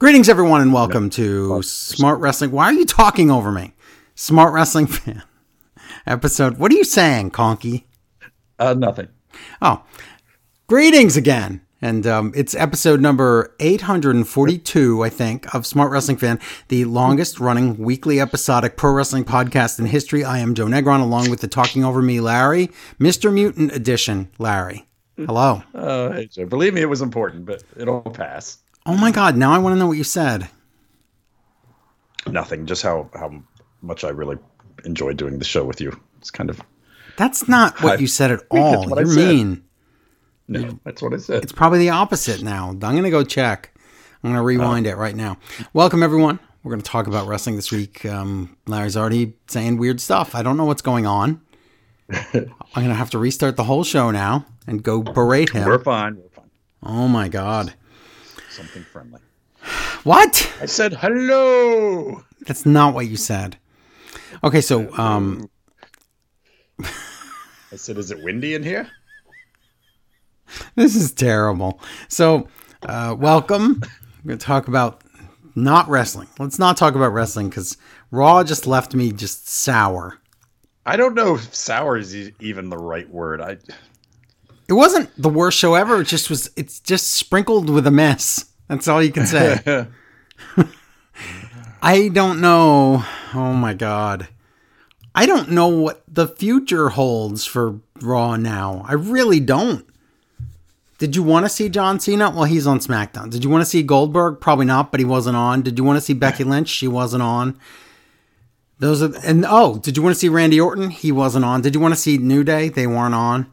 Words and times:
Greetings, 0.00 0.30
everyone, 0.30 0.62
and 0.62 0.72
welcome 0.72 1.10
to 1.10 1.60
Smart 1.60 2.20
Wrestling. 2.20 2.52
Why 2.52 2.64
are 2.64 2.72
you 2.72 2.86
talking 2.86 3.30
over 3.30 3.52
me? 3.52 3.74
Smart 4.14 4.54
Wrestling 4.54 4.86
fan 4.86 5.22
episode. 6.06 6.56
What 6.56 6.72
are 6.72 6.74
you 6.74 6.84
saying, 6.84 7.32
Conky? 7.32 7.86
Uh, 8.58 8.72
nothing. 8.72 9.08
Oh, 9.60 9.84
greetings 10.68 11.18
again. 11.18 11.60
And 11.82 12.06
um, 12.06 12.32
it's 12.34 12.54
episode 12.54 13.02
number 13.02 13.54
842, 13.60 15.04
I 15.04 15.10
think, 15.10 15.54
of 15.54 15.66
Smart 15.66 15.90
Wrestling 15.90 16.16
Fan, 16.16 16.40
the 16.68 16.86
longest 16.86 17.38
running 17.38 17.76
weekly 17.76 18.20
episodic 18.20 18.78
pro 18.78 18.92
wrestling 18.92 19.26
podcast 19.26 19.78
in 19.78 19.84
history. 19.84 20.24
I 20.24 20.38
am 20.38 20.54
Joe 20.54 20.64
Negron, 20.64 21.02
along 21.02 21.28
with 21.28 21.42
the 21.42 21.46
Talking 21.46 21.84
Over 21.84 22.00
Me 22.00 22.20
Larry, 22.20 22.70
Mr. 22.98 23.30
Mutant 23.30 23.70
Edition 23.72 24.30
Larry. 24.38 24.88
Hello. 25.18 25.62
Uh, 25.74 26.22
believe 26.48 26.72
me, 26.72 26.80
it 26.80 26.88
was 26.88 27.02
important, 27.02 27.44
but 27.44 27.62
it'll 27.76 28.00
pass. 28.00 28.60
Oh 28.90 28.96
my 28.96 29.12
God, 29.12 29.36
now 29.36 29.52
I 29.52 29.58
want 29.58 29.74
to 29.74 29.78
know 29.78 29.86
what 29.86 29.98
you 29.98 30.02
said. 30.02 30.48
Nothing. 32.26 32.66
Just 32.66 32.82
how 32.82 33.08
how 33.14 33.40
much 33.82 34.02
I 34.02 34.08
really 34.08 34.36
enjoyed 34.84 35.16
doing 35.16 35.38
the 35.38 35.44
show 35.44 35.64
with 35.64 35.80
you. 35.80 35.96
It's 36.18 36.32
kind 36.32 36.50
of 36.50 36.60
That's 37.16 37.46
not 37.46 37.80
what 37.84 37.92
I 37.92 38.00
you 38.00 38.08
said 38.08 38.32
at 38.32 38.40
all. 38.50 38.88
what 38.88 38.98
I 38.98 39.02
You're 39.02 39.12
said. 39.12 39.28
mean. 39.28 39.64
no. 40.48 40.80
That's 40.84 41.00
what 41.02 41.14
I 41.14 41.18
said. 41.18 41.44
It's 41.44 41.52
probably 41.52 41.78
the 41.78 41.90
opposite 41.90 42.42
now. 42.42 42.70
I'm 42.70 42.78
going 42.80 43.04
to 43.04 43.10
go 43.10 43.22
check. 43.22 43.70
I'm 44.24 44.30
going 44.32 44.34
to 44.34 44.42
rewind 44.42 44.88
it 44.88 44.96
right 44.96 45.14
now. 45.14 45.38
Welcome, 45.72 46.02
everyone. 46.02 46.40
We're 46.64 46.72
going 46.72 46.82
to 46.82 46.90
talk 46.90 47.06
about 47.06 47.28
wrestling 47.28 47.54
this 47.54 47.70
week. 47.70 48.04
Um, 48.04 48.56
Larry's 48.66 48.96
already 48.96 49.34
saying 49.46 49.76
weird 49.76 50.00
stuff. 50.00 50.34
I 50.34 50.42
don't 50.42 50.56
know 50.56 50.64
what's 50.64 50.82
going 50.82 51.06
on. 51.06 51.40
I'm 52.10 52.50
going 52.74 52.88
to 52.88 52.94
have 52.94 53.10
to 53.10 53.20
restart 53.20 53.54
the 53.56 53.64
whole 53.64 53.84
show 53.84 54.10
now 54.10 54.46
and 54.66 54.82
go 54.82 55.00
berate 55.00 55.50
him. 55.50 55.68
We're 55.68 55.78
fine. 55.78 56.16
We're 56.16 56.28
fine. 56.30 56.50
Oh 56.82 57.06
my 57.06 57.28
God. 57.28 57.74
Something 58.60 58.82
friendly. 58.82 59.20
What? 60.04 60.52
I 60.60 60.66
said 60.66 60.92
hello. 60.92 62.22
That's 62.46 62.66
not 62.66 62.92
what 62.92 63.06
you 63.06 63.16
said. 63.16 63.56
Okay, 64.44 64.60
so 64.60 64.94
um, 64.98 65.48
I 67.72 67.76
said, 67.76 67.96
is 67.96 68.10
it 68.10 68.22
windy 68.22 68.54
in 68.54 68.62
here? 68.62 68.86
This 70.74 70.94
is 70.94 71.10
terrible. 71.12 71.80
So, 72.08 72.48
uh, 72.82 73.16
welcome. 73.18 73.80
We're 74.22 74.28
going 74.28 74.38
to 74.38 74.44
talk 74.44 74.68
about 74.68 75.04
not 75.54 75.88
wrestling. 75.88 76.28
Let's 76.38 76.58
not 76.58 76.76
talk 76.76 76.94
about 76.94 77.14
wrestling 77.14 77.48
because 77.48 77.78
Raw 78.10 78.44
just 78.44 78.66
left 78.66 78.94
me 78.94 79.10
just 79.10 79.48
sour. 79.48 80.18
I 80.84 80.96
don't 80.96 81.14
know 81.14 81.36
if 81.36 81.54
sour 81.54 81.96
is 81.96 82.14
even 82.40 82.68
the 82.68 82.76
right 82.76 83.08
word. 83.08 83.40
I 83.40 83.56
It 84.68 84.74
wasn't 84.74 85.10
the 85.16 85.30
worst 85.30 85.56
show 85.56 85.76
ever. 85.76 86.02
It 86.02 86.08
just 86.08 86.28
was. 86.28 86.50
It's 86.56 86.78
just 86.78 87.12
sprinkled 87.12 87.70
with 87.70 87.86
a 87.86 87.90
mess. 87.90 88.49
That's 88.70 88.86
all 88.86 89.02
you 89.02 89.10
can 89.10 89.26
say. 89.26 89.86
I 91.82 92.08
don't 92.08 92.40
know. 92.40 93.04
Oh 93.34 93.52
my 93.52 93.74
god. 93.74 94.28
I 95.12 95.26
don't 95.26 95.50
know 95.50 95.66
what 95.66 96.04
the 96.06 96.28
future 96.28 96.90
holds 96.90 97.44
for 97.44 97.80
Raw 98.00 98.36
now. 98.36 98.84
I 98.86 98.92
really 98.92 99.40
don't. 99.40 99.84
Did 100.98 101.16
you 101.16 101.24
want 101.24 101.46
to 101.46 101.48
see 101.48 101.68
John 101.68 101.98
Cena? 101.98 102.30
Well, 102.30 102.44
he's 102.44 102.66
on 102.68 102.78
SmackDown. 102.78 103.28
Did 103.30 103.42
you 103.42 103.50
want 103.50 103.62
to 103.62 103.66
see 103.68 103.82
Goldberg? 103.82 104.38
Probably 104.40 104.66
not, 104.66 104.92
but 104.92 105.00
he 105.00 105.04
wasn't 105.06 105.36
on. 105.36 105.62
Did 105.62 105.76
you 105.76 105.82
want 105.82 105.96
to 105.96 106.00
see 106.00 106.12
Becky 106.12 106.44
Lynch? 106.44 106.68
She 106.68 106.86
wasn't 106.86 107.24
on. 107.24 107.58
Those 108.78 109.02
are 109.02 109.12
and 109.24 109.44
oh, 109.48 109.78
did 109.78 109.96
you 109.96 110.02
want 110.04 110.14
to 110.14 110.18
see 110.20 110.28
Randy 110.28 110.60
Orton? 110.60 110.90
He 110.90 111.10
wasn't 111.10 111.44
on. 111.44 111.60
Did 111.60 111.74
you 111.74 111.80
want 111.80 111.92
to 111.94 112.00
see 112.00 112.18
New 112.18 112.44
Day? 112.44 112.68
They 112.68 112.86
weren't 112.86 113.16
on. 113.16 113.50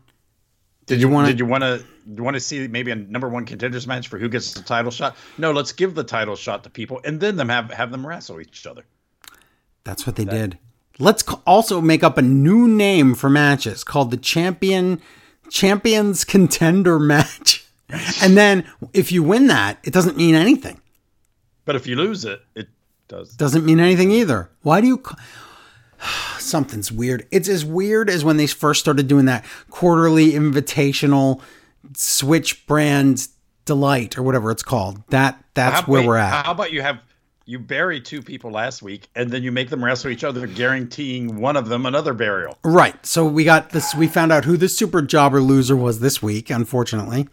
did 0.86 1.02
you 1.02 1.08
wanna- 1.08 1.16
want 1.16 1.28
did 1.30 1.40
you 1.40 1.45
want 1.48 1.64
to 1.64 1.84
you 2.16 2.23
want 2.23 2.36
to 2.36 2.39
see 2.39 2.67
maybe 2.67 2.91
a 2.91 2.95
number 2.95 3.27
one 3.27 3.45
contenders 3.45 3.88
match 3.88 4.08
for 4.08 4.17
who 4.17 4.30
gets 4.30 4.53
the 4.53 4.61
title 4.61 4.91
shot? 4.91 5.16
No, 5.38 5.52
let's 5.52 5.72
give 5.72 5.95
the 5.95 6.03
title 6.03 6.36
shot 6.36 6.64
to 6.64 6.69
people 6.69 7.02
and 7.03 7.19
then 7.19 7.36
them 7.36 7.49
have 7.49 7.72
have 7.72 7.91
them 7.91 8.05
wrestle 8.05 8.39
each 8.39 8.66
other. 8.66 8.86
That's 9.83 10.05
what 10.05 10.16
they 10.16 10.25
did. 10.25 10.58
Let's 10.99 11.23
also 11.45 11.80
make 11.80 12.03
up 12.03 12.17
a 12.17 12.22
new 12.22 12.67
name 12.67 13.14
for 13.14 13.30
matches 13.30 13.83
called 13.83 14.11
the 14.11 14.17
Champion 14.17 15.02
Champions 15.49 16.23
Contender 16.23 16.99
Match. 16.99 17.65
And 18.21 18.36
then 18.36 18.65
if 18.93 19.11
you 19.11 19.23
win 19.23 19.48
that, 19.48 19.77
it 19.83 19.93
doesn't 19.93 20.17
mean 20.17 20.36
anything. 20.36 20.82
But 21.64 21.76
if 21.76 21.87
you 21.87 21.95
lose 21.95 22.26
it, 22.26 22.42
it 22.55 22.67
does. 23.08 23.36
Doesn't 23.36 23.65
mean 23.65 23.80
anything 23.80 24.11
either. 24.11 24.49
Why 24.61 24.82
do 24.82 24.87
you 24.87 25.02
Something's 26.39 26.92
weird. 26.92 27.27
It's 27.32 27.49
as 27.49 27.65
weird 27.65 28.09
as 28.09 28.23
when 28.23 28.37
they 28.37 28.48
first 28.48 28.80
started 28.80 29.08
doing 29.08 29.26
that 29.26 29.45
quarterly 29.70 30.32
invitational 30.32 31.42
switch 31.95 32.65
brand 32.67 33.27
delight 33.65 34.17
or 34.17 34.23
whatever 34.23 34.52
it's 34.52 34.64
called. 34.64 35.03
That 35.09 35.43
that's 35.53 35.81
How- 35.81 35.86
where 35.87 36.05
we're 36.05 36.17
at. 36.17 36.45
How 36.45 36.52
about 36.52 36.71
you 36.71 36.81
have 36.81 36.99
you 37.45 37.58
bury 37.58 38.02
two 38.02 38.21
people 38.21 38.52
last 38.52 38.81
week 38.81 39.08
and 39.15 39.31
then 39.31 39.42
you 39.42 39.53
make 39.53 39.70
them 39.70 39.83
wrestle 39.83 40.11
each 40.11 40.26
other, 40.26 40.45
guaranteeing 40.47 41.39
one 41.39 41.55
of 41.55 41.70
them 41.70 41.86
another 41.86 42.14
burial. 42.14 42.58
Right. 42.64 43.05
So 43.05 43.26
we 43.26 43.45
got 43.45 43.70
this. 43.70 43.95
We 43.95 44.08
found 44.08 44.33
out 44.33 44.43
who 44.43 44.58
the 44.58 44.67
super 44.67 45.02
jobber 45.02 45.39
loser 45.42 45.76
was 45.76 46.02
this 46.02 46.21
week. 46.21 46.49
Unfortunately, 46.49 47.30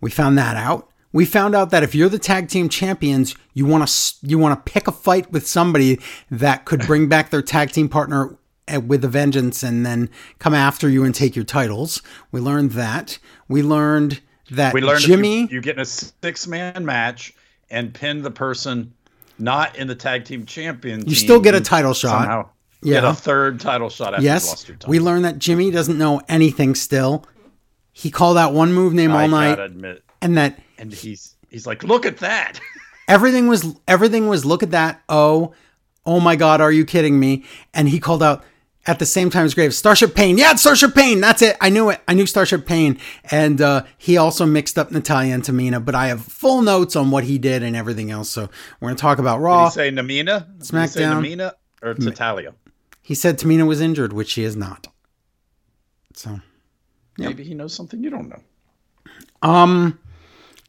we 0.00 0.10
found 0.10 0.38
that 0.38 0.56
out. 0.56 0.88
We 1.12 1.26
found 1.26 1.54
out 1.54 1.70
that 1.70 1.82
if 1.82 1.94
you're 1.94 2.08
the 2.08 2.18
tag 2.18 2.48
team 2.48 2.68
champions, 2.68 3.36
you 3.52 3.66
want 3.66 3.86
to 3.86 4.14
you 4.22 4.38
want 4.38 4.64
to 4.64 4.72
pick 4.72 4.88
a 4.88 4.92
fight 4.92 5.30
with 5.30 5.46
somebody 5.46 6.00
that 6.30 6.64
could 6.64 6.80
bring 6.80 7.08
back 7.08 7.30
their 7.30 7.42
tag 7.42 7.70
team 7.70 7.88
partner 7.88 8.36
Eh, 8.66 8.78
with 8.78 9.04
a 9.04 9.08
vengeance, 9.08 9.62
and 9.62 9.84
then 9.84 10.08
come 10.38 10.54
after 10.54 10.88
you 10.88 11.04
and 11.04 11.14
take 11.14 11.36
your 11.36 11.44
titles. 11.44 12.00
We 12.32 12.40
learned 12.40 12.70
that. 12.72 13.18
We 13.46 13.62
learned 13.62 14.22
that 14.50 14.72
We 14.72 14.80
learned 14.80 15.02
Jimmy. 15.02 15.42
you, 15.42 15.48
you 15.50 15.60
get 15.60 15.76
in 15.76 15.82
a 15.82 15.84
six 15.84 16.46
man 16.46 16.84
match 16.84 17.34
and 17.70 17.92
pin 17.92 18.22
the 18.22 18.30
person 18.30 18.94
not 19.38 19.76
in 19.76 19.86
the 19.86 19.94
tag 19.94 20.24
team 20.24 20.46
champion. 20.46 21.06
You 21.06 21.14
still 21.14 21.40
get 21.40 21.54
a 21.54 21.60
title 21.60 21.92
shot. 21.92 22.20
Somehow 22.22 22.48
get 22.82 23.02
Yeah. 23.02 23.10
a 23.10 23.14
third 23.14 23.60
title 23.60 23.90
shot 23.90 24.20
yes, 24.22 24.46
lost 24.48 24.68
your 24.68 24.76
title. 24.76 24.90
we 24.90 25.00
learned 25.00 25.24
that 25.26 25.38
Jimmy 25.38 25.70
doesn't 25.70 25.98
know 25.98 26.22
anything 26.28 26.74
still. 26.74 27.26
He 27.92 28.10
called 28.10 28.38
out 28.38 28.54
one 28.54 28.72
move 28.72 28.92
name 28.94 29.12
all 29.12 29.28
night, 29.28 29.50
gotta 29.56 29.64
admit, 29.64 30.02
and 30.22 30.36
that 30.38 30.58
and 30.78 30.92
he's 30.92 31.36
he's 31.50 31.66
like, 31.66 31.84
look 31.84 32.06
at 32.06 32.18
that. 32.18 32.60
everything 33.08 33.46
was 33.46 33.74
everything 33.86 34.28
was 34.28 34.46
look 34.46 34.62
at 34.62 34.70
that 34.70 35.02
oh 35.10 35.52
oh 36.06 36.18
my 36.20 36.36
god 36.36 36.62
are 36.62 36.72
you 36.72 36.86
kidding 36.86 37.20
me 37.20 37.44
and 37.74 37.86
he 37.90 38.00
called 38.00 38.22
out 38.22 38.42
at 38.86 38.98
the 38.98 39.06
same 39.06 39.30
time 39.30 39.44
as 39.46 39.54
Graves 39.54 39.76
Starship 39.78 40.14
Pain. 40.14 40.36
Yeah 40.38 40.52
it's 40.52 40.60
Starship 40.60 40.94
Pain. 40.94 41.20
That's 41.20 41.40
it. 41.42 41.56
I 41.60 41.70
knew 41.70 41.90
it. 41.90 42.00
I 42.06 42.14
knew 42.14 42.26
Starship 42.26 42.66
Pain. 42.66 42.98
And 43.30 43.60
uh, 43.60 43.84
he 43.98 44.16
also 44.16 44.44
mixed 44.46 44.78
up 44.78 44.90
Natalya 44.90 45.34
and 45.34 45.42
Tamina 45.42 45.82
but 45.84 45.94
I 45.94 46.08
have 46.08 46.22
full 46.22 46.62
notes 46.62 46.94
on 46.96 47.10
what 47.10 47.24
he 47.24 47.38
did 47.38 47.62
and 47.62 47.74
everything 47.76 48.10
else. 48.10 48.28
So 48.30 48.50
we're 48.80 48.88
gonna 48.88 48.98
talk 48.98 49.18
about 49.18 49.38
Did 49.38 49.42
Raw 49.44 49.64
he 49.66 49.70
say 49.72 49.90
Namina? 49.90 50.46
Did 50.46 50.58
he 50.58 50.64
say 50.64 51.00
SmackDown. 51.02 51.22
Namina 51.24 51.52
or 51.82 51.94
Tatalia? 51.94 52.54
he 53.02 53.14
said 53.14 53.38
Tamina 53.38 53.66
was 53.66 53.80
injured 53.80 54.12
which 54.12 54.28
she 54.30 54.42
is 54.44 54.56
not. 54.56 54.86
So 56.14 56.40
Maybe 57.18 57.44
he 57.44 57.54
knows 57.54 57.72
something 57.74 58.02
you 58.02 58.10
don't 58.10 58.28
know. 58.28 58.40
um 59.42 59.98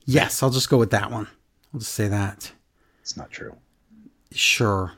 yes 0.06 0.42
I'll 0.44 0.50
just 0.52 0.70
go 0.70 0.78
with 0.78 0.92
that 0.92 1.12
one. 1.12 1.28
I'll 1.74 1.80
just 1.80 1.94
say 1.94 2.08
that. 2.08 2.52
It's 3.02 3.18
not 3.18 3.30
true. 3.32 3.56
sure. 4.32 4.94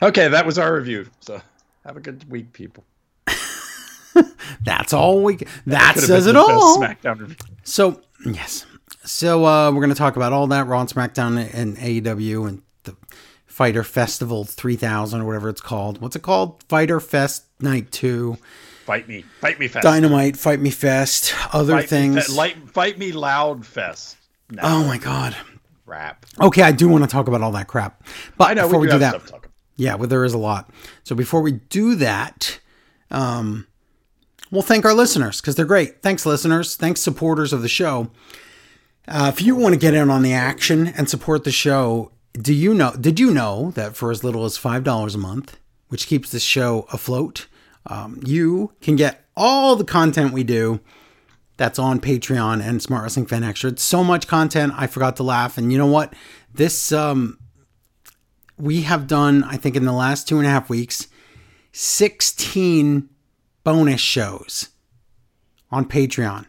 Okay, 0.00 0.28
that 0.28 0.44
was 0.46 0.58
our 0.58 0.74
review. 0.74 1.08
So 1.20 1.40
have 1.84 1.96
a 1.96 2.00
good 2.00 2.30
week, 2.30 2.52
people. 2.52 2.84
that's 4.62 4.92
all 4.92 5.22
we 5.22 5.38
that 5.66 5.98
says 5.98 6.26
it 6.26 6.36
all 6.36 6.80
SmackDown 6.80 7.20
review. 7.20 7.36
So 7.64 8.00
yes, 8.24 8.66
so 9.04 9.44
uh, 9.46 9.70
we're 9.70 9.80
going 9.80 9.90
to 9.90 9.96
talk 9.96 10.16
about 10.16 10.32
all 10.32 10.46
that 10.48 10.66
Raw 10.66 10.80
and 10.80 10.88
SmackDown 10.88 11.52
and 11.54 11.76
AEW 11.76 12.48
and 12.48 12.62
the 12.84 12.96
Fighter 13.46 13.84
Festival 13.84 14.44
3000 14.44 15.20
or 15.20 15.24
whatever 15.24 15.48
it's 15.48 15.60
called. 15.60 16.00
What's 16.00 16.16
it 16.16 16.22
called? 16.22 16.62
Fighter 16.68 17.00
Fest 17.00 17.44
Night 17.60 17.90
Two, 17.90 18.38
Fight 18.84 19.06
me, 19.08 19.24
fight 19.40 19.60
me 19.60 19.68
fast. 19.68 19.84
Dynamite, 19.84 20.36
Fight 20.36 20.60
Me 20.60 20.70
Fest, 20.70 21.34
other 21.52 21.74
fight 21.74 21.88
things. 21.88 22.16
Me, 22.16 22.22
fe- 22.22 22.32
light, 22.32 22.70
fight 22.70 22.98
me 22.98 23.12
loud 23.12 23.64
fest. 23.64 24.16
No, 24.50 24.62
oh 24.64 24.84
my 24.84 24.98
God. 24.98 25.36
rap. 25.86 26.26
Okay, 26.40 26.62
I 26.62 26.72
do 26.72 26.88
want 26.88 27.04
to 27.04 27.08
talk 27.08 27.28
about 27.28 27.42
all 27.42 27.52
that 27.52 27.68
crap, 27.68 28.02
but 28.36 28.50
I 28.50 28.54
know 28.54 28.66
before 28.66 28.80
we, 28.80 28.88
we, 28.88 28.92
do 28.92 28.98
that. 28.98 29.22
Yeah, 29.76 29.94
well, 29.94 30.08
there 30.08 30.24
is 30.24 30.34
a 30.34 30.38
lot. 30.38 30.70
So 31.04 31.14
before 31.14 31.40
we 31.40 31.52
do 31.52 31.94
that, 31.96 32.60
um, 33.10 33.66
we'll 34.50 34.62
thank 34.62 34.84
our 34.84 34.94
listeners 34.94 35.40
because 35.40 35.54
they're 35.54 35.64
great. 35.64 36.02
Thanks, 36.02 36.26
listeners. 36.26 36.76
Thanks, 36.76 37.00
supporters 37.00 37.52
of 37.52 37.62
the 37.62 37.68
show. 37.68 38.10
Uh, 39.08 39.32
if 39.34 39.42
you 39.42 39.56
want 39.56 39.74
to 39.74 39.80
get 39.80 39.94
in 39.94 40.10
on 40.10 40.22
the 40.22 40.32
action 40.32 40.86
and 40.86 41.08
support 41.08 41.44
the 41.44 41.50
show, 41.50 42.12
do 42.32 42.54
you 42.54 42.72
know? 42.72 42.92
Did 42.98 43.18
you 43.18 43.32
know 43.32 43.72
that 43.72 43.96
for 43.96 44.10
as 44.10 44.22
little 44.22 44.44
as 44.44 44.56
five 44.56 44.84
dollars 44.84 45.14
a 45.14 45.18
month, 45.18 45.58
which 45.88 46.06
keeps 46.06 46.30
this 46.30 46.42
show 46.42 46.86
afloat, 46.92 47.46
um, 47.86 48.20
you 48.24 48.72
can 48.80 48.96
get 48.96 49.24
all 49.36 49.76
the 49.76 49.84
content 49.84 50.32
we 50.32 50.44
do. 50.44 50.80
That's 51.58 51.78
on 51.78 52.00
Patreon 52.00 52.62
and 52.66 52.80
Smart 52.80 53.02
Wrestling 53.02 53.26
Fan 53.26 53.44
Extra. 53.44 53.70
It's 53.70 53.82
so 53.82 54.02
much 54.02 54.26
content. 54.26 54.72
I 54.76 54.86
forgot 54.86 55.16
to 55.16 55.22
laugh, 55.22 55.58
and 55.58 55.70
you 55.70 55.78
know 55.78 55.86
what? 55.86 56.14
This 56.54 56.92
um, 56.92 57.38
we 58.62 58.82
have 58.82 59.08
done, 59.08 59.42
I 59.42 59.56
think, 59.56 59.74
in 59.74 59.84
the 59.84 59.92
last 59.92 60.28
two 60.28 60.38
and 60.38 60.46
a 60.46 60.50
half 60.50 60.70
weeks, 60.70 61.08
16 61.72 63.08
bonus 63.64 64.00
shows 64.00 64.68
on 65.70 65.84
Patreon. 65.84 66.46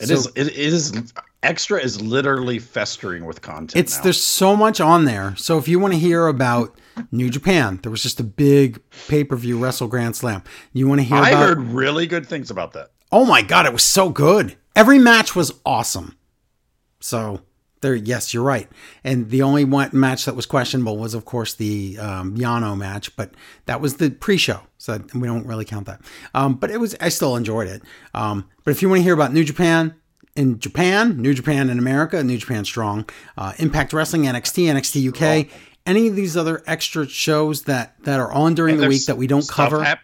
It 0.00 0.08
So- 0.08 0.14
is. 0.14 0.26
It 0.34 0.48
is 0.56 1.12
Extra 1.42 1.78
is 1.78 2.00
literally 2.00 2.58
festering 2.58 3.26
with 3.26 3.42
content. 3.42 3.76
It's 3.76 3.98
now. 3.98 4.04
there's 4.04 4.22
so 4.24 4.56
much 4.56 4.80
on 4.80 5.04
there. 5.04 5.34
So 5.36 5.58
if 5.58 5.68
you 5.68 5.78
want 5.78 5.92
to 5.92 5.98
hear 5.98 6.26
about 6.26 6.74
New 7.12 7.28
Japan, 7.28 7.80
there 7.82 7.90
was 7.90 8.02
just 8.02 8.18
a 8.18 8.24
big 8.24 8.80
pay 9.08 9.24
per 9.24 9.36
view 9.36 9.58
Wrestle 9.58 9.86
Grand 9.88 10.16
Slam. 10.16 10.42
You 10.72 10.88
want 10.88 11.02
to 11.02 11.06
hear 11.06 11.18
I 11.18 11.28
about? 11.28 11.46
heard 11.48 11.58
really 11.60 12.06
good 12.06 12.26
things 12.26 12.50
about 12.50 12.72
that. 12.72 12.92
Oh 13.12 13.26
my 13.26 13.42
god, 13.42 13.66
it 13.66 13.74
was 13.74 13.82
so 13.82 14.08
good. 14.08 14.56
Every 14.74 14.98
match 14.98 15.36
was 15.36 15.52
awesome. 15.66 16.16
So 16.98 17.42
there, 17.84 17.94
yes, 17.94 18.34
you're 18.34 18.42
right. 18.42 18.68
And 19.04 19.30
the 19.30 19.42
only 19.42 19.64
one 19.64 19.90
match 19.92 20.24
that 20.24 20.34
was 20.34 20.46
questionable 20.46 20.96
was, 20.98 21.14
of 21.14 21.24
course, 21.24 21.54
the 21.54 21.96
um, 22.00 22.36
Yano 22.36 22.76
match, 22.76 23.14
but 23.14 23.30
that 23.66 23.80
was 23.80 23.98
the 23.98 24.10
pre-show, 24.10 24.60
so 24.78 24.98
we 25.14 25.28
don't 25.28 25.46
really 25.46 25.64
count 25.64 25.86
that. 25.86 26.00
Um, 26.34 26.54
but 26.54 26.70
it 26.70 26.78
was, 26.80 26.96
I 27.00 27.08
still 27.10 27.36
enjoyed 27.36 27.68
it. 27.68 27.82
Um, 28.14 28.48
but 28.64 28.72
if 28.72 28.82
you 28.82 28.88
want 28.88 28.98
to 28.98 29.02
hear 29.04 29.14
about 29.14 29.32
New 29.32 29.44
Japan 29.44 29.94
in 30.34 30.58
Japan, 30.58 31.16
New 31.22 31.34
Japan 31.34 31.70
in 31.70 31.78
America, 31.78 32.24
New 32.24 32.38
Japan 32.38 32.64
Strong, 32.64 33.08
uh, 33.38 33.52
Impact 33.58 33.92
Wrestling, 33.92 34.22
NXT, 34.22 34.64
NXT 34.64 35.08
UK, 35.10 35.48
any 35.86 36.08
of 36.08 36.16
these 36.16 36.36
other 36.36 36.62
extra 36.66 37.06
shows 37.06 37.62
that 37.64 37.94
that 38.04 38.18
are 38.18 38.32
on 38.32 38.54
during 38.54 38.74
And 38.76 38.82
the 38.82 38.88
week 38.88 39.04
that 39.06 39.16
we 39.16 39.26
don't 39.28 39.46
cover. 39.48 39.84
hap- 39.84 40.00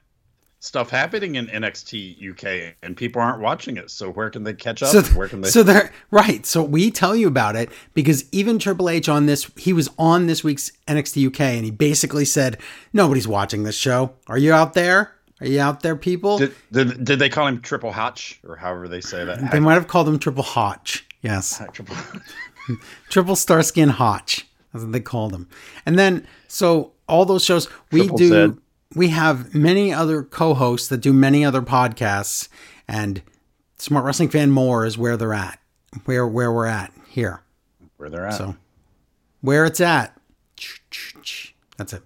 stuff 0.61 0.91
happening 0.91 1.35
in 1.35 1.47
NXT 1.47 2.31
UK, 2.31 2.75
and 2.83 2.97
people 2.97 3.21
aren't 3.21 3.41
watching 3.41 3.77
it. 3.77 3.91
So 3.91 4.11
where 4.13 4.31
can 4.31 4.45
they 4.45 4.53
catch 4.53 4.83
up? 4.83 4.91
So, 4.91 5.03
where 5.19 5.27
can 5.27 5.41
they? 5.41 5.49
so 5.49 5.63
they're 5.63 5.93
right. 6.11 6.47
So 6.47 6.63
we 6.63 6.91
tell 6.91 7.17
you 7.17 7.27
about 7.27 7.57
it 7.57 7.71
because 7.95 8.25
even 8.31 8.59
Triple 8.59 8.89
H 8.89 9.09
on 9.09 9.27
this, 9.27 9.51
he 9.57 9.73
was 9.73 9.91
on 9.99 10.27
this 10.27 10.45
week's 10.45 10.71
NXT 10.87 11.27
UK, 11.29 11.41
and 11.41 11.65
he 11.65 11.71
basically 11.71 12.25
said, 12.25 12.59
"Nobody's 12.93 13.27
watching 13.27 13.65
this 13.65 13.77
show. 13.77 14.13
Are 14.29 14.39
you 14.39 14.53
out 14.53 14.75
there? 14.75 15.17
Are 15.41 15.47
you 15.47 15.61
out 15.61 15.81
there, 15.81 15.97
people?" 15.97 16.39
did, 16.39 16.55
did, 16.71 17.05
did 17.05 17.19
they 17.19 17.29
call 17.31 17.47
him 17.47 17.61
Triple 17.61 17.93
Hotch 17.93 18.39
or 18.47 18.57
however 18.57 18.87
they 18.87 19.01
say 19.01 19.25
that? 19.25 19.51
they 19.51 19.61
might 19.61 19.75
have 19.75 19.89
called 19.89 20.09
him 20.09 20.19
Triple 20.19 20.45
Hotch. 20.45 21.07
Yes, 21.23 21.61
Triple. 21.73 21.97
Triple 23.09 23.35
Starskin 23.35 23.91
Hotch. 23.91 24.47
That's 24.73 24.85
what 24.85 24.93
they 24.93 25.01
called 25.01 25.33
him. 25.33 25.49
And 25.85 25.99
then, 25.99 26.27
so 26.47 26.93
all 27.09 27.25
those 27.25 27.45
shows 27.45 27.69
we 27.91 28.03
Triple 28.03 28.19
do. 28.19 28.63
We 28.95 29.09
have 29.09 29.55
many 29.55 29.93
other 29.93 30.23
co-hosts 30.23 30.89
that 30.89 30.99
do 30.99 31.13
many 31.13 31.45
other 31.45 31.63
podcasts, 31.63 32.49
and 32.89 33.23
Smart 33.79 34.05
Wrestling 34.05 34.31
Fan 34.31 34.51
More 34.51 34.85
is 34.85 34.99
where 34.99 35.17
they're 35.17 35.33
at. 35.33 35.61
Where 36.05 36.27
where 36.27 36.53
we're 36.53 36.67
at 36.67 36.93
here. 37.09 37.43
Where 37.97 38.11
they're 38.11 38.27
at. 38.27 38.35
So 38.35 38.57
where 39.41 39.65
it's 39.65 39.81
at. 39.81 40.17
That's 41.77 41.93
it. 41.93 42.03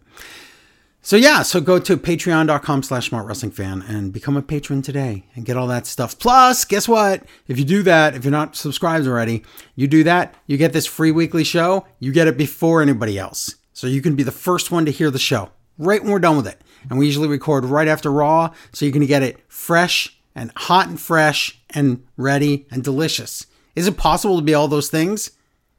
So 1.01 1.17
yeah, 1.17 1.43
so 1.43 1.61
go 1.61 1.79
to 1.79 1.99
patreon.com 1.99 2.83
slash 2.83 3.11
smart 3.11 3.27
wrestling 3.27 3.53
fan 3.53 3.83
and 3.83 4.11
become 4.11 4.39
a 4.39 4.43
patron 4.43 4.81
today 4.81 5.27
and 5.35 5.45
get 5.45 5.55
all 5.55 5.67
that 5.67 5.87
stuff. 5.87 6.19
Plus, 6.19 6.65
guess 6.65 6.89
what? 6.89 7.25
If 7.47 7.59
you 7.59 7.65
do 7.67 7.83
that, 7.83 8.15
if 8.15 8.25
you're 8.25 8.31
not 8.31 8.57
subscribed 8.57 9.07
already, 9.07 9.43
you 9.75 9.87
do 9.87 10.03
that, 10.05 10.35
you 10.47 10.57
get 10.57 10.73
this 10.73 10.87
free 10.87 11.11
weekly 11.11 11.45
show, 11.45 11.87
you 11.99 12.11
get 12.11 12.27
it 12.27 12.39
before 12.39 12.81
anybody 12.81 13.19
else. 13.19 13.57
So 13.75 13.87
you 13.87 14.01
can 14.01 14.17
be 14.17 14.23
the 14.23 14.33
first 14.33 14.71
one 14.71 14.87
to 14.87 14.91
hear 14.91 15.11
the 15.11 15.19
show 15.19 15.51
right 15.77 16.03
when 16.03 16.11
we're 16.11 16.21
done 16.21 16.39
with 16.39 16.47
it. 16.47 16.63
And 16.89 16.99
we 16.99 17.07
usually 17.07 17.29
record 17.29 17.65
right 17.65 17.89
after 17.89 18.11
Raw, 18.11 18.53
so 18.73 18.85
you 18.85 18.93
can 18.93 19.07
get 19.07 19.23
it 19.23 19.39
fresh 19.49 20.17
and 20.35 20.53
hot 20.57 20.89
and 20.89 21.01
fresh 21.01 21.61
and 21.71 22.05
ready 22.17 22.67
and 22.71 22.83
delicious. 22.83 23.47
Is 23.75 23.87
it 23.87 23.97
possible 23.97 24.37
to 24.37 24.43
be 24.45 24.55
all 24.55 24.69
those 24.69 24.89
things 24.89 25.33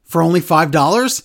for 0.03 0.21
only 0.21 0.41
$5? 0.41 1.23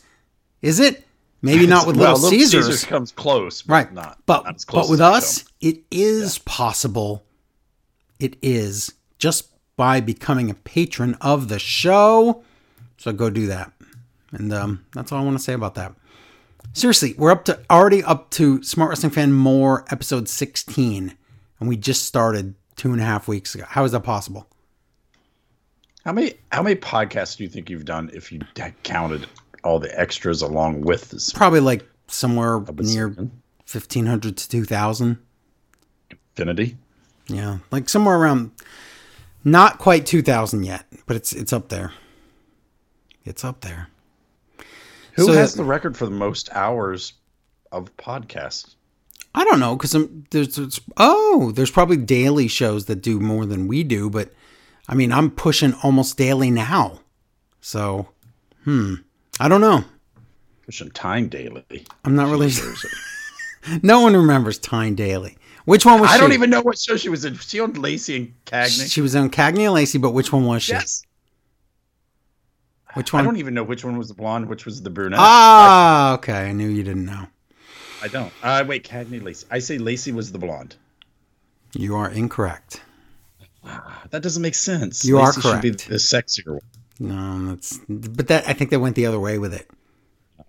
Is 0.63 0.81
it? 0.81 1.07
Maybe 1.43 1.67
not 1.67 1.87
with 1.87 1.97
well, 1.99 2.15
Little 2.15 2.31
Caesars. 2.31 2.85
comes 2.85 3.13
close, 3.13 3.63
but 3.63 3.73
Right. 3.73 3.93
Not, 3.93 4.19
but 4.27 4.45
not 4.45 4.65
but 4.71 4.91
with 4.91 5.01
us, 5.01 5.45
it 5.61 5.81
is 5.91 6.39
possible. 6.39 7.25
It 8.19 8.37
is 8.43 8.93
just 9.19 9.49
by 9.77 10.01
becoming 10.01 10.51
a 10.51 10.55
patron 10.55 11.17
of 11.23 11.49
the 11.49 11.59
show. 11.59 12.45
So 12.99 13.13
go 13.13 13.31
do 13.31 13.47
that. 13.47 13.73
And 14.33 14.53
um, 14.53 14.85
that's 14.93 15.11
all 15.11 15.21
I 15.21 15.25
want 15.25 15.39
to 15.39 15.43
say 15.43 15.55
about 15.55 15.75
that. 15.77 15.95
Seriously, 16.73 17.15
we're 17.19 17.33
up 17.33 17.45
to 17.47 17.61
already 17.69 18.03
up 18.05 18.31
to 18.31 18.63
Smart 18.63 18.91
Wrestling 18.91 19.11
Fan 19.11 19.33
More 19.33 19.85
episode 19.91 20.29
16. 20.29 21.17
And 21.59 21.69
we 21.69 21.77
just 21.77 22.07
started 22.07 22.55
two 22.77 22.93
and 22.93 23.01
a 23.01 23.05
half 23.05 23.27
weeks 23.27 23.55
ago. 23.55 23.65
How 23.69 23.85
is 23.85 23.93
that 23.93 24.01
possible? 24.01 24.47
How 26.05 26.13
many 26.13 26.35
how 26.51 26.63
many 26.63 26.77
podcasts 26.77 27.37
do 27.37 27.45
you 27.45 27.51
think 27.51 27.69
you've 27.69 27.85
done 27.85 28.11
if 28.15 28.33
you 28.33 28.41
counted 28.85 29.27
all 29.63 29.79
the 29.79 30.01
extras 30.01 30.41
along 30.41 30.81
with 30.81 31.11
this 31.11 31.31
Probably 31.33 31.61
like 31.61 31.87
somewhere 32.07 32.61
near 32.79 33.09
1500 33.09 34.37
to 34.37 34.49
2000. 34.49 35.19
Infinity? 36.11 36.79
Yeah, 37.27 37.59
like 37.71 37.89
somewhere 37.89 38.17
around 38.17 38.53
not 39.45 39.79
quite 39.79 40.07
2000 40.07 40.65
yet, 40.65 40.87
but 41.07 41.17
it's 41.17 41.33
it's 41.33 41.53
up 41.53 41.69
there. 41.69 41.93
It's 43.25 43.45
up 43.45 43.61
there. 43.61 43.89
Who 45.21 45.27
So- 45.27 45.33
has 45.35 45.55
the 45.55 45.65
record 45.65 45.97
for 45.97 46.05
the 46.07 46.11
most 46.13 46.49
hours 46.53 47.13
of 47.73 47.95
podcasts? 47.97 48.75
I 49.35 49.45
don't 49.45 49.61
know 49.61 49.77
cuz 49.77 49.95
there's, 50.31 50.57
there's 50.57 50.81
oh, 50.97 51.53
there's 51.55 51.71
probably 51.71 51.97
daily 51.97 52.49
shows 52.49 52.87
that 52.87 52.97
do 53.03 53.21
more 53.21 53.47
than 53.47 53.69
we 53.69 53.85
do, 53.85 54.11
but 54.11 54.33
I 54.89 54.95
mean, 54.95 55.13
I'm 55.13 55.31
pushing 55.31 55.73
almost 55.85 56.17
daily 56.17 56.51
now. 56.51 57.01
So, 57.61 58.09
hmm, 58.65 58.95
I 59.39 59.47
don't 59.49 59.61
know. 59.61 59.85
Pushing 60.67 60.91
time 60.91 61.29
daily. 61.29 61.85
I'm 62.05 62.17
not 62.17 62.29
really 62.31 62.51
sure. 62.51 62.75
No 63.83 64.01
one 64.01 64.17
remembers 64.17 64.59
Tyne 64.59 64.95
Daly. 64.95 65.37
Which 65.67 65.85
one 65.85 66.01
was 66.01 66.09
I 66.11 66.15
she? 66.15 66.21
don't 66.23 66.33
even 66.33 66.49
know 66.49 66.63
what 66.63 66.79
show 66.79 66.97
she 66.97 67.11
was 67.11 67.27
in. 67.27 67.35
Was 67.35 67.45
she 67.45 67.61
on 67.61 67.75
Lacey 67.75 68.17
and 68.17 68.35
Cagney? 68.47 68.91
She 68.91 69.03
was 69.03 69.15
on 69.15 69.29
Cagney 69.29 69.65
and 69.67 69.75
Lacey, 69.75 69.99
but 69.99 70.13
which 70.13 70.33
one 70.33 70.47
was 70.47 70.63
she? 70.63 70.73
yes. 70.73 71.03
Which 72.95 73.13
one? 73.13 73.23
I 73.23 73.25
don't 73.25 73.37
even 73.37 73.55
know 73.55 73.63
which 73.63 73.85
one 73.85 73.97
was 73.97 74.09
the 74.09 74.15
blonde, 74.15 74.49
which 74.49 74.65
was 74.65 74.83
the 74.83 74.91
brunette. 74.91 75.19
Ah, 75.21 76.15
okay. 76.15 76.49
I 76.49 76.53
knew 76.53 76.69
you 76.69 76.83
didn't 76.83 77.07
know. 77.07 77.27
I 78.03 78.09
don't. 78.09 78.33
Uh, 78.43 78.65
wait, 78.67 78.83
Cagney, 78.89 79.23
Lacey. 79.23 79.47
I 79.51 79.59
say 79.61 79.79
Lacey 79.79 80.11
was 80.13 80.33
the 80.33 80.39
blonde. 80.39 80.77
You 81.73 81.95
are 81.97 82.11
incorrect. 82.11 82.83
That 84.11 84.23
doesn't 84.23 84.43
make 84.43 84.55
sense. 84.55 85.05
You 85.05 85.19
are 85.19 85.27
Lacey 85.27 85.41
Should 85.43 85.61
be 85.63 85.71
correct. 85.71 85.89
the 85.89 85.95
sexier 85.97 86.53
one. 86.53 86.61
No, 86.99 87.51
that's 87.55 87.79
but 87.89 88.29
that 88.29 88.49
I 88.49 88.53
think 88.55 88.71
they 88.71 88.77
went 88.77 88.97
the 88.97 89.07
other 89.07 89.21
way 89.21 89.39
with 89.39 89.55
it. 89.55 89.69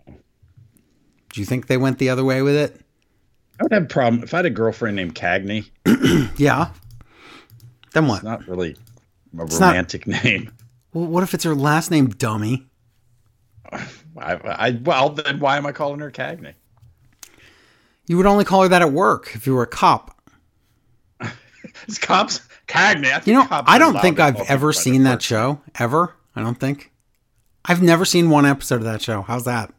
Do 0.08 1.40
you 1.40 1.46
think 1.46 1.68
they 1.68 1.78
went 1.78 1.98
the 1.98 2.10
other 2.10 2.24
way 2.26 2.42
with 2.42 2.56
it? 2.56 2.82
I 3.60 3.64
would 3.64 3.72
have 3.74 3.84
a 3.84 3.88
problem 3.88 4.24
if 4.24 4.34
I 4.34 4.38
had 4.38 4.46
a 4.48 4.50
girlfriend 4.50 4.96
named 4.96 5.14
Cagney. 5.16 5.70
Yeah. 6.38 6.72
Then 7.94 8.08
what? 8.08 8.18
It's 8.18 8.24
not 8.24 8.48
really 8.48 8.76
a 9.34 9.36
not- 9.38 9.52
romantic 9.54 10.08
name. 10.08 10.52
Well, 10.94 11.06
what 11.06 11.24
if 11.24 11.34
it's 11.34 11.44
her 11.44 11.56
last 11.56 11.92
name, 11.92 12.08
dummy? 12.10 12.68
I, 13.72 13.84
I 14.18 14.80
well 14.84 15.10
then 15.10 15.40
why 15.40 15.58
am 15.58 15.66
I 15.66 15.72
calling 15.72 16.00
her 16.02 16.12
Cagney? 16.12 16.54
You 18.08 18.18
would 18.18 18.25
only 18.25 18.44
call 18.44 18.63
her 18.63 18.68
that 18.68 18.82
at 18.82 18.92
work 18.92 19.32
if 19.36 19.48
you 19.48 19.56
were 19.56 19.63
a 19.63 19.68
cop. 19.68 20.18
It's 21.88 21.98
cops 21.98 22.42
Cagney. 22.68 23.06
I 23.08 23.20
think 23.20 23.27
You 23.27 23.34
know, 23.36 23.48
I 23.50 23.77
don't 23.77 24.00
think 24.01 24.20
I've 24.20 24.42
ever 24.50 24.74
seen 24.74 25.04
that 25.04 25.22
show 25.22 25.62
ever. 25.80 26.15
I 26.36 26.42
don't 26.42 26.60
think. 26.60 26.92
I've 27.63 27.82
never 27.82 28.04
seen 28.04 28.30
one 28.30 28.46
episode 28.46 28.75
of 28.75 28.84
that 28.84 29.01
show. 29.01 29.22
How's 29.22 29.46
that? 29.46 29.72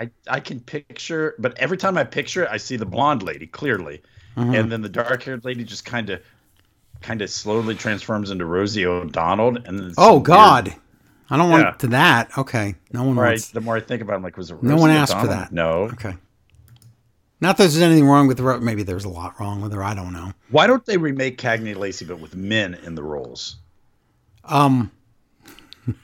I, 0.00 0.10
I 0.26 0.40
can 0.40 0.60
picture, 0.60 1.34
but 1.38 1.56
every 1.58 1.76
time 1.76 1.98
I 1.98 2.04
picture 2.04 2.44
it, 2.44 2.48
I 2.50 2.56
see 2.56 2.76
the 2.76 2.86
blonde 2.86 3.22
lady 3.22 3.46
clearly, 3.46 4.02
Mm-hmm. 4.36 4.54
and 4.54 4.72
then 4.72 4.80
the 4.80 4.88
dark 4.88 5.22
haired 5.24 5.44
lady 5.44 5.62
just 5.64 5.84
kind 5.84 6.08
of, 6.08 6.22
kind 7.00 7.22
of 7.22 7.30
slowly 7.30 7.74
transforms 7.74 8.30
into 8.30 8.44
Rosie 8.44 8.86
O'Donnell. 8.86 9.56
And 9.64 9.94
Oh 9.98 10.20
God, 10.20 10.68
weird- 10.68 10.78
I 11.30 11.36
don't 11.36 11.50
want 11.50 11.62
Yeah. 11.64 11.70
to 11.72 11.86
that. 11.88 12.36
Okay, 12.38 12.74
no 12.92 13.04
one 13.04 13.16
right. 13.16 13.30
wants. 13.30 13.48
The 13.50 13.60
more 13.60 13.76
I 13.76 13.80
think 13.80 14.02
about, 14.02 14.14
it, 14.14 14.16
I'm 14.16 14.22
like, 14.22 14.36
was 14.36 14.50
it? 14.50 14.62
No 14.62 14.76
one 14.76 14.90
asked 14.90 15.16
for 15.18 15.26
that. 15.28 15.52
No. 15.52 15.82
Okay. 15.92 16.16
Not 17.42 17.56
that 17.56 17.62
there's 17.64 17.80
anything 17.80 18.06
wrong 18.06 18.26
with 18.26 18.38
her. 18.38 18.60
Maybe 18.60 18.82
there's 18.82 19.06
a 19.06 19.08
lot 19.08 19.40
wrong 19.40 19.62
with 19.62 19.72
her. 19.72 19.82
I 19.82 19.94
don't 19.94 20.12
know. 20.12 20.32
Why 20.50 20.66
don't 20.66 20.84
they 20.84 20.98
remake 20.98 21.38
Cagney 21.38 21.74
Lacey 21.74 22.04
but 22.04 22.20
with 22.20 22.36
men 22.36 22.74
in 22.84 22.94
the 22.94 23.02
roles? 23.02 23.56
Um, 24.44 24.90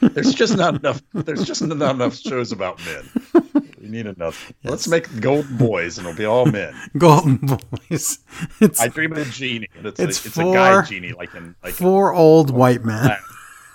There's 0.00 0.34
just 0.34 0.56
not 0.56 0.74
enough. 0.76 1.00
There's 1.14 1.44
just 1.44 1.62
not 1.62 1.94
enough 1.94 2.16
shows 2.16 2.50
about 2.52 2.80
men. 2.84 3.71
We 3.82 3.88
need 3.88 4.06
enough. 4.06 4.52
Let's 4.62 4.86
make 4.86 5.20
Golden 5.20 5.56
Boys, 5.56 5.98
and 5.98 6.06
it'll 6.06 6.16
be 6.16 6.24
all 6.24 6.46
men. 6.46 6.72
Golden 6.98 7.36
Boys. 7.38 8.20
It's 8.60 8.80
I 8.80 8.86
dream 8.88 9.10
of 9.12 9.18
a 9.18 9.24
genie. 9.24 9.68
It's 9.74 9.98
It's 9.98 10.24
a, 10.24 10.28
it's 10.28 10.38
a 10.38 10.44
guy 10.44 10.82
genie, 10.82 11.12
like 11.12 11.34
in 11.34 11.56
like. 11.64 11.74
four 11.74 12.14
old 12.14 12.50
white 12.50 12.84
men. 12.84 13.10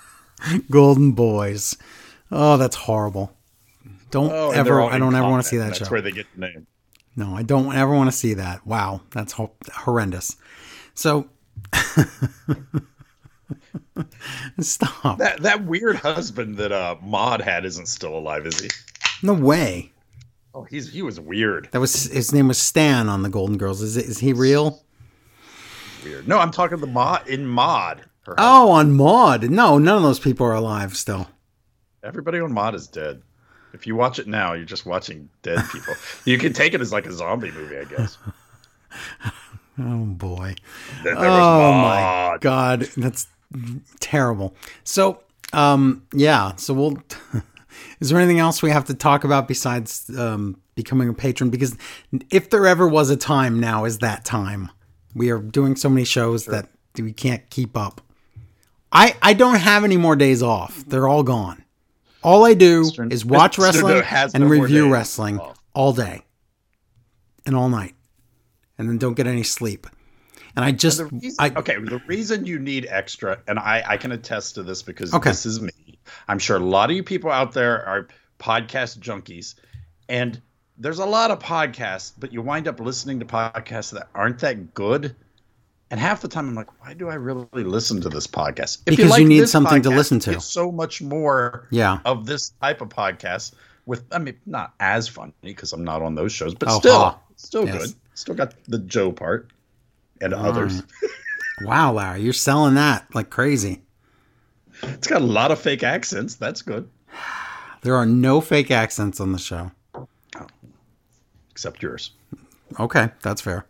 Golden 0.70 1.12
Boys. 1.12 1.76
Oh, 2.32 2.56
that's 2.56 2.74
horrible. 2.76 3.36
Don't 4.10 4.32
Oh, 4.32 4.50
ever. 4.52 4.80
I 4.82 4.98
don't 4.98 5.14
ever 5.14 5.28
want 5.28 5.42
to 5.42 5.48
see 5.48 5.58
that 5.58 5.66
That's 5.66 5.78
show. 5.80 5.86
where 5.90 6.00
they 6.00 6.12
get 6.12 6.26
the 6.34 6.40
name. 6.40 6.66
No, 7.16 7.34
I 7.34 7.42
don't 7.42 7.74
ever 7.74 7.94
want 7.94 8.10
to 8.10 8.16
see 8.16 8.32
that. 8.34 8.66
Wow, 8.66 9.02
that's 9.10 9.32
ho- 9.32 9.52
horrendous. 9.74 10.36
So, 10.94 11.28
stop. 14.60 15.18
That 15.18 15.40
that 15.42 15.64
weird 15.64 15.96
husband 15.96 16.56
that 16.58 16.72
uh 16.72 16.96
Maud 17.02 17.40
had 17.40 17.64
isn't 17.64 17.86
still 17.86 18.16
alive, 18.16 18.46
is 18.46 18.60
he? 18.60 18.68
No 19.22 19.34
way. 19.34 19.92
Oh, 20.58 20.64
he's 20.64 20.92
he 20.92 21.02
was 21.02 21.20
weird. 21.20 21.68
That 21.70 21.78
was 21.78 22.10
his 22.10 22.32
name 22.32 22.48
was 22.48 22.58
Stan 22.58 23.08
on 23.08 23.22
the 23.22 23.28
Golden 23.28 23.58
Girls. 23.58 23.80
Is 23.80 23.96
is 23.96 24.18
he 24.18 24.32
real? 24.32 24.82
Weird. 26.02 26.26
No, 26.26 26.38
I'm 26.40 26.50
talking 26.50 26.78
the 26.80 26.86
Maud 26.88 27.28
in. 27.28 27.46
Her 27.46 28.34
Oh, 28.38 28.72
on 28.72 28.92
Maud. 28.92 29.50
No, 29.50 29.78
none 29.78 29.96
of 29.96 30.02
those 30.02 30.18
people 30.18 30.44
are 30.46 30.54
alive 30.54 30.96
still. 30.96 31.28
Everybody 32.02 32.40
on 32.40 32.52
Maud 32.52 32.74
is 32.74 32.88
dead. 32.88 33.22
If 33.72 33.86
you 33.86 33.94
watch 33.94 34.18
it 34.18 34.26
now, 34.26 34.54
you're 34.54 34.64
just 34.64 34.84
watching 34.84 35.28
dead 35.42 35.62
people. 35.70 35.94
you 36.24 36.38
can 36.38 36.52
take 36.52 36.74
it 36.74 36.80
as 36.80 36.92
like 36.92 37.06
a 37.06 37.12
zombie 37.12 37.52
movie, 37.52 37.78
I 37.78 37.84
guess. 37.84 38.18
Oh 39.80 40.06
boy. 40.06 40.56
Oh 41.06 41.72
my 41.72 42.36
god, 42.40 42.88
that's 42.96 43.28
terrible. 44.00 44.56
So, 44.82 45.22
um, 45.52 46.04
yeah. 46.12 46.56
So 46.56 46.74
we'll. 46.74 46.98
is 48.00 48.10
there 48.10 48.18
anything 48.18 48.38
else 48.38 48.62
we 48.62 48.70
have 48.70 48.84
to 48.86 48.94
talk 48.94 49.24
about 49.24 49.48
besides 49.48 50.10
um, 50.18 50.60
becoming 50.74 51.08
a 51.08 51.14
patron? 51.14 51.50
Because 51.50 51.76
if 52.30 52.50
there 52.50 52.66
ever 52.66 52.86
was 52.86 53.10
a 53.10 53.16
time, 53.16 53.60
now 53.60 53.84
is 53.84 53.98
that 53.98 54.24
time. 54.24 54.70
We 55.14 55.30
are 55.30 55.38
doing 55.38 55.74
so 55.76 55.88
many 55.88 56.04
shows 56.04 56.46
that 56.46 56.68
we 56.96 57.12
can't 57.12 57.48
keep 57.50 57.76
up. 57.76 58.00
I 58.92 59.16
I 59.22 59.34
don't 59.34 59.56
have 59.58 59.84
any 59.84 59.96
more 59.96 60.16
days 60.16 60.42
off. 60.42 60.84
They're 60.86 61.08
all 61.08 61.22
gone. 61.22 61.64
All 62.22 62.44
I 62.44 62.54
do 62.54 62.82
Mr. 62.82 63.12
is 63.12 63.24
watch 63.24 63.56
Mr. 63.56 63.62
wrestling 63.62 64.02
and 64.34 64.44
no 64.44 64.50
review 64.50 64.90
wrestling 64.92 65.38
off. 65.38 65.58
all 65.74 65.92
day 65.92 66.22
and 67.46 67.54
all 67.54 67.68
night, 67.68 67.94
and 68.76 68.88
then 68.88 68.98
don't 68.98 69.14
get 69.14 69.26
any 69.26 69.42
sleep. 69.42 69.86
And 70.56 70.64
I 70.64 70.72
just 70.72 70.98
The 70.98 71.04
reason, 71.06 71.36
I 71.38 71.50
okay, 71.58 71.76
the 71.78 72.02
reason 72.06 72.44
you 72.44 72.58
need 72.58 72.86
extra, 72.90 73.38
and 73.46 73.58
I, 73.58 73.84
I 73.86 73.96
can 73.96 74.10
attest 74.12 74.56
to 74.56 74.62
this 74.64 74.82
because 74.82 75.14
Okay. 75.14 75.30
this 75.30 75.46
is 75.46 75.60
me. 75.60 75.70
I'm 76.28 76.38
sure 76.38 76.56
a 76.56 76.60
lot 76.60 76.90
of 76.90 76.96
you 76.96 77.02
people 77.02 77.30
out 77.30 77.52
there 77.52 77.84
are 77.86 78.08
podcast 78.38 78.98
junkies, 78.98 79.54
and 80.08 80.40
there's 80.78 80.98
a 81.00 81.06
lot 81.06 81.30
of 81.30 81.38
podcasts, 81.40 82.12
but 82.18 82.32
you 82.32 82.40
wind 82.42 82.68
up 82.68 82.78
listening 82.80 83.18
to 83.20 83.26
podcasts 83.26 83.92
that 83.92 84.08
aren't 84.14 84.38
that 84.40 84.74
good. 84.74 85.14
And 85.90 85.98
half 85.98 86.20
the 86.20 86.28
time, 86.28 86.48
I'm 86.48 86.54
like, 86.54 86.80
why 86.84 86.92
do 86.92 87.08
I 87.08 87.14
really 87.14 87.46
listen 87.64 88.00
to 88.02 88.08
this 88.10 88.26
podcast? 88.26 88.78
If 88.86 88.96
Because 88.96 89.18
you 89.18 89.24
need 89.24 89.40
this 89.40 89.50
something 89.52 89.80
to 89.82 89.90
listen 89.90 90.18
to. 90.20 90.32
It's 90.34 90.44
so 90.44 90.70
much 90.70 91.00
more 91.00 91.66
Yeah. 91.70 92.00
of 92.04 92.26
this 92.26 92.50
type 92.60 92.82
of 92.82 92.90
podcast 92.90 93.54
with, 93.86 94.04
I 94.12 94.18
mean, 94.18 94.36
not 94.44 94.74
as 94.80 95.08
funny 95.08 95.32
because 95.42 95.72
I'm 95.72 95.84
not 95.84 96.02
on 96.02 96.14
those 96.14 96.30
shows, 96.30 96.54
but 96.54 96.68
Oh, 96.68 96.78
still, 96.78 96.98
ha. 96.98 97.18
still 97.36 97.66
Yes. 97.66 97.78
good. 97.86 97.94
Still 98.14 98.34
got 98.34 98.52
the 98.66 98.78
Joe 98.80 99.12
part 99.12 99.50
and 100.20 100.34
others. 100.34 100.82
Wow, 101.62 101.92
Larry, 101.94 102.20
you're 102.22 102.32
selling 102.34 102.74
that 102.74 103.06
like 103.14 103.30
crazy. 103.30 103.82
It's 104.82 105.06
got 105.06 105.22
a 105.22 105.24
lot 105.24 105.50
of 105.50 105.58
fake 105.60 105.82
accents. 105.82 106.34
That's 106.36 106.62
good. 106.62 106.88
There 107.82 107.96
are 107.96 108.06
no 108.06 108.40
fake 108.40 108.70
accents 108.70 109.20
on 109.20 109.32
the 109.32 109.38
show. 109.38 109.70
Oh. 109.94 110.46
Except 111.50 111.82
yours. 111.82 112.12
Okay, 112.78 113.10
that's 113.22 113.40
fair. 113.40 113.66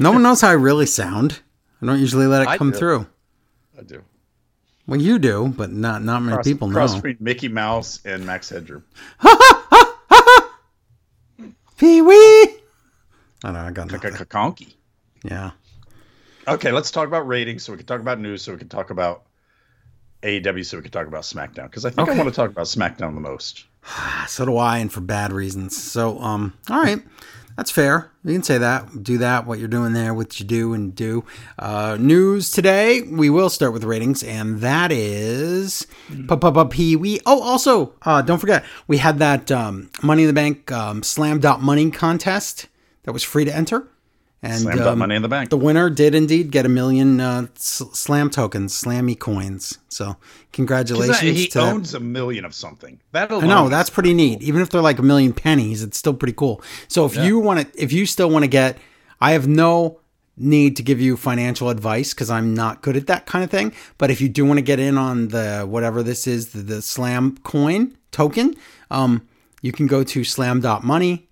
no 0.00 0.12
one 0.12 0.22
knows 0.22 0.40
how 0.40 0.48
I 0.48 0.52
really 0.52 0.86
sound. 0.86 1.40
I 1.80 1.86
don't 1.86 1.98
usually 2.00 2.26
let 2.26 2.42
it 2.42 2.58
come 2.58 2.70
do. 2.72 2.78
through. 2.78 3.06
I 3.78 3.82
do. 3.82 4.02
Well, 4.86 5.00
you 5.00 5.18
do, 5.18 5.48
but 5.56 5.70
not 5.72 6.02
not 6.02 6.20
many 6.20 6.34
Cross, 6.34 6.44
people 6.44 6.68
know. 6.68 6.74
cross 6.74 6.94
between 6.96 7.16
Mickey 7.20 7.48
Mouse 7.48 8.00
and 8.04 8.26
Max 8.26 8.48
Headroom. 8.48 8.84
Pee 11.78 12.02
wee. 12.02 12.14
I 12.14 12.50
don't 13.44 13.54
know. 13.54 13.60
I 13.60 13.70
got 13.72 13.90
Like 13.90 14.20
a 14.20 14.24
conky. 14.24 14.76
Yeah. 15.24 15.50
Okay, 16.46 16.70
let's 16.72 16.90
talk 16.90 17.06
about 17.08 17.26
ratings 17.26 17.62
so 17.62 17.72
we 17.72 17.78
can 17.78 17.86
talk 17.86 18.00
about 18.00 18.18
news 18.20 18.42
so 18.42 18.52
we 18.52 18.58
can 18.58 18.68
talk 18.68 18.90
about 18.90 19.24
AEW 20.22 20.64
so 20.64 20.76
we 20.78 20.82
can 20.82 20.92
talk 20.92 21.06
about 21.06 21.22
SmackDown. 21.22 21.64
Because 21.64 21.84
I 21.84 21.90
think 21.90 22.08
I 22.08 22.16
want 22.16 22.28
to 22.28 22.34
talk 22.34 22.50
about 22.50 22.66
SmackDown 22.66 23.14
the 23.14 23.20
most. 23.20 23.64
So 24.28 24.46
do 24.46 24.56
I, 24.56 24.78
and 24.78 24.92
for 24.92 25.00
bad 25.00 25.32
reasons. 25.32 25.76
So, 25.76 26.18
um, 26.20 26.54
all 26.70 26.80
right, 26.80 27.02
that's 27.56 27.70
fair. 27.70 28.10
You 28.24 28.32
can 28.32 28.42
say 28.42 28.56
that. 28.58 29.02
Do 29.02 29.18
that. 29.18 29.46
What 29.46 29.58
you're 29.58 29.68
doing 29.68 29.92
there, 29.92 30.14
what 30.14 30.38
you 30.38 30.46
do 30.46 30.72
and 30.72 30.94
do. 30.94 31.24
Uh, 31.58 31.96
news 31.98 32.50
today. 32.50 33.02
We 33.02 33.28
will 33.28 33.50
start 33.50 33.72
with 33.72 33.84
ratings, 33.84 34.22
and 34.22 34.60
that 34.60 34.92
is 34.92 35.86
Pee 36.70 36.96
Wee. 36.96 37.20
Oh, 37.26 37.42
also, 37.42 37.94
uh, 38.02 38.22
don't 38.22 38.38
forget 38.38 38.64
we 38.86 38.98
had 38.98 39.18
that 39.18 39.50
um, 39.50 39.90
Money 40.02 40.22
in 40.22 40.28
the 40.28 40.32
Bank 40.32 40.70
um, 40.70 41.02
Slam 41.02 41.40
Dot 41.40 41.60
Money 41.60 41.90
contest 41.90 42.68
that 43.02 43.12
was 43.12 43.22
free 43.22 43.44
to 43.44 43.54
enter, 43.54 43.88
and 44.42 44.60
Slam 44.60 44.78
dot 44.78 44.86
um, 44.88 44.98
money 44.98 45.14
in 45.14 45.22
the 45.22 45.28
bank. 45.28 45.50
the 45.50 45.56
winner 45.56 45.88
did 45.88 46.14
indeed 46.14 46.50
get 46.50 46.66
a 46.66 46.68
million 46.68 47.20
uh, 47.20 47.46
slam 47.54 48.28
tokens, 48.28 48.74
slammy 48.80 49.18
coins. 49.18 49.78
So, 49.88 50.16
congratulations 50.52 51.20
he 51.38 51.46
to 51.48 51.58
that. 51.58 51.72
owns 51.72 51.94
a 51.94 52.00
million 52.00 52.44
of 52.44 52.54
something. 52.54 53.00
That 53.12 53.30
I 53.30 53.36
alone 53.36 53.48
know 53.48 53.68
that's 53.68 53.90
pretty 53.90 54.14
neat. 54.14 54.42
Even 54.42 54.60
if 54.60 54.70
they're 54.70 54.80
like 54.80 54.98
a 54.98 55.02
million 55.02 55.32
pennies, 55.32 55.82
it's 55.82 55.96
still 55.96 56.14
pretty 56.14 56.34
cool. 56.34 56.62
So 56.88 57.06
if 57.06 57.16
you 57.16 57.38
want 57.38 57.60
to, 57.72 57.82
if 57.82 57.92
you 57.92 58.04
still 58.06 58.30
want 58.30 58.42
to 58.44 58.48
get, 58.48 58.78
I 59.20 59.32
have 59.32 59.46
no 59.46 60.00
need 60.36 60.76
to 60.76 60.82
give 60.82 61.00
you 61.00 61.16
financial 61.16 61.68
advice 61.68 62.14
because 62.14 62.30
I'm 62.30 62.54
not 62.54 62.82
good 62.82 62.96
at 62.96 63.06
that 63.06 63.26
kind 63.26 63.44
of 63.44 63.50
thing. 63.50 63.72
But 63.98 64.10
if 64.10 64.20
you 64.20 64.28
do 64.28 64.44
want 64.44 64.58
to 64.58 64.62
get 64.62 64.80
in 64.80 64.98
on 64.98 65.28
the 65.28 65.66
whatever 65.68 66.02
this 66.02 66.26
is, 66.26 66.52
the, 66.52 66.62
the 66.62 66.82
Slam 66.82 67.36
coin 67.38 67.96
token, 68.10 68.54
um, 68.90 69.28
you 69.60 69.72
can 69.72 69.86
go 69.86 70.02
to 70.02 70.24
slam.money 70.24 71.28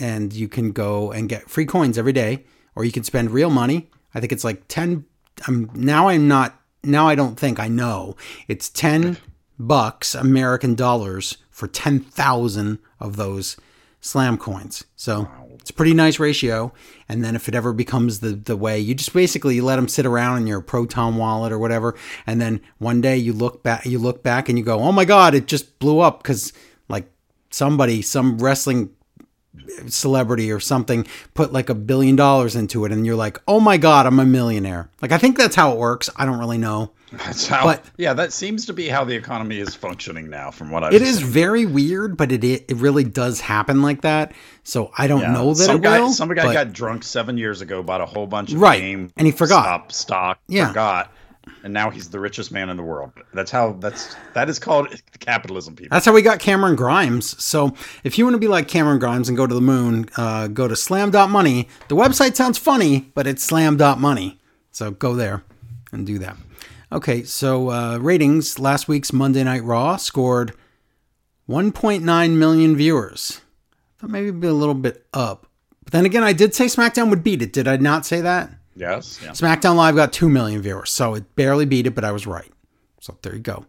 and 0.00 0.32
you 0.32 0.48
can 0.48 0.72
go 0.72 1.12
and 1.12 1.28
get 1.28 1.48
free 1.48 1.66
coins 1.66 1.98
every 1.98 2.12
day, 2.12 2.44
or 2.74 2.84
you 2.84 2.90
can 2.90 3.04
spend 3.04 3.30
real 3.30 3.50
money. 3.50 3.90
I 4.14 4.20
think 4.20 4.32
it's 4.32 4.44
like 4.44 4.66
ten. 4.66 5.04
I'm 5.46 5.70
now 5.74 6.08
I'm 6.08 6.26
not 6.26 6.60
now 6.82 7.06
I 7.06 7.14
don't 7.14 7.38
think 7.38 7.60
I 7.60 7.68
know. 7.68 8.16
It's 8.48 8.68
ten 8.68 9.18
bucks 9.58 10.14
American 10.14 10.74
dollars 10.74 11.36
for 11.50 11.68
ten 11.68 12.00
thousand 12.00 12.78
of 12.98 13.16
those 13.16 13.56
slam 14.00 14.38
coins. 14.38 14.84
So 14.96 15.28
it's 15.52 15.70
a 15.70 15.74
pretty 15.74 15.92
nice 15.92 16.18
ratio. 16.18 16.72
And 17.06 17.22
then 17.22 17.36
if 17.36 17.48
it 17.48 17.54
ever 17.54 17.72
becomes 17.72 18.20
the 18.20 18.30
the 18.30 18.56
way, 18.56 18.80
you 18.80 18.94
just 18.94 19.12
basically 19.12 19.56
you 19.56 19.64
let 19.64 19.76
them 19.76 19.88
sit 19.88 20.06
around 20.06 20.38
in 20.38 20.46
your 20.46 20.62
Proton 20.62 21.16
wallet 21.16 21.52
or 21.52 21.58
whatever, 21.58 21.94
and 22.26 22.40
then 22.40 22.60
one 22.78 23.00
day 23.00 23.16
you 23.16 23.32
look 23.32 23.62
back, 23.62 23.84
you 23.84 23.98
look 23.98 24.22
back 24.22 24.48
and 24.48 24.58
you 24.58 24.64
go, 24.64 24.80
oh 24.80 24.92
my 24.92 25.04
god, 25.04 25.34
it 25.34 25.46
just 25.46 25.78
blew 25.78 26.00
up 26.00 26.22
because 26.22 26.52
like 26.88 27.10
somebody, 27.50 28.00
some 28.00 28.38
wrestling 28.38 28.90
celebrity 29.88 30.50
or 30.52 30.60
something 30.60 31.06
put 31.34 31.52
like 31.52 31.68
a 31.68 31.74
billion 31.74 32.14
dollars 32.16 32.54
into 32.54 32.84
it 32.84 32.92
and 32.92 33.04
you're 33.04 33.16
like 33.16 33.38
oh 33.48 33.58
my 33.60 33.76
god 33.76 34.06
i'm 34.06 34.20
a 34.20 34.24
millionaire 34.24 34.88
like 35.02 35.10
i 35.12 35.18
think 35.18 35.36
that's 35.36 35.56
how 35.56 35.72
it 35.72 35.78
works 35.78 36.08
i 36.16 36.24
don't 36.24 36.38
really 36.38 36.58
know 36.58 36.90
That's 37.12 37.48
how. 37.48 37.64
But- 37.64 37.84
yeah, 37.96 38.12
that 38.14 38.32
seems 38.32 38.66
to 38.66 38.72
be 38.72 38.86
how 38.88 39.02
the 39.04 39.16
economy 39.16 39.58
is 39.58 39.74
functioning 39.74 40.30
now, 40.30 40.52
from 40.52 40.70
what 40.70 40.84
I've. 40.84 40.92
it 40.94 41.02
is 41.02 41.18
seen. 41.18 41.26
very 41.26 41.66
weird 41.66 42.16
but 42.16 42.30
it 42.30 42.44
it 42.44 42.76
really 42.76 43.02
does 43.02 43.40
happen 43.40 43.82
like 43.82 44.02
that 44.02 44.32
so 44.62 44.92
i 44.96 45.08
don't 45.08 45.22
Yeah. 45.22 45.32
know 45.32 45.48
that 45.52 45.64
some 45.64 45.76
it 45.78 45.82
guy, 45.82 46.00
will 46.00 46.10
some 46.12 46.28
guy 46.32 46.52
got 46.54 46.72
drunk 46.72 47.02
seven 47.02 47.36
years 47.36 47.60
ago, 47.60 47.82
bought 47.82 48.00
a 48.00 48.06
whole 48.06 48.28
bunch 48.28 48.52
of 48.52 48.60
Right, 48.60 48.80
game, 48.80 49.12
and 49.16 49.26
he 49.26 49.32
forgot. 49.32 49.64
stop 49.64 49.92
stock, 49.92 50.38
Yeah. 50.46 50.68
forgot, 50.68 51.12
and 51.62 51.72
now 51.72 51.90
he's 51.90 52.10
the 52.10 52.20
richest 52.20 52.52
man 52.52 52.68
in 52.68 52.76
the 52.76 52.82
world. 52.82 53.12
That's 53.34 53.50
how. 53.50 53.72
That's 53.74 54.16
that 54.34 54.48
is 54.48 54.58
called 54.58 54.88
capitalism, 55.20 55.76
people. 55.76 55.94
That's 55.94 56.06
how 56.06 56.12
we 56.12 56.22
got 56.22 56.38
Cameron 56.38 56.76
Grimes. 56.76 57.42
So 57.42 57.74
if 58.04 58.18
you 58.18 58.24
want 58.24 58.34
to 58.34 58.38
be 58.38 58.48
like 58.48 58.68
Cameron 58.68 58.98
Grimes 58.98 59.28
and 59.28 59.36
go 59.36 59.46
to 59.46 59.54
the 59.54 59.60
moon, 59.60 60.08
uh, 60.16 60.48
go 60.48 60.68
to 60.68 60.76
slam.money. 60.76 61.68
The 61.88 61.96
website 61.96 62.36
sounds 62.36 62.58
funny, 62.58 63.10
but 63.14 63.26
it's 63.26 63.42
slam.money. 63.42 64.40
So 64.70 64.90
go 64.90 65.14
there 65.14 65.42
and 65.92 66.06
do 66.06 66.18
that. 66.18 66.36
Okay, 66.92 67.22
so 67.22 67.70
uh, 67.70 67.98
ratings. 67.98 68.58
Last 68.58 68.88
week's 68.88 69.12
Monday 69.12 69.44
Night 69.44 69.64
Raw 69.64 69.96
scored 69.96 70.52
1.9 71.48 72.36
million 72.36 72.76
viewers. 72.76 73.40
Thought 73.98 74.10
maybe 74.10 74.30
be 74.30 74.48
a 74.48 74.52
little 74.52 74.74
bit 74.74 75.06
up. 75.12 75.46
But 75.84 75.92
then 75.92 76.04
again, 76.04 76.22
I 76.22 76.32
did 76.32 76.54
say 76.54 76.66
SmackDown 76.66 77.10
would 77.10 77.22
beat 77.22 77.42
it. 77.42 77.52
Did 77.52 77.68
I 77.68 77.76
not 77.76 78.06
say 78.06 78.20
that? 78.20 78.50
Yes. 78.74 79.20
Yeah. 79.22 79.30
SmackDown 79.30 79.76
Live 79.76 79.96
got 79.96 80.12
2 80.12 80.28
million 80.28 80.62
viewers, 80.62 80.90
so 80.90 81.14
it 81.14 81.34
barely 81.36 81.64
beat 81.64 81.86
it, 81.86 81.94
but 81.94 82.04
I 82.04 82.12
was 82.12 82.26
right. 82.26 82.50
So 83.00 83.16
there 83.22 83.34
you 83.34 83.40
go. 83.40 83.66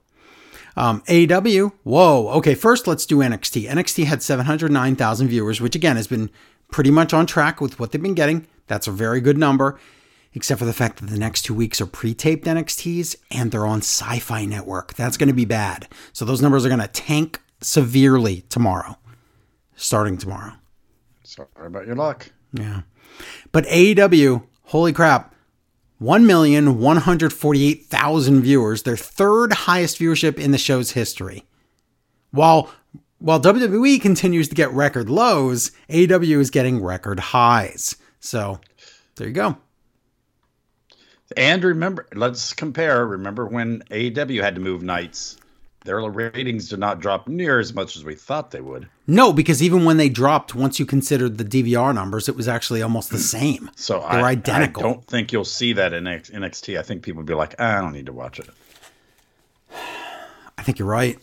Um, 0.77 1.01
AEW, 1.08 1.74
whoa. 1.84 2.29
Okay, 2.29 2.55
first 2.55 2.88
let's 2.88 3.05
do 3.05 3.17
NXT. 3.17 3.67
NXT 3.67 4.05
had 4.05 4.24
709,000 4.24 5.27
viewers, 5.27 5.60
which 5.60 5.75
again 5.75 5.96
has 5.96 6.08
been 6.08 6.29
pretty 6.72 6.91
much 6.91 7.13
on 7.13 7.25
track 7.25 7.60
with 7.60 7.79
what 7.79 7.91
they've 7.91 8.01
been 8.01 8.13
getting. 8.13 8.48
That's 8.67 8.88
a 8.88 8.91
very 8.91 9.20
good 9.20 9.38
number, 9.38 9.79
except 10.34 10.60
for 10.60 10.65
the 10.65 10.74
fact 10.74 11.00
that 11.00 11.10
the 11.10 11.20
next 11.20 11.41
two 11.43 11.53
weeks 11.53 11.81
are 11.81 11.86
pre 11.86 12.13
taped 12.13 12.46
NXTs 12.46 13.17
and 13.29 13.51
they're 13.51 13.65
on 13.65 13.79
Sci 13.79 14.20
Fi 14.20 14.46
Network. 14.46 14.93
That's 14.93 15.17
going 15.17 15.27
to 15.27 15.34
be 15.34 15.46
bad. 15.46 15.88
So 16.13 16.24
those 16.24 16.41
numbers 16.41 16.65
are 16.65 16.70
going 16.70 16.79
to 16.79 16.88
tank 16.88 17.41
severely 17.60 18.41
tomorrow, 18.50 18.98
starting 19.75 20.17
tomorrow. 20.17 20.53
Sorry 21.24 21.48
about 21.58 21.86
your 21.86 21.96
luck. 21.96 22.31
Yeah. 22.53 22.81
But 23.51 23.65
AEW, 23.65 24.43
holy 24.71 24.91
crap, 24.93 25.35
1,148,000 26.01 28.41
viewers, 28.41 28.83
their 28.83 28.95
third 28.95 29.51
highest 29.51 29.99
viewership 29.99 30.39
in 30.39 30.51
the 30.51 30.57
show's 30.57 30.91
history. 30.91 31.43
While 32.31 32.71
while 33.19 33.41
WWE 33.41 34.01
continues 34.01 34.47
to 34.47 34.55
get 34.55 34.71
record 34.71 35.09
lows, 35.09 35.71
AEW 35.89 36.39
is 36.39 36.49
getting 36.49 36.81
record 36.81 37.19
highs. 37.19 37.97
So, 38.19 38.61
there 39.15 39.27
you 39.27 39.33
go. 39.33 39.57
And 41.37 41.63
remember, 41.63 42.07
let's 42.15 42.53
compare. 42.53 43.05
Remember 43.05 43.45
when 43.45 43.83
AEW 43.91 44.41
had 44.41 44.55
to 44.55 44.61
move 44.61 44.81
nights 44.81 45.37
their 45.83 46.00
ratings 46.00 46.69
did 46.69 46.79
not 46.79 47.00
drop 47.00 47.27
near 47.27 47.59
as 47.59 47.73
much 47.73 47.95
as 47.95 48.03
we 48.03 48.13
thought 48.13 48.51
they 48.51 48.61
would. 48.61 48.88
No, 49.07 49.33
because 49.33 49.63
even 49.63 49.83
when 49.83 49.97
they 49.97 50.09
dropped, 50.09 50.53
once 50.53 50.79
you 50.79 50.85
considered 50.85 51.38
the 51.38 51.43
DVR 51.43 51.93
numbers, 51.93 52.29
it 52.29 52.35
was 52.35 52.47
actually 52.47 52.81
almost 52.81 53.09
the 53.09 53.19
same. 53.19 53.69
So 53.81 54.00
They're 54.00 54.21
I, 54.21 54.31
identical. 54.31 54.83
I 54.83 54.85
don't 54.85 55.05
think 55.05 55.31
you'll 55.31 55.43
see 55.43 55.73
that 55.73 55.91
in 55.93 56.03
NXT. 56.03 56.77
I 56.77 56.83
think 56.83 57.01
people 57.01 57.21
would 57.21 57.25
be 57.25 57.33
like, 57.33 57.55
"Ah, 57.57 57.77
I 57.77 57.81
don't 57.81 57.93
need 57.93 58.05
to 58.05 58.13
watch 58.13 58.39
it. 58.39 58.47
I 60.57 60.61
think 60.63 60.77
you're 60.77 60.88
right. 60.88 61.17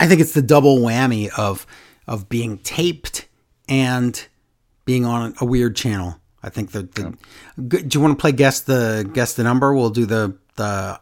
I 0.00 0.08
think 0.08 0.20
it's 0.20 0.32
the 0.32 0.42
double 0.42 0.78
whammy 0.78 1.30
of 1.38 1.66
of 2.08 2.28
being 2.28 2.58
taped 2.58 3.28
and 3.68 4.26
being 4.84 5.04
on 5.04 5.34
a 5.40 5.44
weird 5.44 5.76
channel. 5.76 6.16
I 6.42 6.50
think 6.50 6.72
the, 6.72 6.82
the 6.82 7.14
good, 7.62 7.88
do 7.88 7.98
you 7.98 8.02
want 8.02 8.18
to 8.18 8.20
play 8.20 8.32
guess 8.32 8.60
the 8.60 9.08
guess 9.12 9.34
the 9.34 9.44
number? 9.44 9.72
We'll 9.74 9.90
do 9.90 10.06
the 10.06 10.36
the 10.56 11.00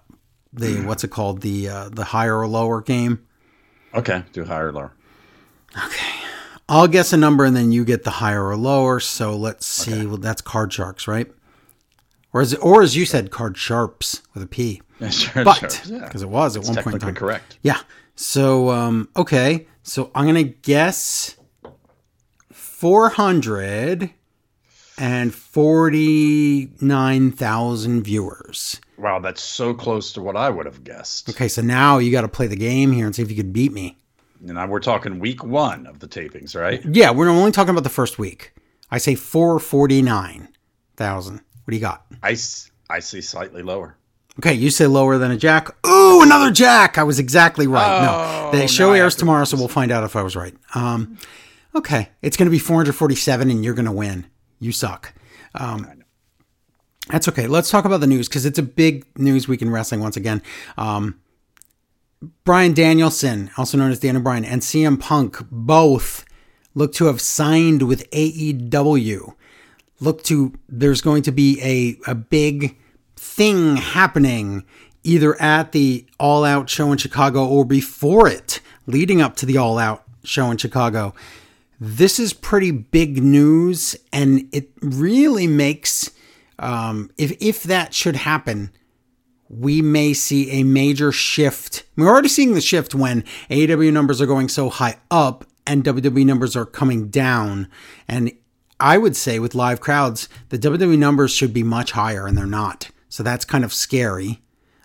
the 0.56 0.80
what's 0.86 1.04
it 1.04 1.08
called 1.08 1.42
the 1.42 1.68
uh, 1.68 1.88
the 1.90 2.04
higher 2.04 2.38
or 2.38 2.46
lower 2.48 2.80
game. 2.80 3.24
Okay, 3.94 4.22
do 4.32 4.44
higher 4.44 4.68
or 4.68 4.72
lower. 4.72 4.92
Okay. 5.84 6.12
I'll 6.68 6.88
guess 6.88 7.12
a 7.12 7.16
number 7.16 7.44
and 7.44 7.54
then 7.56 7.70
you 7.70 7.84
get 7.84 8.02
the 8.02 8.10
higher 8.10 8.44
or 8.44 8.56
lower. 8.56 8.98
So 8.98 9.36
let's 9.36 9.64
see. 9.66 10.04
Well, 10.04 10.16
that's 10.16 10.42
card 10.42 10.72
sharks, 10.72 11.06
right? 11.06 11.30
Or 12.32 12.40
is 12.42 12.54
it, 12.54 12.56
or 12.62 12.82
as 12.82 12.96
you 12.96 13.06
said, 13.06 13.30
card 13.30 13.56
sharps 13.56 14.22
with 14.34 14.42
a 14.42 14.46
P. 14.46 14.82
Yeah, 14.98 15.10
sure, 15.10 15.44
But 15.44 15.72
sure, 15.72 15.94
yeah. 15.98 16.04
because 16.06 16.22
it 16.22 16.28
was 16.30 16.56
at 16.56 16.60
It's 16.60 16.70
one 16.70 16.82
point 16.82 16.94
in 16.94 17.00
time. 17.00 17.14
correct. 17.14 17.58
Yeah. 17.62 17.78
So 18.14 18.70
um 18.70 19.08
okay. 19.16 19.66
So 19.82 20.10
I'm 20.14 20.24
gonna 20.26 20.42
guess 20.42 21.36
four 22.50 23.10
hundred 23.10 24.10
and 24.98 25.34
forty 25.34 26.70
nine 26.80 27.30
thousand 27.30 28.02
viewers. 28.04 28.80
Wow, 28.98 29.18
that's 29.20 29.42
so 29.42 29.74
close 29.74 30.12
to 30.14 30.22
what 30.22 30.36
I 30.36 30.48
would 30.50 30.66
have 30.66 30.82
guessed. 30.84 31.28
Okay, 31.30 31.48
so 31.48 31.62
now 31.62 31.98
you 31.98 32.10
gotta 32.10 32.28
play 32.28 32.46
the 32.46 32.56
game 32.56 32.92
here 32.92 33.06
and 33.06 33.14
see 33.14 33.22
if 33.22 33.30
you 33.30 33.36
could 33.36 33.52
beat 33.52 33.72
me. 33.72 33.96
And 34.40 34.54
now 34.54 34.66
we're 34.66 34.80
talking 34.80 35.18
week 35.18 35.42
one 35.44 35.86
of 35.86 35.98
the 36.00 36.08
tapings, 36.08 36.58
right? 36.58 36.82
Yeah, 36.84 37.10
we're 37.10 37.28
only 37.28 37.52
talking 37.52 37.70
about 37.70 37.84
the 37.84 37.90
first 37.90 38.18
week. 38.18 38.52
I 38.90 38.98
say 38.98 39.14
four 39.14 39.58
forty 39.58 40.02
nine 40.02 40.48
thousand. 40.96 41.36
What 41.64 41.70
do 41.72 41.76
you 41.76 41.80
got? 41.80 42.06
I, 42.22 42.36
I 42.88 43.00
see 43.00 43.20
slightly 43.20 43.62
lower. 43.62 43.96
Okay, 44.38 44.52
you 44.54 44.70
say 44.70 44.86
lower 44.86 45.16
than 45.18 45.30
a 45.30 45.36
jack. 45.36 45.68
Ooh, 45.86 46.22
another 46.22 46.50
jack. 46.50 46.96
I 46.98 47.02
was 47.02 47.18
exactly 47.18 47.66
right. 47.66 48.02
no, 48.02 48.48
Oh, 48.48 48.50
the 48.52 48.58
now 48.60 48.66
show 48.66 48.92
airs 48.92 49.14
to- 49.14 49.20
tomorrow, 49.20 49.44
so 49.44 49.56
we'll 49.56 49.66
find 49.68 49.90
out 49.90 50.04
if 50.04 50.14
I 50.14 50.22
was 50.22 50.36
right. 50.36 50.54
Um, 50.74 51.16
okay, 51.74 52.10
it's 52.22 52.36
going 52.36 52.46
to 52.46 52.50
be 52.50 52.58
447, 52.58 53.50
and 53.50 53.64
you're 53.64 53.72
going 53.74 53.86
to 53.86 53.92
win. 53.92 54.26
You 54.60 54.72
suck. 54.72 55.12
Um, 55.54 55.95
that's 57.08 57.28
okay. 57.28 57.46
Let's 57.46 57.70
talk 57.70 57.84
about 57.84 58.00
the 58.00 58.06
news 58.06 58.28
because 58.28 58.46
it's 58.46 58.58
a 58.58 58.62
big 58.62 59.06
news 59.16 59.46
week 59.46 59.62
in 59.62 59.70
wrestling 59.70 60.00
once 60.00 60.16
again. 60.16 60.42
Um, 60.76 61.20
Bryan 62.44 62.72
Danielson, 62.72 63.50
also 63.56 63.78
known 63.78 63.90
as 63.90 64.00
Daniel 64.00 64.22
Bryan, 64.22 64.44
and 64.44 64.62
CM 64.62 64.98
Punk 64.98 65.38
both 65.50 66.24
look 66.74 66.92
to 66.94 67.06
have 67.06 67.20
signed 67.20 67.82
with 67.82 68.10
AEW. 68.10 69.34
Look 70.00 70.22
to 70.24 70.54
there's 70.68 71.00
going 71.00 71.22
to 71.22 71.32
be 71.32 71.60
a, 71.62 72.10
a 72.10 72.14
big 72.14 72.76
thing 73.16 73.76
happening 73.76 74.64
either 75.04 75.40
at 75.40 75.72
the 75.72 76.04
All 76.18 76.44
Out 76.44 76.68
show 76.68 76.90
in 76.90 76.98
Chicago 76.98 77.46
or 77.46 77.64
before 77.64 78.28
it, 78.28 78.60
leading 78.86 79.20
up 79.20 79.36
to 79.36 79.46
the 79.46 79.56
All 79.56 79.78
Out 79.78 80.04
show 80.24 80.50
in 80.50 80.56
Chicago. 80.56 81.14
This 81.78 82.18
is 82.18 82.32
pretty 82.32 82.70
big 82.70 83.22
news, 83.22 83.96
and 84.12 84.48
it 84.52 84.70
really 84.80 85.46
makes 85.46 86.10
um, 86.58 87.10
if 87.18 87.36
if 87.40 87.62
that 87.64 87.94
should 87.94 88.16
happen, 88.16 88.72
we 89.48 89.82
may 89.82 90.12
see 90.12 90.50
a 90.50 90.62
major 90.64 91.12
shift. 91.12 91.84
We're 91.96 92.08
already 92.08 92.28
seeing 92.28 92.54
the 92.54 92.60
shift 92.60 92.94
when 92.94 93.22
AEW 93.50 93.92
numbers 93.92 94.20
are 94.20 94.26
going 94.26 94.48
so 94.48 94.70
high 94.70 94.98
up 95.10 95.44
and 95.66 95.84
WWE 95.84 96.24
numbers 96.24 96.56
are 96.56 96.66
coming 96.66 97.08
down. 97.08 97.68
And 98.08 98.32
I 98.80 98.98
would 98.98 99.16
say 99.16 99.38
with 99.38 99.54
live 99.54 99.80
crowds, 99.80 100.28
the 100.48 100.58
WWE 100.58 100.98
numbers 100.98 101.32
should 101.32 101.52
be 101.52 101.62
much 101.62 101.92
higher, 101.92 102.26
and 102.26 102.36
they're 102.36 102.46
not. 102.46 102.90
So 103.08 103.22
that's 103.22 103.44
kind 103.44 103.64
of 103.64 103.72
scary. 103.72 104.42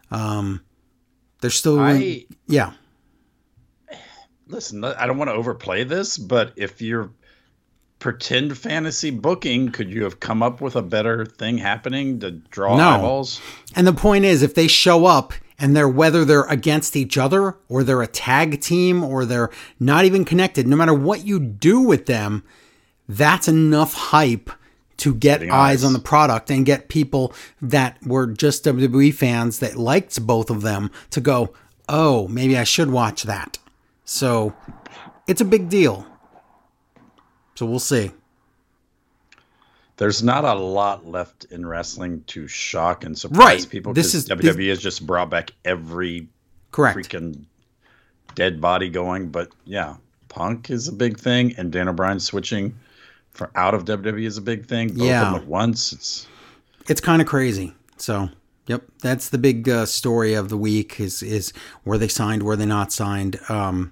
Um, 0.09 0.61
they're 1.41 1.49
still, 1.49 1.79
I 1.79 2.25
yeah, 2.47 2.73
listen. 4.47 4.83
I 4.83 5.05
don't 5.07 5.17
want 5.17 5.29
to 5.29 5.35
overplay 5.35 5.83
this, 5.83 6.17
but 6.17 6.53
if 6.55 6.81
you're 6.81 7.11
pretend 8.01 8.57
fantasy 8.57 9.11
booking, 9.11 9.71
could 9.71 9.89
you 9.89 10.03
have 10.03 10.19
come 10.19 10.43
up 10.43 10.59
with 10.59 10.75
a 10.75 10.81
better 10.81 11.25
thing 11.25 11.57
happening 11.59 12.19
to 12.19 12.31
draw 12.31 12.75
No. 12.75 12.89
eyeballs? 12.89 13.39
And 13.75 13.87
the 13.87 13.93
point 13.93 14.25
is, 14.25 14.41
if 14.41 14.55
they 14.55 14.67
show 14.67 15.05
up 15.05 15.33
and 15.57 15.75
they're 15.75 15.87
whether 15.87 16.25
they're 16.25 16.43
against 16.45 16.95
each 16.97 17.17
other 17.17 17.55
or 17.69 17.83
they're 17.83 18.01
a 18.01 18.07
tag 18.07 18.59
team 18.59 19.03
or 19.03 19.23
they're 19.23 19.51
not 19.79 20.03
even 20.03 20.25
connected, 20.25 20.67
no 20.67 20.75
matter 20.75 20.93
what 20.93 21.25
you 21.25 21.39
do 21.39 21.79
with 21.79 22.07
them, 22.07 22.43
that's 23.07 23.47
enough 23.47 23.93
hype 23.93 24.49
to 24.97 25.13
get 25.13 25.41
eyes 25.43 25.49
eyes. 25.51 25.83
on 25.83 25.93
the 25.93 25.99
product 25.99 26.49
and 26.51 26.65
get 26.65 26.89
people 26.89 27.33
that 27.61 27.97
were 28.05 28.27
just 28.27 28.65
WWE 28.65 29.13
fans 29.13 29.59
that 29.59 29.75
liked 29.77 30.25
both 30.25 30.49
of 30.49 30.61
them 30.63 30.91
to 31.11 31.21
go, 31.21 31.53
oh, 31.87 32.27
maybe 32.27 32.57
I 32.57 32.63
should 32.63 32.89
watch 32.89 33.23
that. 33.23 33.57
So 34.05 34.53
it's 35.27 35.41
a 35.41 35.45
big 35.45 35.69
deal. 35.69 36.05
So 37.61 37.67
we'll 37.67 37.77
see. 37.77 38.09
There's 39.97 40.23
not 40.23 40.45
a 40.45 40.55
lot 40.55 41.05
left 41.05 41.45
in 41.51 41.63
wrestling 41.63 42.23
to 42.25 42.47
shock 42.47 43.03
and 43.03 43.15
surprise 43.15 43.37
Right. 43.61 43.69
people. 43.69 43.93
This 43.93 44.15
is- 44.15 44.25
WWE 44.25 44.69
has 44.69 44.79
just 44.79 45.05
brought 45.05 45.29
back 45.29 45.51
every 45.63 46.27
Correct. 46.71 46.97
freaking 46.97 47.43
dead 48.33 48.59
body 48.61 48.89
going. 48.89 49.27
But 49.29 49.51
yeah, 49.63 49.97
Punk 50.27 50.71
is 50.71 50.87
a 50.87 50.91
big 50.91 51.19
thing, 51.19 51.53
and 51.55 51.71
Daniel 51.71 51.93
Bryan 51.93 52.19
switching 52.19 52.73
for 53.31 53.51
out 53.53 53.75
of 53.75 53.85
WWE 53.85 54.25
is 54.25 54.37
a 54.37 54.41
big 54.41 54.65
thing. 54.65 54.87
Both 54.87 54.97
Yeah. 55.05 55.21
of 55.27 55.33
them 55.33 55.41
at 55.43 55.47
once. 55.47 55.93
It's 55.93 56.25
it's 56.87 56.99
kind 56.99 57.21
of 57.21 57.27
crazy. 57.27 57.75
So, 57.97 58.29
yep, 58.65 58.85
that's 59.03 59.29
the 59.29 59.37
big 59.37 59.69
uh, 59.69 59.85
story 59.85 60.33
of 60.33 60.49
the 60.49 60.57
week 60.57 60.99
is 60.99 61.21
is 61.21 61.53
were 61.85 61.99
they 61.99 62.07
signed, 62.07 62.41
were 62.41 62.55
they 62.55 62.65
not 62.65 62.91
signed? 62.91 63.39
Um, 63.49 63.91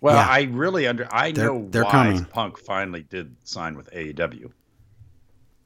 well, 0.00 0.16
Yeah. 0.16 0.26
I 0.28 0.42
really 0.50 0.86
under 0.86 1.06
I 1.10 1.32
They're- 1.32 1.44
know 1.46 1.66
they're 1.70 1.84
why 1.84 1.90
coming. 1.90 2.24
Punk 2.24 2.58
finally 2.58 3.02
did 3.02 3.34
sign 3.44 3.76
with 3.76 3.90
AEW. 3.92 4.50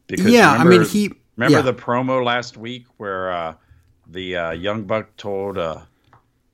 Because 0.07 0.27
yeah, 0.27 0.51
I 0.51 0.59
mean 0.59 0.67
remember- 0.69 0.89
he 0.89 1.13
Remember 1.37 1.59
yeah. 1.59 1.63
the 1.63 1.75
promo 1.75 2.25
last 2.25 2.57
week 2.57 2.87
where 2.97 3.33
uh, 3.33 3.55
the 4.07 4.37
uh, 4.37 4.51
young 4.53 4.85
buck 4.85 5.17
told 5.17 5.59
uh, 5.59 5.79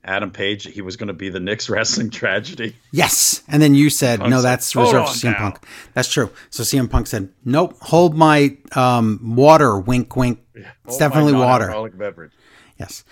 Adam 0.03 0.31
Page 0.31 0.63
that 0.63 0.73
he 0.73 0.81
was 0.81 0.97
going 0.97 1.07
to 1.09 1.13
be 1.13 1.29
the 1.29 1.39
Knicks 1.39 1.69
wrestling 1.69 2.09
tragedy? 2.09 2.75
yes, 2.91 3.43
and 3.47 3.61
then 3.61 3.75
you 3.75 3.91
said 3.91 4.19
Punk 4.21 4.31
no, 4.31 4.41
that's 4.41 4.75
reserved 4.75 5.09
for 5.09 5.13
CM 5.15 5.33
now." 5.33 5.37
Punk. 5.37 5.59
That's 5.93 6.11
true. 6.11 6.31
So 6.49 6.63
CM 6.63 6.89
Punk 6.89 7.05
said, 7.05 7.29
nope, 7.45 7.77
hold 7.79 8.15
my 8.15 8.57
um, 8.75 9.35
water, 9.35 9.77
wink, 9.79 10.15
wink. 10.15 10.39
It's 10.85 10.97
definitely 10.97 11.33
water. 11.33 11.67
beverage. 11.93 12.31
Yes. 12.79 13.03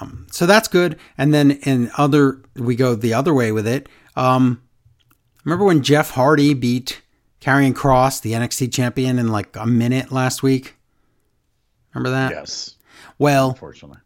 Um, 0.00 0.28
so 0.30 0.46
that's 0.46 0.68
good. 0.68 0.96
And 1.18 1.34
then 1.34 1.50
in 1.50 1.90
other, 1.98 2.40
we 2.54 2.76
go 2.76 2.94
the 2.94 3.14
other 3.14 3.34
way 3.34 3.50
with 3.50 3.66
it. 3.66 3.88
Um, 4.16 4.62
remember 5.44 5.64
when 5.64 5.82
Jeff 5.82 6.10
Hardy 6.10 6.54
beat 6.54 7.02
Karrion 7.40 7.74
Kross, 7.74 8.20
the 8.20 8.32
NXT 8.32 8.72
champion, 8.72 9.18
in 9.18 9.28
like 9.28 9.54
a 9.56 9.66
minute 9.66 10.10
last 10.10 10.42
week? 10.42 10.74
Remember 11.94 12.10
that? 12.10 12.30
Yes, 12.32 12.76
Well, 13.18 13.50
unfortunately. 13.50 13.98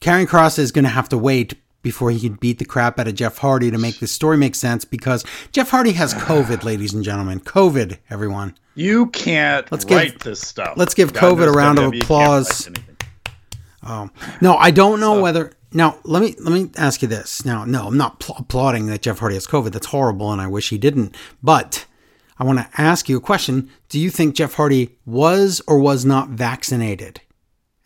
Karrion 0.00 0.26
Kross 0.26 0.58
is 0.58 0.72
going 0.72 0.84
to 0.84 0.90
have 0.90 1.08
to 1.10 1.18
wait 1.18 1.54
before 1.82 2.10
he 2.12 2.20
can 2.20 2.34
beat 2.34 2.58
the 2.58 2.64
crap 2.64 2.98
out 3.00 3.08
of 3.08 3.14
Jeff 3.14 3.38
Hardy 3.38 3.70
to 3.70 3.78
make 3.78 3.98
this 3.98 4.12
story 4.12 4.36
make 4.36 4.54
sense 4.54 4.84
because 4.84 5.24
Jeff 5.52 5.70
Hardy 5.70 5.92
has 5.92 6.14
COVID, 6.14 6.62
ladies 6.64 6.92
and 6.94 7.02
gentlemen. 7.04 7.40
COVID, 7.40 7.98
everyone. 8.10 8.56
You 8.74 9.06
can't 9.08 9.70
Let's 9.70 9.84
give- 9.84 10.18
this 10.20 10.40
stuff. 10.40 10.74
let's 10.76 10.94
give 10.94 11.12
God 11.12 11.22
COVID 11.38 11.48
a 11.48 11.52
round 11.52 11.78
of 11.78 11.90
WWE 11.90 11.90
can't 11.92 12.02
applause. 12.04 12.66
anything. 12.68 14.10
No, 14.40 14.56
I 14.56 14.70
don't 14.70 15.00
know 15.00 15.20
whether. 15.20 15.52
Now, 15.74 15.98
let 16.04 16.22
me 16.22 16.34
let 16.38 16.52
me 16.52 16.70
ask 16.76 17.02
you 17.02 17.08
this. 17.08 17.44
Now, 17.44 17.64
no, 17.64 17.86
I'm 17.86 17.96
not 17.96 18.20
pl- 18.20 18.36
applauding 18.38 18.86
that 18.86 19.02
Jeff 19.02 19.18
Hardy 19.18 19.36
has 19.36 19.46
COVID. 19.46 19.72
That's 19.72 19.86
horrible, 19.86 20.30
and 20.32 20.40
I 20.40 20.46
wish 20.46 20.70
he 20.70 20.78
didn't. 20.78 21.16
But 21.42 21.86
I 22.38 22.44
want 22.44 22.58
to 22.58 22.68
ask 22.80 23.08
you 23.08 23.16
a 23.16 23.20
question. 23.20 23.70
Do 23.88 23.98
you 23.98 24.10
think 24.10 24.34
Jeff 24.34 24.54
Hardy 24.54 24.96
was 25.06 25.62
or 25.66 25.78
was 25.78 26.04
not 26.04 26.30
vaccinated? 26.30 27.20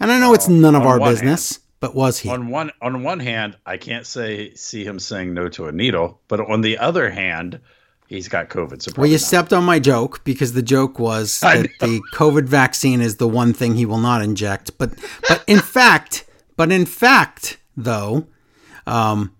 And 0.01 0.11
I 0.13 0.19
know 0.19 0.35
it's 0.35 0.49
none 0.49 0.75
of 0.75 0.83
on 0.83 0.89
our 0.89 0.99
business, 1.01 1.61
but 1.81 1.95
was 1.95 2.19
he? 2.19 2.29
On 2.29 2.49
one 2.49 2.71
on 2.83 3.03
one 3.03 3.21
hand, 3.21 3.57
I 3.65 3.77
can't 3.77 4.07
say 4.07 4.53
see 4.55 4.85
him 4.85 4.99
saying 4.99 5.33
no 5.33 5.49
to 5.51 5.67
a 5.67 5.73
needle, 5.73 6.21
but 6.29 6.41
on 6.41 6.61
the 6.61 6.79
other 6.79 7.11
hand, 7.11 7.61
he's 8.09 8.29
got 8.29 8.49
COVID. 8.51 8.83
So 8.83 8.93
Well, 8.97 9.07
you 9.07 9.15
not. 9.15 9.21
stepped 9.21 9.53
on 9.53 9.65
my 9.65 9.79
joke 9.79 10.23
because 10.25 10.53
the 10.53 10.63
joke 10.63 10.99
was 10.99 11.41
that 11.41 11.69
the 11.81 12.01
COVID 12.15 12.45
vaccine 12.45 13.01
is 13.01 13.17
the 13.17 13.29
one 13.29 13.53
thing 13.53 13.77
he 13.77 13.87
will 13.87 13.99
not 14.01 14.23
inject. 14.23 14.77
But 14.77 14.95
but 15.29 15.45
in 15.47 15.61
fact, 15.61 16.25
but 16.57 16.71
in 16.73 16.85
fact, 16.85 17.59
though, 17.77 18.27
um, 18.87 19.35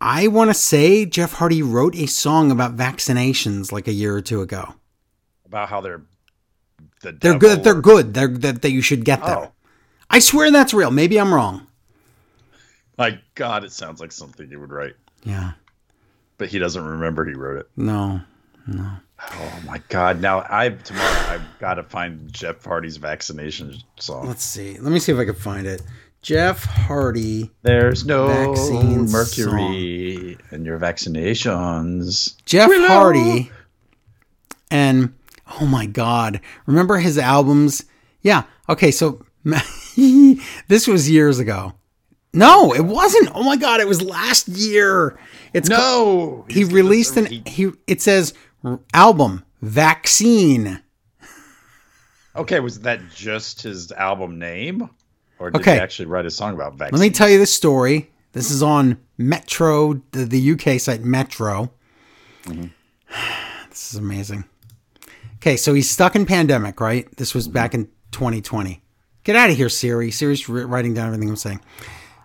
I 0.00 0.28
want 0.28 0.50
to 0.50 0.54
say 0.54 1.06
Jeff 1.06 1.34
Hardy 1.34 1.62
wrote 1.62 1.94
a 1.96 2.06
song 2.06 2.50
about 2.50 2.76
vaccinations 2.76 3.72
like 3.72 3.88
a 3.88 3.92
year 3.92 4.14
or 4.14 4.20
two 4.20 4.42
ago. 4.42 4.74
about 5.46 5.68
how 5.68 5.80
they're 5.80 6.02
the 7.00 7.12
They're 7.12 7.38
good. 7.38 7.64
They're 7.64 7.80
good. 7.80 8.14
They're 8.14 8.28
that, 8.28 8.62
that 8.62 8.70
you 8.70 8.80
should 8.82 9.04
get 9.04 9.20
them. 9.24 9.38
Oh. 9.38 9.52
I 10.10 10.18
swear 10.18 10.50
that's 10.50 10.74
real. 10.74 10.90
Maybe 10.90 11.18
I'm 11.18 11.32
wrong. 11.32 11.66
My 12.98 13.18
God, 13.34 13.64
it 13.64 13.72
sounds 13.72 14.00
like 14.00 14.12
something 14.12 14.48
he 14.48 14.56
would 14.56 14.70
write. 14.70 14.94
Yeah. 15.24 15.52
But 16.38 16.48
he 16.48 16.58
doesn't 16.58 16.84
remember 16.84 17.24
he 17.24 17.34
wrote 17.34 17.58
it. 17.58 17.68
No. 17.76 18.20
No. 18.66 18.90
Oh 19.32 19.60
my 19.66 19.80
God! 19.88 20.20
Now 20.20 20.44
I 20.50 20.70
tomorrow 20.70 21.24
I've 21.28 21.58
got 21.58 21.74
to 21.74 21.82
find 21.82 22.30
Jeff 22.32 22.62
Hardy's 22.64 22.96
vaccination 22.96 23.76
song. 23.98 24.26
Let's 24.26 24.42
see. 24.42 24.76
Let 24.78 24.92
me 24.92 24.98
see 24.98 25.12
if 25.12 25.18
I 25.18 25.24
can 25.24 25.34
find 25.34 25.66
it. 25.66 25.82
Jeff 26.24 26.64
Hardy. 26.64 27.50
There's 27.62 28.06
no 28.06 28.28
Vaccine 28.28 29.10
mercury 29.10 30.38
in 30.50 30.64
your 30.64 30.78
vaccinations. 30.78 32.34
Jeff 32.46 32.68
Willow. 32.70 32.88
Hardy. 32.88 33.50
And 34.70 35.12
oh 35.60 35.66
my 35.66 35.84
God. 35.84 36.40
Remember 36.64 36.96
his 36.96 37.18
albums? 37.18 37.84
Yeah. 38.22 38.44
Okay. 38.70 38.90
So 38.90 39.24
this 40.66 40.86
was 40.88 41.10
years 41.10 41.38
ago. 41.38 41.74
No, 42.32 42.72
it 42.74 42.80
wasn't. 42.86 43.30
Oh 43.34 43.42
my 43.44 43.56
God. 43.56 43.80
It 43.80 43.86
was 43.86 44.00
last 44.00 44.48
year. 44.48 45.18
It's 45.52 45.68
No, 45.68 45.76
called- 45.76 46.50
he 46.52 46.64
released 46.64 47.18
an, 47.18 47.26
he, 47.46 47.70
it 47.86 48.00
says 48.00 48.32
album 48.94 49.44
vaccine. 49.60 50.80
Okay, 52.34 52.60
was 52.60 52.80
that 52.80 53.10
just 53.14 53.60
his 53.62 53.92
album 53.92 54.38
name, 54.40 54.88
or 55.38 55.50
did 55.50 55.60
Okay. 55.60 55.74
he 55.74 55.80
actually 55.80 56.06
write 56.06 56.26
a 56.26 56.30
song 56.30 56.54
about 56.54 56.74
vaccine? 56.74 56.98
Let 56.98 57.04
me 57.04 57.10
tell 57.10 57.28
you 57.28 57.38
the 57.38 57.46
story. 57.46 58.10
This 58.32 58.50
is 58.50 58.62
on 58.62 58.98
Metro, 59.16 59.94
the, 60.12 60.24
the 60.24 60.52
UK 60.52 60.80
site 60.80 61.02
Metro. 61.02 61.70
Mm-hmm. 62.44 62.66
This 63.70 63.92
is 63.92 63.98
amazing. 63.98 64.44
Okay, 65.36 65.56
so 65.56 65.74
he's 65.74 65.90
stuck 65.90 66.16
in 66.16 66.26
pandemic, 66.26 66.80
right? 66.80 67.08
This 67.16 67.34
was 67.34 67.48
back 67.48 67.72
mm-hmm. 67.72 67.82
in 67.82 67.90
2020. 68.12 68.82
Get 69.24 69.36
out 69.36 69.50
of 69.50 69.56
here, 69.56 69.68
Siri. 69.68 70.10
Siri's 70.10 70.48
writing 70.48 70.94
down 70.94 71.06
everything 71.06 71.28
I'm 71.28 71.36
saying. 71.36 71.60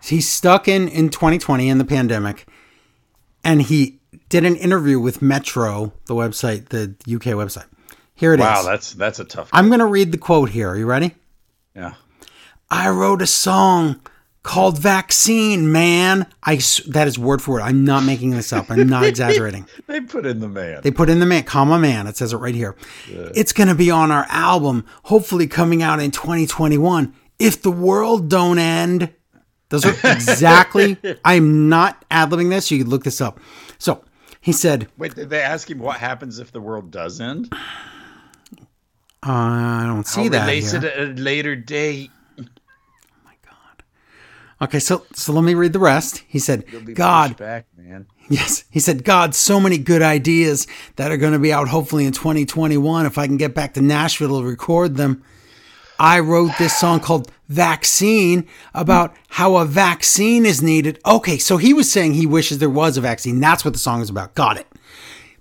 He's 0.02 0.28
stuck 0.28 0.68
in 0.68 0.88
in 0.88 1.10
2020 1.10 1.68
in 1.68 1.78
the 1.78 1.84
pandemic, 1.84 2.46
and 3.44 3.62
he 3.62 4.00
did 4.28 4.44
an 4.44 4.56
interview 4.56 4.98
with 5.00 5.20
Metro, 5.20 5.92
the 6.06 6.14
website, 6.14 6.68
the 6.68 6.94
UK 7.06 7.34
website. 7.34 7.66
Here 8.14 8.34
it 8.34 8.40
is. 8.40 8.44
Wow, 8.44 8.62
that's 8.62 8.92
that's 8.94 9.18
a 9.18 9.24
tough. 9.24 9.48
I'm 9.52 9.68
going 9.68 9.80
to 9.80 9.86
read 9.86 10.12
the 10.12 10.18
quote 10.18 10.50
here. 10.50 10.70
Are 10.70 10.76
you 10.76 10.86
ready? 10.86 11.14
yeah. 11.74 11.94
I 12.70 12.88
wrote 12.90 13.22
a 13.22 13.26
song 13.26 14.00
called 14.42 14.78
Vaccine, 14.78 15.70
man. 15.72 16.26
I 16.42 16.60
that 16.88 17.06
is 17.06 17.18
word 17.18 17.42
for 17.42 17.52
word. 17.52 17.62
I'm 17.62 17.84
not 17.84 18.04
making 18.04 18.30
this 18.30 18.52
up. 18.52 18.70
I'm 18.70 18.88
not 18.88 19.04
exaggerating. 19.06 19.66
They 19.86 20.00
put 20.00 20.26
in 20.26 20.40
the 20.40 20.48
man. 20.48 20.80
They 20.82 20.90
put 20.90 21.10
in 21.10 21.20
the 21.20 21.26
man, 21.26 21.42
comma 21.44 21.78
man. 21.78 22.06
It 22.06 22.16
says 22.16 22.32
it 22.32 22.38
right 22.38 22.54
here. 22.54 22.76
It's 23.08 23.52
going 23.52 23.68
to 23.68 23.74
be 23.74 23.90
on 23.90 24.10
our 24.10 24.26
album, 24.28 24.86
hopefully 25.04 25.46
coming 25.46 25.82
out 25.82 26.00
in 26.00 26.10
2021. 26.10 27.14
If 27.38 27.62
the 27.62 27.70
world 27.70 28.28
don't 28.28 28.58
end. 28.58 29.12
Those 29.70 29.86
are 29.86 30.12
exactly. 30.12 30.96
I'm 31.24 31.68
not 31.68 32.04
ad 32.10 32.30
libbing 32.30 32.50
this. 32.50 32.72
You 32.72 32.78
could 32.78 32.88
look 32.88 33.04
this 33.04 33.20
up. 33.20 33.38
So 33.78 34.02
he 34.40 34.50
said, 34.50 34.88
Wait, 34.98 35.14
did 35.14 35.30
they 35.30 35.40
ask 35.40 35.70
him 35.70 35.78
what 35.78 35.98
happens 35.98 36.40
if 36.40 36.50
the 36.50 36.60
world 36.60 36.90
does 36.90 37.20
end? 37.20 37.48
uh, 37.52 37.56
I 39.22 39.84
don't 39.86 40.06
see 40.06 40.28
that. 40.28 40.48
here. 40.48 40.76
it 40.76 40.84
at 40.84 40.98
a 40.98 41.12
later 41.12 41.54
date. 41.54 42.10
Okay, 44.62 44.78
so 44.78 45.06
so 45.14 45.32
let 45.32 45.42
me 45.42 45.54
read 45.54 45.72
the 45.72 45.78
rest. 45.78 46.22
He 46.28 46.38
said, 46.38 46.64
God, 46.94 47.36
back, 47.36 47.66
man. 47.76 48.06
Yes. 48.28 48.64
He 48.70 48.78
said, 48.78 49.04
God, 49.04 49.34
so 49.34 49.58
many 49.58 49.78
good 49.78 50.02
ideas 50.02 50.66
that 50.96 51.10
are 51.10 51.16
going 51.16 51.32
to 51.32 51.38
be 51.38 51.52
out 51.52 51.68
hopefully 51.68 52.04
in 52.04 52.12
2021 52.12 53.06
if 53.06 53.18
I 53.18 53.26
can 53.26 53.36
get 53.36 53.54
back 53.54 53.74
to 53.74 53.80
Nashville 53.80 54.40
to 54.40 54.46
record 54.46 54.96
them. 54.96 55.24
I 55.98 56.20
wrote 56.20 56.52
this 56.58 56.78
song 56.78 57.00
called 57.00 57.30
Vaccine 57.48 58.46
about 58.72 59.14
how 59.28 59.56
a 59.56 59.64
vaccine 59.64 60.46
is 60.46 60.62
needed. 60.62 61.00
Okay, 61.04 61.36
so 61.36 61.56
he 61.56 61.74
was 61.74 61.90
saying 61.90 62.14
he 62.14 62.26
wishes 62.26 62.58
there 62.58 62.70
was 62.70 62.96
a 62.96 63.00
vaccine. 63.00 63.40
That's 63.40 63.64
what 63.64 63.74
the 63.74 63.80
song 63.80 64.00
is 64.00 64.08
about. 64.08 64.34
Got 64.34 64.56
it. 64.56 64.66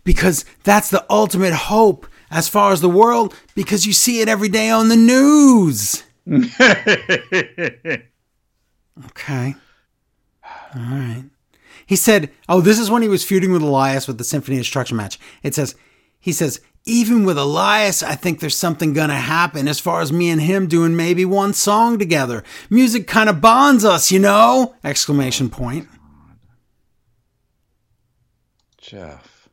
Because 0.03 0.43
that's 0.63 0.89
the 0.89 1.05
ultimate 1.09 1.53
hope 1.53 2.07
as 2.31 2.49
far 2.49 2.71
as 2.71 2.81
the 2.81 2.89
world, 2.89 3.35
because 3.53 3.85
you 3.85 3.93
see 3.93 4.21
it 4.21 4.27
every 4.27 4.49
day 4.49 4.69
on 4.69 4.89
the 4.89 4.95
news. 4.95 6.03
Okay. 9.07 9.55
All 10.75 10.81
right. 10.81 11.25
He 11.85 11.95
said, 11.95 12.31
"Oh, 12.47 12.61
this 12.61 12.79
is 12.79 12.91
when 12.91 13.01
he 13.01 13.07
was 13.07 13.23
feuding 13.23 13.51
with 13.51 13.61
Elias 13.61 14.07
with 14.07 14.17
the 14.17 14.23
Symphony 14.23 14.57
Destruction 14.57 14.97
match." 14.97 15.19
It 15.41 15.55
says, 15.55 15.75
he 16.19 16.31
says, 16.31 16.59
"Even 16.85 17.23
with 17.23 17.37
Elias, 17.37 18.03
I 18.03 18.15
think 18.15 18.39
there's 18.39 18.57
something 18.57 18.93
gonna 18.93 19.19
happen 19.19 19.67
as 19.67 19.79
far 19.79 20.01
as 20.01 20.11
me 20.11 20.29
and 20.29 20.41
him 20.41 20.67
doing 20.67 20.95
maybe 20.95 21.25
one 21.25 21.53
song 21.53 21.97
together. 21.97 22.43
Music 22.69 23.07
kind 23.07 23.29
of 23.29 23.41
bonds 23.41 23.85
us, 23.85 24.11
you 24.11 24.19
know!" 24.19 24.75
Exclamation 24.83 25.49
point. 25.49 25.87
Jeff. 28.77 29.47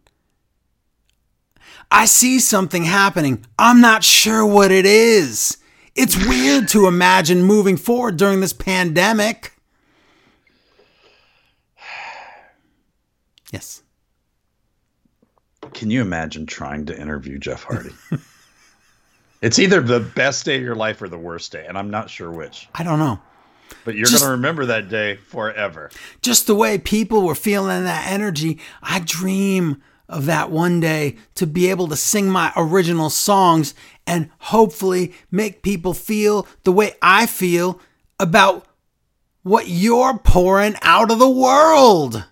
I 1.90 2.06
see 2.06 2.40
something 2.40 2.84
happening. 2.84 3.44
I'm 3.58 3.80
not 3.80 4.02
sure 4.02 4.44
what 4.44 4.72
it 4.72 4.84
is. 4.84 5.58
It's 5.96 6.14
weird 6.26 6.68
to 6.68 6.86
imagine 6.86 7.42
moving 7.42 7.78
forward 7.78 8.18
during 8.18 8.40
this 8.40 8.52
pandemic. 8.52 9.54
Yes. 13.50 13.82
Can 15.72 15.90
you 15.90 16.02
imagine 16.02 16.44
trying 16.44 16.84
to 16.86 17.00
interview 17.00 17.38
Jeff 17.38 17.62
Hardy? 17.62 17.94
it's 19.40 19.58
either 19.58 19.80
the 19.80 20.00
best 20.00 20.44
day 20.44 20.56
of 20.56 20.62
your 20.62 20.74
life 20.74 21.00
or 21.00 21.08
the 21.08 21.18
worst 21.18 21.52
day, 21.52 21.64
and 21.66 21.78
I'm 21.78 21.90
not 21.90 22.10
sure 22.10 22.30
which. 22.30 22.68
I 22.74 22.82
don't 22.82 22.98
know. 22.98 23.18
But 23.84 23.94
you're 23.94 24.06
going 24.06 24.20
to 24.20 24.28
remember 24.28 24.66
that 24.66 24.88
day 24.88 25.16
forever. 25.16 25.90
just 26.20 26.46
the 26.46 26.54
way 26.54 26.78
people 26.78 27.22
were 27.22 27.34
feeling 27.34 27.84
that 27.84 28.06
energy, 28.10 28.58
I 28.82 29.00
dream 29.00 29.82
of 30.08 30.26
that 30.26 30.50
one 30.50 30.80
day 30.80 31.16
to 31.34 31.46
be 31.46 31.70
able 31.70 31.88
to 31.88 31.96
sing 31.96 32.28
my 32.28 32.52
original 32.56 33.10
songs 33.10 33.74
and 34.06 34.30
hopefully 34.38 35.12
make 35.30 35.62
people 35.62 35.94
feel 35.94 36.46
the 36.64 36.72
way 36.72 36.94
I 37.02 37.26
feel 37.26 37.80
about 38.20 38.66
what 39.42 39.68
you're 39.68 40.18
pouring 40.18 40.74
out 40.82 41.10
of 41.10 41.18
the 41.18 41.28
world. 41.30 42.24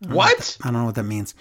What? 0.00 0.58
I 0.62 0.66
don't 0.70 0.80
know 0.80 0.84
what 0.86 0.94
that 0.96 1.04
means. 1.04 1.34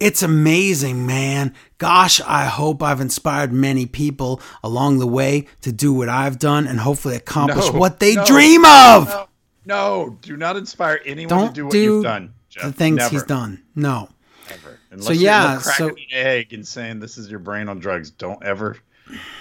It's 0.00 0.22
amazing, 0.22 1.04
man. 1.06 1.54
Gosh, 1.76 2.20
I 2.22 2.46
hope 2.46 2.82
I've 2.82 3.02
inspired 3.02 3.52
many 3.52 3.84
people 3.84 4.40
along 4.62 4.98
the 4.98 5.06
way 5.06 5.46
to 5.60 5.72
do 5.72 5.92
what 5.92 6.08
I've 6.08 6.38
done 6.38 6.66
and 6.66 6.80
hopefully 6.80 7.16
accomplish 7.16 7.66
No, 7.66 7.78
what 7.78 8.00
they 8.00 8.14
no, 8.14 8.24
dream 8.24 8.64
of. 8.64 9.08
No, 9.08 9.26
no, 9.66 10.18
do 10.22 10.38
not 10.38 10.56
inspire 10.56 11.00
anyone 11.04 11.28
Don't 11.28 11.48
to 11.48 11.54
do 11.54 11.64
what 11.66 11.72
do 11.72 11.78
you've 11.78 12.02
done. 12.02 12.32
Jeff. 12.48 12.64
the 12.64 12.72
things 12.72 12.96
Never, 12.96 13.10
he's 13.10 13.22
done. 13.24 13.62
No. 13.76 14.08
Ever. 14.50 14.78
Unless 14.90 15.06
So, 15.06 15.12
you're 15.12 15.22
yeah, 15.22 15.58
so- 15.58 15.94
egg 16.12 16.52
and 16.52 16.66
saying 16.66 17.00
this 17.00 17.16
is 17.18 17.30
your 17.30 17.40
brain 17.40 17.68
on 17.68 17.78
drugs. 17.78 18.10
Don't 18.10 18.42
ever 18.44 18.76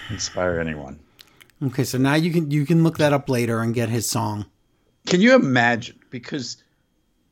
inspire 0.10 0.60
anyone. 0.60 1.00
Okay, 1.62 1.84
so 1.84 1.98
now 1.98 2.16
you 2.16 2.32
can 2.32 2.50
you 2.52 2.66
can 2.66 2.84
look 2.84 2.98
that 3.00 3.12
up 3.14 3.28
later 3.30 3.62
and 3.62 3.74
get 3.74 3.90
his 3.90 4.10
song. 4.10 4.46
Can 5.08 5.20
you 5.22 5.36
imagine? 5.36 6.00
Because 6.10 6.64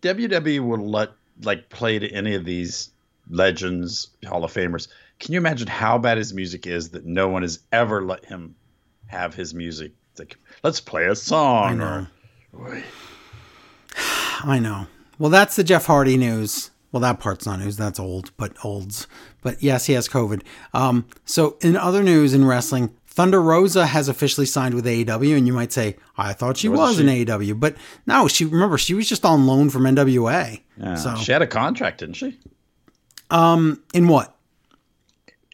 WWE 0.01 0.59
will 0.59 0.85
let 0.89 1.11
like 1.43 1.69
play 1.69 1.99
to 1.99 2.09
any 2.11 2.35
of 2.35 2.43
these 2.45 2.89
legends, 3.29 4.09
Hall 4.25 4.43
of 4.43 4.51
Famers. 4.53 4.87
Can 5.19 5.33
you 5.33 5.37
imagine 5.39 5.67
how 5.67 5.97
bad 5.97 6.17
his 6.17 6.33
music 6.33 6.67
is 6.67 6.89
that 6.89 7.05
no 7.05 7.27
one 7.27 7.41
has 7.41 7.59
ever 7.71 8.03
let 8.03 8.25
him 8.25 8.55
have 9.07 9.33
his 9.33 9.53
music? 9.53 9.93
Like, 10.19 10.37
let's 10.63 10.79
play 10.79 11.05
a 11.05 11.15
song. 11.15 11.69
I 11.69 11.73
know. 11.73 12.07
Or, 12.53 12.83
I 14.43 14.59
know. 14.59 14.87
Well, 15.19 15.29
that's 15.29 15.55
the 15.55 15.63
Jeff 15.63 15.85
Hardy 15.85 16.17
news. 16.17 16.69
Well, 16.91 17.01
that 17.01 17.19
part's 17.19 17.45
not 17.45 17.59
news. 17.59 17.77
That's 17.77 17.99
old, 17.99 18.31
but 18.37 18.53
olds. 18.63 19.07
But 19.41 19.61
yes, 19.61 19.85
he 19.85 19.93
has 19.93 20.07
COVID. 20.07 20.41
Um, 20.73 21.05
so 21.25 21.57
in 21.61 21.75
other 21.75 22.01
news 22.01 22.33
in 22.33 22.45
wrestling, 22.45 22.95
Thunder 23.07 23.41
Rosa 23.41 23.85
has 23.87 24.07
officially 24.07 24.45
signed 24.45 24.73
with 24.75 24.85
AEW, 24.85 25.35
and 25.37 25.45
you 25.47 25.53
might 25.53 25.73
say, 25.73 25.97
I 26.17 26.33
thought 26.33 26.55
she 26.57 26.69
was 26.69 26.99
in 26.99 27.07
AEW, 27.07 27.59
but 27.59 27.75
no, 28.05 28.27
she 28.27 28.45
remember 28.45 28.77
she 28.77 28.93
was 28.93 29.09
just 29.09 29.25
on 29.25 29.45
loan 29.47 29.69
from 29.69 29.83
NWA. 29.83 30.61
yeah. 30.77 30.95
So 30.95 31.15
She 31.17 31.31
had 31.31 31.41
a 31.41 31.47
contract, 31.47 31.99
didn't 31.99 32.15
she? 32.15 32.39
um, 33.31 33.81
in 33.93 34.07
what? 34.07 34.35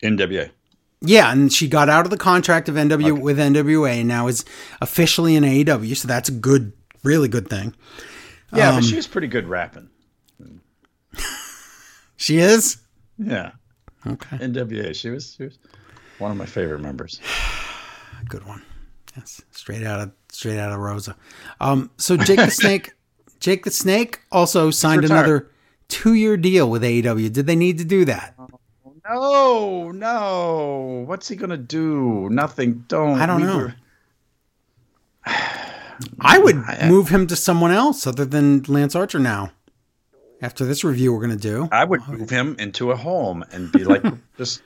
NWA. 0.04 0.52
Yeah, 1.02 1.32
and 1.32 1.52
she 1.52 1.68
got 1.68 1.90
out 1.90 2.06
of 2.06 2.12
the 2.12 2.18
contract 2.18 2.70
of 2.70 2.76
NW 2.76 3.20
with 3.22 3.38
NWA, 3.38 4.00
and 4.00 4.08
now 4.08 4.28
is 4.28 4.46
officially 4.82 5.36
in 5.36 5.44
AEW. 5.44 5.96
So 5.98 6.08
that's 6.08 6.30
a 6.30 6.34
good, 6.34 6.72
really 7.04 7.28
good 7.28 7.50
thing. 7.50 7.76
Yeah, 8.54 8.70
Um, 8.70 8.76
but 8.76 8.84
she 8.86 8.96
was 8.96 9.08
pretty 9.08 9.28
good 9.28 9.48
rapping. 9.48 9.90
She 12.24 12.38
is. 12.38 12.78
Yeah. 13.18 13.52
Okay. 14.08 14.38
NWA. 14.38 14.96
She 14.96 15.10
was 15.10 15.34
she 15.36 15.44
was 15.44 15.60
one 16.20 16.32
of 16.32 16.38
my 16.38 16.46
favorite 16.46 16.80
members. 16.80 17.20
Good 18.30 18.46
one. 18.46 18.62
Yes, 19.18 19.42
straight 19.52 19.84
out 19.84 20.00
of 20.00 20.12
straight 20.32 20.58
out 20.58 20.72
of 20.72 20.80
Rosa. 20.80 21.18
Um, 21.60 21.92
so 21.98 22.16
Jake 22.16 22.38
the 22.40 22.50
Snake, 22.50 22.94
Jake 23.42 23.66
the 23.66 23.72
Snake 23.72 24.22
also 24.32 24.72
signed 24.72 25.04
another 25.04 25.52
two-year 25.90 26.38
deal 26.38 26.70
with 26.70 26.82
AEW. 26.82 27.34
Did 27.34 27.46
they 27.46 27.58
need 27.58 27.78
to 27.80 27.84
do 27.84 28.06
that? 28.06 28.36
No, 29.10 29.92
no. 29.92 31.04
What's 31.06 31.28
he 31.28 31.36
gonna 31.36 31.58
do? 31.58 32.30
Nothing. 32.30 32.86
Don't. 32.88 33.20
I 33.20 33.26
don't 33.26 33.42
We 33.42 33.48
know. 33.48 33.58
were- 33.58 33.76
I 36.22 36.40
would 36.40 36.56
move 36.86 37.10
him 37.10 37.28
to 37.28 37.36
someone 37.36 37.72
else 37.72 38.08
other 38.08 38.24
than 38.24 38.64
Lance 38.70 38.96
Archer 38.96 39.20
now. 39.20 39.52
After 40.44 40.66
this 40.66 40.84
review, 40.84 41.14
we're 41.14 41.22
gonna 41.22 41.38
do. 41.38 41.70
I 41.72 41.86
would 41.86 42.06
move 42.06 42.30
him 42.30 42.58
into 42.60 42.92
a 42.92 42.98
home 42.98 43.46
and 43.54 43.72
be 43.72 43.86
like, 43.86 44.04
just 44.38 44.62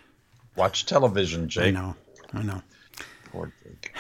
watch 0.56 0.88
television, 0.88 1.48
Jake. 1.48 1.66
I 1.66 1.70
know, 1.70 1.96
I 2.34 2.42
know. 2.42 2.64
Poor 3.32 3.54
Jake. 3.64 3.94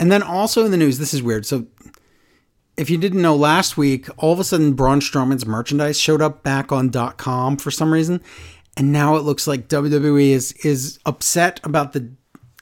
And 0.00 0.10
then 0.10 0.24
also 0.24 0.64
in 0.64 0.72
the 0.72 0.76
news, 0.76 0.98
this 0.98 1.14
is 1.14 1.22
weird. 1.22 1.46
So, 1.46 1.66
if 2.76 2.90
you 2.90 2.98
didn't 2.98 3.22
know, 3.22 3.36
last 3.36 3.76
week 3.76 4.08
all 4.18 4.32
of 4.32 4.40
a 4.40 4.44
sudden 4.44 4.72
Braun 4.72 4.98
Strowman's 4.98 5.46
merchandise 5.46 6.00
showed 6.00 6.20
up 6.20 6.42
back 6.42 6.72
on 6.72 6.90
.com 6.90 7.58
for 7.58 7.70
some 7.70 7.92
reason, 7.92 8.20
and 8.76 8.90
now 8.90 9.14
it 9.14 9.20
looks 9.20 9.46
like 9.46 9.68
WWE 9.68 10.30
is 10.30 10.50
is 10.64 10.98
upset 11.06 11.60
about 11.62 11.92
the 11.92 12.10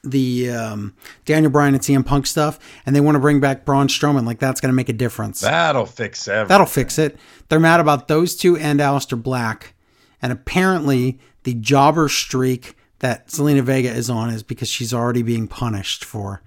the 0.05 0.51
um, 0.51 0.95
Daniel 1.25 1.51
Bryan 1.51 1.75
and 1.75 1.83
CM 1.83 2.05
Punk 2.05 2.27
stuff, 2.27 2.59
and 2.85 2.95
they 2.95 3.01
want 3.01 3.15
to 3.15 3.21
bring 3.21 3.41
back 3.41 3.65
Braun 3.65 3.88
Strowman. 3.88 4.27
Like 4.27 4.38
that's 4.38 4.61
going 4.61 4.71
to 4.73 4.77
make 4.77 4.88
a 4.88 4.95
difference. 4.95 5.41
That'll 5.41 5.87
fix 5.87 6.27
everything. 6.29 6.49
That'll 6.49 6.67
fix 6.67 6.99
it. 6.99 7.19
They're 7.49 7.61
mad 7.61 7.81
about 7.81 8.09
those 8.09 8.37
two 8.37 8.57
and 8.57 8.81
Aleister 8.81 9.21
Black, 9.21 9.75
and 10.21 10.33
apparently 10.33 11.21
the 11.45 11.55
jobber 11.55 12.09
streak 12.09 12.77
that 13.01 13.29
Zelina 13.29 13.62
Vega 13.62 13.91
is 13.91 14.09
on 14.09 14.31
is 14.31 14.43
because 14.43 14.69
she's 14.69 14.95
already 14.95 15.23
being 15.23 15.49
punished 15.49 16.05
for 16.05 16.43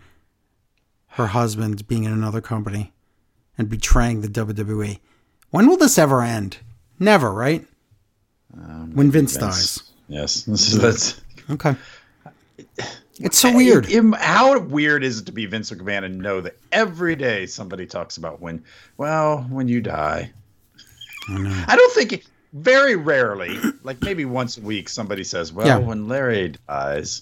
her 1.09 1.27
husband 1.27 1.87
being 1.87 2.03
in 2.03 2.11
another 2.11 2.41
company 2.41 2.93
and 3.57 3.69
betraying 3.69 4.21
the 4.21 4.27
WWE. 4.27 4.99
When 5.49 5.67
will 5.67 5.77
this 5.77 5.97
ever 5.97 6.21
end? 6.21 6.57
Never, 6.99 7.31
right? 7.31 7.65
when 8.93 9.11
Vince, 9.11 9.35
dies. 9.35 9.91
Yes, 10.07 10.43
that's 10.77 11.21
Okay. 11.49 11.75
It's 13.19 13.37
so 13.39 13.53
weird. 13.55 13.87
How 14.15 14.59
weird 14.59 15.03
is 15.03 15.19
it 15.19 15.25
to 15.27 15.31
be 15.31 15.45
Vince 15.45 15.71
McMahon 15.71 16.03
and 16.03 16.19
know 16.19 16.41
that 16.41 16.57
every 16.71 17.15
day 17.15 17.45
somebody 17.45 17.85
talks 17.85 18.17
about 18.17 18.41
when, 18.41 18.63
well, 18.97 19.45
when 19.49 19.67
you 19.69 19.79
die. 19.81 20.31
I, 21.29 21.75
don't 21.75 21.93
think 21.93 22.13
it, 22.13 22.27
very 22.53 22.95
rarely, 22.95 23.57
like 23.83 24.01
maybe 24.01 24.25
once 24.25 24.57
a 24.57 24.61
week, 24.61 24.89
somebody 24.89 25.23
says, 25.23 25.51
well, 25.53 25.65
Yeah. 25.65 25.77
when 25.77 26.07
Larry 26.07 26.53
dies, 26.67 27.21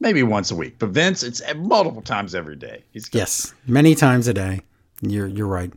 maybe 0.00 0.22
once 0.22 0.50
a 0.50 0.56
week. 0.56 0.76
But 0.78 0.90
Vince, 0.90 1.22
it's 1.22 1.42
multiple 1.56 2.02
times 2.02 2.34
every 2.34 2.56
day. 2.56 2.82
He's 2.92 3.08
got 3.08 3.18
Yes, 3.18 3.52
many 3.66 3.94
times 3.94 4.28
a 4.28 4.34
day. 4.34 4.60
You're 5.02 5.26
you're 5.26 5.46
right. 5.48 5.72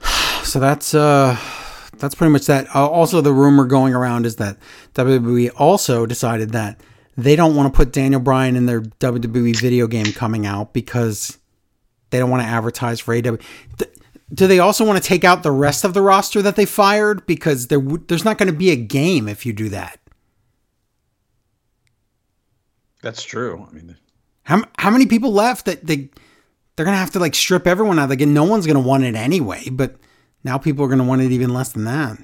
So 0.44 0.60
that's 0.60 0.94
uh 0.94 1.38
that's 1.98 2.14
pretty 2.14 2.30
much 2.30 2.46
that. 2.46 2.66
Uh, 2.74 2.86
also, 2.86 3.20
the 3.22 3.32
rumor 3.32 3.64
going 3.64 3.94
around 3.94 4.26
is 4.26 4.36
that 4.36 4.58
WWE 4.94 5.50
also 5.56 6.04
decided 6.04 6.50
that 6.50 6.78
they 7.16 7.36
don't 7.36 7.54
want 7.54 7.72
to 7.72 7.76
put 7.76 7.92
Daniel 7.92 8.20
Bryan 8.20 8.56
in 8.56 8.66
their 8.66 8.80
WWE 8.80 9.58
video 9.58 9.86
game 9.86 10.12
coming 10.12 10.46
out 10.46 10.72
because 10.72 11.38
they 12.10 12.18
don't 12.18 12.30
want 12.30 12.42
to 12.42 12.48
advertise 12.48 13.00
for 13.00 13.14
AW. 13.14 13.36
Do 14.32 14.46
they 14.46 14.58
also 14.58 14.84
want 14.84 15.00
to 15.00 15.06
take 15.08 15.22
out 15.22 15.42
the 15.42 15.52
rest 15.52 15.84
of 15.84 15.94
the 15.94 16.02
roster 16.02 16.42
that 16.42 16.56
they 16.56 16.64
fired 16.64 17.24
because 17.26 17.68
there 17.68 17.80
there's 17.80 18.24
not 18.24 18.38
going 18.38 18.50
to 18.50 18.56
be 18.56 18.70
a 18.70 18.76
game 18.76 19.28
if 19.28 19.46
you 19.46 19.52
do 19.52 19.68
that? 19.68 20.00
That's 23.02 23.22
true. 23.22 23.66
I 23.68 23.72
mean, 23.72 23.96
How 24.44 24.64
how 24.78 24.90
many 24.90 25.06
people 25.06 25.32
left 25.32 25.66
that 25.66 25.86
they 25.86 26.08
they're 26.74 26.86
gonna 26.86 26.96
have 26.96 27.12
to 27.12 27.18
like 27.18 27.34
strip 27.34 27.66
everyone 27.66 27.98
out? 27.98 28.10
Again, 28.10 28.32
no 28.32 28.44
one's 28.44 28.66
gonna 28.66 28.80
want 28.80 29.04
it 29.04 29.14
anyway. 29.14 29.68
But 29.70 29.96
now 30.42 30.56
people 30.58 30.84
are 30.84 30.88
gonna 30.88 31.04
want 31.04 31.20
it 31.20 31.30
even 31.30 31.52
less 31.52 31.72
than 31.72 31.84
that. 31.84 32.18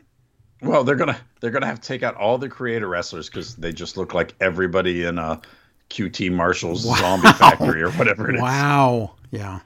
Well, 0.62 0.84
they're 0.84 0.96
gonna 0.96 1.18
they're 1.40 1.50
gonna 1.50 1.66
have 1.66 1.80
to 1.80 1.88
take 1.88 2.02
out 2.02 2.16
all 2.16 2.38
the 2.38 2.48
creator 2.48 2.86
wrestlers 2.86 3.28
because 3.28 3.56
they 3.56 3.72
just 3.72 3.96
look 3.96 4.14
like 4.14 4.34
everybody 4.40 5.04
in 5.04 5.18
a 5.18 5.40
QT 5.88 6.32
Marshall's 6.32 6.82
Zombie 6.82 7.32
Factory 7.32 7.82
or 7.82 7.90
whatever 7.92 8.30
it 8.30 8.36
is. 8.36 8.42
Wow. 8.42 9.14
Yeah. 9.30 9.60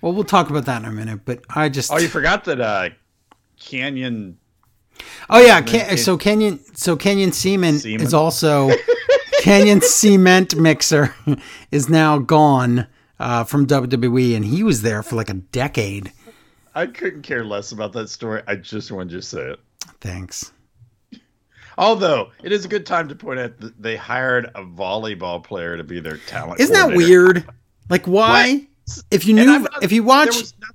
Well, 0.00 0.12
we'll 0.12 0.24
talk 0.24 0.50
about 0.50 0.66
that 0.66 0.82
in 0.82 0.88
a 0.88 0.92
minute. 0.92 1.20
But 1.24 1.40
I 1.50 1.68
just 1.68 1.92
Oh, 1.92 1.98
you 1.98 2.08
forgot 2.08 2.44
that 2.44 2.60
uh, 2.60 2.90
Canyon 3.58 4.38
oh 5.28 5.44
yeah. 5.44 5.60
Can, 5.60 5.96
so 5.98 6.16
Canyon 6.16 6.60
so 6.74 6.96
Canyon 6.96 7.32
Ceman 7.32 7.78
Ceman. 7.78 8.00
is 8.00 8.14
also 8.14 8.70
Canyon 9.40 9.80
Cement 9.80 10.56
Mixer 10.56 11.14
is 11.70 11.88
now 11.88 12.18
gone 12.18 12.86
uh, 13.18 13.44
from 13.44 13.66
WWE, 13.66 14.36
and 14.36 14.44
he 14.44 14.62
was 14.62 14.82
there 14.82 15.02
for 15.02 15.16
like 15.16 15.30
a 15.30 15.34
decade. 15.34 16.12
I 16.74 16.86
couldn't 16.86 17.22
care 17.22 17.44
less 17.44 17.72
about 17.72 17.92
that 17.94 18.10
story. 18.10 18.42
I 18.46 18.56
just 18.56 18.92
wanted 18.92 19.10
to 19.10 19.22
say 19.22 19.50
it. 19.52 19.60
Thanks. 20.00 20.52
Although 21.78 22.30
it 22.42 22.52
is 22.52 22.64
a 22.64 22.68
good 22.68 22.86
time 22.86 23.08
to 23.08 23.14
point 23.14 23.38
out 23.38 23.58
that 23.60 23.80
they 23.82 23.96
hired 23.96 24.46
a 24.54 24.62
volleyball 24.64 25.42
player 25.42 25.76
to 25.76 25.84
be 25.84 26.00
their 26.00 26.16
talent. 26.18 26.60
Isn't 26.60 26.72
that 26.74 26.96
weird? 26.96 27.46
Like 27.90 28.06
why? 28.06 28.66
If 29.10 29.26
you 29.26 29.34
knew, 29.34 29.44
not- 29.60 29.82
if 29.82 29.92
you 29.92 30.02
watch, 30.02 30.30
there 30.30 30.40
was, 30.40 30.54
no, 30.60 30.66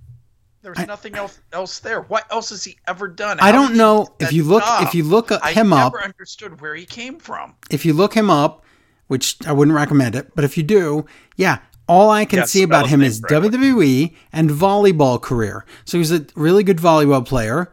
there 0.61 0.73
was 0.73 0.87
nothing 0.87 1.15
else 1.15 1.39
else 1.53 1.79
there. 1.79 2.01
What 2.01 2.25
else 2.31 2.49
has 2.51 2.63
he 2.63 2.77
ever 2.87 3.07
done? 3.07 3.39
I 3.39 3.51
don't 3.51 3.75
know 3.75 4.09
if 4.19 4.31
you 4.31 4.43
look 4.43 4.63
job? 4.63 4.83
if 4.83 4.93
you 4.93 5.03
look 5.03 5.31
I 5.31 5.53
him 5.53 5.73
up 5.73 5.93
I 5.93 5.97
never 5.97 6.03
understood 6.03 6.61
where 6.61 6.75
he 6.75 6.85
came 6.85 7.17
from. 7.19 7.55
if 7.71 7.83
you 7.83 7.93
look 7.93 8.13
him 8.13 8.29
up, 8.29 8.63
which 9.07 9.37
I 9.47 9.53
wouldn't 9.53 9.75
recommend 9.75 10.15
it, 10.15 10.31
but 10.35 10.43
if 10.43 10.55
you 10.57 10.63
do, 10.63 11.05
yeah, 11.35 11.59
all 11.87 12.09
I 12.11 12.25
can 12.25 12.39
Yeah, 12.39 12.45
see 12.45 12.63
about 12.63 12.87
him 12.89 13.01
is. 13.01 13.21
WWE 13.21 14.15
and 14.31 14.49
volleyball 14.51 15.19
career. 15.21 15.65
So 15.85 15.97
he's 15.97 16.11
a 16.11 16.25
really 16.35 16.63
good 16.63 16.77
volleyball 16.77 17.25
player, 17.25 17.71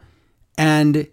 and 0.57 1.07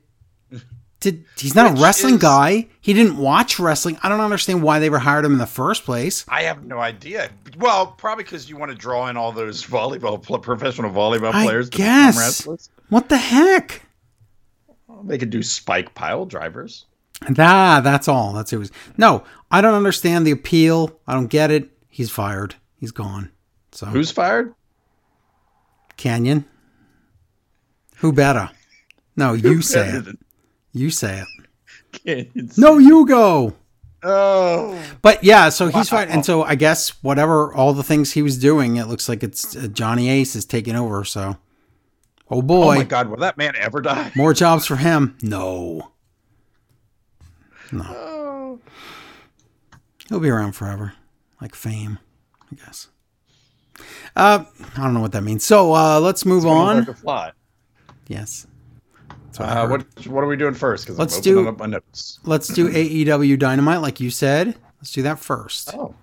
he's 1.39 1.55
not 1.55 1.73
Which 1.73 1.81
a 1.81 1.83
wrestling 1.83 2.15
is- 2.15 2.21
guy. 2.23 2.67
He 2.81 2.93
didn't 2.95 3.17
watch 3.19 3.59
wrestling. 3.59 3.99
I 4.03 4.09
don't 4.09 4.21
understand 4.21 4.63
why 4.63 4.79
they 4.79 4.91
were 4.91 4.99
hired 4.99 5.25
him 5.25 5.33
in 5.33 5.39
the 5.39 5.47
first 5.47 5.85
place. 5.85 6.25
I 6.29 6.43
have 6.43 6.65
no 6.65 6.79
idea. 6.79 7.31
Well, 7.59 7.87
probably 7.89 8.25
because 8.25 8.49
you 8.49 8.57
want 8.57 8.71
to 8.71 8.77
draw 8.77 9.09
in 9.09 9.17
all 9.17 9.33
those 9.33 9.65
volleyball 9.65 10.21
professional 10.43 10.91
volleyball 10.91 11.33
I 11.35 11.45
players. 11.45 11.69
become 11.71 11.85
guess. 11.87 12.19
wrestlers. 12.19 12.71
What 12.89 13.09
the 13.09 13.17
heck? 13.17 13.83
They 15.05 15.19
could 15.19 15.31
do 15.31 15.43
spike 15.43 15.95
pile 15.95 16.25
drivers. 16.27 16.87
Nah, 17.29 17.81
that's 17.81 18.09
all. 18.09 18.33
That's 18.33 18.53
it 18.53 18.59
was. 18.59 18.71
No, 18.97 19.25
I 19.51 19.61
don't 19.61 19.75
understand 19.75 20.27
the 20.27 20.31
appeal. 20.31 20.99
I 21.07 21.15
don't 21.15 21.29
get 21.29 21.51
it. 21.51 21.71
He's 21.89 22.11
fired. 22.11 22.55
He's 22.79 22.93
gone. 22.93 23.31
So 23.73 23.87
Who's 23.87 24.11
fired? 24.11 24.55
Canyon. 25.97 26.45
Who 27.97 28.13
better? 28.13 28.51
No, 29.17 29.33
you 29.33 29.63
say 29.63 29.89
it. 29.89 30.19
You 30.77 30.91
say 30.91 31.23
it. 31.23 32.29
Canyons. 32.33 32.59
No, 32.59 32.77
you 32.77 33.07
go. 33.07 33.55
Oh. 34.03 34.79
But 35.01 35.25
yeah, 35.25 35.49
so 35.49 35.69
he's 35.69 35.89
fine, 35.89 36.09
and 36.09 36.25
so 36.25 36.43
I 36.43 36.55
guess 36.55 36.91
whatever 37.03 37.53
all 37.55 37.73
the 37.73 37.83
things 37.83 38.13
he 38.13 38.21
was 38.21 38.39
doing, 38.39 38.77
it 38.77 38.87
looks 38.87 39.09
like 39.09 39.23
it's 39.23 39.57
uh, 39.57 39.69
Johnny 39.69 40.11
Ace 40.11 40.37
is 40.37 40.45
taking 40.45 40.77
over. 40.77 41.03
So, 41.03 41.39
oh 42.31 42.43
boy. 42.43 42.75
Oh 42.75 42.79
my 42.79 42.85
God! 42.85 43.09
Will 43.09 43.17
that 43.17 43.39
man 43.39 43.55
ever 43.57 43.81
die? 43.81 44.13
more 44.15 44.35
jobs 44.35 44.67
for 44.67 44.77
him. 44.77 45.17
No, 45.23 45.93
No. 47.73 47.85
Oh. 47.89 48.61
he'll 50.11 50.21
be 50.21 50.29
around 50.29 50.53
forever, 50.53 50.93
like 51.41 51.55
fame, 51.55 51.99
I 52.53 52.57
guess. 52.57 52.89
Uh, 54.15 54.45
I 54.77 54.83
don't 54.83 54.93
know 54.93 55.01
what 55.01 55.13
that 55.13 55.23
means. 55.23 55.43
So 55.43 55.75
uh, 55.75 56.01
let's 56.01 56.27
move 56.27 56.45
Learn 56.45 56.87
on. 57.05 57.33
Yes. 58.09 58.47
That's 59.39 59.71
what 59.71 59.81
Uh, 59.81 59.85
what 60.05 60.07
what 60.09 60.25
are 60.25 60.27
we 60.27 60.37
doing 60.37 60.55
first? 60.55 60.85
Because 60.85 60.99
Let's 60.99 61.19
opening 61.19 61.45
do- 61.45 61.49
up 61.49 61.59
my 61.59 61.67
notes. 61.67 62.19
Let's 62.25 62.49
do 62.49 62.69
AEW 62.69 63.39
Dynamite, 63.39 63.81
like 63.83 64.01
you 64.01 64.11
said. 64.11 64.55
Let's 64.81 64.93
do 64.93 65.03
that 65.03 65.19
first. 65.19 65.71
Oh. 65.75 65.95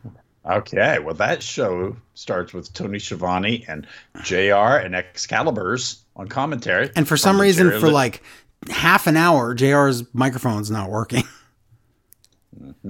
Okay. 0.46 1.00
Well, 1.00 1.14
that 1.16 1.42
show 1.42 1.96
starts 2.16 2.54
with 2.54 2.74
Tony 2.74 3.00
Schiavone 3.00 3.64
and 3.68 3.88
Jr. 4.24 4.36
and 4.84 4.94
Excalibur's 4.94 6.04
on 6.18 6.28
commentary. 6.28 6.92
And 6.96 7.08
for 7.08 7.16
some 7.18 7.40
reason, 7.40 7.72
for 7.80 7.90
like 7.90 8.22
half 8.70 9.08
an 9.08 9.16
hour, 9.18 9.56
JR's 9.56 10.04
microphone's 10.14 10.70
not 10.72 10.90
working. 10.90 11.24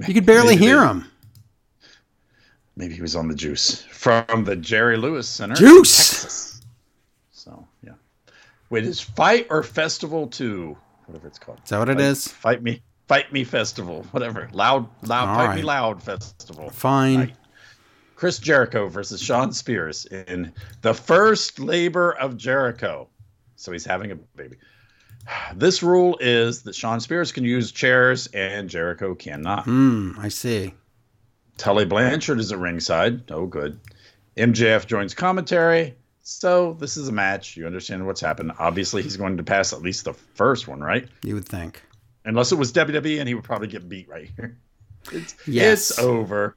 You 0.06 0.12
could 0.12 0.26
barely 0.26 0.54
Maybe 0.56 0.64
hear 0.66 0.80
they- 0.80 0.86
him. 0.86 1.04
Maybe 2.76 2.94
he 2.94 3.00
was 3.02 3.14
on 3.16 3.28
the 3.28 3.34
juice 3.34 3.82
from 3.84 4.44
the 4.44 4.56
Jerry 4.56 4.96
Lewis 4.96 5.28
Center. 5.28 5.52
in 5.54 5.58
Juice! 5.58 6.53
Texas. 8.82 8.98
So 8.98 9.12
yeah. 9.14 9.14
Wait, 9.24 9.30
is 9.36 9.38
Fight 9.40 9.46
or 9.50 9.62
Festival 9.62 10.26
Two? 10.26 10.76
Whatever 11.06 11.28
it's 11.28 11.38
called. 11.38 11.60
Is 11.64 11.70
that 11.70 11.78
what 11.78 11.88
it 11.88 11.96
Fight- 11.98 12.04
is? 12.04 12.28
Fight 12.28 12.62
me, 12.62 12.82
fight 13.08 13.32
me 13.32 13.44
festival. 13.44 14.04
Whatever. 14.10 14.48
Loud, 14.52 14.88
loud, 15.06 15.28
All 15.28 15.34
fight 15.36 15.46
right. 15.48 15.56
me 15.56 15.62
loud 15.62 16.02
festival. 16.02 16.70
Fine. 16.70 17.18
Right. 17.18 17.32
Chris 18.16 18.38
Jericho 18.38 18.88
versus 18.88 19.20
Shawn 19.20 19.52
Spears 19.52 20.06
in 20.06 20.52
the 20.82 20.94
first 20.94 21.58
labor 21.58 22.12
of 22.12 22.36
Jericho. 22.36 23.08
So 23.56 23.72
he's 23.72 23.84
having 23.84 24.12
a 24.12 24.14
baby. 24.14 24.56
This 25.56 25.82
rule 25.82 26.16
is 26.20 26.62
that 26.62 26.74
Shawn 26.74 27.00
Spears 27.00 27.32
can 27.32 27.44
use 27.44 27.72
chairs 27.72 28.26
and 28.28 28.68
Jericho 28.68 29.14
cannot. 29.14 29.64
Hmm, 29.64 30.12
I 30.18 30.28
see. 30.28 30.74
Tully 31.56 31.84
Blanchard 31.86 32.38
is 32.40 32.52
at 32.52 32.58
ringside. 32.58 33.30
Oh, 33.30 33.46
good. 33.46 33.78
MJF 34.36 34.86
joins 34.86 35.14
commentary. 35.14 35.94
So 36.26 36.72
this 36.80 36.96
is 36.96 37.08
a 37.08 37.12
match. 37.12 37.54
You 37.54 37.66
understand 37.66 38.06
what's 38.06 38.20
happened. 38.20 38.52
Obviously, 38.58 39.02
he's 39.02 39.16
going 39.18 39.36
to 39.36 39.42
pass 39.42 39.74
at 39.74 39.82
least 39.82 40.06
the 40.06 40.14
first 40.14 40.66
one, 40.66 40.80
right? 40.80 41.06
You 41.22 41.34
would 41.34 41.46
think. 41.46 41.82
Unless 42.24 42.50
it 42.50 42.56
was 42.56 42.72
WWE, 42.72 43.18
and 43.20 43.28
he 43.28 43.34
would 43.34 43.44
probably 43.44 43.68
get 43.68 43.88
beat 43.88 44.08
right 44.08 44.30
here. 44.36 44.56
It's, 45.12 45.36
Yes. 45.46 45.90
it's 45.90 45.98
over. 45.98 46.56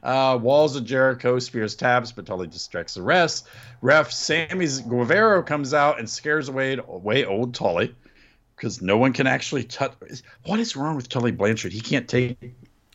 Uh, 0.00 0.38
walls 0.40 0.76
of 0.76 0.84
Jericho, 0.84 1.40
spears 1.40 1.74
taps, 1.74 2.12
but 2.12 2.24
totally 2.24 2.46
distracts 2.46 2.94
the 2.94 3.02
rest. 3.02 3.48
Ref 3.82 4.12
Sammy 4.12 4.68
Guevara 4.88 5.42
comes 5.42 5.74
out 5.74 5.98
and 5.98 6.08
scares 6.08 6.48
away, 6.48 6.74
away 6.74 7.24
old 7.24 7.52
Tully 7.52 7.92
because 8.54 8.80
no 8.80 8.96
one 8.96 9.12
can 9.12 9.26
actually 9.26 9.64
touch. 9.64 9.92
What 10.44 10.60
is 10.60 10.76
wrong 10.76 10.94
with 10.94 11.08
Tully 11.08 11.32
Blanchard? 11.32 11.72
He 11.72 11.80
can't 11.80 12.06
take. 12.06 12.38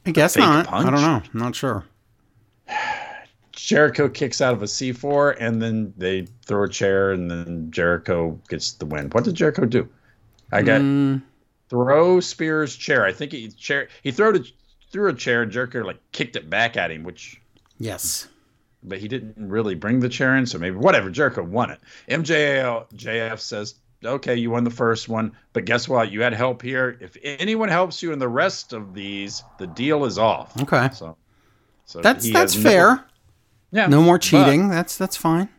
I 0.05 0.11
guess 0.11 0.35
Fake 0.35 0.43
not. 0.45 0.67
punch? 0.67 0.87
I 0.87 0.91
don't 0.91 1.01
know. 1.01 1.21
I'm 1.33 1.39
not 1.39 1.53
sure. 1.55 1.83
Jericho 3.65 4.07
kicks 4.07 4.41
out 4.41 4.53
of 4.53 4.61
a 4.61 4.67
C4, 4.67 5.37
and 5.39 5.59
then 5.59 5.91
they 5.97 6.27
throw 6.45 6.65
a 6.65 6.69
chair, 6.69 7.11
and 7.11 7.31
then 7.31 7.71
Jericho 7.71 8.39
gets 8.47 8.73
the 8.73 8.85
win. 8.85 9.09
What 9.09 9.23
did 9.23 9.33
Jericho 9.33 9.65
do? 9.65 9.89
I 10.51 10.61
got 10.61 10.81
Mm, 10.81 11.23
throw 11.67 12.19
Spears 12.19 12.75
chair. 12.75 13.03
I 13.05 13.11
think 13.11 13.31
he 13.31 13.47
chair 13.49 13.87
he 14.03 14.11
threw 14.11 14.35
a 14.35 14.39
threw 14.91 15.09
a 15.09 15.15
chair, 15.15 15.41
and 15.41 15.51
Jericho 15.51 15.81
like 15.81 15.97
kicked 16.11 16.35
it 16.35 16.47
back 16.47 16.77
at 16.77 16.91
him, 16.91 17.03
which 17.03 17.41
yes. 17.79 18.27
but 18.83 18.99
he 18.99 19.07
didn't 19.07 19.49
really 19.49 19.73
bring 19.73 19.99
the 19.99 20.09
chair 20.09 20.35
in, 20.35 20.45
so 20.45 20.59
maybe 20.59 20.75
whatever. 20.75 21.09
Jericho 21.09 21.41
won 21.43 21.71
it. 21.71 21.79
MJF 22.07 22.93
JF 22.93 23.39
says, 23.39 23.73
"Okay, 24.05 24.35
you 24.35 24.51
won 24.51 24.63
the 24.63 24.69
first 24.69 25.09
one, 25.09 25.31
but 25.53 25.65
guess 25.65 25.89
what? 25.89 26.11
You 26.11 26.21
had 26.21 26.33
help 26.33 26.61
here. 26.61 26.99
If 27.01 27.17
anyone 27.23 27.69
helps 27.69 28.03
you 28.03 28.11
in 28.13 28.19
the 28.19 28.29
rest 28.29 28.73
of 28.73 28.93
these, 28.93 29.41
the 29.57 29.65
deal 29.65 30.05
is 30.05 30.19
off." 30.19 30.55
Okay. 30.61 30.87
So, 30.93 31.17
so 31.85 32.01
That's 32.01 32.31
that's 32.31 32.53
fair. 32.53 33.03
Yeah, 33.71 33.87
No 33.87 34.01
more 34.01 34.17
cheating. 34.17 34.69
That's 34.69 34.97
that's 34.97 35.17
fine. 35.17 35.49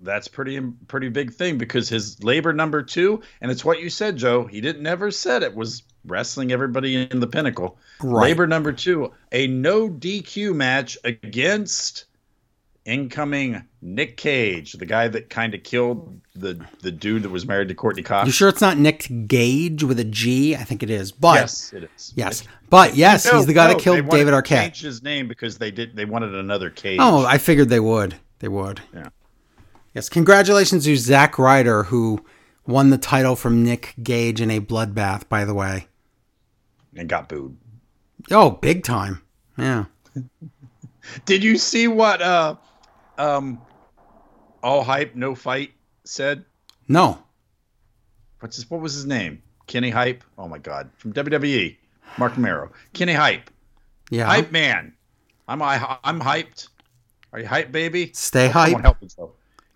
That's 0.00 0.28
pretty 0.28 0.60
pretty 0.86 1.08
big 1.08 1.32
thing 1.32 1.58
because 1.58 1.88
his 1.88 2.22
labor 2.22 2.52
number 2.52 2.82
two, 2.82 3.20
and 3.40 3.50
it's 3.50 3.64
what 3.64 3.80
you 3.80 3.90
said, 3.90 4.16
Joe. 4.16 4.46
He 4.46 4.60
didn't 4.60 4.82
never 4.82 5.10
said 5.10 5.42
it 5.42 5.54
was 5.54 5.82
wrestling 6.04 6.52
everybody 6.52 7.08
in 7.10 7.20
the 7.20 7.26
pinnacle. 7.26 7.78
Right. 8.02 8.28
Labor 8.28 8.46
number 8.46 8.72
two, 8.72 9.12
a 9.32 9.46
no 9.48 9.88
DQ 9.88 10.54
match 10.54 10.96
against 11.04 12.04
incoming 12.88 13.62
Nick 13.82 14.16
Cage, 14.16 14.72
the 14.72 14.86
guy 14.86 15.06
that 15.08 15.28
kind 15.30 15.54
of 15.54 15.62
killed 15.62 16.20
the 16.34 16.64
the 16.80 16.90
dude 16.90 17.22
that 17.22 17.28
was 17.28 17.46
married 17.46 17.68
to 17.68 17.74
Courteney 17.74 18.02
Cox. 18.02 18.26
You 18.26 18.32
sure 18.32 18.48
it's 18.48 18.60
not 18.60 18.78
Nick 18.78 19.08
Gage 19.26 19.84
with 19.84 19.98
a 20.00 20.04
G? 20.04 20.56
I 20.56 20.64
think 20.64 20.82
it 20.82 20.90
is. 20.90 21.12
But 21.12 21.34
Yes, 21.34 21.72
it 21.72 21.88
is. 21.94 22.12
yes. 22.16 22.44
But 22.70 22.96
yes, 22.96 23.26
No, 23.26 23.36
he's 23.36 23.46
the 23.46 23.52
guy 23.52 23.68
no, 23.68 23.74
that 23.74 23.82
killed 23.82 24.08
David 24.08 24.32
Arquette. 24.34 24.62
Change 24.62 24.80
his 24.80 25.02
name 25.02 25.28
because 25.28 25.58
they 25.58 25.70
did. 25.70 25.94
They 25.94 26.04
wanted 26.06 26.34
another 26.34 26.70
Cage. 26.70 26.98
Oh, 27.00 27.24
I 27.24 27.38
figured 27.38 27.68
they 27.68 27.80
would. 27.80 28.16
They 28.40 28.48
would. 28.48 28.80
Yeah. 28.94 29.08
Yes. 29.94 30.08
Congratulations 30.08 30.84
to 30.84 30.96
Zack 30.96 31.38
Ryder, 31.38 31.84
who 31.84 32.24
won 32.66 32.90
the 32.90 32.98
title 32.98 33.36
from 33.36 33.62
Nick 33.64 33.94
Gage 34.02 34.40
in 34.40 34.50
a 34.50 34.60
bloodbath, 34.60 35.28
by 35.28 35.44
the 35.44 35.54
way. 35.54 35.86
and 36.96 37.08
got 37.08 37.28
booed. 37.28 37.56
Oh, 38.30 38.50
big 38.50 38.82
time. 38.84 39.22
Yeah. 39.56 39.84
Did 41.24 41.42
you 41.42 41.56
see 41.56 41.88
what 41.88 42.20
uh 42.20 42.56
um 43.18 43.60
all 44.62 44.82
hype 44.82 45.14
no 45.14 45.34
fight 45.34 45.72
said? 46.04 46.44
No. 46.88 47.22
What's 48.40 48.56
his 48.56 48.70
what 48.70 48.80
was 48.80 48.94
his 48.94 49.04
name? 49.06 49.42
Kenny 49.66 49.90
Hype? 49.90 50.24
Oh 50.38 50.48
my 50.48 50.58
god. 50.58 50.90
From 50.96 51.12
WWE. 51.12 51.76
Mark 52.16 52.38
Mero. 52.38 52.70
Kenny 52.94 53.12
Hype. 53.12 53.50
Yeah. 54.10 54.24
Hype 54.26 54.50
man. 54.50 54.94
I'm 55.46 55.60
I 55.62 55.98
I'm 56.04 56.20
hyped. 56.20 56.68
Are 57.32 57.40
you 57.40 57.46
hype 57.46 57.72
baby? 57.72 58.10
Stay 58.14 58.50
Someone 58.50 58.72
hype. 58.74 58.82
help 58.82 59.02
me, 59.02 59.08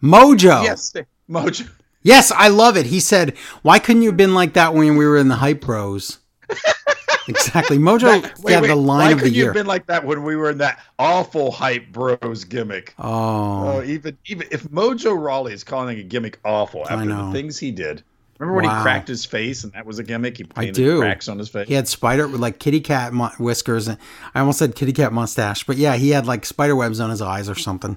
Mojo. 0.02 0.62
Yes, 0.64 0.94
Mojo. 1.28 1.68
Yes, 2.02 2.33
I 2.33 2.48
love 2.48 2.76
it. 2.76 2.87
He 2.87 2.98
said, 2.98 3.37
"Why 3.62 3.78
couldn't 3.78 4.02
you 4.02 4.09
have 4.09 4.16
been 4.16 4.35
like 4.35 4.55
that 4.55 4.74
when 4.74 4.96
we 4.96 5.07
were 5.07 5.16
in 5.18 5.28
the 5.28 5.37
Hype 5.37 5.61
Bros?" 5.61 6.18
exactly. 7.28 7.78
Mojo 7.78 8.22
Wait, 8.22 8.22
got 8.52 8.62
wait, 8.62 8.66
the 8.68 8.74
line 8.74 9.12
of 9.12 9.20
the 9.20 9.30
year. 9.30 9.46
have 9.46 9.54
been 9.54 9.66
like 9.66 9.87
that 9.87 10.04
when 10.04 10.22
we 10.24 10.37
were 10.37 10.50
in 10.50 10.58
that 10.58 10.80
awful 10.98 11.50
hype 11.50 11.90
bros 11.92 12.44
gimmick? 12.44 12.94
oh, 12.98 13.78
Oh, 13.78 13.82
even 13.85 14.16
even 14.26 14.46
if 14.50 14.64
Mojo 14.64 15.16
Rawley 15.20 15.52
is 15.52 15.64
calling 15.64 15.98
a 15.98 16.02
gimmick 16.02 16.38
awful 16.44 16.87
after 16.88 17.06
the 17.06 17.32
things 17.32 17.58
he 17.58 17.70
did. 17.70 18.02
Remember 18.38 18.56
when 18.56 18.64
Wow. 18.64 18.78
he 18.78 18.82
cracked 18.82 19.06
his 19.08 19.24
face 19.24 19.62
and 19.62 19.72
that 19.74 19.87
was 19.87 20.00
a 20.00 20.02
gimmick? 20.02 20.37
He 20.37 20.42
painted 20.44 20.74
do. 20.74 20.98
cracks 20.98 21.28
on 21.28 21.38
his 21.38 21.48
face. 21.48 21.68
he 21.68 21.74
had 21.74 21.87
spider 21.87 22.26
with 22.26 22.40
like 22.40 22.58
kitty 22.58 22.80
cat 22.80 23.12
mu- 23.12 23.28
whiskers, 23.38 23.87
and 23.87 23.98
I 24.35 24.40
almost 24.40 24.58
said 24.58 24.74
kitty 24.74 24.92
cat 24.92 25.12
mustache, 25.12 25.62
but 25.64 25.76
yeah, 25.76 25.94
he 25.96 26.11
had 26.11 26.26
like 26.26 26.44
spider 26.44 26.74
webs 26.74 26.98
on 26.98 27.11
his 27.11 27.22
eyes 27.22 27.48
or 27.48 27.54
something. 27.54 27.96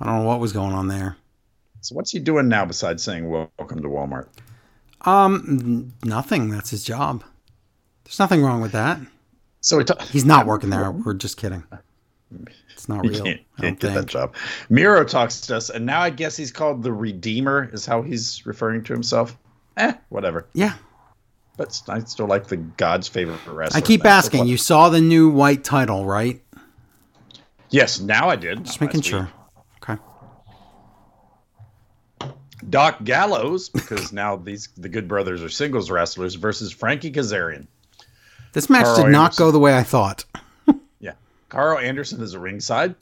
I 0.00 0.06
don't 0.06 0.22
know 0.22 0.28
what 0.28 0.40
was 0.40 0.52
going 0.52 0.72
on 0.72 0.88
there. 0.88 1.16
So 1.80 1.94
what's 1.94 2.10
he 2.10 2.18
doing 2.18 2.48
now 2.48 2.64
besides 2.64 3.04
saying 3.04 3.28
welcome 3.28 3.82
to 3.82 3.88
Walmart? 3.88 4.26
Um, 5.02 5.92
nothing. 6.04 6.48
That's 6.50 6.70
his 6.70 6.82
job. 6.84 7.22
There's 8.12 8.18
nothing 8.18 8.42
wrong 8.42 8.60
with 8.60 8.72
that. 8.72 9.00
So 9.62 9.78
he 9.78 9.86
ta- 9.86 10.04
He's 10.10 10.26
not 10.26 10.44
working 10.44 10.68
there. 10.68 10.90
We're 10.90 11.14
just 11.14 11.38
kidding. 11.38 11.64
It's 12.74 12.86
not 12.86 13.02
He 13.06 13.08
real. 13.08 13.24
can't, 13.24 13.40
I 13.56 13.60
can't 13.62 13.80
don't 13.80 13.90
get 13.90 14.00
that 14.00 14.06
job. 14.06 14.34
Miro 14.68 15.02
talks 15.02 15.40
to 15.42 15.56
us, 15.56 15.70
and 15.70 15.86
now 15.86 16.02
I 16.02 16.10
guess 16.10 16.36
he's 16.36 16.52
called 16.52 16.82
the 16.82 16.92
Redeemer, 16.92 17.70
is 17.72 17.86
how 17.86 18.02
he's 18.02 18.44
referring 18.44 18.82
to 18.84 18.92
himself. 18.92 19.38
Eh, 19.78 19.94
whatever. 20.10 20.46
Yeah. 20.52 20.74
But 21.56 21.80
I 21.88 22.00
still 22.00 22.26
like 22.26 22.48
the 22.48 22.58
God's 22.58 23.08
favorite 23.08 23.40
wrestler. 23.46 23.78
I 23.78 23.80
keep 23.80 24.04
asking. 24.04 24.46
You 24.46 24.58
saw 24.58 24.90
the 24.90 25.00
new 25.00 25.30
white 25.30 25.64
title, 25.64 26.04
right? 26.04 26.42
Yes, 27.70 27.98
now 27.98 28.28
I 28.28 28.36
did. 28.36 28.64
Just 28.66 28.82
making 28.82 29.00
sure. 29.00 29.30
Okay. 29.82 29.98
Doc 32.68 33.04
Gallows, 33.04 33.70
because 33.70 34.12
now 34.12 34.36
these 34.36 34.68
the 34.76 34.90
Good 34.90 35.08
Brothers 35.08 35.42
are 35.42 35.48
singles 35.48 35.90
wrestlers 35.90 36.34
versus 36.34 36.72
Frankie 36.72 37.10
Kazarian. 37.10 37.68
This 38.52 38.68
match 38.70 38.84
Karl 38.84 38.96
did 39.04 39.10
not 39.10 39.22
Anderson. 39.24 39.44
go 39.46 39.50
the 39.50 39.58
way 39.58 39.76
I 39.76 39.82
thought. 39.82 40.24
Yeah. 41.00 41.12
Karl 41.48 41.78
Anderson 41.78 42.20
is 42.22 42.34
a 42.34 42.38
ringside. 42.38 42.94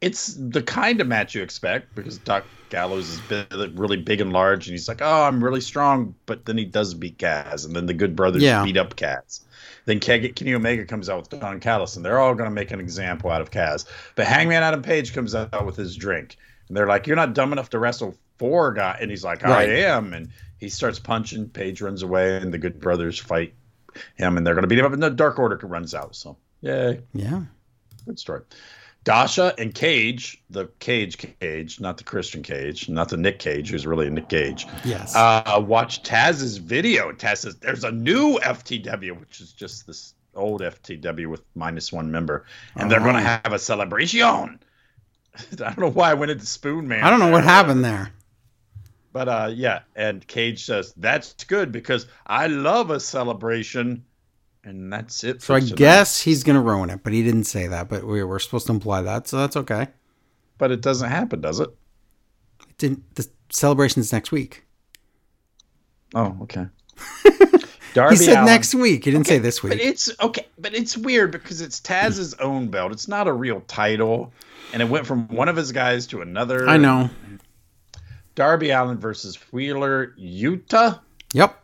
It's 0.00 0.34
the 0.38 0.62
kind 0.62 1.00
of 1.00 1.06
match 1.06 1.34
you 1.34 1.42
expect 1.42 1.94
because 1.94 2.18
Doc 2.18 2.44
Gallows 2.68 3.08
is 3.30 3.70
really 3.74 3.96
big 3.96 4.20
and 4.20 4.32
large, 4.32 4.66
and 4.68 4.72
he's 4.74 4.86
like, 4.88 5.00
"Oh, 5.00 5.22
I'm 5.24 5.42
really 5.42 5.60
strong," 5.60 6.14
but 6.26 6.44
then 6.44 6.58
he 6.58 6.64
does 6.66 6.92
beat 6.94 7.18
Kaz, 7.18 7.64
and 7.64 7.74
then 7.74 7.86
the 7.86 7.94
Good 7.94 8.14
Brothers 8.14 8.42
Yeah. 8.42 8.62
beat 8.64 8.76
up 8.76 8.96
Kaz. 8.96 9.40
Then 9.86 9.98
Ke- 10.00 10.34
Kenny 10.34 10.54
Omega 10.54 10.84
comes 10.84 11.08
out 11.08 11.30
with 11.30 11.40
Don 11.40 11.58
Callis, 11.60 11.96
and 11.96 12.04
they're 12.04 12.18
all 12.18 12.34
going 12.34 12.48
to 12.50 12.54
make 12.54 12.70
an 12.70 12.80
example 12.80 13.30
out 13.30 13.40
of 13.40 13.50
Kaz. 13.50 13.86
But 14.14 14.26
Hangman 14.26 14.62
Adam 14.62 14.82
Page 14.82 15.14
comes 15.14 15.34
out 15.34 15.64
with 15.64 15.76
his 15.76 15.96
drink, 15.96 16.36
and 16.68 16.76
they're 16.76 16.86
like, 16.86 17.06
"You're 17.06 17.16
not 17.16 17.34
dumb 17.34 17.52
enough 17.52 17.70
to 17.70 17.78
wrestle 17.78 18.14
four 18.38 18.72
guys," 18.72 18.98
and 19.00 19.10
he's 19.10 19.24
like, 19.24 19.44
"I 19.44 19.50
Right. 19.50 19.68
am," 19.70 20.12
and 20.12 20.28
he 20.58 20.68
starts 20.68 20.98
punching. 20.98 21.48
Page 21.50 21.80
runs 21.80 22.02
away, 22.02 22.36
and 22.36 22.52
the 22.52 22.58
Good 22.58 22.78
Brothers 22.80 23.18
fight 23.18 23.54
him, 24.16 24.36
and 24.36 24.46
they're 24.46 24.54
going 24.54 24.62
to 24.62 24.68
beat 24.68 24.78
him 24.78 24.86
up, 24.86 24.92
and 24.92 25.02
the 25.02 25.10
Dark 25.10 25.38
Order 25.38 25.56
runs 25.66 25.94
out. 25.94 26.14
So, 26.16 26.36
yay. 26.60 27.00
Yeah. 27.12 27.42
Good 28.06 28.18
story. 28.18 28.42
Dasha 29.04 29.54
and 29.58 29.74
Cage, 29.74 30.42
the 30.48 30.66
Cage 30.78 31.18
Cage, 31.38 31.78
not 31.78 31.98
the 31.98 32.04
Christian 32.04 32.42
Cage, 32.42 32.88
not 32.88 33.10
the 33.10 33.18
Nick 33.18 33.38
Cage, 33.38 33.68
who's 33.70 33.86
really 33.86 34.06
a 34.06 34.10
Nick 34.10 34.30
Cage. 34.30 34.66
Yes. 34.82 35.14
Uh, 35.14 35.62
watch 35.66 36.02
Taz's 36.02 36.56
video. 36.56 37.12
Taz 37.12 37.38
says 37.38 37.56
there's 37.56 37.84
a 37.84 37.92
new 37.92 38.38
FTW, 38.38 39.20
which 39.20 39.42
is 39.42 39.52
just 39.52 39.86
this 39.86 40.14
old 40.34 40.62
FTW 40.62 41.26
with 41.28 41.42
minus 41.54 41.92
one 41.92 42.10
member, 42.10 42.46
and 42.76 42.90
they're 42.90 43.00
going 43.00 43.14
to 43.16 43.20
Oh. 43.20 43.40
have 43.44 43.52
a 43.52 43.58
celebration. 43.58 44.58
I 45.52 45.56
don't 45.66 45.78
know 45.80 45.90
why 45.90 46.10
I 46.10 46.14
went 46.14 46.30
into 46.30 46.46
Spoon 46.46 46.88
Man. 46.88 47.04
I 47.04 47.10
don't 47.10 47.20
know 47.20 47.30
what 47.30 47.44
happened 47.44 47.84
there. 47.84 48.10
But 49.14 49.28
uh, 49.28 49.50
yeah, 49.54 49.82
and 49.94 50.26
Cage 50.26 50.64
says 50.64 50.92
that's 50.96 51.44
good 51.44 51.70
because 51.70 52.08
I 52.26 52.48
love 52.48 52.90
a 52.90 52.98
celebration, 52.98 54.04
and 54.64 54.92
that's 54.92 55.22
it. 55.22 55.40
So 55.40 55.54
I 55.54 55.60
tonight." 55.60 55.76
guess 55.76 56.20
he's 56.20 56.42
going 56.42 56.56
to 56.56 56.60
ruin 56.60 56.90
it, 56.90 57.04
but 57.04 57.12
he 57.12 57.22
didn't 57.22 57.44
say 57.44 57.68
that. 57.68 57.88
But 57.88 58.04
we 58.04 58.24
were 58.24 58.40
supposed 58.40 58.66
to 58.66 58.72
imply 58.72 59.02
that, 59.02 59.28
so 59.28 59.38
that's 59.38 59.56
okay. 59.56 59.86
but 60.58 60.72
it 60.72 60.80
doesn't 60.80 61.08
happen, 61.08 61.40
does 61.40 61.60
it? 61.60 61.68
It 62.68 62.76
didn't. 62.76 63.14
The 63.14 63.28
celebration's 63.50 64.12
next 64.12 64.32
week. 64.32 64.64
Oh, 66.16 66.36
okay. 66.42 66.66
Darby 67.94 68.16
he 68.16 68.24
said 68.24 68.34
Allin- 68.34 68.46
next 68.46 68.74
week. 68.74 69.04
He 69.04 69.12
didn't 69.12 69.28
say 69.28 69.38
this 69.38 69.62
week. 69.62 69.70
But 69.74 69.78
week. 69.78 69.86
it's 69.86 70.10
okay, 70.20 70.46
but 70.58 70.74
it's 70.74 70.96
weird 70.96 71.30
because 71.30 71.60
it's 71.60 71.78
Taz's 71.78 72.34
own 72.34 72.66
belt. 72.66 72.90
It's 72.90 73.06
not 73.06 73.28
a 73.28 73.32
real 73.32 73.60
title, 73.68 74.32
and 74.72 74.82
it 74.82 74.88
went 74.88 75.06
from 75.06 75.28
one 75.28 75.48
of 75.48 75.54
his 75.54 75.70
guys 75.70 76.08
to 76.08 76.20
another. 76.20 76.68
I 76.68 76.78
know. 76.78 77.10
Darby 78.34 78.70
Allin 78.70 78.98
versus 78.98 79.36
Wheeler 79.52 80.14
Yuta. 80.18 81.00
Yep. 81.32 81.60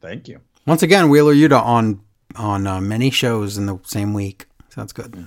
Thank 0.00 0.28
you. 0.28 0.40
Once 0.66 0.82
again, 0.82 1.08
Wheeler 1.08 1.34
Yuta 1.34 1.62
on 1.62 2.00
on 2.36 2.66
uh, 2.66 2.80
many 2.80 3.10
shows 3.10 3.58
in 3.58 3.66
the 3.66 3.78
same 3.84 4.14
week. 4.14 4.46
Sounds 4.68 4.92
good. 4.92 5.26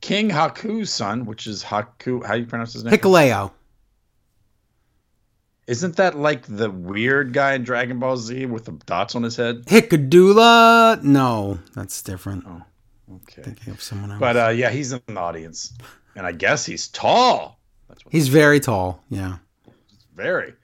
King 0.00 0.30
Haku's 0.30 0.90
son, 0.90 1.24
which 1.24 1.46
is 1.46 1.64
Haku. 1.64 2.24
How 2.24 2.34
do 2.34 2.40
you 2.40 2.46
pronounce 2.46 2.74
his 2.74 2.84
name? 2.84 2.92
Hikuleo. 2.94 3.50
Isn't 5.66 5.96
that 5.96 6.16
like 6.18 6.44
the 6.46 6.70
weird 6.70 7.32
guy 7.32 7.54
in 7.54 7.64
Dragon 7.64 7.98
Ball 7.98 8.18
Z 8.18 8.44
with 8.46 8.66
the 8.66 8.72
dots 8.72 9.14
on 9.14 9.22
his 9.22 9.36
head? 9.36 9.64
Hikadula. 9.64 11.02
No, 11.02 11.58
that's 11.74 12.02
different. 12.02 12.44
Okay. 12.46 13.42
Thinking 13.42 13.72
of 13.72 13.82
someone 13.82 14.10
else. 14.10 14.20
But 14.20 14.36
uh, 14.36 14.48
yeah, 14.50 14.70
he's 14.70 14.92
in 14.92 15.00
the 15.06 15.18
audience, 15.18 15.72
and 16.16 16.26
I 16.26 16.32
guess 16.32 16.66
he's 16.66 16.88
tall. 16.88 17.58
That's 17.88 18.04
what 18.04 18.12
He's 18.12 18.28
very 18.28 18.60
tall. 18.60 19.02
Yeah. 19.08 19.38
Very. 20.14 20.54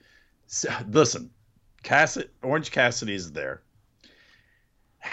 So, 0.46 0.72
listen, 0.90 1.30
Cassidy, 1.82 2.28
Orange 2.42 2.70
Cassidy 2.70 3.14
is 3.14 3.32
there. 3.32 3.62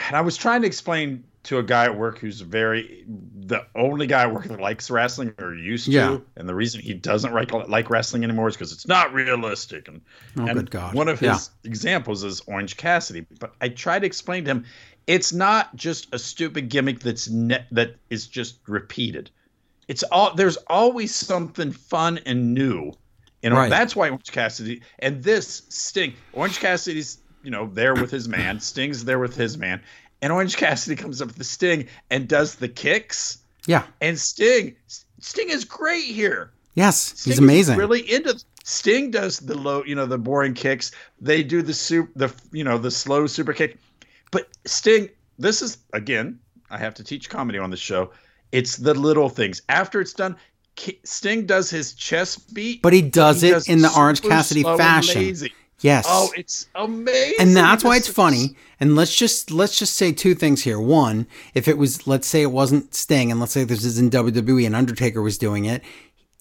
And 0.08 0.16
I 0.18 0.22
was 0.22 0.36
trying 0.36 0.62
to 0.62 0.68
explain 0.68 1.24
to 1.44 1.60
a 1.60 1.64
guy 1.64 1.86
at 1.86 1.98
work 1.98 2.20
who's 2.20 2.42
very 2.42 3.06
the 3.08 3.66
only 3.74 4.06
guy 4.06 4.24
at 4.24 4.34
work 4.34 4.44
that 4.46 4.60
likes 4.60 4.90
wrestling 4.92 5.34
or 5.40 5.54
used 5.56 5.86
to, 5.86 6.22
and 6.36 6.50
the 6.50 6.54
reason 6.56 6.82
he 6.82 6.94
doesn't 6.94 7.34
like 7.34 7.54
like 7.54 7.90
wrestling 7.90 8.26
anymore 8.26 8.50
is 8.50 8.56
because 8.56 8.74
it's 8.74 8.86
not 8.88 9.14
realistic. 9.14 9.88
And, 9.88 10.02
Oh, 10.36 10.46
and 10.46 10.54
good 10.56 10.72
God. 10.72 10.94
one 10.94 11.08
of 11.08 11.20
his 11.22 11.30
Yeah. 11.64 11.70
examples 11.70 12.26
is 12.26 12.42
Orange 12.48 12.76
Cassidy. 12.76 13.26
But 13.40 13.54
I 13.62 13.70
try 13.70 13.98
to 13.98 14.06
explain 14.06 14.44
to 14.44 14.52
him, 14.52 14.66
it's 15.08 15.32
not 15.32 15.74
just 15.78 16.14
a 16.14 16.20
stupid 16.20 16.68
gimmick 16.68 17.00
that's 17.00 17.30
ne- 17.30 17.66
that 17.72 17.96
is 18.10 18.28
just 18.28 18.58
repeated. 18.68 19.30
It's 19.88 20.04
all 20.04 20.36
there's 20.36 20.58
always 20.68 21.16
something 21.16 21.72
fun 21.72 22.20
and 22.26 22.54
new. 22.54 22.92
You 23.44 23.50
know, 23.52 23.56
Right. 23.58 23.70
that's 23.70 23.96
why 23.96 24.10
Orange 24.10 24.32
Cassidy 24.32 24.82
and 25.00 25.24
this 25.24 25.62
Sting. 25.70 26.14
Orange 26.34 26.60
Cassidy's, 26.60 27.20
you 27.44 27.52
know, 27.52 27.70
there 27.74 27.94
with 27.94 28.10
his 28.12 28.28
man. 28.28 28.60
Sting's 28.60 29.06
there 29.06 29.20
with 29.20 29.36
his 29.36 29.58
man. 29.58 29.82
And 30.22 30.34
Orange 30.34 30.58
Cassidy 30.58 30.96
comes 30.96 31.22
up 31.22 31.28
with 31.28 31.38
the 31.38 31.44
Sting 31.44 31.88
and 32.10 32.28
does 32.28 32.56
the 32.56 32.68
kicks. 32.68 33.38
Yeah. 33.68 33.84
And 34.02 34.20
Sting, 34.20 34.76
Sting 35.20 35.50
is 35.50 35.64
great 35.66 36.06
here. 36.06 36.52
Yes. 36.74 36.98
Sting 37.20 37.32
He's 37.32 37.40
amazing. 37.40 37.78
really 37.78 38.02
into 38.12 38.44
Sting 38.64 39.12
does 39.12 39.40
the 39.40 39.56
low, 39.56 39.84
you 39.86 39.96
know, 39.96 40.06
the 40.06 40.18
boring 40.18 40.54
kicks. 40.54 40.92
They 41.22 41.44
do 41.44 41.62
the 41.62 41.74
soup, 41.74 42.10
the 42.16 42.34
you 42.52 42.64
know, 42.64 42.78
the 42.78 42.92
slow 42.92 43.28
super 43.28 43.54
kick. 43.54 43.78
But 44.32 44.48
Sting, 44.66 45.10
this 45.40 45.62
is 45.62 45.78
again, 45.94 46.40
I 46.70 46.78
have 46.78 46.94
to 46.96 47.04
teach 47.04 47.30
comedy 47.30 47.60
on 47.60 47.70
the 47.70 47.78
show. 47.78 48.12
It's 48.52 48.78
the 48.78 48.94
little 48.94 49.30
things. 49.30 49.62
After 49.70 50.02
it's 50.02 50.14
done, 50.14 50.36
Sting 51.04 51.46
does 51.46 51.70
his 51.70 51.94
chest 51.94 52.54
beat, 52.54 52.82
But 52.82 52.94
he 52.94 53.02
does 53.02 53.42
he 53.42 53.50
it 53.50 53.68
in 53.70 53.82
the 53.82 53.92
Orange 53.98 54.22
Cassidy 54.22 54.64
fashion. 54.64 55.36
Yes. 55.82 56.06
Oh, 56.08 56.32
it's 56.36 56.68
amazing. 56.74 57.36
and 57.40 57.56
that's 57.56 57.84
why 57.84 57.98
it's 57.98 58.08
funny. 58.08 58.56
And 58.80 58.96
let's 58.96 59.16
just 59.16 59.52
let's 59.52 59.78
just 59.78 59.94
say 59.94 60.12
two 60.12 60.34
things 60.34 60.64
here. 60.64 60.80
One, 60.80 61.28
if 61.54 61.68
it 61.68 61.78
was 61.78 62.08
let's 62.08 62.28
say 62.28 62.42
it 62.42 62.52
wasn't 62.52 62.96
Sting, 62.96 63.30
and 63.32 63.40
let's 63.40 63.52
say 63.52 63.64
this 63.64 63.84
is 63.86 64.00
in 64.00 64.10
WWE 64.10 64.66
and 64.66 64.76
Undertaker 64.76 65.22
was 65.22 65.38
doing 65.38 65.66
it, 65.66 65.84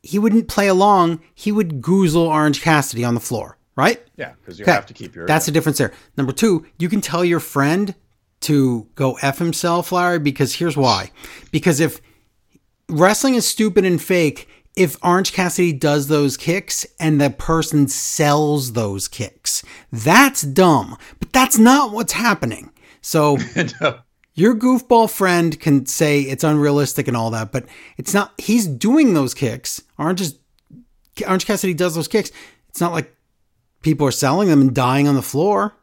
he 0.03 0.19
wouldn't 0.19 0.49
play 0.49 0.69
along. 0.69 1.21
He 1.35 1.53
would 1.53 1.83
goozle 1.83 2.27
Orange 2.29 2.63
Cassidy 2.63 3.05
on 3.05 3.15
the 3.15 3.21
floor, 3.21 3.59
right? 3.77 4.03
Yeah, 4.17 4.33
because 4.41 4.59
you 4.59 4.65
Okay. 4.65 4.73
have 4.73 4.87
to 4.87 4.95
keep 4.95 5.15
your. 5.15 5.27
That's 5.27 5.45
the 5.47 5.53
difference 5.53 5.77
there. 5.79 5.93
Number 6.17 6.33
two, 6.33 6.65
you 6.79 6.89
can 6.89 7.01
tell 7.03 7.25
your 7.25 7.41
friend 7.41 7.95
to 8.41 8.87
go 8.95 9.19
F 9.23 9.39
himself, 9.39 9.93
Larry, 9.93 10.19
because 10.19 10.55
here's 10.55 10.77
why. 10.79 11.11
Because 11.51 11.81
if 11.81 12.01
wrestling 12.89 13.35
is 13.35 13.47
stupid 13.47 13.85
and 13.85 14.01
fake, 14.01 14.49
if 14.77 14.97
Orange 15.03 15.33
Cassidy 15.33 15.73
does 15.73 16.09
those 16.09 16.37
kicks 16.37 16.87
and 17.01 17.21
the 17.21 17.31
person 17.31 17.89
sells 17.89 18.75
those 18.75 19.09
kicks, 19.09 19.63
that's 19.91 20.43
dumb. 20.43 20.97
But 21.19 21.33
that's 21.33 21.59
not 21.59 21.93
what's 21.93 22.13
happening. 22.13 22.71
So 23.01 23.39
No. 23.81 24.01
your 24.35 24.55
goofball 24.55 25.11
friend 25.11 25.59
can 25.59 25.87
say 25.87 26.21
it's 26.21 26.45
unrealistic 26.45 27.09
and 27.09 27.17
all 27.17 27.31
that, 27.31 27.53
but 27.53 27.65
it's 27.97 28.13
not. 28.13 28.35
He's 28.39 28.67
doing 28.67 29.15
those 29.15 29.33
kicks. 29.33 29.83
Orange 29.99 30.21
is 30.21 30.39
Orange 31.27 31.47
Cassidy 31.47 31.73
does 31.73 31.95
those 31.95 32.09
kicks. 32.09 32.31
It's 32.69 32.81
not 32.81 32.93
like 32.93 33.17
people 33.81 34.07
are 34.07 34.13
selling 34.13 34.49
them 34.49 34.61
and 34.61 34.75
dying 34.75 35.09
on 35.09 35.15
the 35.15 35.23
floor. 35.23 35.75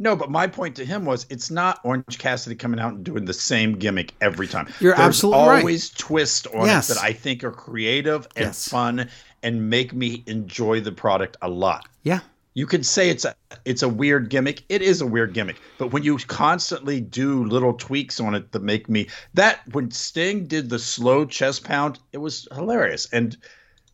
No, 0.00 0.14
but 0.14 0.30
my 0.30 0.46
point 0.46 0.76
to 0.76 0.84
him 0.84 1.04
was 1.04 1.26
it's 1.28 1.50
not 1.50 1.80
Orange 1.84 2.18
Cassidy 2.18 2.54
coming 2.54 2.78
out 2.78 2.92
and 2.94 3.04
doing 3.04 3.24
the 3.24 3.32
same 3.32 3.72
gimmick 3.74 4.14
every 4.20 4.46
time. 4.46 4.68
You're 4.80 4.94
There's 4.94 5.06
absolutely 5.06 5.48
right. 5.48 5.58
always 5.58 5.90
twists 5.90 6.46
on 6.46 6.66
Yes. 6.66 6.88
it 6.90 6.94
that 6.94 7.02
I 7.02 7.12
think 7.12 7.42
are 7.42 7.50
creative 7.50 8.28
and 8.36 8.46
Yes. 8.46 8.68
fun 8.68 9.08
and 9.42 9.68
make 9.70 9.92
me 9.92 10.22
enjoy 10.26 10.80
the 10.80 10.92
product 10.92 11.36
a 11.42 11.48
lot. 11.48 11.86
Yeah. 12.04 12.20
You 12.54 12.66
could 12.66 12.84
say 12.86 13.08
it's 13.10 13.24
a 13.24 13.34
it's 13.64 13.82
a 13.82 13.88
weird 13.88 14.30
gimmick. 14.30 14.62
It 14.68 14.82
is 14.82 15.00
a 15.00 15.06
weird 15.06 15.32
gimmick, 15.32 15.56
but 15.78 15.92
when 15.92 16.02
you 16.02 16.16
constantly 16.18 17.00
do 17.00 17.44
little 17.44 17.72
tweaks 17.72 18.18
on 18.20 18.34
it 18.34 18.50
that 18.52 18.62
make 18.62 18.88
me 18.88 19.06
that 19.34 19.60
when 19.72 19.90
Sting 19.92 20.46
did 20.46 20.68
the 20.70 20.78
slow 20.78 21.24
chest 21.24 21.62
pound, 21.64 21.98
it 22.12 22.18
was 22.18 22.48
hilarious 22.52 23.06
and 23.12 23.36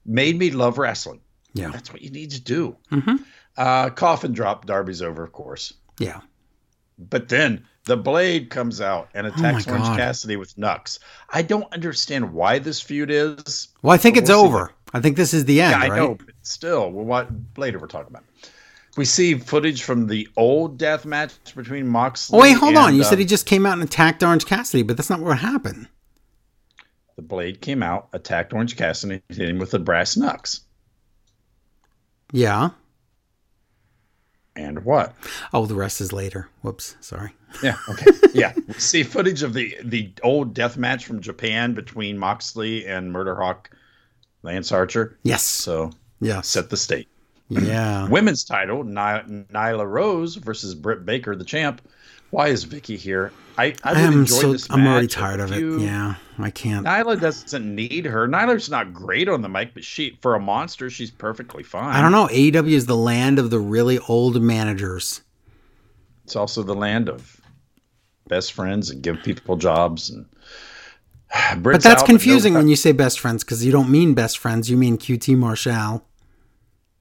made 0.07 0.39
me 0.39 0.51
love 0.51 0.79
wrestling. 0.79 1.21
Yeah. 1.55 1.71
That's 1.71 1.93
what 1.93 2.03
you 2.03 2.11
need 2.11 2.31
to 2.33 2.41
do. 2.41 2.77
Mhm. 2.91 3.25
Uh, 3.57 3.91
coffin 3.91 4.33
drop. 4.33 4.67
Darby's 4.67 5.01
over, 5.03 5.23
of 5.25 5.33
course. 5.33 5.75
Yeah. 5.99 6.21
But 6.99 7.29
then 7.29 7.67
the 7.85 7.97
blade 7.97 8.51
comes 8.51 8.81
out 8.81 9.09
and 9.15 9.27
attacks 9.27 9.67
Oh 9.67 9.73
Orange 9.73 9.87
God. 9.89 9.97
Cassidy 9.99 10.37
with 10.37 10.57
Nux. 10.57 10.99
I 11.31 11.43
don't 11.43 11.73
understand 11.73 12.33
why 12.33 12.59
this 12.59 12.81
feud 12.81 13.11
is. 13.11 13.69
Well, 13.83 13.93
I 13.93 13.97
think 13.97 14.17
it's 14.17 14.31
we'll 14.31 14.43
see 14.43 14.47
over. 14.49 14.73
I 14.93 15.01
think 15.01 15.17
this 15.17 15.35
is 15.35 15.45
the 15.45 15.61
end, 15.61 15.73
Yeah, 15.73 15.79
I 15.87 15.89
right? 15.89 15.97
know, 15.97 16.15
but 16.15 16.35
still, 16.43 16.91
well, 16.91 17.05
what 17.05 17.29
later 17.57 17.79
we're 17.81 17.89
talking 17.89 18.11
about. 18.11 18.23
We 18.97 19.05
see 19.05 19.35
footage 19.35 19.83
from 19.83 20.07
the 20.07 20.29
old 20.37 20.79
death 20.79 21.05
match 21.05 21.33
between 21.57 21.89
Moxley. 21.89 22.39
Oh, 22.39 22.43
wait, 22.43 22.53
hold 22.53 22.77
on. 22.77 22.95
You 22.95 23.01
uh, 23.01 23.05
said 23.05 23.19
he 23.19 23.25
just 23.25 23.45
came 23.45 23.67
out 23.67 23.73
and 23.73 23.83
attacked 23.83 24.23
Orange 24.23 24.47
Cassidy, 24.47 24.85
but 24.85 24.97
that's 24.97 25.11
not 25.11 25.19
what 25.19 25.37
happened. 25.39 25.89
the 27.17 27.23
blade 27.23 27.61
came 27.61 27.83
out, 27.83 28.07
attacked 28.13 28.53
Orange 28.53 28.77
Cassidy, 28.77 29.21
hit 29.29 29.49
him 29.49 29.59
with 29.59 29.73
the 29.73 29.81
brass 29.81 30.17
knucks. 30.17 30.61
Yeah. 32.33 32.71
And 34.57 34.85
what? 34.85 35.15
Oh, 35.53 35.67
the 35.67 35.75
rest 35.75 36.01
is 36.01 36.13
later. 36.13 36.49
Whoops. 36.63 36.97
Sorry. 37.01 37.31
Yeah. 37.63 37.77
Okay. 37.89 38.11
yeah. 38.35 38.53
See 38.79 39.03
footage 39.03 39.43
of 39.43 39.53
the 39.53 39.77
the 39.83 40.13
old 40.23 40.55
death 40.55 40.77
match 40.77 41.07
from 41.07 41.21
Japan 41.21 41.75
between 41.75 42.19
Moxley 42.19 42.87
and 42.87 43.13
Murderhawk 43.15 43.67
Lance 44.43 44.71
Archer. 44.73 45.19
Yes. 45.23 45.43
So 45.43 45.91
yeah, 46.21 46.41
set 46.41 46.71
the 46.71 46.77
state. 46.77 47.09
Yeah. 47.49 48.09
Women's 48.11 48.45
title, 48.45 48.85
Ny- 48.85 49.45
Nyla 49.53 49.87
Rose 49.89 50.37
versus 50.37 50.75
Britt 50.75 51.05
Baker, 51.05 51.37
the 51.37 51.45
champ. 51.45 51.81
Why 52.35 52.49
is 52.49 52.67
Vickie 52.67 52.99
here? 52.99 53.31
I, 53.57 53.67
I, 53.85 53.93
I 53.95 54.01
am 54.01 54.27
so. 54.27 54.57
I'm 54.71 54.85
already 54.89 55.07
tired 55.07 55.39
of 55.39 55.53
it. 55.53 55.61
you- 55.61 55.79
Yeah. 55.81 56.17
I 56.37 56.51
can't. 56.51 56.85
Nyla 56.85 57.21
doesn't 57.21 57.75
need 57.77 58.05
her. 58.07 58.27
Nyla's 58.27 58.69
not 58.69 58.93
great 58.93 59.29
on 59.29 59.41
the 59.41 59.49
mic, 59.49 59.73
but 59.73 59.85
she 59.85 60.19
for 60.21 60.35
a 60.35 60.41
monster, 60.41 60.91
she's 60.91 61.13
perfectly 61.13 61.63
fine. 61.63 61.95
I 61.95 62.03
don't 62.03 62.11
know. 62.11 62.27
AEW 62.27 62.73
is 62.73 62.87
the 62.87 62.97
land 62.97 63.39
of 63.39 63.51
the 63.51 63.61
really 63.61 64.01
old 64.09 64.43
managers. 64.43 65.21
It's 66.25 66.35
also 66.35 66.65
the 66.65 66.75
land 66.75 67.09
of 67.09 67.41
best 68.27 68.53
friends 68.53 68.91
and 68.91 69.01
give 69.01 69.23
people 69.23 69.57
jobs 69.57 70.11
and. 70.11 70.27
But 71.63 71.83
that's 71.85 72.03
confusing 72.03 72.55
when 72.55 72.67
you 72.67 72.75
say 72.77 72.91
best 72.91 73.21
friends 73.21 73.45
because 73.45 73.65
you 73.65 73.71
don't 73.71 73.91
mean 73.91 74.15
best 74.15 74.39
friends. 74.39 74.69
You 74.69 74.77
mean 74.77 74.99
QT 74.99 75.37
Marshall. 75.39 76.05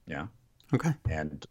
Yeah, 0.06 0.26
Okay. 0.72 0.94
and 1.10 1.44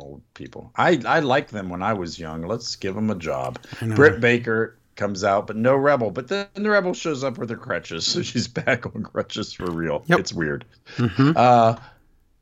old 0.00 0.22
people. 0.34 0.72
I 0.76 1.00
I 1.06 1.20
liked 1.20 1.50
them 1.50 1.68
when 1.68 1.82
I 1.82 1.92
was 1.92 2.18
young. 2.18 2.42
Let's 2.42 2.76
give 2.76 2.94
them 2.94 3.10
a 3.10 3.14
job. 3.14 3.58
Britt 3.80 4.20
Baker 4.20 4.78
comes 4.96 5.24
out, 5.24 5.46
but 5.46 5.56
no 5.56 5.74
Rebel. 5.76 6.10
But 6.10 6.28
then 6.28 6.46
the 6.54 6.70
Rebel 6.70 6.92
shows 6.92 7.24
up 7.24 7.38
with 7.38 7.50
her 7.50 7.56
crutches, 7.56 8.06
so 8.06 8.22
she's 8.22 8.48
back 8.62 8.84
on 8.86 9.02
crutches 9.02 9.52
for 9.52 9.70
real. 9.70 10.02
Yep. 10.06 10.18
It's 10.18 10.32
weird. 10.32 10.64
Mhm. 10.96 11.36
Uh, 11.36 11.76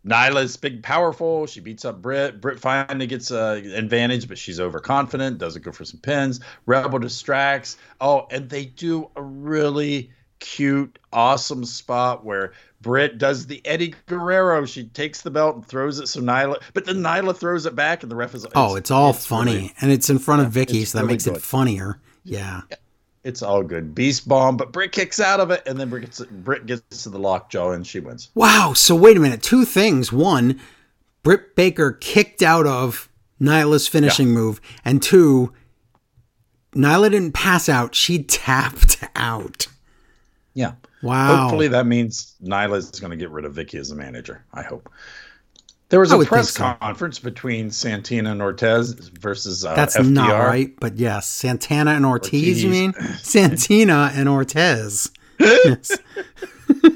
Nyla's 0.06 0.56
big, 0.56 0.82
powerful. 0.82 1.46
She 1.46 1.60
beats 1.60 1.84
up 1.84 2.00
Britt. 2.00 2.40
Britt 2.40 2.60
finally 2.60 3.08
gets 3.08 3.32
uh, 3.32 3.60
advantage, 3.74 4.28
but 4.28 4.38
she's 4.38 4.60
overconfident. 4.60 5.38
Doesn't 5.38 5.64
go 5.64 5.72
for 5.72 5.84
some 5.84 5.98
pins. 5.98 6.40
Rebel 6.64 7.00
distracts. 7.00 7.76
Oh, 8.00 8.26
and 8.30 8.48
they 8.48 8.66
do 8.66 9.10
a 9.16 9.22
really 9.22 10.12
cute, 10.40 10.98
awesome 11.12 11.64
spot 11.64 12.24
where 12.24 12.52
Britt 12.82 13.18
does 13.18 13.46
the 13.46 13.60
Eddie 13.66 13.94
Guerrero. 14.06 14.64
She 14.66 14.84
takes 14.88 15.22
the 15.22 15.30
belt 15.30 15.56
and 15.56 15.66
throws 15.66 15.98
it. 15.98 16.06
So 16.08 16.20
Nyla, 16.20 16.62
but 16.74 16.84
then 16.84 16.96
Nyla 16.96 17.36
throws 17.36 17.66
it 17.66 17.74
back, 17.74 18.02
and 18.02 18.10
the 18.12 18.16
ref 18.16 18.34
is. 18.34 18.46
Oh, 18.54 18.76
it's 18.76 18.90
all 18.90 19.10
it's 19.10 19.26
funny, 19.26 19.52
really- 19.54 19.74
and 19.80 19.90
it's 19.90 20.10
in 20.10 20.18
front 20.18 20.42
of 20.42 20.52
Vickie, 20.52 20.86
so 20.86 20.98
that 20.98 21.02
really 21.04 21.14
makes 21.14 21.24
good. 21.24 21.36
it 21.36 21.42
funnier. 21.42 21.98
Yeah. 22.24 22.62
It's 23.24 23.42
all 23.42 23.62
good. 23.64 23.92
Beast 23.92 24.28
bomb, 24.28 24.56
but 24.56 24.70
Britt 24.70 24.92
kicks 24.92 25.18
out 25.18 25.40
of 25.40 25.50
it, 25.50 25.62
and 25.66 25.80
then 25.80 25.90
Britt 25.90 26.02
gets, 26.04 26.20
Britt 26.24 26.66
gets 26.66 27.02
to 27.02 27.08
the 27.10 27.18
lockjaw, 27.18 27.72
and 27.72 27.84
she 27.84 27.98
wins. 27.98 28.30
Wow. 28.36 28.72
So 28.74 28.94
wait 28.94 29.16
a 29.16 29.20
minute. 29.20 29.42
Two 29.42 29.64
things. 29.64 30.12
One, 30.12 30.60
Britt 31.24 31.56
Baker 31.56 31.90
kicked 31.92 32.40
out 32.40 32.68
of 32.68 33.08
Nyla's 33.40 33.88
finishing 33.88 34.28
move, 34.28 34.60
and 34.84 35.02
two, 35.02 35.52
Nyla 36.72 37.10
didn't 37.10 37.32
pass 37.32 37.68
out. 37.68 37.94
She 37.96 38.22
tapped 38.22 38.98
out. 39.16 39.66
Yeah. 40.56 40.72
Wow. 41.02 41.42
Hopefully 41.42 41.68
that 41.68 41.86
means 41.86 42.34
Nyla 42.42 42.78
is 42.78 42.90
going 42.90 43.10
to 43.10 43.16
get 43.16 43.30
rid 43.30 43.44
of 43.44 43.54
Vickie 43.54 43.78
as 43.78 43.90
a 43.90 43.94
manager. 43.94 44.42
I 44.54 44.62
hope. 44.62 44.90
There 45.90 46.00
was 46.00 46.10
I 46.12 46.16
a 46.20 46.24
press 46.24 46.50
so. 46.50 46.74
conference 46.80 47.18
between 47.20 47.70
Santina 47.70 48.32
and 48.32 48.40
Ortez 48.40 48.94
versus 49.20 49.64
uh, 49.64 49.74
That's 49.74 49.96
FDR. 49.96 50.10
not 50.10 50.32
right, 50.48 50.72
but 50.80 50.96
yes, 50.96 51.28
Santana 51.28 51.92
and 51.92 52.04
Ortiz. 52.06 52.64
You 52.64 52.70
mean 52.70 52.94
Ortiz. 52.96 53.20
Santina 53.22 54.10
and 54.14 54.28
Ortez? 54.28 55.10
Yes. 55.38 55.96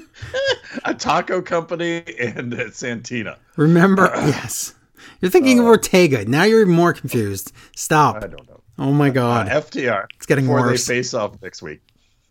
A 0.85 0.95
taco 0.95 1.43
company 1.43 2.03
and 2.19 2.55
uh, 2.55 2.71
Santina. 2.71 3.37
Remember? 3.57 4.11
yes. 4.17 4.75
You're 5.21 5.31
thinking 5.31 5.59
of 5.59 5.67
Ortega. 5.67 6.25
Now 6.25 6.45
you're 6.45 6.63
even 6.63 6.75
more 6.75 6.93
confused. 6.95 7.53
Stop. 7.77 8.17
I 8.17 8.21
don't 8.21 8.49
know. 8.49 8.61
Oh 8.79 8.93
my 8.93 9.09
Uh, 9.09 9.13
God. 9.13 9.49
FTR. 9.49 10.07
It's 10.17 10.27
getting 10.27 10.47
before 10.47 10.61
worse. 10.63 10.87
they 10.87 10.95
face 10.97 11.13
off 11.15 11.41
next 11.43 11.61
week, 11.63 11.81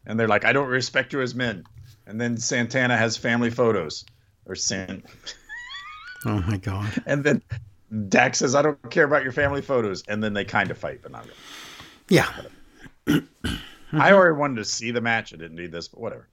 and 0.06 0.20
they're 0.20 0.28
like, 0.28 0.46
"I 0.46 0.54
don't 0.54 0.70
respect 0.70 1.14
you 1.14 1.22
as 1.22 1.34
men." 1.36 1.64
And 2.08 2.20
then 2.20 2.38
Santana 2.38 2.98
has 2.98 3.18
family 3.18 3.50
photos, 3.52 4.06
or 4.46 4.56
San, 4.56 5.04
Oh 6.26 6.42
my 6.48 6.58
God. 6.58 6.92
and 7.06 7.24
then 7.24 7.42
Dax 8.10 8.40
says, 8.40 8.56
"I 8.56 8.62
don't 8.62 8.92
care 8.92 9.06
about 9.06 9.24
your 9.24 9.32
family 9.32 9.62
photos," 9.62 10.04
and 10.08 10.24
then 10.24 10.34
they 10.34 10.46
kind 10.46 10.72
of 10.72 10.78
fight, 10.78 11.02
but 11.02 11.12
not 11.12 11.26
really. 11.26 11.38
Yeah. 12.10 12.30
I 13.94 14.12
already 14.14 14.36
wanted 14.36 14.56
to 14.58 14.66
see 14.66 14.92
the 14.92 15.02
match. 15.02 15.34
I 15.34 15.38
didn't 15.38 15.56
need 15.56 15.72
this, 15.72 15.88
but 15.88 16.00
whatever. 16.00 16.28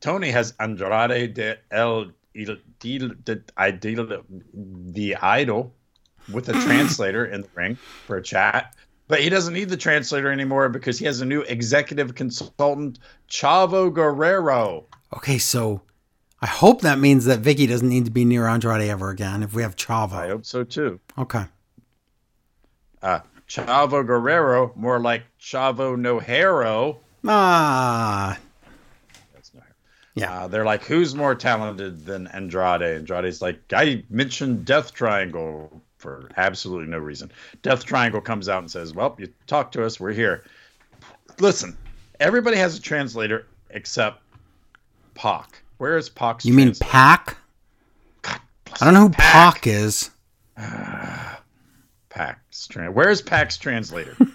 Tony 0.00 0.30
has 0.30 0.54
Andrade 0.60 1.34
de 1.34 1.58
El 1.70 2.12
Il- 2.34 2.56
Dil- 2.78 3.14
de- 3.24 3.42
Idol, 3.56 4.22
the 4.54 5.16
idol 5.16 5.74
with 6.32 6.48
a 6.48 6.52
translator 6.64 7.24
in 7.24 7.42
the 7.42 7.48
ring 7.54 7.74
for 8.06 8.16
a 8.16 8.22
chat. 8.22 8.74
But 9.10 9.22
he 9.22 9.28
doesn't 9.28 9.54
need 9.54 9.68
the 9.68 9.76
translator 9.76 10.30
anymore 10.30 10.68
because 10.68 10.96
he 10.96 11.04
has 11.06 11.20
a 11.20 11.24
new 11.24 11.40
executive 11.40 12.14
consultant, 12.14 13.00
Chavo 13.28 13.92
Guerrero. 13.92 14.84
Okay, 15.16 15.36
so 15.36 15.82
I 16.40 16.46
hope 16.46 16.82
that 16.82 17.00
means 17.00 17.24
that 17.24 17.42
Vickie 17.42 17.66
doesn't 17.66 17.88
need 17.88 18.04
to 18.04 18.12
be 18.12 18.24
near 18.24 18.46
Andrade 18.46 18.88
ever 18.88 19.10
again 19.10 19.42
if 19.42 19.52
we 19.52 19.62
have 19.62 19.74
Chavo. 19.74 20.12
I 20.12 20.28
hope 20.28 20.46
so 20.46 20.62
too. 20.62 21.00
Okay. 21.18 21.44
Uh, 23.02 23.18
Chavo 23.48 24.06
Guerrero, 24.06 24.72
more 24.76 25.00
like 25.00 25.24
Chavo 25.40 25.98
No 25.98 26.20
Hero. 26.20 27.00
Ah, 27.26 28.38
That's 29.34 29.52
no 29.52 29.60
yeah. 30.14 30.42
Uh, 30.44 30.46
they're 30.46 30.64
like, 30.64 30.84
who's 30.84 31.16
more 31.16 31.34
talented 31.34 32.06
than 32.06 32.28
Andrade? 32.28 32.82
Andrade's 32.82 33.42
like, 33.42 33.60
I 33.72 34.04
mentioned 34.08 34.66
Death 34.66 34.94
Triangle 34.94 35.82
for 36.00 36.30
absolutely 36.36 36.88
no 36.88 36.98
reason. 36.98 37.30
Death 37.62 37.84
Triangle 37.84 38.20
comes 38.20 38.48
out 38.48 38.58
and 38.58 38.70
says, 38.70 38.94
Well, 38.94 39.14
you 39.18 39.28
talk 39.46 39.70
to 39.72 39.84
us, 39.84 40.00
we're 40.00 40.12
here. 40.12 40.44
Listen, 41.38 41.76
everybody 42.18 42.56
has 42.56 42.76
a 42.76 42.80
translator 42.80 43.46
except 43.70 44.22
Pac. 45.14 45.62
Where 45.78 45.96
is 45.96 46.08
Pac's 46.08 46.44
You 46.44 46.54
mean 46.54 46.68
translator? 46.68 46.90
Pac? 46.90 47.36
God 48.22 48.40
I 48.80 48.84
don't 48.84 48.94
know 48.94 49.00
who 49.02 49.10
Pac. 49.10 49.54
Pac 49.54 49.66
is. 49.66 50.10
Pac's 52.08 52.68
tran- 52.68 52.92
Where's 52.94 53.22
Pac's 53.22 53.56
translator? 53.58 54.16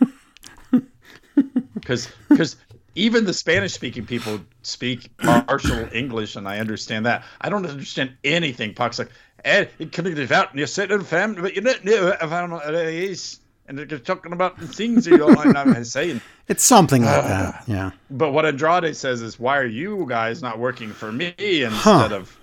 Because 1.76 2.08
because 2.30 2.56
even 2.96 3.26
the 3.26 3.34
Spanish 3.34 3.74
speaking 3.74 4.06
people 4.06 4.40
speak 4.64 5.16
partial 5.18 5.88
English, 5.94 6.36
and 6.36 6.48
I 6.48 6.60
understand 6.60 7.06
that. 7.06 7.24
I 7.42 7.50
don't 7.50 7.66
understand 7.66 8.16
anything. 8.24 8.74
Pac's 8.74 8.98
like, 8.98 9.10
eh, 9.46 9.66
it 9.80 9.92
can 9.92 10.04
be 10.04 10.34
out 10.34 10.56
you're 10.56 10.68
sitting 10.68 11.02
family, 11.02 11.42
but 11.42 11.56
you 11.56 11.62
don't 11.62 11.86
know 11.86 12.08
if 12.08 12.32
I'm 12.32 12.54
is. 12.54 13.40
And 13.68 13.80
they're 13.80 13.98
talking 13.98 14.32
about 14.32 14.60
the 14.60 14.68
things 14.68 15.08
you 15.08 15.18
don't 15.18 15.34
like 15.34 15.56
I'm 15.56 15.84
saying. 15.86 16.22
It's 16.48 16.64
something 16.64 17.04
like 17.04 17.24
that. 17.24 17.64
Yeah. 17.66 17.92
But 18.12 18.32
what 18.32 18.46
Andrade 18.46 18.96
says 18.96 19.24
is, 19.24 19.40
why 19.40 19.58
are 19.58 19.66
you 19.66 20.06
guys 20.08 20.44
not 20.44 20.60
working 20.60 20.92
for 20.92 21.12
me 21.12 21.34
instead 21.40 22.12
of 22.12 22.38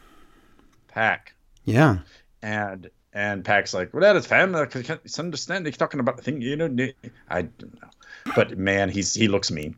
Pac? 0.88 1.34
Yeah. 1.64 1.98
And 2.42 2.90
and 3.12 3.44
Pac's 3.44 3.72
like, 3.72 3.94
well, 3.94 4.00
that 4.00 4.16
is 4.16 4.26
family. 4.26 4.60
I 4.60 4.66
can't 4.66 5.18
understand. 5.18 5.66
He's 5.66 5.76
talking 5.76 6.00
about 6.00 6.16
the 6.16 6.22
thing, 6.24 6.40
you 6.40 6.56
know. 6.56 6.88
I 7.28 7.42
don't 7.42 7.80
know, 7.80 7.88
but 8.34 8.58
man, 8.58 8.88
he's 8.88 9.14
he 9.14 9.28
looks 9.28 9.52
mean. 9.52 9.76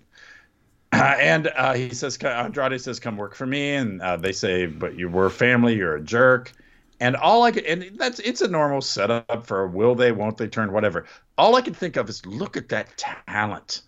Uh, 0.92 1.16
and 1.20 1.48
uh, 1.48 1.74
he 1.74 1.90
says, 1.90 2.16
Andrade 2.16 2.80
says, 2.80 3.00
"Come 3.00 3.18
work 3.18 3.34
for 3.34 3.44
me." 3.44 3.74
And 3.74 4.00
uh, 4.00 4.16
they 4.16 4.32
say, 4.32 4.64
"But 4.66 4.96
you 4.96 5.10
were 5.10 5.28
family. 5.28 5.74
You're 5.74 5.96
a 5.96 6.00
jerk." 6.00 6.52
And 7.00 7.16
all 7.16 7.42
I 7.42 7.50
could, 7.50 7.64
and 7.64 7.98
that's 7.98 8.18
it's 8.20 8.40
a 8.40 8.48
normal 8.48 8.80
setup 8.80 9.46
for 9.46 9.66
will 9.66 9.94
they, 9.94 10.12
won't 10.12 10.36
they 10.38 10.46
turn, 10.48 10.72
whatever. 10.72 11.06
All 11.36 11.56
I 11.56 11.60
could 11.62 11.76
think 11.76 11.96
of 11.96 12.08
is 12.08 12.24
look 12.24 12.56
at 12.56 12.68
that 12.70 12.96
talent. 13.26 13.82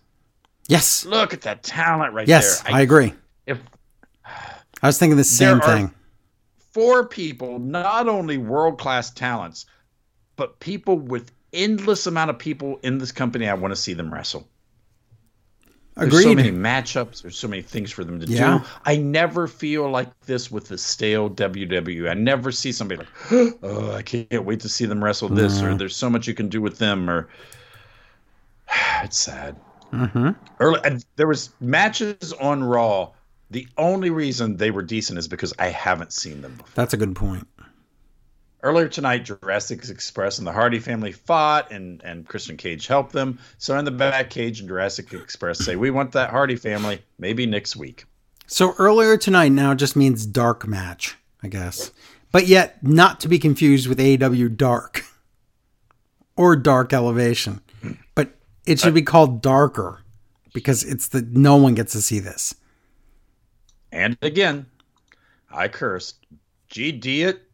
Yes. 0.67 1.05
Look 1.05 1.33
at 1.33 1.41
that 1.41 1.63
talent 1.63 2.13
right 2.13 2.27
Yes, 2.27 2.61
there. 2.61 2.75
I 2.75 2.81
agree. 2.81 3.13
if 3.45 3.59
I 4.83 4.87
was 4.87 4.99
thinking 4.99 5.17
the 5.17 5.23
same 5.23 5.61
thing. 5.61 5.91
four 6.73 7.07
people, 7.07 7.59
not 7.59 8.07
only 8.07 8.37
world 8.37 8.77
class 8.77 9.09
talents, 9.11 9.65
but 10.35 10.59
people 10.59 10.97
with 10.99 11.31
endless 11.53 12.05
amount 12.05 12.29
of 12.29 12.37
people 12.37 12.79
in 12.83 12.97
this 12.97 13.11
company. 13.11 13.47
I 13.47 13.53
want 13.55 13.71
to 13.71 13.75
see 13.75 13.93
them 13.93 14.13
wrestle. 14.13 14.47
There's 15.97 16.23
so 16.23 16.33
many 16.33 16.51
matchups. 16.51 17.21
There's 17.21 17.37
so 17.37 17.47
many 17.47 17.61
things 17.61 17.91
for 17.91 18.03
them 18.03 18.19
to 18.19 18.25
Yeah. 18.27 18.59
do. 18.59 18.65
I 18.85 18.97
never 18.97 19.47
feel 19.47 19.89
like 19.89 20.07
this 20.21 20.51
with 20.51 20.67
the 20.67 20.77
stale 20.77 21.29
WWE. 21.29 22.09
I 22.09 22.13
never 22.13 22.51
see 22.51 22.71
somebody 22.71 22.99
like, 23.01 23.53
oh, 23.63 23.91
I 23.93 24.01
can't 24.01 24.45
wait 24.45 24.59
to 24.61 24.69
see 24.69 24.85
them 24.85 25.03
wrestle 25.03 25.29
this, 25.29 25.61
or 25.61 25.73
there's 25.73 25.95
so 25.95 26.09
much 26.09 26.27
you 26.27 26.33
can 26.33 26.49
do 26.49 26.61
with 26.61 26.77
them, 26.77 27.09
or 27.09 27.27
it's 29.03 29.17
sad. 29.17 29.55
hmm 29.91 30.29
Early, 30.59 30.79
and 30.83 31.05
there 31.15 31.27
was 31.27 31.49
matches 31.59 32.33
on 32.33 32.63
Raw. 32.63 33.11
The 33.49 33.67
only 33.77 34.09
reason 34.09 34.57
they 34.57 34.71
were 34.71 34.81
decent 34.81 35.17
is 35.19 35.27
because 35.27 35.53
I 35.57 35.67
haven't 35.67 36.11
seen 36.11 36.41
them 36.41 36.53
before. 36.55 36.71
That's 36.75 36.93
a 36.93 36.97
good 36.97 37.15
point. 37.15 37.47
Earlier 38.63 38.87
tonight, 38.87 39.25
Jurassic 39.25 39.87
Express 39.87 40.39
and 40.39 40.47
the 40.47 40.51
Hardy 40.51 40.79
family 40.79 41.11
fought, 41.11 41.71
and, 41.71 42.01
and 42.03 42.27
Christian 42.27 42.57
Cage 42.57 42.87
helped 42.87 43.13
them. 43.13 43.37
So 43.59 43.77
in 43.77 43.85
the 43.85 43.91
back 43.91 44.31
cage, 44.31 44.59
and 44.59 44.67
Jurassic 44.67 45.13
Express 45.13 45.63
say, 45.63 45.75
"We 45.75 45.91
want 45.91 46.11
that 46.13 46.31
Hardy 46.31 46.55
family. 46.55 47.01
Maybe 47.19 47.45
next 47.45 47.75
week." 47.75 48.05
So 48.47 48.73
earlier 48.79 49.15
tonight 49.15 49.51
now 49.51 49.75
just 49.75 49.95
means 49.95 50.25
dark 50.25 50.67
match, 50.67 51.15
I 51.43 51.49
guess. 51.49 51.91
But 52.31 52.47
yet 52.47 52.83
not 52.83 53.19
to 53.21 53.27
be 53.27 53.39
confused 53.39 53.87
with 53.87 53.99
AEW 53.99 54.55
Dark 54.57 55.03
or 56.35 56.55
Dark 56.55 56.93
Elevation. 56.93 57.61
But 58.15 58.35
it 58.65 58.79
should 58.79 58.93
be 58.93 59.01
called 59.01 59.41
Darker 59.41 60.01
because 60.53 60.83
it's 60.83 61.09
the 61.09 61.21
no 61.21 61.55
one 61.57 61.75
gets 61.75 61.91
to 61.91 62.01
see 62.01 62.19
this. 62.19 62.55
And 63.91 64.17
again, 64.21 64.65
I 65.51 65.67
cursed. 65.67 66.25
GD 66.69 67.25
it. 67.25 67.46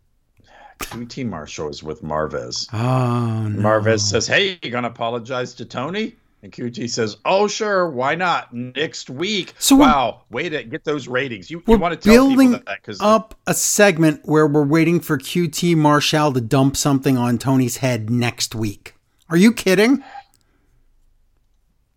QT 0.86 1.28
Marshall 1.28 1.70
is 1.70 1.84
with 1.84 2.04
Marvez. 2.04 2.68
Oh 2.74 3.48
no. 3.48 3.62
Marvez 3.62 4.02
says, 4.02 4.28
"Hey, 4.28 4.60
you 4.62 4.70
gonna 4.70 4.88
apologize 4.88 5.54
to 5.56 5.66
Tony?" 5.66 6.16
And 6.42 6.52
QT 6.52 6.90
says, 6.90 7.18
"Oh, 7.24 7.48
sure, 7.48 7.90
why 7.90 8.16
not? 8.16 8.54
Next 8.54 9.10
week." 9.10 9.54
So 9.60 9.76
wow, 9.76 10.24
way 10.30 10.50
to 10.50 10.64
get 10.64 10.84
those 10.84 11.08
ratings. 11.08 11.50
You, 11.50 11.64
you 11.66 11.78
want 11.78 11.94
to 11.94 12.00
tell 12.00 12.28
building 12.28 12.52
people 12.52 12.66
that 12.66 12.82
because 12.82 13.00
up 13.02 13.36
a 13.48 13.54
segment 13.54 14.22
where 14.26 14.46
we're 14.46 14.66
waiting 14.66 15.00
for 15.00 15.18
QT 15.18 15.76
Marshall 15.78 16.34
to 16.34 16.42
dump 16.42 16.76
something 16.76 17.18
on 17.18 17.38
Tony's 17.38 17.78
head 17.78 18.10
next 18.10 18.54
week. 18.56 18.96
Are 19.30 19.38
you 19.38 19.54
kidding? 19.54 20.04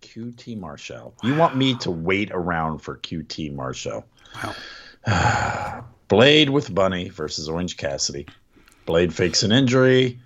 QT 0.00 0.58
Marshall. 0.58 1.14
You 1.22 1.34
want 1.34 1.56
me 1.56 1.74
to 1.78 1.90
wait 1.90 2.30
around 2.32 2.78
for 2.78 2.96
QT 2.96 3.54
Marshall? 3.54 4.06
Wow. 5.06 5.84
Blade 6.08 6.50
with 6.50 6.74
Bunny 6.74 7.08
versus 7.08 7.48
Orange 7.48 7.76
Cassidy. 7.76 8.26
Blade 8.86 9.12
fakes 9.12 9.42
an 9.42 9.52
injury. 9.52 10.18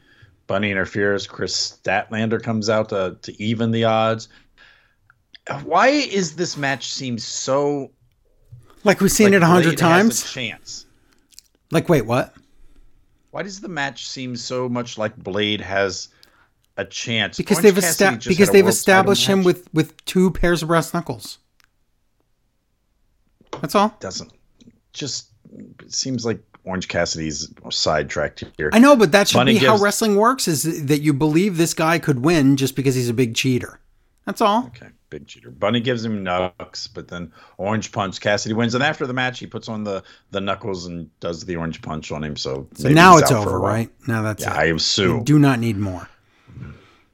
Bunny 0.47 0.71
interferes. 0.71 1.27
Kris 1.27 1.79
Statlander 1.83 2.43
comes 2.43 2.69
out 2.69 2.91
to, 2.91 3.17
to 3.23 3.43
even 3.43 3.71
the 3.71 3.85
odds. 3.85 4.29
Why 5.65 5.89
is 5.89 6.37
this 6.37 6.57
match 6.57 6.93
seem 6.93 7.19
so 7.19 7.91
Like 8.85 9.01
we've 9.01 9.11
seen 9.11 9.29
like 9.29 9.35
it 9.35 9.43
a 9.43 9.47
hundred 9.47 9.79
times. 9.79 10.25
a 10.25 10.29
chance? 10.29 10.87
Like 11.71 11.89
wait, 11.89 12.03
what? 12.07 12.35
Why 13.31 13.43
does 13.43 13.61
the 13.61 13.69
match 13.69 14.09
seem 14.09 14.37
so 14.37 14.69
much 14.69 14.99
like 14.99 15.17
Blade 15.17 15.61
has 15.61 16.09
a 16.77 16.85
chance? 16.85 17.37
Because 17.37 17.59
Orange 17.59 17.75
they've 17.75 17.85
esta- 17.85 18.29
because 18.29 18.51
they've 18.51 18.67
established 18.67 19.27
him 19.27 19.39
match. 19.39 19.47
with 19.47 19.75
with 19.75 20.05
two 20.05 20.31
pairs 20.33 20.63
of 20.63 20.69
brass 20.69 20.93
knuckles. 20.93 21.39
That's 23.61 23.75
all. 23.75 23.97
doesn't 24.01 24.33
just 24.93 25.29
seems 25.89 26.25
like 26.25 26.41
Orange 26.65 26.89
Cassidy's 26.89 27.53
sidetracked 27.71 28.45
here. 28.57 28.71
I 28.73 28.79
know, 28.79 28.97
but 28.97 29.13
that 29.13 29.29
should 29.29 29.39
Bunny 29.39 29.59
be 29.59 29.65
how 29.65 29.79
wrestling 29.79 30.17
works: 30.17 30.47
is 30.49 30.87
that 30.87 31.01
you 31.01 31.13
believe 31.13 31.57
this 31.57 31.75
guy 31.75 31.99
could 31.99 32.21
win 32.25 32.57
just 32.57 32.77
because 32.77 32.95
he's 32.95 33.09
a 33.09 33.15
big 33.15 33.35
cheater. 33.35 33.81
That's 34.27 34.41
all. 34.41 34.67
Okay, 34.67 34.89
big 35.09 35.27
cheater. 35.27 35.51
Bunny 35.51 35.81
gives 35.81 36.05
him 36.05 36.23
knucks, 36.23 36.87
but 36.87 37.09
then 37.09 37.33
Orange 37.57 37.91
Punch. 37.91 38.21
Cassidy 38.21 38.55
wins, 38.55 38.75
and 38.75 38.85
after 38.85 39.07
the 39.07 39.15
match, 39.15 39.39
he 39.39 39.47
puts 39.47 39.69
on 39.69 39.83
the 39.85 40.03
the 40.31 40.41
knuckles 40.41 40.87
and 40.87 41.09
does 41.21 41.45
the 41.45 41.57
Orange 41.57 41.81
Punch 41.83 42.13
on 42.13 42.23
him. 42.23 42.37
So, 42.37 42.69
So 42.75 42.91
now 42.91 43.17
it's 43.17 43.33
over, 43.33 43.59
right? 43.59 43.91
Now 44.07 44.23
that's 44.23 44.43
Yeah, 44.43 44.55
it. 44.55 44.59
I 44.59 44.65
You 44.67 44.77
assume 44.77 45.25
do 45.25 45.39
not 45.39 45.59
need 45.59 45.79
more. 45.79 46.09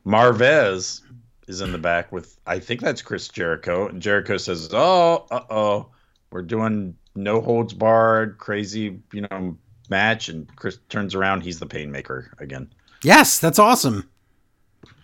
Marvez 0.05 1.03
is 1.49 1.61
in 1.61 1.72
the 1.72 1.78
back 1.78 2.12
with 2.12 2.36
I 2.47 2.59
think 2.59 2.80
that's 2.80 3.03
Chris 3.03 3.28
Jericho, 3.28 3.88
and 3.88 4.03
Jericho 4.03 4.36
says, 4.36 4.68
"Oh, 4.72 5.26
uh 5.30 5.40
oh, 5.51 5.88
we're 6.37 6.43
doing 6.43 6.95
no 7.14 7.41
holds 7.41 7.72
barred, 7.72 8.37
crazy, 8.37 9.01
you 9.12 9.26
know, 9.30 9.57
match." 9.89 10.28
And 10.28 10.55
Chris 10.57 10.78
turns 10.91 11.14
around, 11.14 11.41
he's 11.43 11.59
the 11.59 11.66
painmaker 11.66 12.28
again. 12.39 12.70
Yes, 13.03 13.39
that's 13.39 13.59
awesome. 13.59 14.09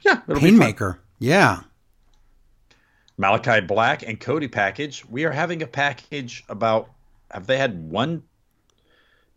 Yeah. 0.02 0.20
Painmaker. 0.28 0.98
Yeah. 1.18 1.60
Malakai 3.18 3.66
Black 3.66 4.02
and 4.02 4.20
Cody 4.20 4.48
package. 4.48 5.04
We 5.06 5.24
are 5.24 5.30
having 5.30 5.62
a 5.62 5.66
package 5.66 6.44
about. 6.48 6.90
Have 7.30 7.46
they 7.46 7.56
had 7.56 7.90
one? 7.90 8.22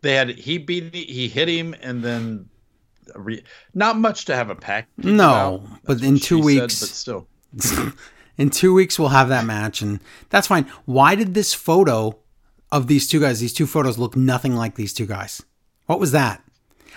They 0.02 0.14
had 0.14 0.28
he 0.30 0.58
beat 0.58 0.94
he 0.94 1.28
hit 1.28 1.48
him 1.48 1.74
and 1.80 2.02
then 2.04 2.48
re, 3.14 3.42
not 3.72 3.98
much 3.98 4.26
to 4.26 4.36
have 4.36 4.50
a 4.50 4.54
pack. 4.54 4.88
No, 4.98 5.66
but 5.84 6.02
in 6.02 6.18
two 6.18 6.42
she 6.42 6.42
said, 6.42 6.44
weeks- 6.44 6.80
but 6.80 6.88
still, 6.90 7.26
In 8.38 8.50
two 8.50 8.74
weeks, 8.74 8.98
we'll 8.98 9.08
have 9.08 9.28
that 9.28 9.44
match, 9.44 9.80
and 9.80 10.00
that's 10.28 10.46
fine. 10.46 10.64
Why 10.84 11.14
did 11.14 11.34
this 11.34 11.54
photo 11.54 12.18
of 12.70 12.86
these 12.86 13.08
two 13.08 13.20
guys, 13.20 13.40
these 13.40 13.54
two 13.54 13.66
photos, 13.66 13.98
look 13.98 14.16
nothing 14.16 14.54
like 14.54 14.74
these 14.74 14.92
two 14.92 15.06
guys? 15.06 15.42
What 15.86 16.00
was 16.00 16.12
that? 16.12 16.42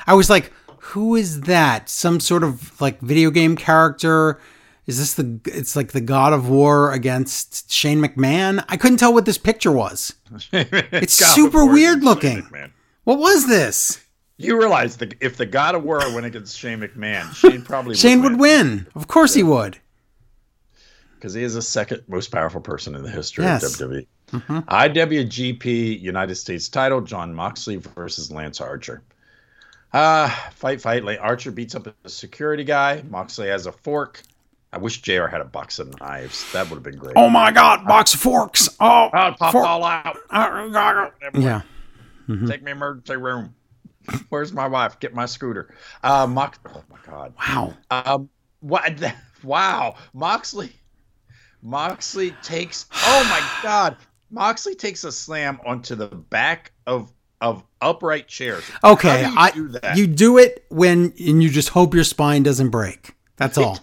I 0.05 0.15
was 0.15 0.29
like, 0.29 0.51
who 0.79 1.15
is 1.15 1.41
that? 1.41 1.89
Some 1.89 2.19
sort 2.19 2.43
of 2.43 2.79
like 2.81 2.99
video 2.99 3.31
game 3.31 3.55
character? 3.55 4.39
Is 4.87 4.97
this 4.97 5.13
the? 5.13 5.39
It's 5.45 5.75
like 5.75 5.91
the 5.91 6.01
God 6.01 6.33
of 6.33 6.49
War 6.49 6.91
against 6.91 7.71
Shane 7.71 8.01
McMahon. 8.01 8.65
I 8.67 8.75
couldn't 8.75 8.97
tell 8.97 9.13
what 9.13 9.25
this 9.25 9.37
picture 9.37 9.71
was. 9.71 10.15
It's 10.51 11.13
super 11.13 11.65
weird 11.65 12.03
looking. 12.03 12.47
What 13.03 13.19
was 13.19 13.47
this? 13.47 14.03
You 14.37 14.57
realize 14.57 14.97
that 14.97 15.15
if 15.19 15.37
the 15.37 15.45
God 15.45 15.75
of 15.75 15.83
War 15.83 15.99
went 16.13 16.25
against 16.25 16.57
Shane 16.57 16.79
McMahon, 16.79 17.33
Shane 17.35 17.61
probably 17.61 17.95
Shane 17.95 18.23
would 18.23 18.39
win. 18.39 18.87
Of 18.95 19.07
course 19.07 19.33
he 19.33 19.43
would. 19.43 19.79
Because 21.19 21.33
he 21.33 21.43
is 21.43 21.53
the 21.55 21.61
second 21.61 22.03
most 22.07 22.31
powerful 22.31 22.61
person 22.61 22.95
in 22.95 23.03
the 23.03 23.09
history 23.09 23.43
Yes. 23.43 23.63
of 23.63 23.89
WWE. 23.89 24.07
Mhm. 24.31 24.63
IWGP 24.67 25.99
United 25.99 26.35
States 26.35 26.69
title, 26.69 27.01
Jon 27.01 27.33
Moxley 27.33 27.75
versus 27.75 28.31
Lance 28.31 28.61
Archer. 28.61 29.01
Uh, 29.91 30.29
fight, 30.55 30.79
fight. 30.81 31.03
Like 31.03 31.19
Archer 31.21 31.51
beats 31.51 31.75
up 31.75 31.87
a 32.05 32.09
security 32.09 32.63
guy. 32.63 33.03
Moxley 33.09 33.47
has 33.49 33.65
a 33.65 33.71
fork. 33.71 34.21
I 34.71 34.77
wish 34.77 35.01
JR 35.01 35.25
had 35.25 35.41
a 35.41 35.45
box 35.45 35.79
of 35.79 35.99
knives. 35.99 36.49
That 36.53 36.69
would 36.69 36.75
have 36.75 36.83
been 36.83 36.97
great. 36.97 37.13
Oh 37.17 37.27
my 37.29 37.51
God! 37.51 37.85
Box 37.87 38.13
of 38.13 38.19
forks. 38.19 38.69
Oh, 38.79 39.09
Oh, 39.11 39.27
it 39.29 39.37
popped 39.37 39.51
fork- 39.53 39.65
all 39.65 39.83
out. 39.83 40.17
yeah. 41.33 41.61
Take 42.47 42.61
me 42.63 42.71
emergency 42.71 43.15
room. 43.17 43.55
Where's 44.29 44.53
my 44.53 44.67
wife? 44.67 44.99
Get 44.99 45.13
my 45.15 45.25
scooter. 45.25 45.73
Uh, 46.03 46.27
Mox. 46.27 46.59
Oh 46.67 46.83
my 46.89 46.97
God. 47.05 47.33
Wow. 47.39 47.73
Um, 47.89 48.29
what? 48.61 48.95
the- 48.97 49.13
Wow, 49.43 49.95
Moxley. 50.13 50.73
Moxley 51.61 52.31
takes. 52.43 52.85
Oh 52.93 53.23
my 53.29 53.61
God, 53.63 53.97
Moxley 54.31 54.75
takes 54.75 55.03
a 55.03 55.11
slam 55.11 55.59
onto 55.65 55.95
the 55.95 56.07
back 56.07 56.71
of 56.87 57.11
of 57.41 57.63
upright 57.81 58.27
chairs. 58.27 58.63
Okay, 58.83 59.27
you 59.27 59.35
I 59.37 59.51
do 59.51 59.67
that? 59.69 59.97
you 59.97 60.07
do 60.07 60.37
it 60.37 60.65
when 60.69 61.13
and 61.19 61.41
you 61.43 61.49
just 61.49 61.69
hope 61.69 61.93
your 61.93 62.03
spine 62.03 62.43
doesn't 62.43 62.69
break. 62.69 63.13
That's 63.37 63.57
all. 63.57 63.79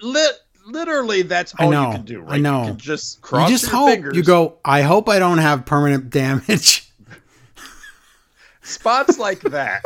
Lit, 0.00 0.32
literally, 0.66 1.22
that's 1.22 1.54
I 1.58 1.64
all 1.64 1.70
know, 1.70 1.86
you 1.88 1.96
can 1.96 2.04
do. 2.04 2.24
I 2.28 2.38
know. 2.38 2.62
You 2.62 2.68
can 2.70 2.78
just 2.78 3.16
You 3.18 3.22
cross 3.22 3.50
just 3.50 3.64
your 3.64 3.72
hope 3.72 3.88
fingers. 3.90 4.16
you 4.16 4.22
go. 4.22 4.58
I 4.64 4.82
hope 4.82 5.08
I 5.08 5.18
don't 5.18 5.38
have 5.38 5.66
permanent 5.66 6.10
damage. 6.10 6.88
spots 8.62 9.18
like 9.18 9.40
that. 9.40 9.82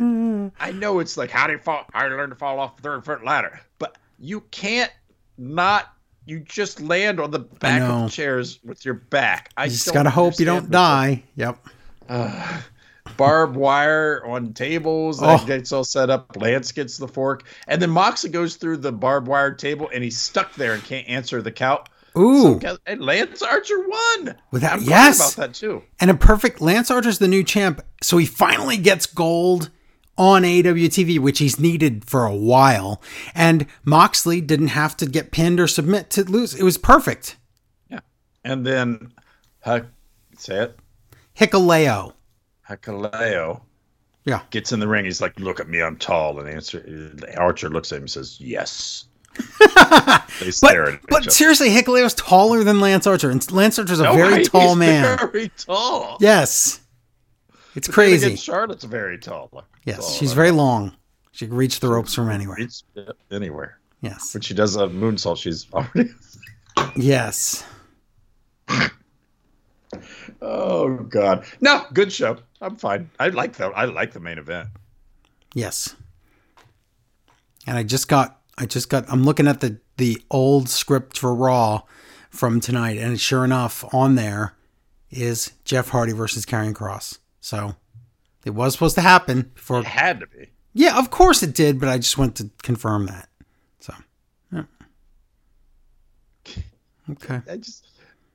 I 0.00 0.72
know 0.72 1.00
it's 1.00 1.16
like 1.16 1.30
how 1.30 1.46
do 1.46 1.54
you 1.54 1.58
fall? 1.58 1.84
How 1.92 2.04
do 2.04 2.10
you 2.10 2.16
learn 2.16 2.30
to 2.30 2.36
fall 2.36 2.60
off 2.60 2.76
the 2.76 2.82
third 2.82 3.04
foot 3.04 3.24
ladder? 3.24 3.60
But 3.78 3.96
you 4.18 4.42
can't 4.52 4.92
not. 5.38 5.92
You 6.26 6.40
just 6.40 6.80
land 6.82 7.20
on 7.20 7.30
the 7.30 7.38
back 7.38 7.80
of 7.80 8.10
chairs 8.12 8.58
with 8.62 8.84
your 8.84 8.94
back. 8.94 9.50
I 9.56 9.64
You 9.64 9.70
just 9.70 9.92
gotta 9.94 10.10
hope 10.10 10.38
you 10.38 10.44
don't 10.44 10.70
die. 10.70 11.22
Yep. 11.36 11.58
this. 12.08 12.62
Barbed 13.16 13.56
wire 13.56 14.22
on 14.26 14.52
tables. 14.52 15.20
That 15.20 15.40
Oh. 15.40 15.46
gets 15.46 15.72
all 15.72 15.84
set 15.84 16.10
up. 16.10 16.36
Lance 16.36 16.70
gets 16.72 16.98
the 16.98 17.08
fork, 17.08 17.44
and 17.66 17.80
then 17.80 17.88
Moxley 17.90 18.28
goes 18.30 18.56
through 18.56 18.76
the 18.78 18.92
barbed 18.92 19.26
wire 19.26 19.52
table, 19.54 19.88
and 19.94 20.04
he's 20.04 20.18
stuck 20.18 20.54
there 20.54 20.74
and 20.74 20.84
can't 20.84 21.08
answer 21.08 21.40
the 21.40 21.50
count. 21.50 21.88
Ooh, 22.16 22.60
So, 22.60 22.76
and 22.86 23.00
Lance 23.00 23.40
Archer 23.42 23.78
won. 23.88 24.34
Without- 24.50 24.80
I'm 24.80 24.82
yes. 24.84 25.34
about 25.34 25.46
that 25.48 25.54
too. 25.54 25.82
and 26.00 26.10
a 26.10 26.14
perfect 26.14 26.60
Lance 26.60 26.90
Archer's 26.90 27.18
the 27.18 27.28
new 27.28 27.42
champ, 27.42 27.80
so 28.02 28.18
he 28.18 28.26
finally 28.26 28.76
gets 28.76 29.06
gold 29.06 29.70
on 30.18 30.42
AWTV, 30.42 31.18
which 31.20 31.38
he's 31.38 31.58
needed 31.58 32.04
for 32.04 32.26
a 32.26 32.34
while. 32.34 33.00
And 33.34 33.66
Moxley 33.84 34.40
didn't 34.42 34.68
have 34.68 34.96
to 34.98 35.06
get 35.06 35.30
pinned 35.30 35.60
or 35.60 35.66
submit 35.66 36.10
to 36.10 36.24
lose. 36.24 36.54
It 36.54 36.62
was 36.64 36.76
perfect. 36.76 37.36
Yeah, 37.88 38.00
and 38.44 38.66
then, 38.66 39.12
Huck, 39.60 39.86
say 40.36 40.64
it. 40.64 40.78
Hikaleo. 41.38 42.12
Hakaleo 42.68 43.60
Yeah. 44.24 44.40
gets 44.50 44.72
in 44.72 44.80
the 44.80 44.88
ring. 44.88 45.04
He's 45.04 45.20
like, 45.22 45.38
"Look 45.40 45.60
at 45.60 45.68
me, 45.68 45.80
I'm 45.80 45.96
tall." 45.96 46.38
And 46.40 46.48
answer 46.48 47.12
Archer 47.38 47.70
looks 47.70 47.92
at 47.92 47.96
him 47.96 48.02
and 48.02 48.10
says, 48.10 48.38
"Yes." 48.40 49.04
they 50.40 50.50
stare 50.50 50.84
But 50.86 50.94
at 50.94 51.00
but 51.08 51.20
each 51.22 51.26
other. 51.26 51.30
seriously, 51.30 51.68
Hikaleo's 51.70 52.14
taller 52.14 52.64
than 52.64 52.80
Lance 52.80 53.06
Archer, 53.06 53.30
and 53.30 53.50
Lance 53.52 53.78
Archer's 53.78 54.00
a 54.00 54.04
No, 54.04 54.14
very 54.14 54.38
he's 54.38 54.48
tall 54.48 54.74
man. 54.74 55.16
Very 55.18 55.50
tall. 55.56 56.16
Yes, 56.20 56.80
it's 57.76 57.86
crazy. 57.88 58.26
again, 58.26 58.36
Charlotte's 58.36 58.82
very 58.84 59.16
tall. 59.18 59.64
Yes, 59.88 59.98
Tall. 60.00 60.10
she's 60.16 60.32
very 60.34 60.50
long. 60.50 60.94
She 61.32 61.46
can 61.46 61.56
reach 61.56 61.80
the 61.80 61.88
ropes 61.88 62.14
from 62.14 62.30
anywhere. 62.30 62.56
Reach 62.56 62.82
anywhere. 63.30 63.78
Yes, 64.00 64.34
When 64.34 64.42
she 64.42 64.54
does 64.54 64.76
a 64.76 64.86
moonsault, 64.86 65.38
she's 65.38 65.66
already. 65.72 66.10
yes. 66.96 67.64
oh 70.42 70.96
God! 71.08 71.44
No, 71.60 71.84
good 71.92 72.12
show. 72.12 72.38
I'm 72.60 72.76
fine. 72.76 73.10
I 73.18 73.28
like 73.28 73.54
the 73.54 73.66
I 73.66 73.86
like 73.86 74.12
the 74.12 74.20
main 74.20 74.38
event. 74.38 74.68
Yes. 75.54 75.96
And 77.66 77.76
I 77.78 77.82
just 77.82 78.08
got 78.08 78.40
I 78.56 78.66
just 78.66 78.88
got 78.88 79.04
I'm 79.10 79.24
looking 79.24 79.46
at 79.48 79.60
the 79.60 79.78
the 79.96 80.22
old 80.30 80.68
script 80.68 81.18
for 81.18 81.34
Raw 81.34 81.82
from 82.30 82.60
tonight 82.60 82.98
and 82.98 83.20
sure 83.20 83.44
enough 83.44 83.84
on 83.94 84.14
there 84.14 84.54
is 85.10 85.52
Jeff 85.64 85.88
Hardy 85.88 86.12
versus 86.12 86.44
Karrion 86.44 86.74
Kross. 86.74 87.18
So 87.40 87.76
it 88.48 88.54
was 88.54 88.72
supposed 88.72 88.94
to 88.94 89.02
happen 89.02 89.50
before 89.54 89.80
It 89.80 89.84
had 89.84 90.20
to 90.20 90.26
be. 90.26 90.48
Yeah, 90.72 90.98
of 90.98 91.10
course 91.10 91.42
it 91.42 91.54
did, 91.54 91.78
but 91.78 91.88
I 91.88 91.98
just 91.98 92.16
went 92.16 92.36
to 92.36 92.50
confirm 92.62 93.06
that. 93.06 93.28
So 93.80 93.94
yeah. 94.50 94.62
Okay. 97.10 97.42
I 97.48 97.56
just 97.58 97.86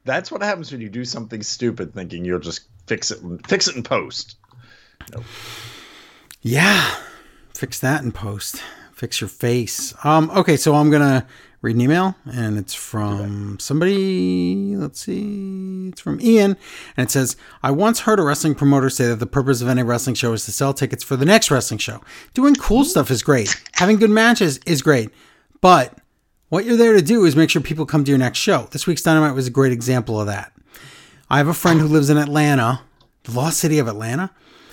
that's 0.06 0.32
what 0.32 0.44
happens 0.44 0.72
when 0.72 0.82
you 0.82 0.90
do 0.90 1.04
something 1.04 1.42
stupid, 1.42 1.94
thinking 1.94 2.26
you'll 2.26 2.40
just 2.40 2.68
fix 2.86 3.10
it 3.10 3.20
fix 3.48 3.68
it 3.68 3.76
in 3.76 3.84
post. 3.84 4.38
Yeah. 6.42 6.96
Fix 7.56 7.80
that 7.80 8.04
in 8.04 8.12
post. 8.12 8.62
Fix 8.94 9.20
your 9.20 9.30
face. 9.30 9.94
Um, 10.04 10.30
okay, 10.32 10.58
so 10.58 10.76
I'm 10.76 10.92
gonna 10.92 11.26
read 11.64 11.76
an 11.78 11.82
email 11.82 12.14
and 12.26 12.60
it's 12.60 12.74
from 12.74 13.58
somebody 13.58 14.76
let's 14.76 15.00
see. 15.00 15.88
It's 15.88 16.02
from 16.02 16.20
Ian 16.22 16.58
and 16.98 17.08
it 17.08 17.12
says, 17.12 17.38
I 17.64 17.72
once 17.72 18.02
heard 18.02 18.20
a 18.20 18.24
wrestling 18.24 18.54
promoter 18.54 18.90
say 18.90 19.08
that 19.08 19.16
the 19.16 19.26
purpose 19.26 19.62
of 19.62 19.70
any 19.70 19.82
wrestling 19.82 20.16
show 20.16 20.34
is 20.34 20.46
to 20.46 20.52
sell 20.52 20.74
tickets 20.74 21.04
for 21.04 21.16
the 21.16 21.26
next 21.26 21.50
wrestling 21.50 21.78
show. 21.80 22.02
Doing 22.34 22.54
cool 22.56 22.84
hmm. 22.84 22.90
stuff 22.90 23.10
is 23.10 23.24
great. 23.24 23.56
Having 23.76 23.98
good 23.98 24.10
matches 24.12 24.60
is 24.68 24.82
great. 24.82 25.10
But 25.62 25.98
what 26.50 26.66
you're 26.66 26.78
there 26.78 26.94
to 26.94 27.02
do 27.02 27.24
is 27.24 27.36
make 27.36 27.50
sure 27.50 27.62
people 27.62 27.86
come 27.86 28.04
to 28.04 28.12
your 28.12 28.20
next 28.20 28.40
show. 28.40 28.68
This 28.72 28.86
week's 28.86 29.02
Dynamite 29.02 29.34
was 29.34 29.48
a 29.48 29.52
great 29.52 29.72
example 29.72 30.20
of 30.20 30.28
that. 30.28 30.52
I 31.30 31.38
have 31.38 31.48
a 31.48 31.54
friend 31.54 31.80
who 31.80 31.88
lives 31.88 32.10
in 32.10 32.18
Atlanta, 32.18 32.82
the 33.24 33.32
lost 33.32 33.60
city 33.60 33.80
of 33.80 33.88
Atlanta, 33.88 34.32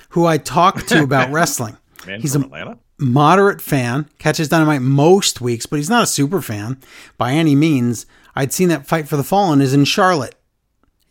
who 0.09 0.25
I 0.25 0.37
talk 0.37 0.85
to 0.87 1.01
about 1.01 1.31
wrestling. 1.31 1.77
Man 2.05 2.19
He's 2.19 2.33
from 2.33 2.43
a 2.43 2.45
Atlanta. 2.47 2.77
Moderate 3.01 3.61
fan, 3.61 4.07
catches 4.19 4.47
Dynamite 4.47 4.81
most 4.81 5.41
weeks, 5.41 5.65
but 5.65 5.77
he's 5.77 5.89
not 5.89 6.03
a 6.03 6.07
super 6.07 6.41
fan 6.41 6.79
by 7.17 7.33
any 7.33 7.55
means. 7.55 8.05
I'd 8.35 8.53
seen 8.53 8.69
that 8.69 8.87
Fight 8.87 9.07
for 9.07 9.17
the 9.17 9.23
Fallen 9.23 9.61
is 9.61 9.73
in 9.73 9.85
Charlotte. 9.85 10.35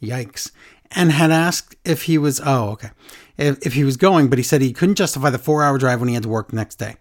Yikes. 0.03 0.51
And 0.93 1.12
had 1.12 1.30
asked 1.30 1.76
if 1.84 2.05
he 2.05 2.16
was, 2.16 2.41
oh, 2.45 2.70
okay, 2.70 2.91
if, 3.36 3.64
if 3.66 3.74
he 3.74 3.84
was 3.84 3.97
going, 3.97 4.28
but 4.28 4.38
he 4.38 4.45
said 4.45 4.61
he 4.61 4.72
couldn't 4.72 4.95
justify 4.95 5.30
the 5.30 5.38
four 5.38 5.62
hour 5.62 5.78
drive 5.78 6.01
when 6.01 6.09
he 6.09 6.14
had 6.14 6.22
to 6.22 6.28
work 6.28 6.49
the 6.49 6.57
next 6.57 6.76
day. 6.76 6.97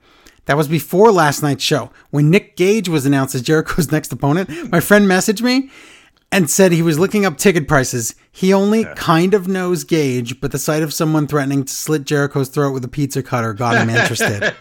That 0.46 0.58
was 0.58 0.68
before 0.68 1.12
last 1.12 1.44
night's 1.44 1.64
show. 1.64 1.92
When 2.10 2.30
Nick 2.30 2.56
Gage 2.56 2.90
was 2.90 3.06
announced 3.06 3.36
as 3.36 3.42
Jericho's 3.42 3.92
next 3.92 4.12
opponent, 4.12 4.72
my 4.72 4.80
friend 4.80 5.06
messaged 5.06 5.42
me 5.42 5.70
and 6.32 6.50
said 6.50 6.72
he 6.72 6.82
was 6.82 7.00
looking 7.00 7.26
up 7.26 7.38
ticket 7.38 7.68
prices. 7.68 8.16
He 8.32 8.54
only 8.54 8.86
kind 8.96 9.34
of 9.34 9.48
knows 9.48 9.84
Gage, 9.84 10.40
but 10.40 10.52
the 10.52 10.60
sight 10.60 10.84
of 10.84 10.94
someone 10.94 11.28
threatening 11.28 11.64
to 11.64 11.74
slit 11.74 12.06
Jericho's 12.06 12.50
throat 12.50 12.72
with 12.72 12.86
a 12.86 12.90
pizza 12.90 13.24
cutter 13.24 13.54
got 13.54 13.78
him 13.78 13.90
interested. 13.90 14.54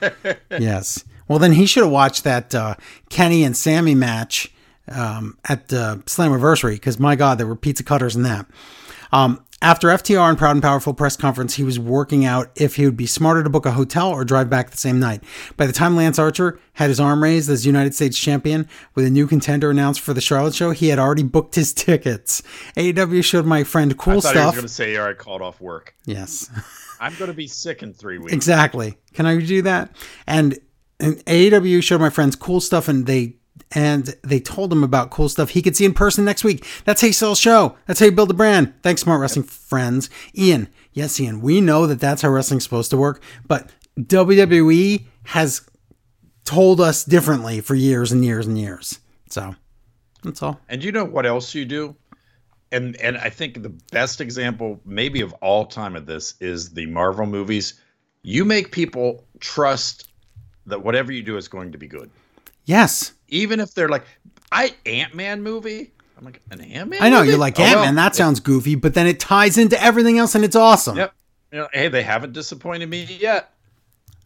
yes. 0.50 1.04
Well, 1.28 1.38
then 1.38 1.52
he 1.52 1.66
should 1.66 1.82
have 1.82 1.92
watched 1.92 2.24
that 2.24 2.54
uh, 2.54 2.74
Kenny 3.10 3.44
and 3.44 3.56
Sammy 3.56 3.94
match 3.94 4.52
um, 4.90 5.36
at 5.44 5.70
uh, 5.72 5.96
Slammiversary 6.06 6.72
because 6.72 6.98
my 6.98 7.16
God, 7.16 7.38
there 7.38 7.46
were 7.46 7.56
pizza 7.56 7.82
cutters 7.82 8.16
in 8.16 8.22
that. 8.22 8.46
Um, 9.12 9.44
after 9.60 9.88
FTR 9.88 10.28
and 10.28 10.38
Proud 10.38 10.52
and 10.52 10.62
Powerful 10.62 10.94
press 10.94 11.16
conference, 11.16 11.54
he 11.54 11.64
was 11.64 11.80
working 11.80 12.24
out 12.24 12.50
if 12.54 12.76
he 12.76 12.84
would 12.84 12.96
be 12.96 13.06
smarter 13.06 13.42
to 13.42 13.50
book 13.50 13.66
a 13.66 13.72
hotel 13.72 14.08
or 14.08 14.24
drive 14.24 14.48
back 14.48 14.70
the 14.70 14.76
same 14.76 15.00
night. 15.00 15.24
By 15.56 15.66
the 15.66 15.72
time 15.72 15.96
Lance 15.96 16.18
Archer 16.18 16.60
had 16.74 16.90
his 16.90 17.00
arm 17.00 17.22
raised 17.22 17.50
as 17.50 17.66
United 17.66 17.92
States 17.94 18.16
champion 18.16 18.68
with 18.94 19.04
a 19.04 19.10
new 19.10 19.26
contender 19.26 19.70
announced 19.70 20.00
for 20.00 20.14
the 20.14 20.20
Charlotte 20.20 20.54
show, 20.54 20.70
he 20.70 20.88
had 20.88 21.00
already 21.00 21.24
booked 21.24 21.56
his 21.56 21.72
tickets. 21.74 22.42
AEW 22.76 23.24
showed 23.24 23.46
my 23.46 23.64
friend 23.64 23.92
I 23.92 23.94
cool 23.96 24.20
thought 24.20 24.34
he 24.34 24.38
was 24.38 24.44
stuff. 24.44 24.54
going 24.54 24.66
to 24.66 24.72
say, 24.72 24.96
"All 24.96 25.06
right, 25.06 25.18
called 25.18 25.42
off 25.42 25.60
work. 25.60 25.94
Yes. 26.04 26.48
I'm 27.00 27.14
going 27.16 27.30
to 27.30 27.36
be 27.36 27.48
sick 27.48 27.82
in 27.82 27.92
three 27.92 28.18
weeks." 28.18 28.32
Exactly. 28.32 28.96
Can 29.14 29.26
I 29.26 29.40
do 29.40 29.62
that? 29.62 29.90
And, 30.28 30.56
and 31.00 31.16
AEW 31.26 31.82
showed 31.82 32.00
my 32.00 32.10
friends 32.10 32.36
cool 32.36 32.60
stuff, 32.60 32.86
and 32.86 33.06
they 33.06 33.37
and 33.72 34.14
they 34.22 34.40
told 34.40 34.72
him 34.72 34.82
about 34.82 35.10
cool 35.10 35.28
stuff 35.28 35.50
he 35.50 35.62
could 35.62 35.76
see 35.76 35.84
in 35.84 35.94
person 35.94 36.24
next 36.24 36.44
week. 36.44 36.64
That's 36.84 37.00
how 37.00 37.06
you 37.08 37.12
sell 37.12 37.32
a 37.32 37.36
show. 37.36 37.76
That's 37.86 38.00
how 38.00 38.06
you 38.06 38.12
build 38.12 38.30
a 38.30 38.34
brand. 38.34 38.74
Thanks, 38.82 39.02
smart 39.02 39.20
wrestling 39.20 39.46
friends. 39.46 40.10
Ian, 40.36 40.68
yes, 40.92 41.18
Ian, 41.20 41.40
we 41.40 41.60
know 41.60 41.86
that 41.86 42.00
that's 42.00 42.22
how 42.22 42.30
wrestling's 42.30 42.64
supposed 42.64 42.90
to 42.90 42.96
work, 42.96 43.22
but 43.46 43.70
WWE 43.98 45.04
has 45.24 45.62
told 46.44 46.80
us 46.80 47.04
differently 47.04 47.60
for 47.60 47.74
years 47.74 48.12
and 48.12 48.24
years 48.24 48.46
and 48.46 48.58
years. 48.58 49.00
So 49.28 49.54
that's 50.22 50.42
all. 50.42 50.60
And 50.68 50.82
you 50.82 50.92
know 50.92 51.04
what 51.04 51.26
else 51.26 51.54
you 51.54 51.64
do? 51.64 51.94
And 52.70 52.96
and 52.96 53.16
I 53.16 53.30
think 53.30 53.62
the 53.62 53.74
best 53.92 54.20
example 54.20 54.80
maybe 54.84 55.20
of 55.20 55.32
all 55.34 55.66
time 55.66 55.96
of 55.96 56.06
this 56.06 56.34
is 56.40 56.70
the 56.70 56.86
Marvel 56.86 57.26
movies. 57.26 57.80
You 58.22 58.44
make 58.44 58.72
people 58.72 59.26
trust 59.40 60.08
that 60.66 60.82
whatever 60.82 61.12
you 61.12 61.22
do 61.22 61.36
is 61.36 61.48
going 61.48 61.72
to 61.72 61.78
be 61.78 61.86
good. 61.86 62.10
Yes. 62.64 63.12
Even 63.28 63.60
if 63.60 63.74
they're 63.74 63.88
like, 63.88 64.04
I 64.50 64.74
Ant 64.86 65.14
Man 65.14 65.42
movie. 65.42 65.92
I'm 66.16 66.24
like 66.24 66.40
an 66.50 66.60
Ant 66.60 66.90
Man. 66.90 67.02
I 67.02 67.10
know 67.10 67.22
you're 67.22 67.38
like 67.38 67.60
oh, 67.60 67.62
Ant 67.62 67.80
Man. 67.80 67.94
that 67.94 68.16
sounds 68.16 68.40
goofy, 68.40 68.74
but 68.74 68.94
then 68.94 69.06
it 69.06 69.20
ties 69.20 69.56
into 69.56 69.80
everything 69.80 70.18
else, 70.18 70.34
and 70.34 70.44
it's 70.44 70.56
awesome. 70.56 70.96
Yep. 70.96 71.14
You 71.52 71.58
know, 71.58 71.68
hey, 71.72 71.88
they 71.88 72.02
haven't 72.02 72.32
disappointed 72.32 72.88
me 72.88 73.04
yet. 73.04 73.54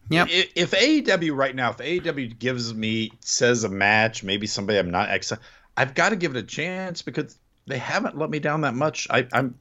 Yep. 0.09 0.27
If, 0.29 0.51
if 0.55 0.71
AEW 0.71 1.35
right 1.35 1.55
now, 1.55 1.71
if 1.71 1.77
AEW 1.77 2.37
gives 2.37 2.73
me 2.73 3.11
says 3.21 3.63
a 3.63 3.69
match, 3.69 4.23
maybe 4.23 4.47
somebody 4.47 4.79
I'm 4.79 4.91
not 4.91 5.09
excited, 5.09 5.43
I've 5.77 5.93
got 5.93 6.09
to 6.09 6.15
give 6.15 6.35
it 6.35 6.39
a 6.39 6.43
chance 6.43 7.01
because 7.01 7.37
they 7.67 7.77
haven't 7.77 8.17
let 8.17 8.29
me 8.29 8.39
down 8.39 8.61
that 8.61 8.73
much. 8.73 9.07
I, 9.09 9.27
I'm, 9.31 9.57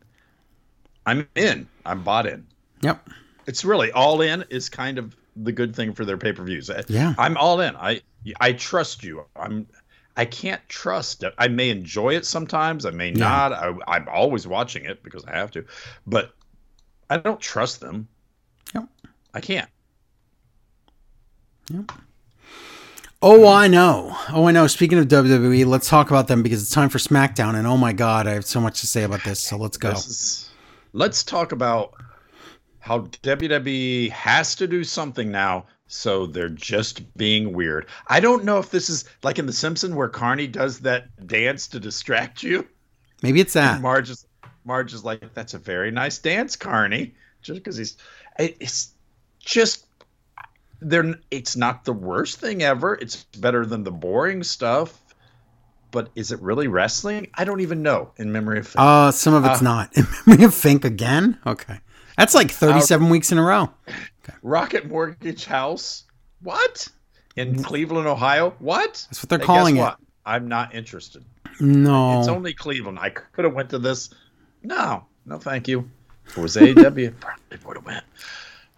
I'm 1.06 1.28
in. 1.34 1.68
I'm 1.86 2.02
bought 2.02 2.26
in. 2.26 2.46
Yep. 2.82 3.08
It's 3.46 3.64
really 3.64 3.92
all 3.92 4.20
in 4.20 4.44
is 4.50 4.68
kind 4.68 4.98
of 4.98 5.16
the 5.36 5.52
good 5.52 5.74
thing 5.74 5.92
for 5.94 6.04
their 6.04 6.16
pay 6.18 6.32
per 6.32 6.44
views. 6.44 6.70
Yeah. 6.88 7.14
I'm 7.18 7.36
all 7.36 7.60
in. 7.60 7.76
I 7.76 8.00
I 8.40 8.52
trust 8.52 9.02
you. 9.04 9.24
I'm. 9.36 9.66
I 10.14 10.26
can't 10.26 10.60
trust. 10.68 11.24
I 11.38 11.48
may 11.48 11.70
enjoy 11.70 12.14
it 12.14 12.26
sometimes. 12.26 12.84
I 12.84 12.90
may 12.90 13.08
Yeah. 13.08 13.18
not. 13.18 13.52
I, 13.52 13.72
I'm 13.88 14.08
always 14.08 14.46
watching 14.46 14.84
it 14.84 15.02
because 15.02 15.24
I 15.24 15.36
have 15.36 15.50
to, 15.52 15.64
but 16.06 16.34
I 17.08 17.16
don't 17.16 17.40
trust 17.40 17.80
them. 17.80 18.08
Yep. 18.74 18.88
I 19.32 19.40
can't. 19.40 19.68
Oh, 23.24 23.46
I 23.48 23.68
know. 23.68 24.16
Oh, 24.30 24.46
I 24.48 24.52
know. 24.52 24.66
Speaking 24.66 24.98
of 24.98 25.06
WWE, 25.06 25.64
let's 25.64 25.88
talk 25.88 26.10
about 26.10 26.26
them 26.28 26.42
because 26.42 26.60
it's 26.60 26.72
time 26.72 26.88
for 26.88 26.98
SmackDown. 26.98 27.54
And 27.54 27.66
oh 27.66 27.76
my 27.76 27.92
God, 27.92 28.26
I 28.26 28.32
have 28.32 28.44
so 28.44 28.60
much 28.60 28.80
to 28.80 28.86
say 28.86 29.04
about 29.04 29.22
this. 29.24 29.42
So 29.42 29.56
let's 29.56 29.76
go. 29.76 29.90
Is, 29.90 30.50
let's 30.92 31.22
talk 31.22 31.52
about 31.52 31.94
how 32.82 32.98
WWE 33.22 34.10
has 34.10 34.56
to 34.56 34.66
do 34.66 34.82
something 34.84 35.30
now. 35.30 35.66
So 35.86 36.26
they're 36.26 36.48
just 36.48 37.16
being 37.16 37.52
weird. 37.52 37.86
I 38.08 38.18
don't 38.18 38.44
know 38.44 38.58
if 38.58 38.70
this 38.70 38.88
is 38.90 39.04
like 39.22 39.38
in 39.38 39.46
The 39.46 39.52
Simpsons 39.52 39.94
where 39.94 40.08
Carney 40.08 40.46
does 40.48 40.80
that 40.80 41.26
dance 41.26 41.68
to 41.68 41.78
distract 41.80 42.42
you. 42.42 42.66
Maybe 43.22 43.40
it's 43.40 43.52
that. 43.52 43.80
Marge 43.80 44.10
is 44.10 44.26
Marge 44.64 44.92
is 44.94 45.04
like, 45.04 45.32
"That's 45.34 45.54
a 45.54 45.58
very 45.58 45.90
nice 45.90 46.18
dance, 46.18 46.56
Carney." 46.56 47.14
Just 47.42 47.60
because 47.60 47.76
he's, 47.76 47.96
it's 48.38 48.92
just 49.38 49.86
they're. 50.80 51.14
It's 51.30 51.56
not 51.56 51.84
the 51.84 51.92
worst 51.92 52.40
thing 52.40 52.62
ever. 52.62 52.94
It's 52.94 53.24
better 53.38 53.64
than 53.66 53.84
the 53.84 53.92
boring 53.92 54.42
stuff. 54.42 54.98
But 55.92 56.10
is 56.14 56.32
it 56.32 56.40
really 56.40 56.68
wrestling? 56.68 57.28
I 57.34 57.44
don't 57.44 57.60
even 57.60 57.82
know. 57.82 58.10
In 58.16 58.32
memory 58.32 58.60
of 58.60 58.66
Fink. 58.66 58.76
Uh, 58.80 59.10
some 59.12 59.34
of 59.34 59.44
it's 59.44 59.60
Uh, 59.60 59.64
not. 59.64 59.90
In 59.96 60.06
memory 60.26 60.44
of 60.46 60.54
Fink 60.54 60.86
again? 60.86 61.38
Okay. 61.46 61.80
That's 62.16 62.34
like 62.34 62.50
37 62.50 63.08
weeks 63.08 63.32
in 63.32 63.38
a 63.38 63.42
row. 63.42 63.70
Rocket 64.42 64.86
Mortgage 64.88 65.44
House. 65.44 66.04
What? 66.42 66.88
In 67.36 67.62
Cleveland, 67.62 68.06
Ohio. 68.06 68.54
What? 68.58 69.06
That's 69.10 69.22
what 69.22 69.28
they're 69.30 69.38
Hey, 69.38 69.44
calling 69.44 69.74
guess 69.76 69.80
it. 69.82 69.84
what? 69.84 69.98
I'm 70.26 70.48
not 70.48 70.74
interested. 70.74 71.24
No. 71.60 72.18
It's 72.20 72.28
only 72.28 72.52
Cleveland. 72.52 72.98
I 73.00 73.10
could 73.10 73.44
have 73.44 73.54
went 73.54 73.70
to 73.70 73.78
this. 73.78 74.10
No, 74.62 75.04
no, 75.26 75.38
thank 75.38 75.66
you. 75.68 75.88
If 76.26 76.38
it 76.38 76.40
was 76.40 76.56
AEW, 76.56 77.18
probably 77.20 77.58
would 77.66 77.76
have 77.76 77.86
went. 77.86 78.04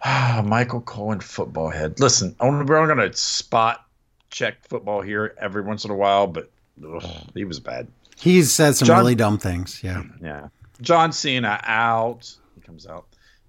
Ah, 0.03 0.43
Michael 0.45 0.81
Cole, 0.81 1.17
football 1.19 1.69
head. 1.69 1.99
Listen, 1.99 2.35
I'm 2.39 2.65
going 2.65 2.97
to 2.97 3.13
spot 3.15 3.85
check 4.29 4.67
football 4.67 5.01
here 5.01 5.33
every 5.39 5.61
once 5.61 5.85
in 5.85 5.91
a 5.91 5.95
while, 5.95 6.27
but 6.27 6.49
ugh, 6.85 7.03
he 7.33 7.45
was 7.45 7.59
bad. 7.59 7.87
He's 8.17 8.51
said 8.53 8.75
some 8.75 8.87
John- 8.87 8.99
really 8.99 9.15
dumb 9.15 9.37
things. 9.37 9.83
Yeah. 9.83 10.03
Yeah. 10.21 10.47
John 10.81 11.11
Cena 11.11 11.59
out. 11.63 12.33
He 12.55 12.61
comes 12.61 12.85
out, 12.87 13.05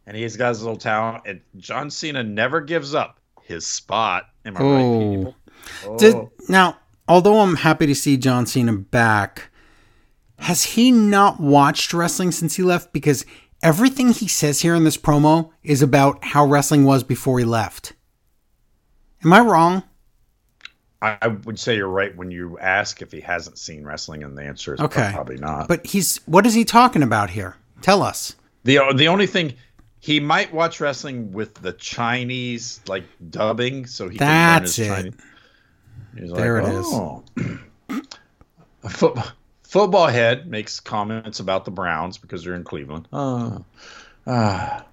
and 0.07 0.17
he's 0.17 0.37
got 0.37 0.51
his 0.51 0.63
little 0.63 0.77
talent. 0.79 1.23
And 1.27 1.41
John 1.59 1.91
Cena 1.91 2.23
never 2.23 2.61
gives 2.61 2.95
up 2.95 3.19
his 3.43 3.67
spot. 3.67 4.25
Am 4.45 4.57
I 4.57 4.61
Oh. 4.61 4.73
right, 4.73 5.17
people? 5.17 5.37
Oh. 5.87 5.99
Did 5.99 6.17
now, 6.49 6.79
although 7.09 7.41
I'm 7.41 7.57
happy 7.57 7.87
to 7.87 7.95
see 7.95 8.17
John 8.17 8.47
Cena 8.47 8.73
back, 8.75 9.51
has 10.39 10.63
he 10.65 10.91
not 10.91 11.41
watched 11.41 11.93
wrestling 11.93 12.31
since 12.33 12.57
he 12.57 12.63
left? 12.63 12.93
Because 12.93 13.25
everything 13.63 14.11
he 14.13 14.29
says 14.29 14.61
here 14.61 14.75
in 14.75 14.85
this 14.85 14.97
promo 14.99 15.51
is 15.63 15.83
about 15.83 16.25
how 16.27 16.45
wrestling 16.47 16.85
was 16.85 17.03
before 17.03 17.39
he 17.39 17.45
left. 17.45 17.95
Am 19.25 19.33
I 19.33 19.41
wrong? 19.41 19.83
I 21.03 21.19
I 21.21 21.27
would 21.29 21.59
say 21.59 21.77
you're 21.77 21.89
right 21.89 22.15
when 22.17 22.31
you 22.31 22.59
ask 22.59 23.03
if 23.03 23.13
he 23.13 23.21
hasn't 23.21 23.59
seen 23.59 23.85
wrestling, 23.85 24.23
and 24.23 24.37
the 24.37 24.43
answer 24.45 24.75
is 24.75 24.81
Okay. 24.81 25.11
probably 25.13 25.37
not. 25.37 25.69
But 25.69 25.87
he's 25.87 26.19
what 26.27 26.47
is 26.47 26.55
he 26.55 26.65
talking 26.65 27.03
about 27.03 27.31
here? 27.31 27.57
Tell 27.83 28.03
us. 28.03 28.35
the 28.65 28.79
the 28.97 29.09
only 29.09 29.27
thing 29.27 29.55
he 30.07 30.21
might 30.21 30.55
watch 30.55 30.81
wrestling 30.81 31.33
with 31.33 31.55
the 31.55 31.73
Chinese 31.73 32.79
like 32.87 33.03
dubbing, 33.29 33.87
so 33.87 34.09
he 34.09 34.17
That's 34.19 34.77
can 34.77 34.85
it. 34.85 34.89
learn 34.89 35.05
his 35.05 35.17
Chinese. 36.31 36.33
There 36.37 36.63
like, 36.63 36.73
it 36.73 36.77
is. 36.77 36.87
oh. 36.89 37.25
A 38.85 38.89
football 38.89 39.27
football 39.65 40.07
head 40.07 40.47
makes 40.47 40.79
comments 40.79 41.41
about 41.41 41.65
the 41.65 41.73
Browns 41.73 42.19
because 42.19 42.45
they're 42.45 42.55
in 42.55 42.63
Cleveland. 42.63 43.09
Oh. 43.13 43.65
Ah. 44.29 44.85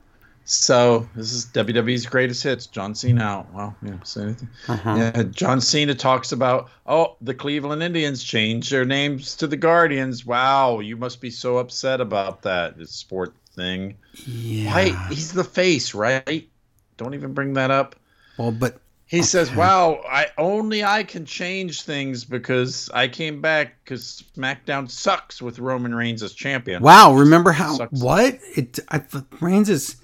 So 0.45 1.07
this 1.15 1.31
is 1.31 1.45
WWE's 1.47 2.05
greatest 2.05 2.43
hits. 2.43 2.67
John 2.67 2.93
Cena 2.95 3.23
out. 3.23 3.53
Well, 3.53 3.75
yeah, 3.81 4.03
say 4.03 4.23
anything. 4.23 4.49
Uh-huh. 4.67 4.95
Yeah, 4.97 5.23
John 5.23 5.61
Cena 5.61 5.95
talks 5.95 6.33
about, 6.33 6.69
oh, 6.85 7.15
the 7.21 7.33
Cleveland 7.33 7.81
Indians 7.81 8.23
changed 8.23 8.71
their 8.71 8.83
names 8.83 9.35
to 9.37 9.47
the 9.47 9.55
Guardians. 9.55 10.25
Wow, 10.25 10.79
you 10.79 10.97
must 10.97 11.21
be 11.21 11.29
so 11.29 11.57
upset 11.59 12.01
about 12.01 12.41
that. 12.41 12.75
Sport 12.89 13.33
thing. 13.55 13.95
Yeah. 14.25 14.73
Why? 14.73 15.07
He's 15.09 15.31
the 15.31 15.43
face, 15.43 15.93
right? 15.93 16.49
Don't 16.97 17.13
even 17.13 17.33
bring 17.33 17.53
that 17.53 17.71
up. 17.71 17.95
Well, 18.37 18.51
but 18.51 18.79
He 19.05 19.21
says, 19.21 19.53
"Wow, 19.55 20.01
I 20.09 20.27
only 20.37 20.83
I 20.83 21.03
can 21.03 21.25
change 21.25 21.83
things 21.83 22.25
because 22.25 22.89
I 22.93 23.07
came 23.07 23.41
back 23.41 23.75
because 23.83 24.23
SmackDown 24.35 24.89
sucks 24.89 25.41
with 25.41 25.59
Roman 25.59 25.93
Reigns 25.93 26.23
as 26.23 26.33
champion." 26.33 26.81
wow, 26.81 27.13
remember 27.13 27.51
how 27.51 27.75
Sucks. 27.75 28.01
what? 28.01 28.39
It 28.55 28.79
I 28.89 29.01
Reigns 29.39 29.69
is 29.69 29.97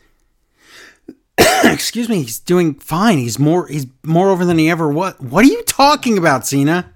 Excuse 1.64 2.10
me, 2.10 2.22
he's 2.24 2.40
doing 2.40 2.74
fine. 2.76 3.18
He's 3.18 3.40
more 3.40 3.68
he's 3.68 3.88
more 4.04 4.30
over 4.30 4.46
than 4.46 4.58
he 4.58 4.70
ever 4.70 4.90
was. 4.90 5.14
What 5.20 5.46
are 5.46 5.48
you 5.50 5.64
talking 5.64 6.18
about, 6.18 6.46
Cena? 6.46 6.94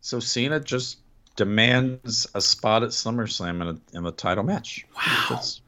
So 0.00 0.20
Cena 0.20 0.60
just 0.60 0.98
demands 1.36 2.26
a 2.34 2.40
spot 2.40 2.82
at 2.82 2.90
SummerSlam 2.90 3.60
in, 3.62 3.68
a, 3.68 3.96
in 3.98 4.04
the 4.04 4.12
title 4.12 4.44
match. 4.44 4.84
Wow. 4.96 5.26
That's 5.30 5.60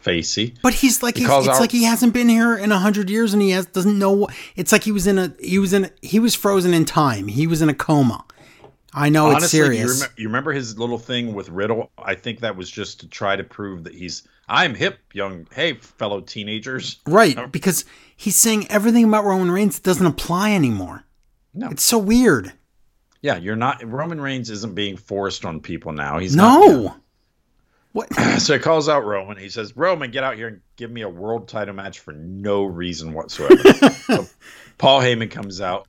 facey. 0.00 0.54
But 0.62 0.74
he's 0.74 1.02
like 1.02 1.16
he's, 1.16 1.24
it's 1.28 1.48
our- 1.48 1.60
like 1.60 1.72
he 1.72 1.84
hasn't 1.84 2.14
been 2.14 2.28
here 2.28 2.56
in 2.56 2.72
a 2.72 2.78
hundred 2.78 3.10
years 3.10 3.32
and 3.32 3.42
he 3.42 3.50
has 3.50 3.66
doesn't 3.66 3.98
know 3.98 4.12
what 4.12 4.34
it's 4.56 4.72
like 4.72 4.84
he 4.84 4.92
was 4.92 5.06
in 5.06 5.18
a 5.18 5.32
he 5.40 5.58
was 5.58 5.72
in 5.72 5.90
he 6.02 6.18
was 6.18 6.34
frozen 6.34 6.72
in 6.74 6.84
time. 6.84 7.28
He 7.28 7.46
was 7.46 7.62
in 7.62 7.68
a 7.68 7.74
coma. 7.74 8.24
I 8.92 9.08
know 9.08 9.28
it's 9.30 9.36
Honestly, 9.36 9.58
you, 9.58 9.64
serious. 9.66 10.08
you 10.16 10.26
remember 10.26 10.52
his 10.52 10.76
little 10.76 10.98
thing 10.98 11.32
with 11.32 11.48
Riddle? 11.48 11.90
I 11.96 12.16
think 12.16 12.40
that 12.40 12.56
was 12.56 12.68
just 12.68 12.98
to 13.00 13.08
try 13.08 13.36
to 13.36 13.44
prove 13.44 13.84
that 13.84 13.94
he's 13.94 14.26
I'm 14.50 14.74
hip, 14.74 14.98
young. 15.14 15.46
Hey, 15.54 15.74
fellow 15.74 16.20
teenagers. 16.20 16.98
right, 17.06 17.50
because 17.52 17.84
he's 18.16 18.36
saying 18.36 18.66
everything 18.68 19.04
about 19.04 19.24
Roman 19.24 19.50
Reigns 19.50 19.78
doesn't 19.78 20.04
apply 20.04 20.52
anymore. 20.52 21.04
No. 21.54 21.68
It's 21.70 21.84
so 21.84 21.98
weird. 21.98 22.52
Yeah, 23.22 23.36
you're 23.36 23.56
not. 23.56 23.82
Roman 23.88 24.20
Reigns 24.20 24.50
isn't 24.50 24.74
being 24.74 24.96
forced 24.96 25.44
on 25.44 25.60
people 25.60 25.92
now. 25.92 26.18
He's 26.18 26.34
not. 26.34 26.66
No. 26.66 26.96
What? 27.92 28.08
So 28.40 28.54
he 28.54 28.58
calls 28.58 28.88
out 28.88 29.04
Roman. 29.04 29.36
He 29.36 29.50
says, 29.50 29.76
Roman, 29.76 30.10
get 30.10 30.24
out 30.24 30.36
here 30.36 30.48
and 30.48 30.60
give 30.76 30.90
me 30.90 31.02
a 31.02 31.08
world 31.08 31.46
title 31.46 31.74
match 31.74 31.98
for 31.98 32.12
no 32.12 32.64
reason 32.64 33.12
whatsoever. 33.12 33.56
so 34.06 34.26
Paul 34.78 35.00
Heyman 35.02 35.30
comes 35.30 35.60
out, 35.60 35.86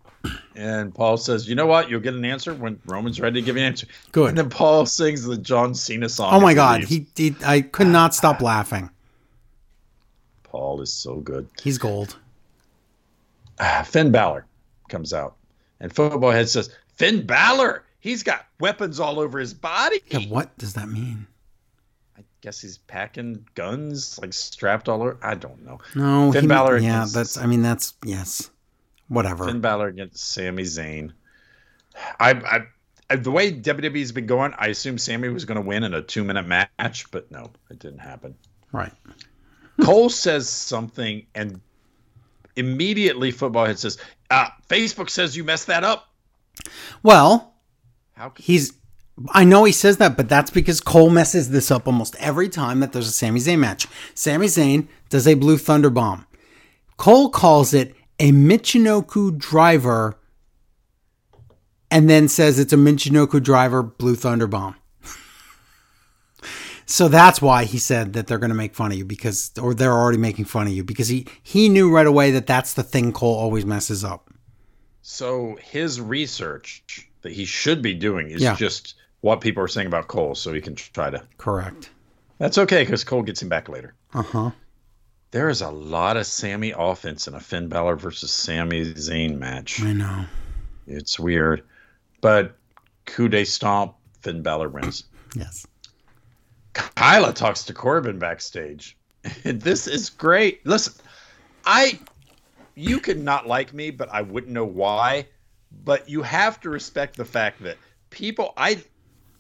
and 0.56 0.94
Paul 0.94 1.18
says, 1.18 1.48
You 1.48 1.56
know 1.56 1.66
what? 1.66 1.90
You'll 1.90 2.02
get 2.02 2.14
an 2.14 2.26
answer 2.26 2.54
when 2.54 2.80
Roman's 2.86 3.20
ready 3.20 3.42
to 3.42 3.46
give 3.46 3.56
you 3.56 3.64
an 3.64 3.70
answer. 3.70 3.88
Good. 4.12 4.30
And 4.30 4.38
then 4.38 4.50
Paul 4.50 4.86
sings 4.86 5.24
the 5.24 5.38
John 5.38 5.74
Cena 5.74 6.10
song. 6.10 6.34
Oh 6.34 6.40
my 6.40 6.54
god, 6.54 6.84
he, 6.84 7.08
he 7.16 7.36
I 7.46 7.62
could 7.62 7.88
not 7.88 8.14
stop 8.14 8.42
laughing. 8.42 8.90
Paul 10.44 10.82
is 10.82 10.92
so 10.92 11.16
good. 11.16 11.48
He's 11.62 11.78
gold. 11.78 12.18
Ah, 13.60 13.84
Finn 13.88 14.12
Balor 14.12 14.46
comes 14.90 15.14
out, 15.14 15.36
and 15.80 15.94
Football 15.94 16.32
Head 16.32 16.50
says, 16.50 16.70
Finn 16.96 17.26
Balor, 17.26 17.84
he's 18.00 18.24
got 18.24 18.46
weapons 18.60 19.00
all 19.00 19.20
over 19.20 19.40
his 19.40 19.54
body. 19.54 20.02
Yeah, 20.08 20.20
what 20.28 20.58
does 20.58 20.74
that 20.74 20.90
mean? 20.90 21.28
I 22.18 22.24
guess 22.42 22.60
he's 22.60 22.80
packing 22.80 23.46
guns, 23.56 24.20
like 24.20 24.34
strapped 24.34 24.90
all 24.90 25.02
over. 25.02 25.18
I 25.22 25.36
don't 25.36 25.64
know. 25.64 25.80
No, 25.96 26.32
Finn 26.34 26.44
he, 26.44 26.48
Balor 26.48 26.80
Yeah, 26.80 27.06
that's. 27.12 27.38
I 27.38 27.46
mean, 27.46 27.62
that's 27.62 27.94
yes. 28.06 28.50
Whatever. 29.12 29.46
Finn 29.46 29.60
Balor 29.60 29.88
against 29.90 30.24
Sami 30.32 30.64
Zayn. 30.64 31.12
I, 32.18 32.32
I, 32.32 32.60
I 33.10 33.16
the 33.18 33.30
way 33.30 33.52
WWE's 33.52 34.14
been 34.14 34.26
going, 34.26 34.54
I 34.58 34.68
assume 34.68 34.98
Sami 34.98 35.28
was 35.28 35.44
going 35.44 35.58
to 35.58 35.62
win 35.62 35.84
in 35.84 35.94
a 35.94 36.02
two 36.02 36.24
minute 36.24 36.48
match, 36.48 37.12
but 37.12 37.30
no, 37.30 37.52
it 37.70 37.80
didn't 37.80 38.00
happen. 38.00 38.36
right. 38.72 38.94
Cole 39.82 40.10
says 40.10 40.48
something, 40.48 41.26
and 41.36 41.60
immediately 42.56 43.32
Football 43.32 43.66
Head 43.66 43.80
says, 43.80 43.98
uh, 44.30 44.48
"Facebook 44.70 45.10
says 45.10 45.36
you 45.36 45.44
messed 45.44 45.68
that 45.68 45.84
up." 45.84 46.08
Well, 47.04 47.56
How? 48.14 48.32
He's. 48.38 48.74
I 49.34 49.44
know 49.44 49.66
he 49.66 49.74
says 49.74 49.98
that, 49.98 50.16
but 50.16 50.30
that's 50.30 50.52
because 50.52 50.80
Cole 50.80 51.10
messes 51.10 51.50
this 51.50 51.70
up 51.70 51.86
almost 51.86 52.16
every 52.16 52.48
time 52.48 52.80
that 52.80 52.94
there's 52.94 53.10
a 53.10 53.12
Sami 53.12 53.42
Zayn 53.42 53.60
match. 53.60 53.88
Sami 54.14 54.46
Zayn 54.46 54.88
does 55.10 55.28
a 55.28 55.34
blue 55.34 55.58
thunder 55.58 55.90
bomb. 55.90 56.26
Cole 56.96 57.30
calls 57.30 57.74
it 57.74 57.94
a 58.22 58.32
Michinoku 58.32 59.36
driver 59.38 60.16
and 61.90 62.10
then 62.10 62.28
says 62.28 62.60
it's 62.60 62.72
a 62.72 62.78
Michinoku 62.78 63.42
driver 63.42 63.82
Blue 63.82 64.16
Thunder 64.16 64.46
bomb. 64.48 64.76
so 66.86 67.08
that's 67.08 67.42
why 67.42 67.66
he 67.66 67.78
said 67.80 68.14
that 68.14 68.28
they're 68.28 68.38
going 68.38 68.52
to 68.52 68.56
make 68.56 68.76
fun 68.76 68.92
of 68.92 68.98
you 68.98 69.06
because, 69.06 69.52
or 69.62 69.74
they're 69.74 69.92
already 69.92 70.20
making 70.20 70.46
fun 70.46 70.68
of 70.68 70.74
you 70.74 70.84
because 70.84 71.08
he 71.08 71.28
he 71.42 71.68
knew 71.68 71.92
right 71.94 72.06
away 72.08 72.30
that 72.32 72.46
that's 72.48 72.76
the 72.76 72.84
thing 72.84 73.12
Cole 73.12 73.36
always 73.36 73.66
messes 73.66 74.04
up. 74.06 74.30
So 75.02 75.58
his 75.60 76.00
research 76.00 76.84
that 77.24 77.32
he 77.32 77.44
should 77.46 77.82
be 77.82 77.96
doing 77.96 78.30
is 78.30 78.42
Yeah. 78.42 78.56
just 78.56 78.94
what 79.22 79.42
people 79.42 79.64
are 79.64 79.68
saying 79.68 79.88
about 79.88 80.08
Cole, 80.08 80.36
so 80.36 80.54
he 80.54 80.62
can 80.62 80.76
try 80.76 81.10
to. 81.10 81.24
Correct. 81.38 81.90
That's 82.38 82.58
okay 82.60 82.84
because 82.84 83.04
Cole 83.04 83.24
gets 83.24 83.42
him 83.42 83.50
back 83.50 83.68
later. 83.68 83.96
Uh 84.14 84.22
huh. 84.24 84.52
There 85.32 85.48
is 85.48 85.62
a 85.62 85.70
lot 85.70 86.18
of 86.18 86.28
Sami 86.28 86.74
offense 86.78 87.26
in 87.26 87.36
a 87.36 87.40
Finn 87.40 87.70
Balor 87.70 87.96
versus 87.96 88.32
Sami 88.32 88.94
Zayn 88.94 89.38
match. 89.38 89.82
I 89.82 89.94
know. 89.94 90.26
It's 90.88 91.18
weird, 91.18 91.64
but 92.20 92.58
coup 93.06 93.30
de 93.30 93.46
stomp, 93.46 93.96
Finn 94.20 94.42
Balor 94.42 94.68
wins. 94.68 95.06
Yes. 95.34 95.66
Kayla 96.74 97.34
talks 97.34 97.64
to 97.64 97.74
Corbin 97.74 98.20
backstage. 98.20 98.98
this 99.44 99.88
is 99.88 100.10
great. 100.10 100.66
Listen, 100.66 100.94
I 101.66 101.98
you 102.76 103.00
could 103.00 103.22
not 103.24 103.48
like 103.48 103.74
me, 103.74 103.90
but 103.90 104.10
I 104.10 104.22
wouldn't 104.22 104.52
know 104.52 104.66
why. 104.66 105.28
But 105.86 106.10
you 106.10 106.22
have 106.24 106.60
to 106.62 106.70
respect 106.70 107.16
the 107.16 107.24
fact 107.24 107.64
that 107.64 107.78
people 108.10 108.54
I 108.58 108.84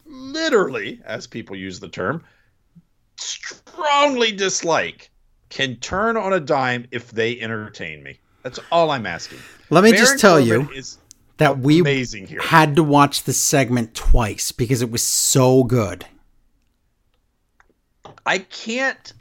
literally, 0.06 1.02
as 1.04 1.28
people 1.28 1.58
use 1.58 1.82
the 1.82 1.90
term, 1.90 2.24
strongly 3.18 4.32
dislike 4.32 5.11
can 5.52 5.76
turn 5.76 6.18
on 6.18 6.34
a 6.34 6.40
dime 6.40 6.88
if 6.90 7.12
they 7.12 7.40
entertain 7.40 8.02
me. 8.02 8.18
That's 8.42 8.60
all 8.72 8.90
I'm 8.90 9.06
asking. 9.06 9.38
Let 9.70 9.84
me 9.84 9.92
Baron 9.92 10.04
just 10.04 10.20
tell 10.20 10.44
Corbin 10.44 10.70
you 10.74 10.84
that 11.38 11.60
we 11.60 11.82
amazing 11.82 12.26
here. 12.26 12.42
had 12.42 12.76
to 12.78 12.84
watch 12.84 13.24
the 13.24 13.34
segment 13.34 13.94
twice 13.94 14.52
because 14.52 14.82
it 14.82 14.90
was 14.90 15.04
so 15.04 15.64
good. 15.64 16.06
I 18.26 18.40
can't. 18.40 19.14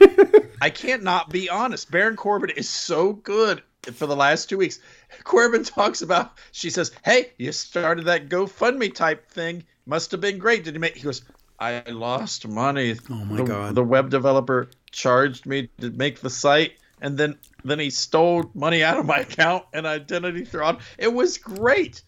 I 0.60 0.70
can't 0.70 1.02
not 1.02 1.30
be 1.30 1.48
honest. 1.48 1.90
Baron 1.90 2.16
Corbin 2.16 2.50
is 2.50 2.68
so 2.68 3.12
good 3.12 3.62
for 3.92 4.06
the 4.06 4.16
last 4.16 4.48
two 4.48 4.58
weeks. 4.58 4.80
Corbin 5.24 5.64
talks 5.64 6.02
about. 6.02 6.38
She 6.52 6.70
says, 6.70 6.92
"Hey, 7.04 7.32
you 7.38 7.52
started 7.52 8.06
that 8.06 8.28
GoFundMe 8.28 8.94
type 8.94 9.30
thing. 9.30 9.64
Must 9.86 10.10
have 10.10 10.20
been 10.20 10.38
great. 10.38 10.64
Did 10.64 10.74
you 10.74 10.80
make?" 10.80 10.96
He 10.96 11.02
goes, 11.02 11.22
"I 11.58 11.82
lost 11.88 12.46
money. 12.46 12.96
Oh 13.10 13.14
my 13.14 13.36
the, 13.36 13.44
God. 13.44 13.74
The 13.74 13.84
web 13.84 14.10
developer 14.10 14.70
charged 14.90 15.46
me 15.46 15.68
to 15.80 15.90
make 15.90 16.20
the 16.20 16.30
site, 16.30 16.72
and 17.00 17.16
then 17.16 17.36
then 17.64 17.78
he 17.78 17.90
stole 17.90 18.50
money 18.54 18.82
out 18.82 18.98
of 18.98 19.06
my 19.06 19.18
account 19.18 19.64
and 19.72 19.86
identity 19.86 20.44
fraud. 20.44 20.80
It 20.98 21.12
was 21.12 21.38
great." 21.38 22.02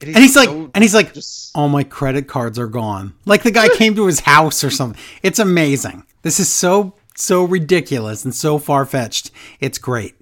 And 0.00 0.16
he's 0.16 0.36
like, 0.36 0.48
so 0.48 0.70
and 0.74 0.84
he's 0.84 0.94
like, 0.94 1.14
just 1.14 1.50
all 1.54 1.68
my 1.68 1.84
credit 1.84 2.26
cards 2.28 2.58
are 2.58 2.66
gone. 2.66 3.14
Like 3.24 3.42
the 3.42 3.50
guy 3.50 3.68
came 3.68 3.94
to 3.94 4.06
his 4.06 4.20
house 4.20 4.62
or 4.62 4.70
something. 4.70 5.00
It's 5.22 5.38
amazing. 5.38 6.04
This 6.22 6.38
is 6.40 6.48
so 6.48 6.94
so 7.16 7.44
ridiculous 7.44 8.24
and 8.24 8.34
so 8.34 8.58
far 8.58 8.84
fetched. 8.84 9.30
It's 9.60 9.78
great. 9.78 10.16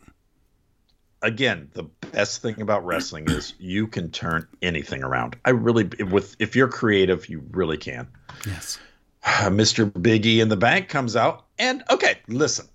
Again, 1.23 1.71
the 1.75 1.85
best 2.13 2.43
thing 2.43 2.61
about 2.61 2.85
wrestling 2.85 3.29
is 3.31 3.55
you 3.59 3.87
can 3.87 4.11
turn 4.11 4.47
anything 4.61 5.03
around. 5.03 5.37
I 5.45 5.51
really, 5.51 5.85
with 6.11 6.37
if 6.39 6.55
you're 6.57 6.69
creative, 6.69 7.29
you 7.29 7.43
really 7.51 7.79
can. 7.79 8.09
Yes. 8.47 8.79
Mr. 9.25 9.91
Biggie 9.91 10.39
in 10.41 10.49
the 10.49 10.57
bank 10.57 10.89
comes 10.89 11.17
out, 11.17 11.47
and 11.59 11.83
okay, 11.91 12.19
listen, 12.29 12.67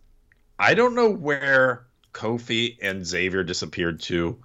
I 0.59 0.73
don't 0.73 0.95
know 0.95 1.09
where 1.09 1.85
Kofi 2.13 2.77
and 2.81 3.05
Xavier 3.05 3.43
disappeared 3.43 3.99
to. 4.01 4.37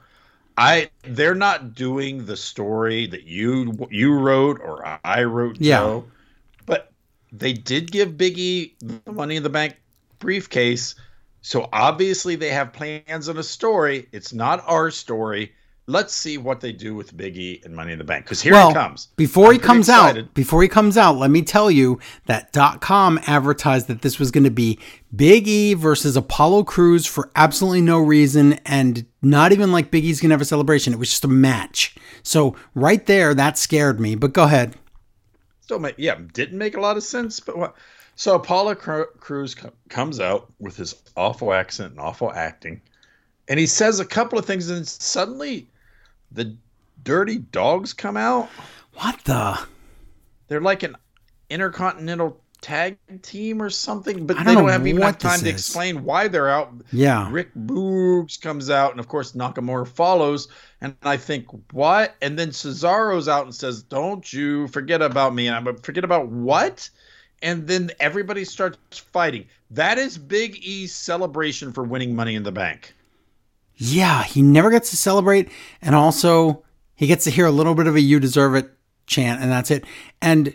I 0.58 0.90
they're 1.02 1.34
not 1.34 1.74
doing 1.74 2.26
the 2.26 2.36
story 2.36 3.06
that 3.06 3.24
you 3.24 3.88
you 3.90 4.12
wrote 4.12 4.60
or 4.60 4.84
I 5.04 5.24
wrote, 5.24 5.56
Yeah. 5.58 5.78
Joe. 5.78 6.04
But 6.66 6.92
they 7.32 7.54
did 7.54 7.90
give 7.90 8.10
Biggie 8.10 8.72
the 8.80 9.12
Money 9.12 9.36
in 9.36 9.42
the 9.42 9.48
Bank 9.48 9.76
briefcase, 10.18 10.94
so 11.42 11.68
obviously 11.72 12.36
they 12.36 12.50
have 12.50 12.72
plans 12.72 13.28
on 13.28 13.36
a 13.36 13.42
story. 13.42 14.08
It's 14.12 14.32
not 14.32 14.62
our 14.66 14.90
story. 14.90 15.52
Let's 15.88 16.14
see 16.14 16.38
what 16.38 16.60
they 16.60 16.70
do 16.72 16.94
with 16.94 17.16
Biggie 17.16 17.64
and 17.64 17.74
Money 17.74 17.92
in 17.92 17.98
the 17.98 18.04
Bank 18.04 18.24
because 18.24 18.40
here 18.40 18.52
well, 18.52 18.70
it 18.70 18.74
comes. 18.74 19.08
Before 19.16 19.48
I'm 19.48 19.54
he 19.54 19.58
comes 19.58 19.88
excited. 19.88 20.26
out, 20.26 20.34
before 20.34 20.62
he 20.62 20.68
comes 20.68 20.96
out, 20.96 21.16
let 21.16 21.30
me 21.32 21.42
tell 21.42 21.72
you 21.72 21.98
that 22.26 22.52
.com 22.80 23.18
advertised 23.26 23.88
that 23.88 24.02
this 24.02 24.18
was 24.20 24.30
going 24.30 24.44
to 24.44 24.50
be 24.50 24.78
Big 25.14 25.48
E 25.48 25.74
versus 25.74 26.16
Apollo 26.16 26.64
Crews 26.64 27.04
for 27.04 27.30
absolutely 27.34 27.80
no 27.80 27.98
reason 27.98 28.52
and 28.64 29.04
not 29.22 29.50
even 29.50 29.72
like 29.72 29.90
Big 29.90 30.04
E's 30.04 30.20
going 30.20 30.30
to 30.30 30.34
have 30.34 30.40
a 30.40 30.44
celebration. 30.44 30.92
It 30.92 31.00
was 31.00 31.10
just 31.10 31.24
a 31.24 31.28
match. 31.28 31.96
So 32.22 32.54
right 32.76 33.04
there, 33.06 33.34
that 33.34 33.58
scared 33.58 33.98
me. 33.98 34.14
But 34.14 34.32
go 34.32 34.44
ahead. 34.44 34.76
still 35.60 35.80
make 35.80 35.96
yeah 35.98 36.16
didn't 36.32 36.58
make 36.58 36.76
a 36.76 36.80
lot 36.80 36.96
of 36.96 37.02
sense 37.02 37.40
but 37.40 37.58
what 37.58 37.74
so 38.16 38.34
apollo 38.34 38.74
Cru- 38.74 39.06
cruz 39.18 39.54
co- 39.54 39.72
comes 39.88 40.20
out 40.20 40.50
with 40.60 40.76
his 40.76 40.94
awful 41.16 41.52
accent 41.52 41.92
and 41.92 42.00
awful 42.00 42.32
acting 42.32 42.80
and 43.48 43.58
he 43.58 43.66
says 43.66 44.00
a 44.00 44.04
couple 44.04 44.38
of 44.38 44.44
things 44.44 44.70
and 44.70 44.86
suddenly 44.86 45.66
the 46.30 46.54
dirty 47.04 47.38
dogs 47.38 47.92
come 47.92 48.16
out 48.16 48.48
What 48.94 49.18
the? 49.24 49.58
they're 50.48 50.60
like 50.60 50.82
an 50.82 50.96
intercontinental 51.50 52.38
tag 52.60 52.96
team 53.22 53.60
or 53.60 53.68
something 53.68 54.24
but 54.24 54.36
they 54.38 54.44
don't 54.44 54.54
don't 54.54 54.68
have 54.68 54.86
even 54.86 55.00
what 55.00 55.18
time 55.18 55.40
to 55.40 55.48
is. 55.48 55.52
explain 55.52 56.04
why 56.04 56.28
they're 56.28 56.48
out 56.48 56.72
Yeah. 56.92 57.28
Rick 57.30 57.52
Boogs 57.56 58.40
comes 58.40 58.70
out, 58.70 58.92
and 58.92 59.00
of 59.00 59.08
course 59.08 59.32
Nakamura 59.32 59.86
follows. 59.88 60.46
And 60.80 60.94
I 61.02 61.16
think, 61.16 61.46
what? 61.72 62.14
And 62.22 62.38
then 62.38 62.50
Cesaro's 62.50 63.28
out 63.28 63.44
and 63.46 63.54
says, 63.54 63.82
"Don't 63.82 64.32
you 64.32 64.68
forget 64.68 65.02
about 65.02 65.34
me." 65.34 65.48
And 65.48 65.56
I'm 65.68 65.76
forget 65.78 66.04
about 66.04 66.28
what? 66.28 66.88
And 67.42 67.66
then 67.66 67.90
everybody 67.98 68.44
starts 68.44 68.98
fighting. 68.98 69.46
That 69.70 69.98
is 69.98 70.16
Big 70.16 70.56
E's 70.56 70.94
celebration 70.94 71.72
for 71.72 71.82
winning 71.82 72.14
Money 72.14 72.34
in 72.34 72.42
the 72.42 72.52
Bank. 72.52 72.94
Yeah, 73.76 74.22
he 74.22 74.42
never 74.42 74.70
gets 74.70 74.90
to 74.90 74.96
celebrate, 74.96 75.50
and 75.80 75.94
also 75.94 76.62
he 76.94 77.06
gets 77.06 77.24
to 77.24 77.30
hear 77.30 77.46
a 77.46 77.50
little 77.50 77.74
bit 77.74 77.86
of 77.86 77.96
a 77.96 78.00
"You 78.00 78.20
deserve 78.20 78.54
it" 78.54 78.70
chant, 79.06 79.40
and 79.40 79.50
that's 79.50 79.70
it. 79.70 79.84
And 80.20 80.54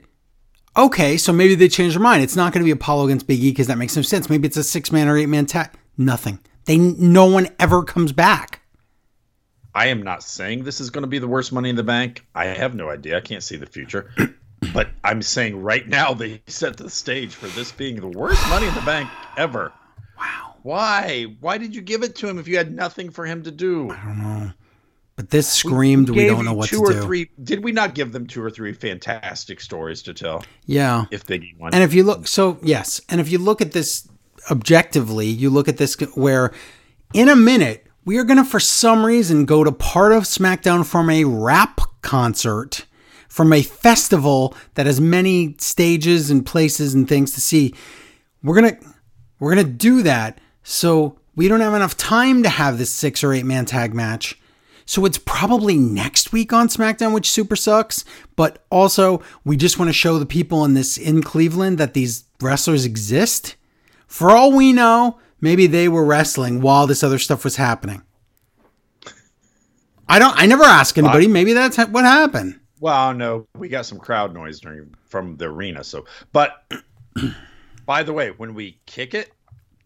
okay, 0.78 1.18
so 1.18 1.34
maybe 1.34 1.56
they 1.56 1.68
changed 1.68 1.96
their 1.96 2.04
mind. 2.04 2.24
It's 2.24 2.36
not 2.36 2.54
going 2.54 2.62
to 2.62 2.66
be 2.66 2.72
Apollo 2.72 3.06
against 3.06 3.28
Big 3.28 3.40
E 3.40 3.52
because 3.52 3.68
that 3.68 3.78
makes 3.78 3.96
no 3.96 4.02
sense. 4.02 4.30
Maybe 4.30 4.48
it's 4.48 4.58
a 4.58 4.64
six 4.64 4.92
man 4.92 5.08
or 5.08 5.18
eight 5.18 5.28
man 5.28 5.46
tag. 5.46 5.72
Nothing. 5.98 6.40
They 6.66 6.78
no 6.78 7.26
one 7.26 7.50
ever 7.60 7.84
comes 7.84 8.12
back. 8.12 8.62
I 9.74 9.88
am 9.88 10.02
not 10.04 10.24
saying 10.24 10.64
this 10.64 10.80
is 10.80 10.90
going 10.90 11.04
to 11.04 11.08
be 11.08 11.20
the 11.20 11.28
worst 11.28 11.52
Money 11.52 11.70
in 11.70 11.76
the 11.76 11.84
Bank. 11.84 12.26
I 12.34 12.46
have 12.46 12.74
no 12.74 12.90
idea. 12.90 13.18
I 13.18 13.22
can't 13.22 13.44
see 13.44 13.58
the 13.58 13.66
future. 13.66 14.12
but 14.74 14.90
I'm 15.04 15.22
saying 15.22 15.62
right 15.62 15.88
now 15.88 16.14
they 16.14 16.42
set 16.48 16.78
the 16.78 16.90
stage 16.90 17.34
for 17.36 17.48
this 17.48 17.72
being 17.72 17.98
the 18.00 18.08
worst 18.08 18.42
Money 18.50 18.68
in 18.68 18.74
the 18.74 18.82
Bank 18.82 19.10
ever. 19.38 19.72
Wow, 20.18 20.56
Why? 20.64 21.26
Why 21.40 21.58
did 21.58 21.76
you 21.76 21.82
give 21.82 22.04
it 22.04 22.16
to 22.18 22.28
him 22.28 22.40
if 22.40 22.48
you 22.48 22.58
had 22.58 22.74
nothing 22.74 23.10
for 23.10 23.26
him 23.26 23.44
to 23.44 23.52
do? 23.52 23.92
I 23.92 24.06
don't 24.06 24.18
know, 24.18 24.52
but 25.16 25.30
this 25.30 25.48
screamed. 25.48 26.10
We, 26.10 26.16
gave 26.16 26.32
don't 26.32 26.46
know 26.46 26.54
what 26.54 26.70
two 26.70 26.78
to 26.78 26.84
or 26.84 26.94
do. 26.94 27.02
three. 27.02 27.30
Did 27.44 27.64
we 27.64 27.72
not 27.72 27.94
give 27.94 28.12
them 28.12 28.26
two 28.26 28.42
or 28.44 28.50
three 28.50 28.74
fantastic 28.74 29.62
stories 29.62 30.02
to 30.04 30.14
tell? 30.14 30.44
Yeah, 30.66 31.06
If 31.12 31.26
Biggie 31.28 31.58
won, 31.58 31.74
And 31.74 31.84
if 31.84 31.94
you 31.94 32.04
look, 32.04 32.28
so 32.28 32.58
yes, 32.64 33.00
and 33.10 33.22
if 33.22 33.30
you 33.32 33.38
look 33.38 33.62
at 33.62 33.74
this 33.74 34.08
objectively, 34.50 35.28
you 35.28 35.50
look 35.50 35.68
at 35.68 35.78
this 35.78 35.96
where 36.16 36.52
in 37.14 37.30
a 37.30 37.36
minute, 37.36 37.86
we 38.06 38.18
are 38.18 38.24
going 38.24 38.38
to, 38.38 38.44
for 38.44 38.60
some 38.60 39.06
reason, 39.06 39.46
go 39.46 39.64
to 39.64 39.72
part 39.72 40.14
of 40.14 40.24
SmackDown 40.24 40.86
from 40.86 41.10
a 41.10 41.26
rap 41.26 41.82
concert, 42.02 42.86
from 43.38 43.54
a 43.54 43.62
festival 43.62 44.56
that 44.74 44.88
has 44.88 45.00
many 45.00 45.56
stages 45.60 46.32
and 46.32 46.44
places 46.44 46.96
and 46.96 47.08
things 47.08 47.36
to 47.36 47.40
see. 47.40 47.72
We're 48.42 48.60
going 48.60 48.76
to, 48.76 48.94
we're 49.40 49.54
going 49.54 49.64
to 49.64 49.72
do 49.72 50.02
that. 50.02 50.40
So 50.64 51.20
we 51.36 51.48
don't 51.48 51.60
have 51.60 51.76
enough 51.76 51.96
time 51.96 52.42
to 52.42 52.50
have 52.50 52.80
this 52.80 52.92
six 52.92 53.24
or 53.24 53.32
eight 53.34 53.46
man 53.46 53.66
tag 53.66 53.94
match. 53.94 54.40
So 54.88 55.06
it's 55.06 55.20
probably 55.20 55.78
next 55.78 56.32
week 56.32 56.52
on 56.52 56.68
SmackDown, 56.68 57.14
which 57.14 57.30
super 57.30 57.56
sucks. 57.56 58.04
But 58.36 58.66
also, 58.72 59.22
we 59.46 59.56
just 59.56 59.78
want 59.78 59.90
to 59.90 59.94
show 59.94 60.18
the 60.18 60.26
people 60.26 60.66
in 60.66 60.74
this 60.74 60.98
in 60.98 61.22
Cleveland 61.22 61.78
that 61.78 61.94
these 61.94 62.24
wrestlers 62.42 62.86
exist. 62.86 63.56
For 64.08 64.32
all 64.32 64.52
we 64.52 64.74
know, 64.74 65.20
maybe 65.40 65.68
they 65.68 65.88
were 65.88 66.04
wrestling 66.04 66.60
while 66.60 66.88
this 66.88 67.04
other 67.04 67.20
stuff 67.20 67.44
was 67.44 67.58
happening. 67.58 68.02
I 70.10 70.18
don't. 70.18 70.36
I 70.36 70.48
never 70.48 70.64
ask 70.64 70.98
anybody. 70.98 71.28
Maybe 71.28 71.54
that's 71.54 71.78
what 71.78 72.04
happened. 72.04 72.62
Well, 72.80 73.14
no, 73.14 73.48
we 73.56 73.70
got 73.70 73.86
some 73.86 73.98
crowd 74.00 74.34
noise 74.34 74.60
during 74.60 74.94
from 75.06 75.38
the 75.38 75.46
arena. 75.46 75.84
So, 75.84 76.06
but 76.32 76.72
by 77.86 78.04
the 78.04 78.14
way, 78.14 78.30
when 78.32 78.54
we 78.54 78.80
kick 78.86 79.14
it 79.14 79.32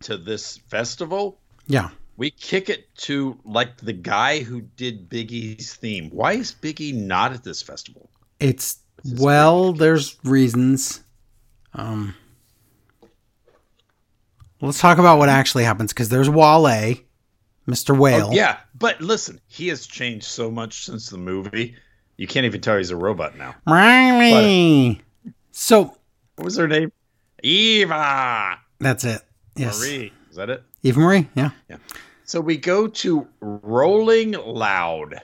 to 0.02 0.18
this 0.18 0.58
festival, 0.58 1.40
Yeah. 1.68 1.90
we 2.18 2.32
kick 2.32 2.70
it 2.70 2.94
to 2.98 3.38
like 3.46 3.78
the 3.78 3.94
guy 3.94 4.40
who 4.42 4.62
did 4.62 5.08
Big 5.10 5.32
E's 5.32 5.74
theme. 5.74 6.10
Why 6.10 6.34
is 6.34 6.52
Biggie 6.52 6.94
not 6.94 7.32
at 7.34 7.44
this 7.44 7.62
festival? 7.62 8.10
It's 8.40 8.80
well. 9.18 9.72
There's 9.74 10.18
reasons. 10.24 11.02
Um. 11.74 12.16
Let's 14.60 14.80
talk 14.80 15.00
about 15.00 15.18
what 15.18 15.30
actually 15.30 15.64
happens 15.64 15.92
because 15.92 16.10
there's 16.10 16.30
Wale, 16.30 16.96
Mr. 17.68 17.98
Whale. 17.98 18.28
Oh, 18.28 18.32
yeah, 18.32 18.58
but 18.78 19.02
listen, 19.02 19.40
he 19.48 19.68
has 19.70 19.88
changed 19.88 20.26
so 20.26 20.52
much 20.52 20.86
since 20.86 21.10
the 21.10 21.18
movie. 21.18 21.76
You 22.18 22.28
can't 22.28 22.46
even 22.46 22.62
tell 22.62 22.78
he's 22.78 22.92
a 22.92 22.96
robot 22.96 23.38
now. 23.38 23.56
Riley. 23.66 25.02
So 25.52 25.96
What 26.36 26.46
was 26.46 26.58
her 26.58 26.68
name? 26.68 26.92
Eva 27.44 28.60
that's 28.82 29.04
it. 29.04 29.22
Yes. 29.56 29.80
Marie. 29.80 30.12
Is 30.30 30.36
that 30.36 30.50
it? 30.50 30.64
Eva 30.84 31.00
Marie. 31.00 31.30
Yeah. 31.36 31.52
Yeah. 31.70 31.78
So 32.24 32.42
we 32.42 32.58
go 32.58 32.88
to 32.88 33.28
Rolling 33.40 34.32
Loud, 34.32 35.22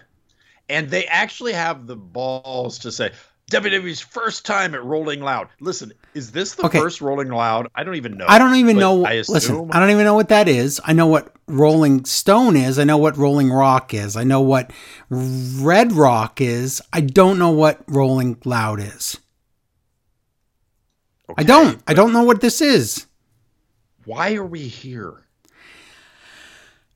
and 0.69 0.89
they 0.89 1.05
actually 1.07 1.53
have 1.53 1.87
the 1.87 1.95
balls 1.95 2.77
to 2.79 2.91
say 2.91 3.11
WWE's 3.51 4.01
first 4.01 4.45
time 4.45 4.75
at 4.75 4.83
Rolling 4.83 5.21
Loud. 5.21 5.47
Listen, 5.61 5.93
is 6.13 6.31
this 6.31 6.55
the 6.55 6.65
Okay. 6.65 6.79
first 6.79 6.99
Rolling 6.99 7.29
Loud? 7.29 7.69
I 7.75 7.85
don't 7.85 7.95
even 7.95 8.17
know. 8.17 8.25
I 8.27 8.39
don't 8.39 8.55
even 8.55 8.77
know. 8.77 9.05
I 9.05 9.15
listen, 9.19 9.37
assume 9.37 9.69
I 9.71 9.79
don't 9.79 9.89
even 9.89 10.03
know 10.03 10.15
what 10.15 10.27
that 10.29 10.49
is. 10.49 10.81
I 10.83 10.91
know 10.91 11.07
what 11.07 11.33
Rolling 11.47 12.03
Stone 12.03 12.57
is. 12.57 12.77
I 12.77 12.83
know 12.83 12.97
what 12.97 13.15
Rolling 13.15 13.49
Rock 13.49 13.93
is. 13.93 14.17
I 14.17 14.25
know 14.25 14.41
what 14.41 14.71
Red 15.09 15.93
Rock 15.93 16.41
is. 16.41 16.81
I 16.91 16.99
don't 16.99 17.39
know 17.39 17.51
what 17.51 17.81
Rolling 17.87 18.37
Loud 18.43 18.81
is. 18.81 19.17
I 21.37 21.43
don't. 21.43 21.81
I 21.87 21.93
don't 21.93 22.11
know 22.11 22.23
what 22.23 22.41
this 22.41 22.59
is. 22.61 23.05
Why 24.03 24.33
are 24.35 24.45
we 24.45 24.67
here? 24.67 25.25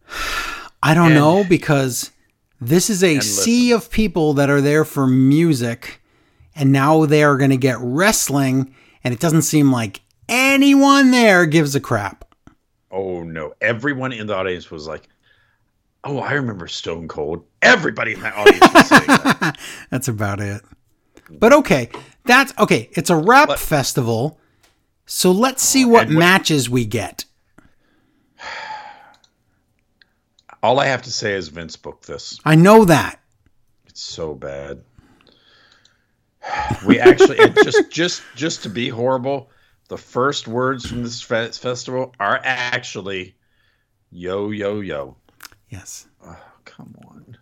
I 0.83 0.93
don't 0.93 1.07
And- 1.07 1.15
know 1.15 1.45
because 1.45 2.11
this 2.59 2.89
is 2.89 3.03
a 3.05 3.21
sea 3.21 3.71
of 3.71 3.89
people 3.89 4.33
that 4.33 4.49
are 4.49 4.61
there 4.61 4.83
for 4.83 5.07
music, 5.07 6.00
and 6.55 6.71
now 6.71 7.05
they 7.05 7.23
are 7.23 7.37
going 7.37 7.51
to 7.51 7.57
get 7.57 7.77
wrestling, 7.79 8.73
and 9.03 9.13
it 9.13 9.19
doesn't 9.19 9.43
seem 9.43 9.71
like 9.71 10.01
anyone 10.29 11.11
there 11.11 11.45
gives 11.45 11.75
a 11.75 11.79
crap. 11.79 12.25
Oh 12.91 13.23
no! 13.23 13.53
Everyone 13.61 14.11
in 14.11 14.27
the 14.27 14.35
audience 14.35 14.69
was 14.69 14.87
like, 14.87 15.07
"Oh, 16.03 16.19
I 16.19 16.33
remember 16.33 16.67
Stone 16.67 17.07
Cold." 17.07 17.45
Everybody 17.61 18.13
in 18.13 18.21
that 18.21 18.35
audience 18.35 18.73
was 18.73 18.87
saying 18.87 19.05
that. 19.07 19.57
That's 19.89 20.07
about 20.07 20.39
it. 20.39 20.61
But 21.29 21.53
okay, 21.53 21.89
that's 22.25 22.53
okay. 22.59 22.89
It's 22.91 23.09
a 23.09 23.15
rap 23.15 23.47
But- 23.47 23.59
festival, 23.59 24.37
so 25.05 25.31
let's 25.31 25.63
see 25.63 25.85
oh, 25.85 25.87
what 25.87 26.07
and 26.07 26.15
what- 26.15 26.19
matches 26.19 26.69
we 26.69 26.85
get. 26.85 27.23
All 30.63 30.79
I 30.79 30.87
have 30.87 31.01
to 31.03 31.11
say 31.11 31.33
is 31.33 31.47
Vince 31.47 31.75
booked 31.75 32.05
this. 32.07 32.39
I 32.45 32.55
know 32.55 32.85
that. 32.85 33.19
It's 33.87 34.01
so 34.01 34.33
bad. 34.35 34.83
We 36.85 36.99
actually 36.99 37.37
just 37.63 37.91
just 37.91 38.23
just 38.35 38.63
to 38.63 38.69
be 38.69 38.89
horrible. 38.89 39.49
The 39.89 39.97
first 39.97 40.47
words 40.47 40.87
from 40.87 41.03
this 41.03 41.21
fe- 41.21 41.51
festival 41.51 42.13
are 42.19 42.39
actually 42.43 43.35
"yo 44.11 44.49
yo 44.51 44.79
yo." 44.79 45.17
Yes. 45.69 46.07
Oh, 46.25 46.39
come 46.65 46.95
on. 47.07 47.37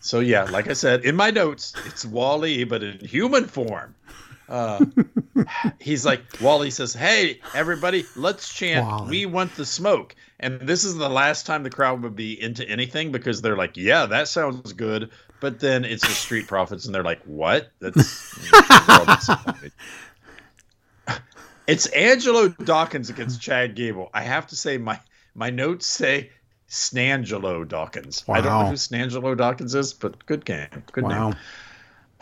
So 0.00 0.20
yeah, 0.20 0.44
like 0.44 0.68
I 0.68 0.72
said 0.72 1.04
in 1.04 1.14
my 1.14 1.30
notes, 1.30 1.74
it's 1.86 2.04
Wally, 2.04 2.64
but 2.64 2.82
in 2.82 2.98
human 2.98 3.46
form. 3.46 3.94
Uh, 4.48 4.84
he's 5.78 6.04
like 6.04 6.22
Wally 6.40 6.70
says, 6.70 6.92
"Hey, 6.92 7.40
everybody, 7.54 8.04
let's 8.16 8.52
chant. 8.52 8.86
Wally. 8.86 9.10
We 9.10 9.26
want 9.26 9.54
the 9.54 9.64
smoke." 9.64 10.16
And 10.40 10.60
this 10.60 10.84
is 10.84 10.96
the 10.96 11.08
last 11.08 11.46
time 11.46 11.62
the 11.62 11.70
crowd 11.70 12.02
would 12.02 12.16
be 12.16 12.40
into 12.40 12.68
anything 12.68 13.12
because 13.12 13.40
they're 13.40 13.56
like, 13.56 13.76
"Yeah, 13.76 14.06
that 14.06 14.28
sounds 14.28 14.72
good," 14.72 15.10
but 15.42 15.58
then 15.58 15.84
it's 15.84 16.06
the 16.06 16.14
Street 16.14 16.46
Profits, 16.46 16.86
and 16.86 16.94
they're 16.94 17.02
like, 17.02 17.20
"What?" 17.24 17.72
That's 17.80 18.50
they're 18.52 18.96
all 18.96 19.04
disappointed. 19.06 19.72
It's 21.66 21.86
Angelo 21.86 22.48
Dawkins 22.48 23.10
against 23.10 23.40
Chad 23.42 23.74
Gable. 23.74 24.08
I 24.14 24.22
have 24.22 24.46
to 24.46 24.56
say, 24.56 24.78
my 24.78 25.00
my 25.34 25.50
notes 25.50 25.86
say 25.86 26.30
Snangelo 26.70 27.66
Dawkins. 27.68 28.24
I 28.28 28.40
don't 28.40 28.64
know 28.64 28.66
who 28.68 28.74
Snangelo 28.76 29.36
Dawkins 29.36 29.74
is, 29.74 29.92
but 29.92 30.24
good 30.26 30.44
game. 30.44 30.68
Good 30.92 31.04
Wow. 31.04 31.34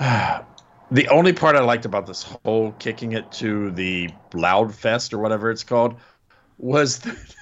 name. 0.01 0.45
The 0.93 1.07
only 1.07 1.33
part 1.33 1.55
I 1.55 1.61
liked 1.61 1.85
about 1.85 2.09
this 2.09 2.25
whole 2.45 2.73
kicking 2.73 3.13
it 3.13 3.31
to 3.35 3.71
the 3.71 4.11
Loud 4.35 4.75
Fest 4.75 5.15
or 5.15 5.19
whatever 5.19 5.49
it's 5.53 5.63
called 5.63 5.95
was 6.59 6.99
that 7.01 7.17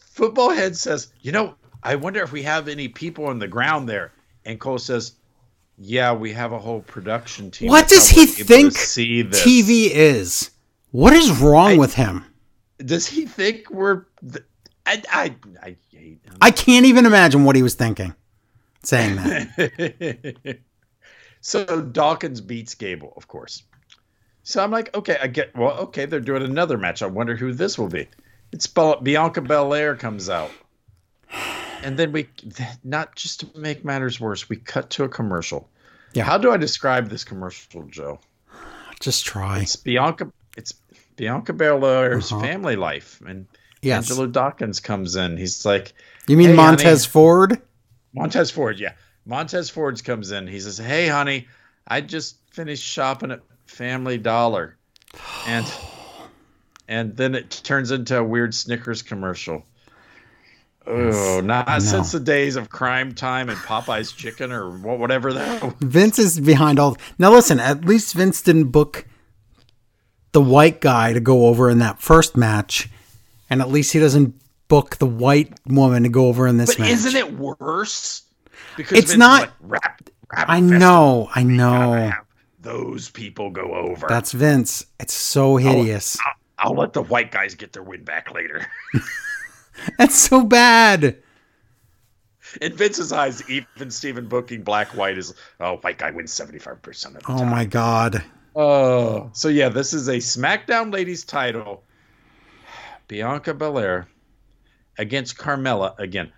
Football 0.00 0.48
Head 0.48 0.74
says, 0.74 1.12
You 1.20 1.32
know, 1.32 1.54
I 1.82 1.96
wonder 1.96 2.22
if 2.22 2.32
we 2.32 2.44
have 2.44 2.66
any 2.66 2.88
people 2.88 3.26
on 3.26 3.38
the 3.40 3.46
ground 3.46 3.90
there. 3.90 4.12
And 4.48 4.58
Cole 4.58 4.78
says, 4.78 5.12
Yeah, 5.76 6.12
we 6.12 6.32
have 6.32 6.52
a 6.52 6.58
whole 6.58 6.80
production 6.80 7.50
team. 7.50 7.68
What 7.68 7.86
does 7.86 8.08
he 8.08 8.20
we're 8.20 8.22
able 8.24 8.34
to 8.36 8.44
think. 8.44 8.72
TV 8.74 9.90
is? 9.90 10.50
What 10.90 11.12
is 11.12 11.30
wrong 11.38 11.72
I- 11.72 11.76
with 11.78 11.94
him? 11.94 12.24
Does 12.84 13.06
he 13.06 13.26
think 13.26 13.70
we're. 13.70 14.04
Th- 14.22 14.44
I, 14.86 15.02
I, 15.10 15.36
I 15.62 15.76
hate 15.92 16.20
him. 16.24 16.38
I 16.40 16.50
can't 16.50 16.86
even 16.86 17.04
imagine 17.04 17.44
what 17.44 17.56
he 17.56 17.62
was 17.62 17.74
thinking 17.74 18.14
saying 18.84 19.16
that. 19.16 20.58
so 21.42 21.82
Dawkins 21.82 22.40
beats 22.40 22.74
Gable, 22.74 23.12
of 23.16 23.28
course. 23.28 23.64
So 24.44 24.62
I'm 24.64 24.70
like, 24.70 24.96
okay, 24.96 25.18
I 25.20 25.26
get. 25.26 25.54
Well, 25.54 25.76
okay, 25.78 26.06
they're 26.06 26.20
doing 26.20 26.42
another 26.42 26.78
match. 26.78 27.02
I 27.02 27.06
wonder 27.06 27.36
who 27.36 27.52
this 27.52 27.76
will 27.78 27.88
be. 27.88 28.08
It's 28.52 28.66
Bianca 28.66 29.42
Belair 29.42 29.94
comes 29.94 30.30
out, 30.30 30.50
and 31.82 31.96
then 31.98 32.12
we, 32.12 32.28
not 32.84 33.14
just 33.16 33.40
to 33.40 33.58
make 33.58 33.84
matters 33.84 34.20
worse, 34.20 34.48
we 34.48 34.56
cut 34.56 34.90
to 34.90 35.04
a 35.04 35.08
commercial. 35.08 35.68
Yeah. 36.12 36.24
How 36.24 36.38
do 36.38 36.50
I 36.50 36.56
describe 36.56 37.08
this 37.08 37.24
commercial, 37.24 37.84
Joe? 37.84 38.18
Just 39.00 39.24
try. 39.26 39.60
It's 39.60 39.76
Bianca. 39.76 40.32
It's 40.56 40.72
Bianca 41.16 41.52
Belair's 41.52 42.32
Uh-huh. 42.32 42.40
family 42.40 42.76
life, 42.76 43.20
and 43.26 43.46
Yes. 43.82 44.10
Angelo 44.10 44.26
Dawkins 44.26 44.80
comes 44.80 45.14
in. 45.14 45.36
He's 45.36 45.64
like, 45.64 45.92
You 46.26 46.36
mean 46.36 46.50
Hey, 46.50 46.56
Montez 46.56 47.04
honey. 47.04 47.10
Ford? 47.12 47.62
Montez 48.12 48.50
Ford, 48.50 48.80
yeah. 48.80 48.92
Montez 49.26 49.70
Ford 49.70 50.02
comes 50.02 50.30
in. 50.32 50.46
He 50.48 50.58
says, 50.58 50.78
"Hey, 50.78 51.06
honey, 51.06 51.46
I 51.86 52.00
just 52.00 52.38
finished 52.50 52.82
shopping 52.82 53.30
at 53.30 53.40
Family 53.66 54.16
Dollar," 54.18 54.76
and 55.46 55.66
and 56.88 57.14
then 57.16 57.34
it 57.34 57.60
turns 57.62 57.90
into 57.90 58.16
a 58.18 58.24
weird 58.24 58.54
Snickers 58.54 59.02
commercial. 59.02 59.64
Oh, 60.90 61.40
not 61.42 61.82
since 61.82 62.12
the 62.12 62.20
days 62.20 62.56
of 62.56 62.70
Cryme 62.70 63.14
Tyme 63.14 63.50
and 63.50 63.58
Popeye's 63.58 64.12
Chicken 64.12 64.52
or 64.52 64.70
whatever 64.70 65.32
that. 65.34 65.62
was. 65.62 65.74
Vince 65.80 66.18
is 66.18 66.40
behind 66.40 66.78
all. 66.78 66.96
Now 67.18 67.30
listen, 67.32 67.60
at 67.60 67.84
least 67.84 68.14
Vince 68.14 68.40
didn't 68.40 68.70
book 68.70 69.06
the 70.32 70.40
white 70.40 70.80
guy 70.80 71.12
to 71.12 71.20
go 71.20 71.46
over 71.46 71.68
in 71.68 71.78
that 71.80 72.00
first 72.00 72.36
match, 72.36 72.88
and 73.50 73.60
at 73.60 73.68
least 73.68 73.92
he 73.92 73.98
doesn't 73.98 74.34
book 74.68 74.96
the 74.96 75.06
white 75.06 75.58
woman 75.66 76.02
to 76.04 76.08
go 76.08 76.26
over 76.26 76.46
in 76.46 76.56
this 76.56 76.70
But 76.74 76.80
match. 76.80 76.90
isn't 76.90 77.16
it 77.16 77.32
worse? 77.38 78.22
Because 78.76 78.98
It's 78.98 79.10
Vince 79.12 79.18
not- 79.18 79.40
Like, 79.42 79.50
rap, 79.60 80.02
rap 80.32 80.46
I 80.48 80.60
know, 80.60 81.28
I 81.34 81.42
know. 81.42 82.12
Those 82.60 83.08
people 83.10 83.50
go 83.50 83.74
over. 83.74 84.06
That's 84.08 84.32
Vince. 84.32 84.84
It's 85.00 85.14
so 85.14 85.56
hideous. 85.56 86.16
I'll 86.58 86.74
let 86.74 86.92
the 86.92 87.02
white 87.02 87.30
guys 87.30 87.54
get 87.54 87.72
their 87.72 87.82
win 87.82 88.04
back 88.04 88.32
later. 88.34 88.66
That's 89.98 90.16
so 90.16 90.44
bad. 90.44 91.18
In 92.62 92.74
Vince's 92.74 93.12
eyes, 93.12 93.48
even 93.50 93.90
Stephen 93.90 94.26
booking 94.26 94.62
black 94.62 94.88
white 94.96 95.18
is 95.18 95.34
oh 95.60 95.76
white 95.76 95.98
guy 95.98 96.10
wins 96.10 96.32
seventy 96.32 96.58
five 96.58 96.80
percent 96.80 97.16
of 97.16 97.22
the 97.22 97.32
Oh 97.32 97.38
time. 97.38 97.48
Oh 97.48 97.50
my 97.50 97.64
god. 97.64 98.24
Oh, 98.56 99.30
so 99.34 99.48
yeah, 99.48 99.68
this 99.68 99.92
is 99.92 100.08
a 100.08 100.16
SmackDown 100.16 100.92
Ladies 100.92 101.24
title. 101.24 101.84
Bianca 103.06 103.54
Belair 103.54 104.08
against 104.98 105.36
Carmella 105.38 105.98
again. 105.98 106.32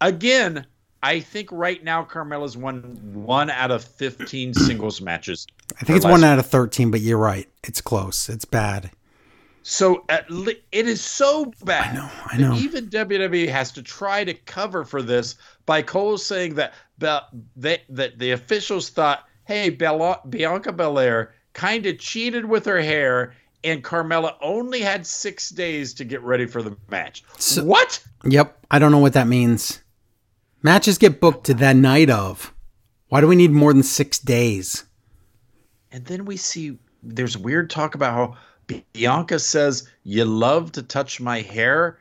Again, 0.00 0.66
I 1.02 1.20
think 1.20 1.50
right 1.52 1.82
now 1.82 2.04
Carmella's 2.04 2.56
won 2.56 2.98
one 3.12 3.50
out 3.50 3.70
of 3.70 3.84
fifteen 3.84 4.54
singles 4.54 5.00
matches. 5.00 5.46
I 5.80 5.84
think 5.84 5.96
it's 5.96 6.06
one 6.06 6.24
out 6.24 6.38
of 6.38 6.46
thirteen, 6.46 6.90
but 6.90 7.00
you're 7.00 7.18
right. 7.18 7.48
It's 7.64 7.80
close. 7.80 8.28
It's 8.28 8.44
bad. 8.44 8.90
So 9.70 10.02
li- 10.30 10.62
it 10.72 10.88
is 10.88 11.02
so 11.02 11.52
bad. 11.62 11.90
I 11.90 11.94
know, 11.94 12.10
I 12.24 12.36
know. 12.38 12.54
Even 12.54 12.88
WWE 12.88 13.48
has 13.50 13.70
to 13.72 13.82
try 13.82 14.24
to 14.24 14.32
cover 14.32 14.82
for 14.82 15.02
this 15.02 15.34
by 15.66 15.82
Cole 15.82 16.16
saying 16.16 16.54
that 16.54 16.72
they, 17.54 17.82
that 17.90 18.18
the 18.18 18.30
officials 18.30 18.88
thought, 18.88 19.24
"Hey, 19.44 19.68
Bella- 19.68 20.22
Bianca 20.26 20.72
Belair 20.72 21.34
kind 21.52 21.84
of 21.84 21.98
cheated 21.98 22.46
with 22.46 22.64
her 22.64 22.80
hair, 22.80 23.34
and 23.62 23.84
Carmella 23.84 24.36
only 24.40 24.80
had 24.80 25.06
six 25.06 25.50
days 25.50 25.92
to 25.94 26.04
get 26.04 26.22
ready 26.22 26.46
for 26.46 26.62
the 26.62 26.74
match." 26.90 27.22
So- 27.36 27.62
what? 27.62 28.02
Yep. 28.24 28.64
I 28.70 28.78
don't 28.78 28.90
know 28.90 28.98
what 28.98 29.12
that 29.12 29.28
means. 29.28 29.82
Matches 30.62 30.96
get 30.96 31.20
booked 31.20 31.44
to 31.44 31.52
the 31.52 31.74
night 31.74 32.08
of. 32.08 32.54
Why 33.08 33.20
do 33.20 33.26
we 33.26 33.36
need 33.36 33.50
more 33.50 33.74
than 33.74 33.82
six 33.82 34.18
days? 34.18 34.84
And 35.92 36.06
then 36.06 36.24
we 36.24 36.38
see 36.38 36.78
there's 37.02 37.36
weird 37.36 37.68
talk 37.68 37.94
about 37.94 38.14
how 38.14 38.36
Bianca 38.92 39.38
says, 39.38 39.88
"You 40.04 40.24
love 40.24 40.72
to 40.72 40.82
touch 40.82 41.20
my 41.20 41.40
hair." 41.40 41.98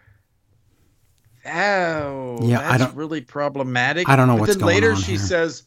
Oh, 1.46 2.40
Yeah, 2.44 2.70
I 2.70 2.78
don't- 2.78 2.96
really 2.96 3.22
problematic. 3.22 4.08
I 4.10 4.16
don't 4.16 4.28
know 4.28 4.34
but 4.36 4.42
what's 4.42 4.54
then 4.54 4.60
going 4.62 4.76
later 4.76 4.92
on 4.92 4.98
she 5.02 5.12
here. 5.12 5.20
says, 5.20 5.64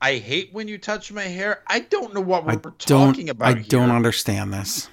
"I 0.00 0.16
hate 0.16 0.52
when 0.52 0.66
you 0.66 0.78
touch 0.78 1.12
my 1.12 1.24
hair." 1.24 1.62
I 1.66 1.80
don't 1.80 2.14
know 2.14 2.22
what 2.22 2.46
we're 2.46 2.52
I 2.52 2.56
talking 2.78 3.28
about. 3.28 3.48
I 3.48 3.54
here. 3.54 3.64
don't 3.68 3.90
understand 3.90 4.52
this. 4.54 4.88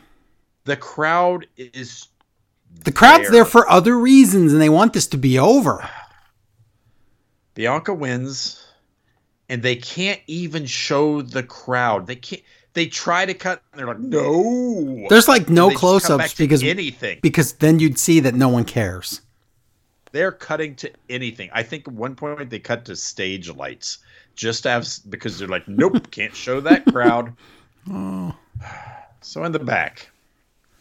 The 0.66 0.76
crowd 0.76 1.48
is 1.56 2.08
The 2.84 2.91
crowd's 2.91 3.24
There. 3.24 3.32
there 3.32 3.45
for 3.45 3.68
other 3.72 3.98
reasons, 3.98 4.52
and 4.52 4.62
they 4.62 4.70
want 4.70 4.91
this 4.93 5.08
to 5.08 5.18
be 5.18 5.39
over. 5.39 5.89
Bianca 7.56 7.93
wins, 7.93 8.62
and 9.50 9.64
they 9.64 9.78
can't 9.78 10.20
even 10.28 10.66
show 10.66 11.22
the 11.22 11.41
crowd. 11.43 12.06
They 12.08 12.18
can't. 12.18 12.41
They 12.74 12.86
try 12.86 13.26
to 13.26 13.34
cut, 13.34 13.63
and 13.72 13.80
they're 13.80 13.88
like, 13.88 13.99
"No." 13.99 15.07
There's 15.09 15.28
like 15.28 15.49
no 15.49 15.68
They 15.70 15.74
just 15.74 15.82
come 15.82 15.99
back 15.99 16.01
close-ups 16.01 16.34
because 16.36 16.63
anything. 16.63 17.20
because 17.22 17.53
then 17.53 17.80
you'd 17.80 17.97
see 17.97 18.20
that 18.20 18.36
no 18.36 18.49
one 18.49 18.65
cares. 18.65 19.22
They're 20.11 20.32
cutting 20.32 20.76
to 20.76 20.91
anything. 21.09 21.49
I 21.53 21.63
think 21.63 21.88
at 21.88 21.93
one 21.93 22.15
point 22.15 22.49
they 22.49 22.59
cut 22.59 22.86
to 22.86 22.95
stage 22.95 23.49
lights 23.49 23.99
just 24.36 24.63
have 24.65 24.88
because 25.09 25.39
they're 25.39 25.47
like, 25.47 25.68
"Nope, 25.68 26.11
can't 26.11 26.36
show 26.36 26.61
that 26.61 26.86
crowd." 26.86 27.34
Oh. 27.89 28.36
So 29.22 29.45
in 29.45 29.53
the 29.53 29.59
back, 29.59 30.09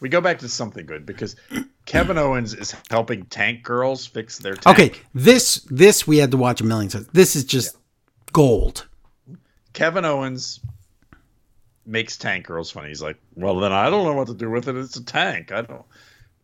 we 0.00 0.08
go 0.08 0.20
back 0.20 0.40
to 0.40 0.48
something 0.48 0.86
good 0.86 1.06
because 1.06 1.36
Kevin 1.84 2.18
Owens 2.18 2.52
is 2.52 2.74
helping 2.90 3.24
Tank 3.26 3.62
Girls 3.62 4.06
fix 4.06 4.38
their 4.38 4.54
tank. 4.54 4.78
Okay, 4.78 4.98
this 5.14 5.66
this 5.70 6.06
we 6.06 6.18
had 6.18 6.30
to 6.32 6.36
watch 6.36 6.60
a 6.60 6.64
million 6.64 6.90
times. 6.90 7.06
This 7.12 7.36
is 7.36 7.44
just 7.44 7.76
gold. 8.32 8.86
Kevin 9.72 10.04
Owens 10.04 10.60
makes 11.86 12.16
Tank 12.16 12.46
Girls 12.46 12.70
funny. 12.70 12.88
He's 12.88 13.02
like, 13.02 13.16
"Well, 13.34 13.58
then 13.58 13.72
I 13.72 13.90
don't 13.90 14.04
know 14.04 14.14
what 14.14 14.28
to 14.28 14.34
do 14.34 14.50
with 14.50 14.68
it. 14.68 14.76
It's 14.76 14.96
a 14.96 15.04
tank. 15.04 15.52
I 15.52 15.62
don't." 15.62 15.84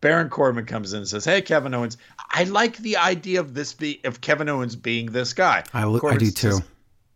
Baron 0.01 0.29
Corbin 0.29 0.65
comes 0.65 0.93
in 0.93 0.99
and 0.99 1.07
says, 1.07 1.25
"Hey, 1.25 1.41
Kevin 1.41 1.73
Owens, 1.73 1.97
I 2.31 2.43
like 2.43 2.77
the 2.77 2.97
idea 2.97 3.39
of 3.39 3.53
this 3.53 3.73
be 3.73 4.01
of 4.03 4.21
Kevin 4.21 4.49
Owens 4.49 4.75
being 4.75 5.11
this 5.11 5.33
guy." 5.33 5.63
I, 5.73 5.85
li- 5.85 6.01
I 6.03 6.17
do 6.17 6.25
says, 6.25 6.59
too. 6.59 6.65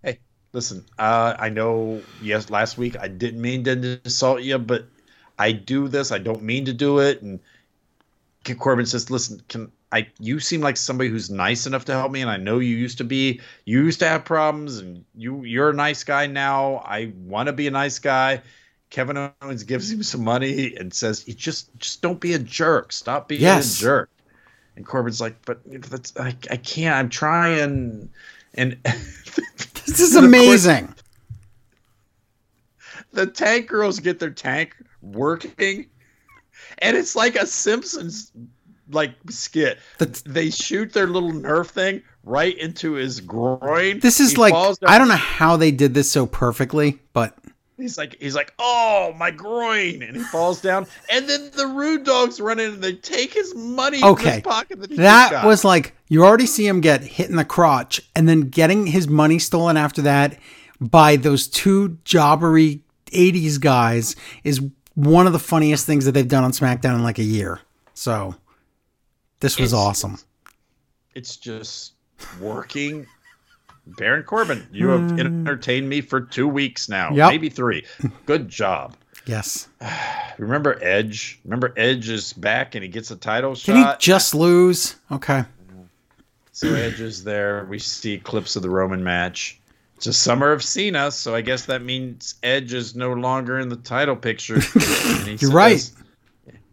Hey, 0.04 0.20
listen, 0.54 0.86
uh, 0.98 1.36
I 1.38 1.50
know, 1.50 2.02
yes, 2.22 2.50
last 2.50 2.78
week 2.78 2.98
I 2.98 3.08
didn't 3.08 3.42
mean 3.42 3.64
to 3.66 4.00
insult 4.04 4.42
you, 4.42 4.58
but 4.58 4.86
I 5.38 5.52
do 5.52 5.88
this. 5.88 6.12
I 6.12 6.18
don't 6.18 6.44
mean 6.44 6.66
to 6.66 6.74
do 6.74 7.00
it. 7.00 7.22
And 7.22 7.40
Corbin 8.58 8.86
says, 8.86 9.12
listen, 9.12 9.42
can 9.50 9.72
I, 9.92 10.08
you 10.20 10.40
seem 10.42 10.60
like 10.62 10.76
somebody 10.76 11.10
who's 11.10 11.30
nice 11.30 11.66
enough 11.66 11.86
to 11.86 11.94
help 11.94 12.12
me. 12.12 12.22
And 12.22 12.30
I 12.30 12.36
know 12.38 12.60
you 12.60 12.76
used 12.76 12.98
to 12.98 13.04
be, 13.06 13.40
you 13.66 13.84
used 13.84 14.00
to 14.00 14.08
have 14.08 14.26
problems 14.26 14.80
and 14.80 15.06
you, 15.16 15.44
you're 15.46 15.70
a 15.70 15.74
nice 15.74 16.04
guy 16.04 16.28
now. 16.28 16.78
I 16.86 17.14
want 17.26 17.48
to 17.48 17.54
be 17.54 17.68
a 17.68 17.72
nice 17.72 17.98
guy. 17.98 18.42
Kevin 18.90 19.32
Owens 19.42 19.64
gives 19.64 19.90
him 19.92 20.04
some 20.04 20.24
money 20.24 20.76
and 20.76 20.94
says, 20.94 21.26
you 21.28 21.34
just, 21.34 21.74
just 21.78 22.02
don't 22.02 22.20
be 22.20 22.34
a 22.34 22.40
jerk. 22.40 22.92
Stop 22.92 23.30
being 23.30 23.42
Yes. 23.42 23.78
a 23.78 23.82
jerk. 23.82 24.10
And 24.76 24.86
Corbin's 24.86 25.22
like, 25.22 25.36
but 25.46 25.60
that's, 25.66 26.16
I, 26.18 26.36
I 26.52 26.58
can't, 26.58 26.96
I'm 26.96 27.10
trying. 27.10 28.10
And 28.56 28.78
This 29.86 30.00
is 30.02 30.16
Of 30.16 30.24
course- 30.24 30.26
amazing. 30.66 30.94
the 33.14 33.26
tank 33.28 33.68
girls 33.68 34.00
get 34.00 34.20
their 34.20 34.30
tank 34.32 34.76
working 35.02 35.86
and 36.80 36.98
it's 36.98 37.16
like 37.16 37.36
a 37.36 37.46
simpsons 37.46 38.32
like 38.90 39.14
skit 39.30 39.80
The- 39.98 40.22
they 40.26 40.50
shoot 40.50 40.94
their 40.94 41.08
little 41.08 41.32
nerf 41.32 41.68
thing 41.68 42.02
right 42.24 42.58
into 42.58 42.94
his 42.94 43.20
groin 43.22 44.00
This 44.00 44.20
is 44.20 44.32
He 44.32 44.38
like 44.38 44.54
I 44.86 44.98
don't 44.98 45.08
know 45.08 45.16
how 45.16 45.58
they 45.58 45.72
did 45.72 45.94
this 45.94 46.12
so 46.12 46.26
perfectly, 46.26 47.00
but 47.14 47.38
he's 47.78 47.98
like 47.98 48.18
he's 48.20 48.36
like 48.36 48.54
oh 48.60 49.14
my 49.18 49.30
groin 49.32 50.02
and 50.02 50.18
he 50.18 50.24
falls 50.24 50.60
down 50.62 50.88
and 51.12 51.30
then 51.30 51.52
the 51.56 51.68
rude 51.68 52.04
dogs 52.04 52.42
run 52.42 52.60
in 52.60 52.74
and 52.74 52.84
they 52.84 52.94
take 52.94 53.34
his 53.34 53.54
money 53.56 54.00
from 54.00 54.10
Okay. 54.14 54.32
his 54.32 54.42
pocket 54.42 54.80
that, 54.82 54.98
that 55.32 55.46
was 55.46 55.64
like 55.64 55.96
you 56.10 56.24
already 56.26 56.48
see 56.48 56.66
him 56.68 56.82
get 56.82 57.02
hit 57.02 57.30
in 57.30 57.36
the 57.36 57.46
crotch 57.46 58.02
and 58.16 58.28
then 58.28 58.42
getting 58.50 58.88
his 58.88 59.08
money 59.08 59.38
stolen 59.40 59.78
after 59.78 60.02
that 60.02 60.38
by 60.82 61.16
those 61.16 61.48
two 61.48 61.98
jobbery 62.04 62.82
80s 63.08 63.60
guys 63.60 64.16
is 64.44 64.62
one 64.96 65.28
of 65.28 65.34
the 65.34 65.40
funniest 65.40 65.86
things 65.86 66.06
that 66.06 66.12
they've 66.14 66.28
done 66.28 66.44
on 66.44 66.52
SmackDown 66.52 66.96
in 66.96 67.04
like 67.04 67.20
a 67.20 67.24
year. 67.24 67.60
So 67.94 68.36
this 69.40 69.60
was 69.60 69.74
It's- 69.74 69.86
awesome. 69.88 70.18
it's 71.16 71.36
just 71.38 71.94
working 72.40 73.08
Baron 73.96 74.24
Corbin, 74.24 74.68
you 74.74 74.90
have 74.90 75.18
entertained 75.18 75.88
me 75.88 76.02
for 76.02 76.20
two 76.20 76.46
weeks 76.48 76.90
now, 76.90 77.08
Hmm. 77.10 77.16
Yep. 77.16 77.30
maybe 77.30 77.48
three. 77.50 77.86
Good 78.26 78.50
job. 78.50 78.98
Yes. 79.26 79.70
Remember 80.38 80.78
Edge? 80.82 81.40
Remember 81.46 81.74
Edge 81.78 82.10
is 82.10 82.34
back 82.34 82.76
and 82.76 82.84
he 82.84 82.90
gets 82.90 83.12
a 83.12 83.16
title 83.16 83.54
Did 83.56 83.78
he 83.78 83.86
just 84.00 84.36
lose? 84.36 84.96
Okay. 85.10 85.46
so 86.52 86.68
Edge 86.74 87.00
is 87.00 87.24
there. 87.24 87.66
We 87.70 87.80
see 87.80 88.18
clips 88.18 88.58
of 88.58 88.62
the 88.62 88.70
Roman 88.70 89.02
match. 89.04 89.58
It's 89.96 90.06
a 90.08 90.14
summer 90.14 90.52
of 90.52 90.62
Cena, 90.64 91.10
so 91.10 91.34
I 91.34 91.40
guess 91.42 91.66
that 91.68 91.82
means 91.82 92.36
Edge 92.44 92.74
is 92.74 92.94
no 92.94 93.14
longer 93.14 93.58
in 93.58 93.70
the 93.70 93.78
title 93.78 94.16
picture. 94.18 94.60
You're 95.40 95.50
right. 95.52 95.90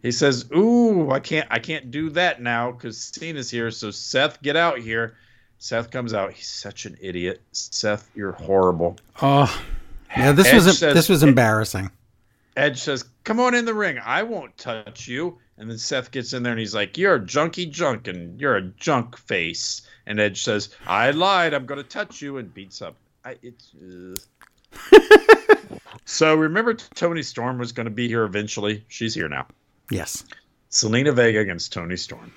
He 0.05 0.12
says, 0.12 0.44
"Ooh, 0.55 1.11
I 1.11 1.18
can't, 1.18 1.48
I 1.50 1.59
can't 1.59 1.90
do 1.90 2.11
that 2.11 2.42
now 2.42 2.70
because 2.70 2.98
Cena's 2.98 3.50
here. 3.50 3.70
So 3.70 3.90
Seth, 3.90 4.42
get 4.42 4.55
out 4.55 4.78
here." 4.78 5.16
Seth 5.57 5.90
comes 5.90 6.12
out. 6.12 6.34
He's 6.34 6.46
such 6.46 6.84
an 6.84 6.98
idiot. 7.00 7.40
Seth, 7.52 8.11
you're 8.14 8.32
horrible. 8.32 8.98
Oh. 9.22 9.64
Yeah, 10.14 10.32
this 10.32 10.48
Edge 10.48 10.55
was 10.57 10.78
says- 10.78 10.94
this 10.94 11.09
was 11.09 11.22
embarrassing. 11.22 11.90
Edge 12.55 12.82
says, 12.82 13.07
"Come 13.24 13.40
on 13.40 13.55
in 13.55 13.64
the 13.64 13.72
ring. 13.72 13.98
I 13.98 14.24
won't 14.24 14.57
touch 14.59 15.09
you." 15.09 15.38
And 15.57 15.70
then 15.70 15.78
Seth 15.78 16.11
gets 16.11 16.34
in 16.34 16.42
there 16.42 16.52
and 16.52 16.61
he's 16.61 16.74
like, 16.74 16.98
"You're 16.98 17.14
a 17.14 17.20
junky 17.20 17.70
junk 17.70 18.07
and 18.07 18.38
you're 18.38 18.57
a 18.57 18.62
junk 18.62 19.16
face." 19.16 19.80
And 20.07 20.20
Edge 20.20 20.42
says, 20.42 20.68
"I 20.86 21.12
lied. 21.12 21.55
I'm 21.55 21.64
going 21.64 21.82
to 21.82 21.88
touch 21.88 22.20
you," 22.20 22.36
and 22.36 22.52
beats 22.52 22.82
up. 22.82 22.94
I, 23.24 23.36
it's. 23.42 23.72
uh. 23.74 24.98
so 26.05 26.34
remember, 26.34 26.74
Toni 26.74 27.22
Storm 27.22 27.57
was 27.57 27.72
going 27.72 27.86
to 27.86 27.90
be 27.90 28.07
here 28.07 28.24
eventually. 28.24 28.84
She's 28.88 29.14
here 29.14 29.30
now. 29.30 29.46
Yes. 29.91 30.24
Zelina 30.70 31.14
Vega 31.14 31.41
against 31.41 31.72
Toni 31.72 31.97
Storm. 31.97 32.32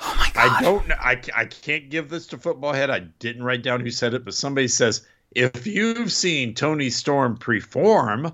Oh 0.00 0.14
my 0.18 0.30
god. 0.32 0.52
I 0.58 0.62
don't 0.62 0.88
know. 0.88 0.94
I, 1.00 1.20
I 1.36 1.44
can't 1.44 1.90
give 1.90 2.08
this 2.08 2.26
to 2.28 2.38
Football 2.38 2.72
Head. 2.72 2.90
I 2.90 3.00
didn't 3.18 3.42
write 3.42 3.62
down 3.62 3.80
who 3.80 3.90
said 3.90 4.14
it, 4.14 4.24
but 4.24 4.34
somebody 4.34 4.68
says 4.68 5.06
if 5.32 5.66
you've 5.66 6.12
seen 6.12 6.54
Toni 6.54 6.90
Storm 6.90 7.36
perform, 7.36 8.32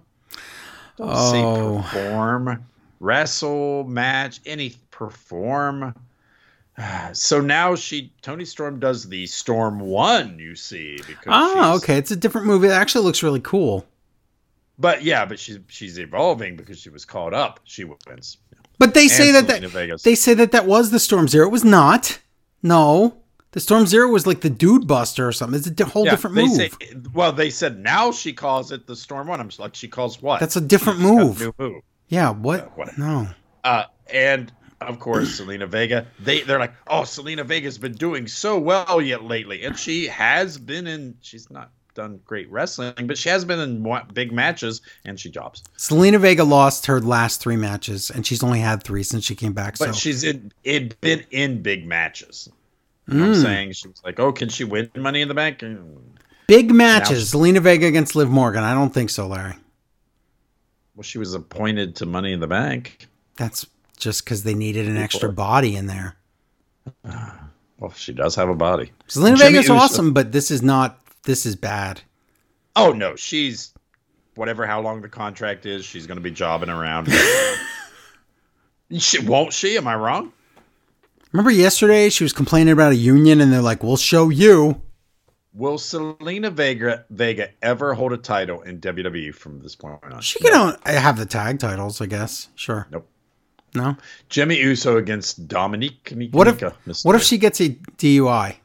Oh. 1.00 1.82
say 1.82 1.98
perform, 1.98 2.64
wrestle, 3.00 3.84
match, 3.84 4.40
any 4.46 4.74
perform. 4.90 5.94
So 7.12 7.40
now 7.40 7.76
she 7.76 8.12
Toni 8.20 8.44
Storm 8.44 8.80
does 8.80 9.08
the 9.08 9.26
Storm 9.26 9.78
One. 9.80 10.38
You 10.40 10.56
see, 10.56 10.96
because 11.06 11.26
Oh, 11.28 11.76
okay. 11.76 11.96
It's 11.98 12.10
a 12.10 12.16
different 12.16 12.46
movie. 12.48 12.66
It 12.66 12.72
actually 12.72 13.04
looks 13.04 13.22
really 13.22 13.40
cool. 13.40 13.86
But 14.78 15.02
yeah, 15.02 15.24
but 15.24 15.38
she's 15.38 15.58
she's 15.68 15.98
evolving 15.98 16.56
because 16.56 16.78
she 16.80 16.90
was 16.90 17.04
caught 17.04 17.32
up. 17.34 17.60
She 17.64 17.84
wins. 17.84 18.38
But 18.78 18.92
they 18.94 19.06
say 19.08 19.30
that, 19.32 19.46
that 19.46 20.00
they 20.02 20.14
say 20.16 20.34
that 20.34 20.50
that 20.52 20.66
was 20.66 20.90
the 20.90 20.98
Storm 20.98 21.28
Zero. 21.28 21.46
It 21.46 21.52
was 21.52 21.64
not. 21.64 22.18
No, 22.62 23.18
the 23.52 23.60
Storm 23.60 23.86
Zero 23.86 24.08
was 24.08 24.26
like 24.26 24.40
the 24.40 24.50
Dude 24.50 24.88
Buster 24.88 25.28
or 25.28 25.32
something. 25.32 25.56
It's 25.64 25.80
a 25.80 25.84
whole 25.84 26.04
Yeah, 26.04 26.10
different 26.10 26.34
move. 26.36 26.50
Say, 26.56 26.70
well, 27.12 27.32
they 27.32 27.50
said 27.50 27.78
now 27.78 28.10
she 28.10 28.32
calls 28.32 28.72
it 28.72 28.86
the 28.88 28.96
Storm 28.96 29.28
One. 29.28 29.38
I'm 29.40 29.48
just 29.48 29.60
like 29.60 29.76
she 29.76 29.86
calls 29.86 30.20
what? 30.20 30.40
That's 30.40 30.56
a 30.56 30.60
different 30.60 30.98
move. 30.98 31.40
new 31.40 31.54
move. 31.58 31.82
yeah. 32.08 32.30
What? 32.30 32.76
what- 32.76 32.98
No. 32.98 33.28
Uh, 33.62 33.84
and 34.12 34.52
of 34.80 34.98
course, 34.98 35.40
Zelina 35.40 35.68
Vega. 35.68 36.06
They 36.18 36.40
they're 36.42 36.58
like, 36.58 36.74
oh, 36.88 37.02
Zelina 37.02 37.46
Vega's 37.46 37.78
been 37.78 37.92
doing 37.94 38.26
so 38.26 38.58
well 38.58 39.00
yet 39.00 39.22
lately, 39.22 39.64
and 39.64 39.78
she 39.78 40.06
has 40.08 40.58
been 40.58 40.86
in. 40.88 41.16
She's 41.20 41.48
not 41.50 41.70
done 41.94 42.20
great 42.24 42.50
wrestling, 42.50 42.92
but 43.06 43.16
she 43.16 43.28
has 43.28 43.44
been 43.44 43.60
in 43.60 43.86
big 44.12 44.32
matches, 44.32 44.82
and 45.04 45.18
she 45.18 45.30
drops. 45.30 45.62
Zelina 45.78 46.20
Vega 46.20 46.44
lost 46.44 46.86
her 46.86 47.00
last 47.00 47.40
three 47.40 47.56
matches, 47.56 48.10
and 48.10 48.26
she's 48.26 48.42
only 48.42 48.60
had 48.60 48.82
three 48.82 49.02
since 49.02 49.24
she 49.24 49.34
came 49.34 49.52
back. 49.52 49.78
But 49.78 49.86
so 49.86 49.92
she's 49.92 50.24
in 50.24 50.52
it 50.64 51.00
been 51.00 51.24
in 51.30 51.62
big 51.62 51.86
matches. 51.86 52.48
What 53.06 53.16
I'm 53.16 53.32
Mm. 53.32 53.42
saying 53.42 53.72
she 53.72 53.88
was 53.88 54.00
like, 54.04 54.18
oh, 54.18 54.32
can 54.32 54.48
she 54.48 54.64
win 54.64 54.90
Money 54.96 55.20
in 55.20 55.28
the 55.28 55.34
Bank? 55.34 55.62
big 56.46 56.72
matches. 56.74 57.32
Now- 57.32 57.40
Zelina 57.40 57.60
Vega 57.60 57.86
against 57.86 58.14
Liv 58.16 58.28
Morgan. 58.30 58.62
I 58.64 58.74
don't 58.74 58.92
think 58.92 59.10
so, 59.10 59.26
Larry. 59.26 59.54
Well, 60.94 61.02
she 61.02 61.18
was 61.18 61.34
appointed 61.34 61.96
to 61.96 62.06
Money 62.06 62.32
in 62.32 62.40
the 62.40 62.46
Bank. 62.46 63.06
That's 63.36 63.66
just 63.96 64.24
because 64.24 64.42
they 64.42 64.54
needed 64.54 64.86
an 64.88 64.96
extra 64.96 65.32
body 65.32 65.76
in 65.76 65.86
there. 65.86 66.16
Well, 67.80 67.90
she 67.92 68.12
does 68.12 68.36
have 68.36 68.48
a 68.48 68.54
body. 68.54 68.92
Zelina 69.08 69.36
Jimmy 69.36 69.50
Vega's 69.50 69.64
Uso- 69.64 69.74
awesome, 69.74 70.12
but 70.14 70.30
this 70.32 70.50
is 70.52 70.62
not. 70.62 71.00
This 71.24 71.46
is 71.46 71.56
bad. 71.56 72.02
Oh 72.76 72.92
no, 72.92 73.16
she's 73.16 73.72
whatever 74.34 74.66
how 74.66 74.80
long 74.80 75.00
the 75.00 75.08
contract 75.08 75.66
is, 75.66 75.84
she's 75.84 76.06
going 76.06 76.16
to 76.16 76.22
be 76.22 76.30
jobbing 76.30 76.68
around. 76.68 77.12
she, 78.98 79.20
won't 79.20 79.52
she? 79.52 79.76
Am 79.76 79.86
I 79.86 79.94
wrong? 79.94 80.32
Remember 81.32 81.50
yesterday 81.50 82.10
she 82.10 82.24
was 82.24 82.32
complaining 82.32 82.72
about 82.72 82.92
a 82.92 82.96
union, 82.96 83.40
and 83.40 83.52
they're 83.52 83.62
like, 83.62 83.82
"We'll 83.82 83.96
show 83.96 84.28
you." 84.28 84.80
Will 85.52 85.78
Zelina 85.78 86.52
Vega 86.52 87.04
Vega 87.10 87.50
ever 87.62 87.94
hold 87.94 88.12
a 88.12 88.16
title 88.16 88.62
in 88.62 88.80
WWE 88.80 89.34
from 89.34 89.60
this 89.60 89.76
point 89.76 89.98
on? 90.02 90.20
She 90.20 90.40
can 90.40 90.52
own, 90.52 90.76
have 90.84 91.16
the 91.16 91.26
tag 91.26 91.60
titles, 91.60 92.00
I 92.00 92.06
guess. 92.06 92.48
Sure. 92.56 92.88
Nope. 92.90 93.08
No. 93.74 93.96
Jimmy 94.28 94.58
Uso 94.58 94.96
against 94.96 95.48
Dominik. 95.48 96.32
What 96.32 96.48
if 96.48 97.04
what 97.04 97.16
if 97.16 97.22
she 97.22 97.38
gets 97.38 97.60
a 97.60 97.70
DUI? 97.70 98.56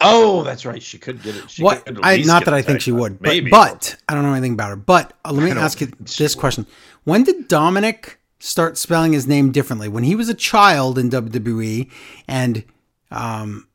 Oh, 0.00 0.42
that's 0.42 0.64
right. 0.64 0.82
She 0.82 0.98
could 0.98 1.22
get 1.22 1.36
it. 1.36 1.50
She 1.50 1.62
What? 1.62 1.86
I 2.02 2.18
not 2.18 2.44
that 2.46 2.54
I 2.54 2.62
think 2.62 2.80
she 2.80 2.92
would, 2.92 3.18
but, 3.18 3.28
Maybe. 3.28 3.50
but 3.50 3.96
I 4.08 4.14
don't 4.14 4.22
know 4.22 4.32
anything 4.32 4.54
about 4.54 4.70
her. 4.70 4.76
But 4.76 5.12
uh, 5.24 5.32
let 5.32 5.44
me 5.44 5.50
ask 5.50 5.80
you 5.80 5.92
this 6.18 6.34
question: 6.34 6.66
When 7.04 7.24
did 7.24 7.48
Dominic 7.48 8.18
start 8.38 8.78
spelling 8.78 9.12
his 9.12 9.26
name 9.26 9.52
differently? 9.52 9.88
When 9.88 10.04
he 10.04 10.14
was 10.14 10.28
a 10.28 10.34
child 10.34 10.98
in 10.98 11.10
WWE, 11.10 11.90
and 12.26 12.64
um, 13.10 13.68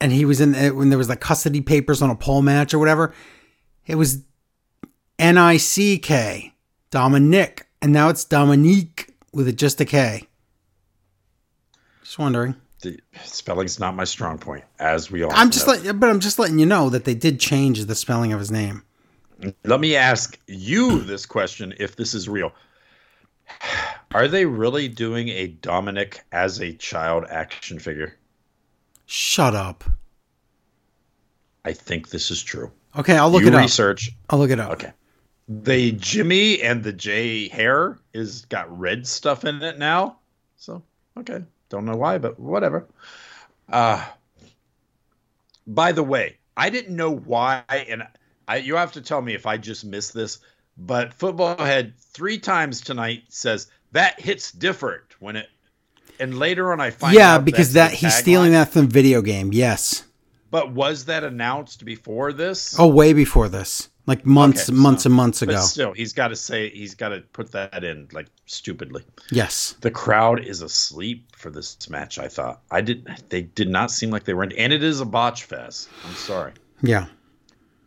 and 0.00 0.12
he 0.12 0.24
was 0.24 0.40
in 0.40 0.52
when 0.76 0.90
there 0.90 0.98
was 0.98 1.08
like 1.08 1.20
custody 1.20 1.60
papers 1.60 2.02
on 2.02 2.10
a 2.10 2.16
pole 2.16 2.42
match 2.42 2.74
or 2.74 2.78
whatever. 2.78 3.14
It 3.86 3.96
was 3.96 4.22
N 5.18 5.38
I 5.38 5.56
C 5.56 5.98
K 5.98 6.52
Dominic, 6.90 7.66
and 7.80 7.92
now 7.92 8.08
it's 8.08 8.24
Dominik 8.24 9.10
with 9.32 9.48
a, 9.48 9.52
just 9.52 9.80
a 9.80 9.84
K. 9.84 10.28
Just 12.02 12.18
wondering. 12.18 12.56
The 12.84 13.00
spelling's 13.24 13.80
not 13.80 13.96
my 13.96 14.04
strong 14.04 14.36
point, 14.36 14.62
as 14.78 15.10
we 15.10 15.22
all. 15.22 15.30
I'm 15.32 15.50
just 15.50 15.66
know. 15.66 15.72
letting, 15.72 15.98
but 15.98 16.10
I'm 16.10 16.20
just 16.20 16.38
letting 16.38 16.58
you 16.58 16.66
know 16.66 16.90
that 16.90 17.06
they 17.06 17.14
did 17.14 17.40
change 17.40 17.82
the 17.82 17.94
spelling 17.94 18.34
of 18.34 18.38
his 18.38 18.50
name. 18.50 18.82
Let 19.64 19.80
me 19.80 19.96
ask 19.96 20.38
you 20.46 21.00
this 21.00 21.24
question: 21.24 21.72
If 21.80 21.96
this 21.96 22.12
is 22.12 22.28
real, 22.28 22.52
are 24.12 24.28
they 24.28 24.44
really 24.44 24.88
doing 24.88 25.30
a 25.30 25.46
Dominic 25.46 26.22
as 26.30 26.60
a 26.60 26.74
child 26.74 27.24
action 27.30 27.78
figure? 27.78 28.18
Shut 29.06 29.54
up. 29.54 29.82
I 31.64 31.72
think 31.72 32.10
this 32.10 32.30
is 32.30 32.42
true. 32.42 32.70
Okay, 32.98 33.16
I'll 33.16 33.30
look 33.30 33.42
you 33.42 33.48
it 33.48 33.54
up. 33.54 33.62
research. 33.62 34.10
I'll 34.28 34.38
look 34.38 34.50
it 34.50 34.60
up. 34.60 34.72
Okay. 34.72 34.92
The 35.48 35.92
Jimmy 35.92 36.60
and 36.60 36.84
the 36.84 36.92
Jey 36.92 37.48
hair 37.48 37.98
is 38.12 38.44
got 38.44 38.78
red 38.78 39.06
stuff 39.06 39.46
in 39.46 39.62
it 39.62 39.78
now. 39.78 40.18
So 40.56 40.82
okay, 41.18 41.44
don't 41.74 41.84
know 41.86 41.96
why, 41.96 42.18
but 42.18 42.38
whatever. 42.38 42.86
Uh 43.70 44.04
by 45.66 45.92
the 45.92 46.02
way, 46.02 46.36
I 46.56 46.70
didn't 46.70 46.94
know 46.94 47.10
why, 47.10 47.62
and 47.68 48.02
I, 48.46 48.56
you 48.58 48.76
have 48.76 48.92
to 48.92 49.00
tell 49.00 49.22
me 49.22 49.34
if 49.34 49.46
I 49.46 49.56
just 49.56 49.84
missed 49.84 50.12
this. 50.12 50.38
But 50.76 51.14
football 51.14 51.56
head 51.56 51.94
three 51.98 52.38
times 52.38 52.80
tonight 52.80 53.22
says 53.28 53.68
that 53.92 54.20
hits 54.20 54.52
different 54.52 55.04
when 55.20 55.36
it, 55.36 55.48
and 56.20 56.38
later 56.38 56.72
on 56.72 56.80
I 56.80 56.90
find 56.90 57.14
Yeah, 57.14 57.38
because 57.38 57.72
that 57.74 57.92
he's 57.92 58.14
stealing 58.14 58.50
tagline. 58.50 58.52
that 58.52 58.72
from 58.72 58.88
video 58.88 59.22
game. 59.22 59.52
Yes. 59.52 60.04
But 60.50 60.72
was 60.72 61.06
that 61.06 61.24
announced 61.24 61.84
before 61.84 62.32
this? 62.32 62.78
Oh, 62.78 62.86
way 62.86 63.12
before 63.12 63.48
this, 63.48 63.88
like 64.06 64.26
months, 64.26 64.68
Okay, 64.68 64.76
months 64.76 65.06
and 65.06 65.14
months 65.14 65.40
ago. 65.42 65.58
still, 65.60 65.92
he's 65.92 66.12
got 66.12 66.28
to 66.28 66.36
say 66.36 66.68
he's 66.70 66.94
got 66.94 67.08
to 67.10 67.20
put 67.32 67.52
that 67.52 67.84
in 67.84 68.08
like 68.12 68.26
stupidly. 68.46 69.02
Yes. 69.30 69.76
The 69.80 69.90
crowd 69.90 70.44
is 70.44 70.60
asleep 70.62 71.34
for 71.36 71.50
this 71.50 71.88
match. 71.88 72.18
I 72.18 72.28
thought 72.28 72.60
I 72.70 72.80
did. 72.82 73.08
They 73.30 73.42
did 73.42 73.68
not 73.68 73.90
seem 73.90 74.10
like 74.10 74.24
they 74.24 74.34
were, 74.34 74.44
in, 74.44 74.52
and 74.52 74.72
it 74.72 74.82
is 74.82 75.00
a 75.00 75.04
botch 75.06 75.44
fest. 75.44 75.88
I'm 76.06 76.14
sorry. 76.14 76.52
Yeah. 76.82 77.06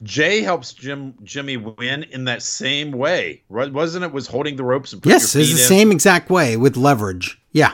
Jey 0.03 0.41
helps 0.41 0.73
Jim 0.73 1.15
Jimmy 1.23 1.57
win 1.57 2.03
in 2.03 2.26
that 2.26 2.44
same 2.44 2.91
way, 2.91 3.41
Wa- 3.49 3.69
wasn't 3.69 4.03
it? 4.06 4.11
Was 4.11 4.27
holding 4.27 4.56
the 4.56 4.64
ropes 4.64 4.94
and 4.94 5.03
Yes, 5.06 5.23
it's 5.23 5.34
the 5.34 5.52
in? 5.52 5.57
same 5.57 5.91
exact 5.91 6.30
way 6.30 6.56
with 6.56 6.77
leverage. 6.77 7.39
Yeah. 7.52 7.73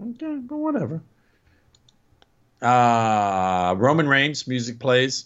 Okay, 0.00 0.36
but 0.42 0.56
whatever. 0.56 1.02
Uh, 2.62 3.74
Roman 3.78 4.06
Reigns 4.08 4.46
music 4.46 4.78
plays. 4.78 5.24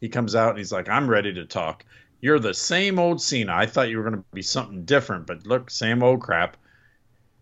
He 0.00 0.08
comes 0.08 0.34
out 0.34 0.50
and 0.50 0.58
he's 0.58 0.72
like, 0.72 0.88
"I'm 0.88 1.08
ready 1.08 1.32
to 1.34 1.44
talk." 1.44 1.84
You're 2.20 2.38
the 2.38 2.54
same 2.54 2.98
old 2.98 3.20
Cena. 3.22 3.54
I 3.54 3.66
thought 3.66 3.88
you 3.88 3.98
were 3.98 4.02
going 4.02 4.16
to 4.16 4.24
be 4.32 4.42
something 4.42 4.84
different, 4.84 5.26
but 5.26 5.46
look, 5.46 5.70
same 5.70 6.02
old 6.02 6.20
crap. 6.20 6.56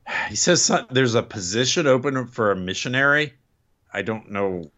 He 0.29 0.37
says 0.37 0.71
there's 0.91 1.15
a 1.15 1.23
position 1.23 1.87
open 1.87 2.27
for 2.27 2.51
a 2.51 2.57
missionary. 2.57 3.33
I 3.93 4.03
don't 4.03 4.31
know 4.31 4.71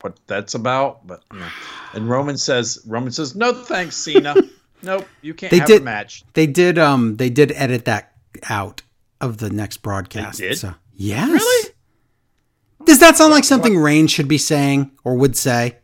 what 0.00 0.18
that's 0.26 0.54
about, 0.54 1.06
but 1.06 1.22
you 1.32 1.38
know. 1.38 1.48
and 1.94 2.08
Roman 2.08 2.36
says, 2.36 2.80
Roman 2.86 3.12
says, 3.12 3.34
"No 3.36 3.52
thanks, 3.52 3.96
Cena. 3.96 4.34
nope, 4.82 5.06
you 5.20 5.34
can't 5.34 5.50
They 5.50 5.58
have 5.58 5.66
did- 5.68 5.82
a 5.82 5.84
match." 5.84 6.24
They 6.34 6.46
did 6.46 6.78
um 6.78 7.16
they 7.16 7.30
did 7.30 7.52
edit 7.52 7.84
that 7.84 8.12
out 8.50 8.82
of 9.20 9.38
the 9.38 9.50
next 9.50 9.78
broadcast. 9.78 10.38
They 10.40 10.48
did? 10.48 10.58
So 10.58 10.74
yes. 10.94 11.30
Really? 11.30 11.70
Does 12.84 12.98
that 12.98 13.16
sound 13.16 13.30
like 13.32 13.44
something 13.44 13.78
Rain 13.78 14.08
should 14.08 14.26
be 14.28 14.38
saying 14.38 14.90
or 15.04 15.14
would 15.14 15.36
say? 15.36 15.78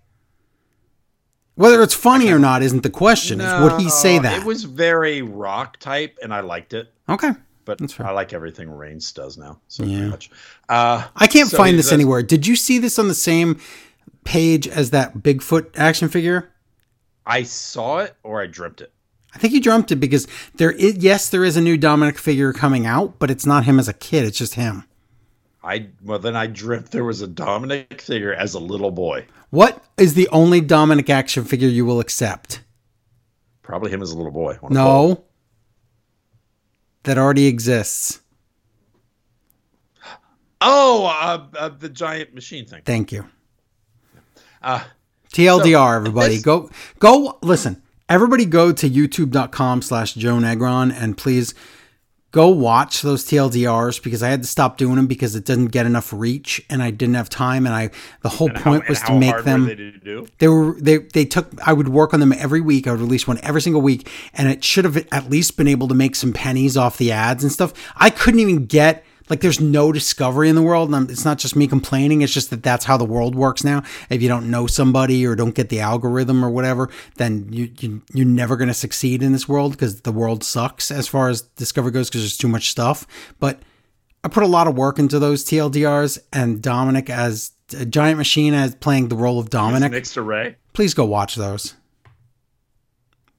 Whether 1.58 1.82
it's 1.82 1.92
funny 1.94 2.30
or 2.30 2.38
not 2.38 2.62
isn't 2.62 2.84
the 2.84 2.90
question. 2.90 3.40
Is 3.40 3.62
would 3.62 3.80
he 3.80 3.90
say 3.90 4.20
that? 4.20 4.42
It 4.42 4.44
was 4.46 4.62
very 4.62 5.22
rock 5.22 5.76
type, 5.78 6.16
and 6.22 6.32
I 6.32 6.38
liked 6.38 6.72
it. 6.72 6.92
okay. 7.08 7.32
but 7.64 7.78
That's. 7.78 7.98
I 7.98 8.12
like 8.12 8.32
everything 8.32 8.70
Reigns 8.70 9.10
does 9.10 9.36
now 9.36 9.58
so 9.66 9.82
Yeah. 9.82 10.06
much. 10.06 10.30
Uh, 10.68 11.08
I 11.16 11.26
can't 11.26 11.50
so 11.50 11.56
find 11.56 11.76
this 11.76 11.90
anywhere. 11.90 12.22
Did 12.22 12.46
you 12.46 12.54
see 12.54 12.78
this 12.78 12.96
on 12.96 13.08
the 13.08 13.14
same 13.14 13.58
page 14.22 14.68
as 14.68 14.90
that 14.90 15.18
Bigfoot 15.18 15.76
action 15.76 16.08
figure? 16.08 16.48
I 17.26 17.42
saw 17.42 17.98
it 17.98 18.14
or 18.22 18.40
I 18.40 18.46
dreamt 18.46 18.80
it. 18.80 18.92
I 19.34 19.38
think 19.38 19.52
you 19.52 19.60
dreamt 19.60 19.90
it 19.90 19.96
because 19.96 20.28
there 20.54 20.70
is 20.70 20.98
yes, 20.98 21.28
there 21.28 21.44
is 21.44 21.56
a 21.56 21.60
new 21.60 21.76
Dominic 21.76 22.18
figure 22.18 22.52
coming 22.52 22.86
out, 22.86 23.18
but 23.18 23.32
it's 23.32 23.44
not 23.44 23.64
him 23.64 23.80
as 23.80 23.88
a 23.88 23.92
kid, 23.92 24.24
it's 24.24 24.38
just 24.38 24.54
him. 24.54 24.84
I 25.62 25.88
well 26.04 26.18
then 26.18 26.36
I 26.36 26.46
dreamt 26.46 26.90
there 26.92 27.04
was 27.04 27.20
a 27.20 27.26
Dominic 27.26 28.00
figure 28.00 28.32
as 28.32 28.54
a 28.54 28.58
little 28.60 28.90
boy. 28.90 29.26
What 29.50 29.82
is 29.96 30.14
the 30.14 30.28
only 30.28 30.60
Dominic 30.60 31.10
action 31.10 31.44
figure 31.44 31.68
you 31.68 31.84
will 31.84 32.00
accept? 32.00 32.62
Probably 33.62 33.90
him 33.90 34.00
as 34.02 34.10
a 34.12 34.16
little 34.16 34.32
boy. 34.32 34.58
Wanna 34.62 34.74
call 34.76 35.04
it? 35.12 35.14
No. 35.18 35.24
That 37.04 37.18
already 37.18 37.46
exists. 37.46 38.20
Oh, 40.60 41.06
uh, 41.06 41.46
uh, 41.56 41.68
the 41.68 41.88
giant 41.88 42.34
machine 42.34 42.66
thing. 42.66 42.82
Thank 42.84 43.12
you. 43.12 43.26
Uh, 44.60 44.82
TLDR, 45.32 45.96
everybody. 45.96 46.34
this- 46.34 46.42
Go 46.42 46.70
go 46.98 47.38
listen. 47.42 47.82
Everybody 48.08 48.46
go 48.46 48.72
to 48.72 48.88
youtube.com 48.88 49.82
slash 49.82 50.14
Joe 50.14 50.36
Negron 50.36 50.90
and 50.92 51.16
please 51.18 51.54
go 52.30 52.48
watch 52.48 53.00
those 53.02 53.24
TLDRs 53.24 54.02
because 54.02 54.22
I 54.22 54.28
had 54.28 54.42
to 54.42 54.48
stop 54.48 54.76
doing 54.76 54.96
them 54.96 55.06
because 55.06 55.34
it 55.34 55.44
didn't 55.46 55.68
get 55.68 55.86
enough 55.86 56.12
reach 56.12 56.62
and 56.68 56.82
I 56.82 56.90
didn't 56.90 57.14
have 57.14 57.30
time 57.30 57.66
and 57.66 57.74
I 57.74 57.90
the 58.20 58.28
whole 58.28 58.50
how- 58.54 58.62
point 58.62 58.82
and 58.82 58.88
was 58.90 59.00
how 59.00 59.14
to 59.14 59.18
make 59.18 59.44
them 59.44 59.66
were 59.66 59.74
they 59.74 60.26
they 60.38 60.48
were 60.48 60.76
they 60.78 60.98
they 60.98 61.24
took 61.24 61.48
I 61.66 61.72
would 61.72 61.88
work 61.88 62.12
on 62.12 62.20
them 62.20 62.32
every 62.32 62.60
week. 62.60 62.86
I 62.86 62.90
would 62.92 63.00
release 63.00 63.26
one 63.26 63.38
every 63.42 63.62
single 63.62 63.80
week, 63.80 64.08
and 64.34 64.48
it 64.48 64.62
should 64.62 64.84
have 64.84 64.96
at 65.10 65.30
least 65.30 65.56
been 65.56 65.68
able 65.68 65.88
to 65.88 65.94
make 65.94 66.14
some 66.14 66.32
pennies 66.32 66.76
off 66.76 66.98
the 66.98 67.12
ads 67.12 67.42
and 67.42 67.52
stuff. 67.52 67.72
I 67.96 68.10
couldn't 68.10 68.40
even 68.40 68.66
get 68.66 69.04
like 69.28 69.40
there's 69.40 69.60
no 69.60 69.92
discovery 69.92 70.48
in 70.48 70.54
the 70.54 70.62
world, 70.62 70.92
and 70.94 71.10
it's 71.10 71.24
not 71.24 71.38
just 71.38 71.54
me 71.56 71.66
complaining. 71.66 72.22
It's 72.22 72.32
just 72.32 72.50
that 72.50 72.62
that's 72.62 72.84
how 72.86 72.96
the 72.96 73.04
world 73.04 73.34
works 73.34 73.64
now. 73.64 73.82
If 74.10 74.22
you 74.22 74.28
don't 74.28 74.50
know 74.50 74.66
somebody 74.66 75.26
or 75.26 75.34
don't 75.34 75.54
get 75.54 75.68
the 75.68 75.80
algorithm 75.80 76.44
or 76.44 76.50
whatever, 76.50 76.88
then 77.16 77.48
you, 77.52 77.70
you 77.80 78.02
you're 78.12 78.26
never 78.26 78.56
going 78.56 78.68
to 78.68 78.74
succeed 78.74 79.22
in 79.22 79.32
this 79.32 79.48
world 79.48 79.72
because 79.72 80.00
the 80.02 80.12
world 80.12 80.42
sucks 80.44 80.90
as 80.90 81.08
far 81.08 81.28
as 81.28 81.42
discovery 81.42 81.92
goes 81.92 82.08
because 82.08 82.22
there's 82.22 82.36
too 82.36 82.48
much 82.48 82.70
stuff. 82.70 83.06
But 83.38 83.60
I 84.24 84.28
put 84.28 84.42
a 84.42 84.46
lot 84.48 84.66
of 84.66 84.76
work 84.76 84.98
into 84.98 85.18
those 85.18 85.44
TLDRs, 85.44 86.18
and 86.32 86.60
Dominic 86.62 87.08
as 87.10 87.52
a 87.78 87.84
giant 87.84 88.16
machine 88.18 88.54
as 88.54 88.74
playing 88.74 89.08
the 89.08 89.16
role 89.16 89.38
of 89.38 89.50
Dominic 89.50 89.92
Next 89.92 90.14
to 90.14 90.22
Ray. 90.22 90.56
please 90.72 90.94
go 90.94 91.04
watch 91.04 91.34
those. 91.34 91.74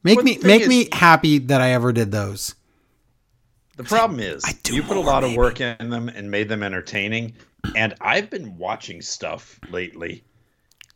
Make 0.03 0.17
Well, 0.17 0.23
me 0.25 0.37
make 0.43 0.61
is- 0.61 0.67
me 0.69 0.87
happy 0.91 1.39
that 1.39 1.59
I 1.61 1.71
ever 1.71 1.91
did 1.91 2.11
those. 2.11 2.55
The 3.79 3.85
problem 3.85 4.19
is 4.19 4.43
I 4.43 4.51
do 4.61 4.75
you 4.75 4.83
put 4.83 4.97
a 4.97 4.99
lot 4.99 5.23
of 5.23 5.33
work 5.35 5.61
in 5.61 5.89
them 5.89 6.09
and 6.09 6.29
made 6.29 6.49
them 6.49 6.63
entertaining. 6.63 7.31
And 7.77 7.95
I've 8.01 8.29
been 8.29 8.57
watching 8.57 9.01
stuff 9.01 9.57
lately, 9.69 10.21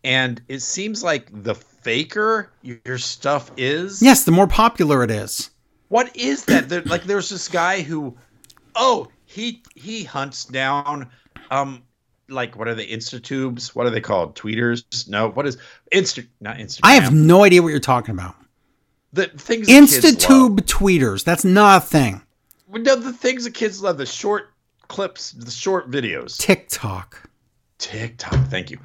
and 0.03 0.41
it 0.49 0.59
seems 0.59 1.01
like 1.01 1.29
the 1.31 1.55
faker 1.55 2.51
your 2.61 2.97
stuff 2.97 3.51
is. 3.55 4.01
Yes, 4.01 4.25
the 4.25 4.33
more 4.33 4.47
popular 4.47 5.01
it 5.01 5.11
is. 5.11 5.49
What 5.87 6.13
is 6.13 6.43
that? 6.45 6.67
There, 6.67 6.81
like, 6.81 7.05
there's 7.05 7.29
this 7.29 7.47
guy 7.47 7.83
who, 7.83 8.17
oh, 8.75 9.07
he 9.27 9.63
he 9.75 10.03
hunts 10.03 10.43
down, 10.43 11.09
um, 11.51 11.83
like 12.27 12.57
what 12.57 12.67
are 12.67 12.75
they? 12.75 12.87
Instatubes? 12.87 13.73
What 13.73 13.87
are 13.87 13.91
they 13.91 14.01
called? 14.01 14.35
Tweeters? 14.35 15.07
No, 15.07 15.29
what 15.29 15.47
is 15.47 15.57
Insta? 15.93 16.27
Not 16.41 16.57
Instagram. 16.57 16.81
I 16.83 16.95
have 16.95 17.13
no 17.13 17.45
idea 17.45 17.61
what 17.61 17.69
you're 17.69 17.79
talking 17.79 18.13
about. 18.13 18.35
the 19.13 19.27
things. 19.27 19.67
the. 19.67 19.73
Instatube 19.73 20.59
tweeters. 20.63 21.23
That's 21.23 21.45
not 21.45 21.81
a 21.81 21.85
thing. 21.85 22.21
No, 22.73 22.95
the 22.95 23.13
things 23.13 23.43
the 23.43 23.51
kids 23.51 23.81
love. 23.81 23.97
The 23.97 24.05
short 24.05 24.53
clips, 24.87 25.31
the 25.31 25.51
short 25.51 25.89
videos. 25.89 26.37
TikTok. 26.37 27.29
TikTok. 27.77 28.47
Thank 28.47 28.71
you. 28.71 28.79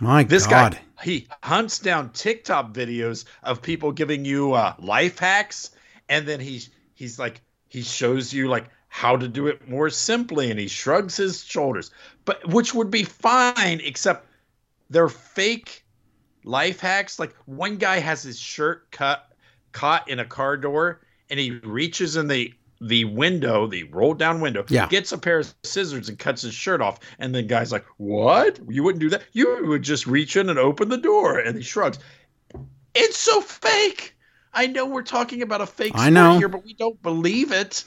My 0.00 0.22
god. 0.22 0.30
This 0.30 0.46
God. 0.46 0.72
guy 0.72 0.80
he 1.04 1.26
hunts 1.42 1.78
down 1.78 2.10
TikTok 2.10 2.72
videos 2.72 3.24
of 3.42 3.60
people 3.60 3.92
giving 3.92 4.24
you 4.24 4.54
uh, 4.54 4.74
life 4.78 5.18
hacks, 5.18 5.70
and 6.08 6.26
then 6.26 6.40
he's 6.40 6.70
he's 6.94 7.18
like 7.18 7.42
he 7.68 7.82
shows 7.82 8.32
you 8.32 8.48
like 8.48 8.66
how 8.88 9.16
to 9.16 9.28
do 9.28 9.46
it 9.48 9.68
more 9.68 9.90
simply, 9.90 10.50
and 10.50 10.58
he 10.58 10.68
shrugs 10.68 11.16
his 11.16 11.44
shoulders. 11.44 11.90
But 12.24 12.46
which 12.48 12.74
would 12.74 12.90
be 12.90 13.04
fine, 13.04 13.80
except 13.84 14.26
they're 14.88 15.08
fake 15.08 15.84
life 16.44 16.80
hacks. 16.80 17.18
Like 17.18 17.34
one 17.44 17.76
guy 17.76 17.98
has 17.98 18.22
his 18.22 18.38
shirt 18.38 18.90
cut 18.90 19.28
caught 19.72 20.08
in 20.08 20.20
a 20.20 20.24
car 20.24 20.56
door, 20.56 21.00
and 21.28 21.38
he 21.38 21.50
reaches 21.50 22.16
in 22.16 22.28
the 22.28 22.54
the 22.86 23.04
window, 23.06 23.66
the 23.66 23.84
rolled 23.84 24.18
down 24.18 24.40
window, 24.40 24.64
Yeah. 24.68 24.86
gets 24.88 25.12
a 25.12 25.18
pair 25.18 25.38
of 25.38 25.54
scissors 25.64 26.08
and 26.08 26.18
cuts 26.18 26.42
his 26.42 26.54
shirt 26.54 26.80
off. 26.80 26.98
And 27.18 27.34
the 27.34 27.42
guy's 27.42 27.72
like, 27.72 27.84
What? 27.96 28.58
You 28.68 28.82
wouldn't 28.82 29.00
do 29.00 29.10
that? 29.10 29.22
You 29.32 29.66
would 29.66 29.82
just 29.82 30.06
reach 30.06 30.36
in 30.36 30.48
and 30.50 30.58
open 30.58 30.88
the 30.88 30.98
door. 30.98 31.38
And 31.38 31.56
he 31.56 31.62
shrugs. 31.62 31.98
It's 32.94 33.18
so 33.18 33.40
fake. 33.40 34.16
I 34.52 34.66
know 34.68 34.86
we're 34.86 35.02
talking 35.02 35.42
about 35.42 35.60
a 35.60 35.66
fake 35.66 35.92
I 35.94 35.98
story 35.98 36.10
know. 36.12 36.38
here, 36.38 36.48
but 36.48 36.64
we 36.64 36.74
don't 36.74 37.00
believe 37.02 37.50
it. 37.50 37.84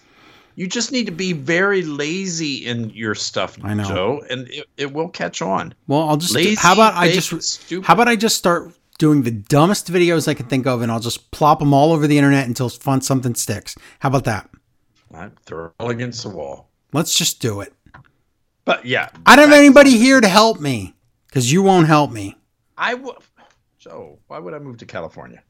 You 0.56 0.68
just 0.68 0.91
need 0.91 1.06
to 1.06 1.11
be 1.11 1.34
very 1.34 1.84
lazy 1.84 2.65
in 2.65 2.90
your 2.90 3.14
stuff, 3.14 3.57
I 3.64 3.76
know. 3.76 3.84
Joe, 3.88 4.24
and 4.30 4.48
it, 4.49 4.65
it 4.76 4.91
will 4.91 5.07
catch 5.07 5.41
on. 5.41 5.74
Well, 5.88 6.10
I'll 6.10 6.18
just 6.18 6.34
Lazy, 6.34 6.56
how 6.56 6.74
about 6.74 6.95
I 6.95 7.11
just 7.11 7.30
stupid. 7.44 7.86
how 7.86 7.94
about 7.94 8.07
I 8.07 8.15
just 8.15 8.36
start 8.38 8.74
doing 8.98 9.22
the 9.22 9.30
dumbest 9.32 9.91
videos 9.91 10.28
I 10.28 10.34
can 10.34 10.48
think 10.48 10.65
of 10.65 10.82
and 10.82 10.91
I'll 10.91 10.99
just 10.99 11.30
plop 11.30 11.60
them 11.60 11.74
all 11.76 11.94
over 11.94 12.07
the 12.07 12.18
internet 12.18 12.48
until 12.48 12.68
fun 12.69 13.02
something 13.02 13.36
sticks. 13.36 13.76
How 13.99 14.10
about 14.10 14.24
that? 14.26 14.49
I 15.13 15.29
throw 15.45 15.71
it 15.79 15.89
against 15.89 16.23
the 16.23 16.29
wall. 16.29 16.69
Let's 16.93 17.17
just 17.17 17.39
do 17.41 17.61
it. 17.61 17.73
But 18.65 18.85
yeah, 18.85 19.09
I 19.25 19.35
don't 19.35 19.49
have 19.49 19.57
anybody 19.57 19.97
here 19.97 20.19
to 20.19 20.27
help 20.27 20.59
me 20.59 20.93
because 21.27 21.51
you 21.51 21.63
won't 21.63 21.88
help 21.88 22.11
me. 22.11 22.35
I 22.77 22.93
would. 22.95 23.15
Joe, 23.79 24.19
why 24.27 24.39
would 24.39 24.53
I 24.53 24.59
move 24.59 24.77
to 24.77 24.85
California? 24.85 25.41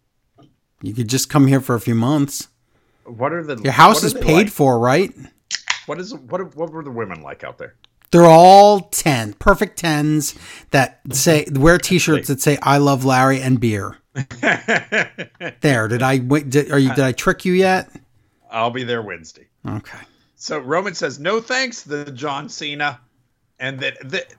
You 0.82 0.94
could 0.94 1.08
just 1.08 1.30
come 1.30 1.48
here 1.48 1.62
for 1.62 1.74
a 1.76 1.82
few 1.82 1.96
months. 1.96 2.50
What 3.06 3.34
are 3.34 3.44
the 3.44 3.60
Your 3.64 3.74
house 3.74 4.04
is 4.04 4.14
paid 4.14 4.34
like? 4.34 4.50
for, 4.50 4.78
right? 4.78 5.12
What 5.88 6.00
is 6.00 6.14
what? 6.14 6.56
What 6.56 6.72
were 6.72 6.84
the 6.84 6.92
women 6.92 7.22
like 7.22 7.44
out 7.44 7.58
there? 7.58 7.76
They're 8.12 8.26
all 8.26 8.82
10, 8.82 9.34
perfect 9.34 9.82
10s 9.82 10.38
that 10.72 11.02
say 11.12 11.46
wear 11.52 11.78
t-shirts 11.78 12.30
that 12.30 12.40
say 12.40 12.58
I 12.62 12.78
love 12.78 13.04
Larry 13.04 13.42
and 13.42 13.60
beer. 13.60 13.98
There, 15.62 15.88
did 15.88 16.02
I 16.02 16.20
wait 16.20 16.50
did, 16.50 16.72
are 16.72 16.80
you 16.80 16.90
did 16.90 17.04
I 17.04 17.12
trick 17.12 17.46
you 17.46 17.54
yet? 17.54 17.90
I'll 18.52 18.72
be 18.72 18.84
there 18.84 19.02
Wednesday. 19.02 19.48
Okay. 19.68 20.00
So 20.36 20.60
Roman 20.60 20.94
says, 20.94 21.20
"No 21.20 21.42
thanks, 21.42 21.82
the 21.84 22.12
John 22.12 22.50
Cena," 22.50 23.00
and 23.60 23.80
that 23.80 23.98
that 24.10 24.34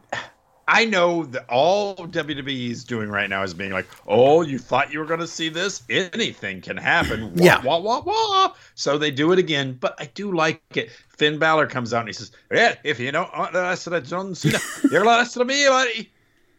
I 0.70 0.84
know 0.84 1.24
that 1.24 1.46
all 1.48 1.96
WWE 1.96 2.70
is 2.70 2.84
doing 2.84 3.08
right 3.08 3.28
now 3.28 3.42
is 3.42 3.54
being 3.54 3.72
like, 3.72 3.86
"Oh, 4.06 4.42
you 4.42 4.58
thought 4.58 4.92
you 4.92 4.98
were 5.00 5.06
going 5.06 5.20
to 5.20 5.26
see 5.26 5.48
this? 5.48 5.82
Anything 5.90 6.60
can 6.60 6.76
happen." 6.76 7.34
Wah, 7.34 7.44
Yeah. 7.44 7.62
wah 7.62 7.78
wah 7.78 8.00
wah. 8.04 8.54
So 8.74 8.96
they 8.98 9.10
do 9.10 9.32
it 9.32 9.38
again, 9.38 9.76
but 9.80 9.96
I 9.98 10.06
do 10.14 10.32
like 10.32 10.62
it. 10.76 10.90
Finn 11.16 11.38
Balor 11.38 11.66
comes 11.66 11.92
out 11.92 12.00
and 12.00 12.08
he 12.08 12.12
says, 12.12 12.30
"Yeah, 12.52 12.76
if 12.84 13.00
you 13.00 13.10
don't 13.10 13.36
want 13.36 13.52
the 13.52 13.62
rest 13.62 13.86
of 13.86 13.92
the 13.92 14.00
John 14.00 14.34
Cena, 14.34 14.58
you're 14.90 15.00
the 15.02 15.06
rest 15.06 15.36
of 15.36 15.46
me, 15.46 15.66
buddy." 15.66 16.10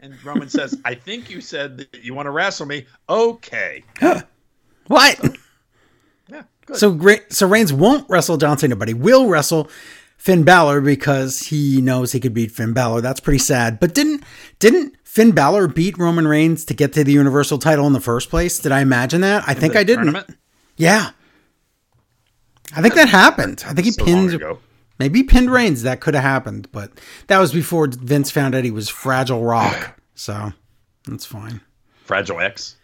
And 0.02 0.14
Roman 0.26 0.50
says, 0.50 0.78
"I 0.84 0.96
think 0.96 1.30
you 1.30 1.40
said 1.40 1.78
that 1.78 2.04
you 2.04 2.14
want 2.14 2.26
to 2.28 2.32
wrestle 2.32 2.66
me. 2.66 2.88
Okay, 3.08 3.84
What? 4.88 5.20
yeah, 5.24 5.30
good." 6.70 6.78
So 6.78 6.92
great. 6.94 7.34
So 7.34 7.48
Reigns 7.48 7.74
won't 7.74 8.10
wrestle 8.10 8.38
John 8.38 8.58
Cena, 8.58 8.76
but 8.76 8.88
he 8.88 8.94
will 8.94 9.28
wrestle 9.28 9.70
Finn 10.18 10.44
Balor 10.44 10.82
because 10.82 11.40
he 11.48 11.82
knows 11.82 12.12
he 12.12 12.20
could 12.20 12.34
beat 12.34 12.52
Finn 12.52 12.74
Balor. 12.74 13.02
That's 13.02 13.20
pretty 13.20 13.40
sad. 13.40 13.80
But 13.80 13.94
didn't 13.94 14.24
didn't 14.60 14.96
Finn 15.04 15.32
Balor 15.32 15.68
beat 15.68 15.98
Roman 15.98 16.28
Reigns 16.28 16.66
to 16.66 16.74
get 16.74 16.94
to 16.94 17.04
the 17.04 17.12
Universal 17.14 17.60
title 17.60 17.88
in 17.88 17.94
the 17.94 18.00
first 18.02 18.30
place? 18.30 18.60
Did 18.60 18.72
I 18.72 18.82
imagine 18.82 19.22
that? 19.22 19.44
I 19.48 19.54
think 19.54 19.74
The 19.74 19.80
I 19.80 19.84
didn't. 19.84 20.06
tournament? 20.06 20.38
Yeah. 20.78 21.12
I 22.76 22.82
think 22.82 22.94
that 22.96 23.10
happened. 23.10 23.64
I 23.68 23.74
think 23.74 23.86
he 23.86 23.92
So 23.92 24.06
pinned 24.06 24.40
maybe 25.00 25.20
he 25.20 25.24
pinned 25.24 25.50
Reigns. 25.52 25.82
That 25.84 26.02
could 26.02 26.14
have 26.14 26.24
happened, 26.24 26.68
but 26.72 26.92
that 27.28 27.40
was 27.40 27.52
before 27.52 27.88
Vince 27.88 28.30
found 28.30 28.54
out 28.54 28.64
he 28.64 28.72
was 28.72 28.90
fragile 28.90 29.44
rock. 29.44 29.96
So 30.20 30.52
that's 31.08 31.26
fine. 31.26 31.62
Fragile 32.04 32.42
X. 32.42 32.76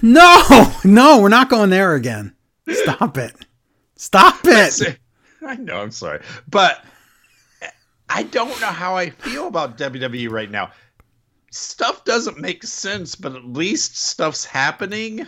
No, 0.00 0.72
no, 0.84 1.20
we're 1.20 1.28
not 1.28 1.50
going 1.50 1.70
there 1.70 1.94
again. 1.96 2.36
Stop 2.74 3.18
it. 3.18 3.34
Stop 3.96 4.40
it. 4.44 4.98
I 5.46 5.56
know, 5.56 5.80
I'm 5.80 5.90
sorry. 5.90 6.20
But 6.48 6.84
I 8.08 8.24
don't 8.24 8.60
know 8.60 8.66
how 8.66 8.96
I 8.96 9.10
feel 9.10 9.46
about 9.46 9.78
WWE 9.78 10.30
right 10.30 10.50
now. 10.50 10.70
Stuff 11.50 12.04
doesn't 12.04 12.38
make 12.38 12.62
sense, 12.64 13.14
but 13.14 13.34
at 13.34 13.44
least 13.44 13.96
stuff's 13.96 14.44
happening. 14.44 15.26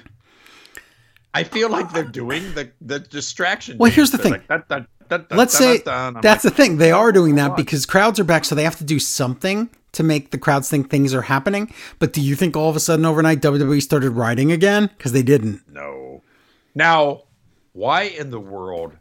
I 1.35 1.45
feel 1.45 1.71
like 1.71 1.93
they're 1.93 2.05
doing 2.05 2.43
the, 2.55 2.71
the 2.81 2.99
distraction. 3.01 3.79
Well, 3.79 3.91
here's 3.91 4.11
the 4.11 4.19
They're 4.19 4.25
thing. 4.25 4.33
like, 4.33 4.49
dun, 4.49 4.65
dun, 4.69 4.87
dun, 5.09 5.27
dun, 5.29 5.39
Let's 5.39 5.57
say 5.57 5.79
dun, 5.79 5.85
dun. 5.85 6.17
I'm 6.17 6.23
that's 6.23 6.45
like, 6.45 6.55
the 6.55 6.63
thing. 6.63 6.77
They 6.77 6.93
are 6.93 7.11
doing 7.11 7.35
that 7.37 7.57
because 7.57 7.87
crowds 7.87 8.21
are 8.21 8.25
back, 8.25 8.45
so 8.45 8.55
they 8.55 8.65
have 8.65 8.77
to 8.77 8.85
do 8.85 8.99
something 8.99 9.71
to 9.93 10.03
make 10.03 10.31
the 10.31 10.39
crowds 10.39 10.69
think 10.69 10.91
things 10.91 11.15
are 11.15 11.23
happening. 11.23 11.73
But 11.99 12.13
do 12.13 12.21
you 12.21 12.37
think 12.37 12.57
all 12.57 12.69
of 12.69 12.77
a 12.77 12.81
sudden 12.81 13.05
overnight 13.07 13.41
WWE 13.41 13.81
started 13.83 14.11
riding 14.11 14.53
again? 14.53 14.91
Because 14.97 15.13
they 15.13 15.23
didn't. 15.23 15.63
no. 15.71 16.23
Now, 16.75 17.23
why 17.73 18.03
in 18.03 18.31
the 18.31 18.41
world? 18.41 18.93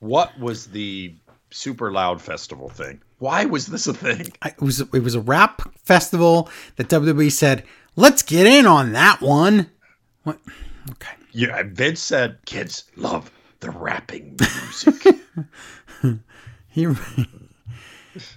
What 0.00 0.38
was 0.38 0.66
the 0.66 1.14
super 1.50 1.90
loud 1.92 2.20
festival 2.22 2.68
thing? 2.68 3.00
Why 3.18 3.44
was 3.46 3.66
this 3.66 3.86
a 3.86 3.94
thing? 3.94 4.32
I- 4.42 4.48
It 4.50 4.60
was 4.60 4.80
it 4.80 5.02
was 5.02 5.14
a 5.14 5.20
rap 5.20 5.62
festival 5.84 6.48
that 6.76 6.88
WWE 6.88 7.30
said, 7.32 7.64
"Let's 7.96 8.22
get 8.22 8.46
in 8.46 8.66
on 8.66 8.92
that 8.92 9.20
one." 9.20 9.70
What? 10.22 10.38
Okay. 10.90 11.10
Yeah, 11.32 11.62
Vince 11.66 12.00
said 12.00 12.38
kids 12.46 12.84
love 12.96 13.30
the 13.60 13.70
rapping 13.70 14.36
music. 14.62 15.16
He, 16.70 16.86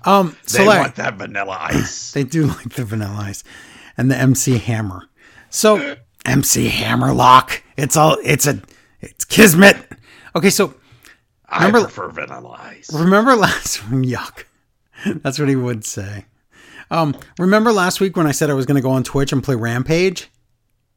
um. 0.06 0.36
So 0.46 0.58
they 0.60 0.68
Larry, 0.68 0.82
want 0.82 0.96
that 0.96 1.16
vanilla 1.16 1.58
ice. 1.62 2.12
They 2.12 2.24
do 2.24 2.46
like 2.48 2.74
the 2.74 2.86
Vanilla 2.86 3.18
Ice 3.24 3.44
and 3.98 4.10
the 4.10 4.18
MC 4.18 4.58
Hammer. 4.58 5.04
So 5.50 5.98
MC 6.26 6.70
Hammerlock. 6.70 7.62
It's 7.78 7.96
all. 7.98 8.18
It's 8.24 8.48
a. 8.48 8.62
It's 9.02 9.26
Kismet. 9.26 9.78
Okay, 10.36 10.50
so 10.50 10.74
I 11.48 11.66
Remember- 11.66 11.88
prefer 11.88 12.10
vanilla 12.10 12.58
ice. 12.62 12.94
remember 12.94 13.36
last 13.36 13.90
week? 13.90 14.10
yuck. 14.10 14.44
That's 15.06 15.40
what 15.40 15.50
he 15.50 15.56
would 15.56 15.84
say. 15.84 16.26
Um, 16.92 17.16
remember 17.40 17.72
last 17.72 18.00
week 18.00 18.16
when 18.18 18.28
I 18.28 18.32
said 18.32 18.50
I 18.50 18.54
was 18.54 18.66
going 18.66 18.76
to 18.76 18.82
go 18.82 18.92
on 18.92 19.04
Twitch 19.04 19.32
and 19.32 19.44
play 19.44 19.56
Rampage? 19.56 20.30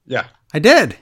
Yeah, 0.06 0.26
I 0.52 0.58
did, 0.58 0.96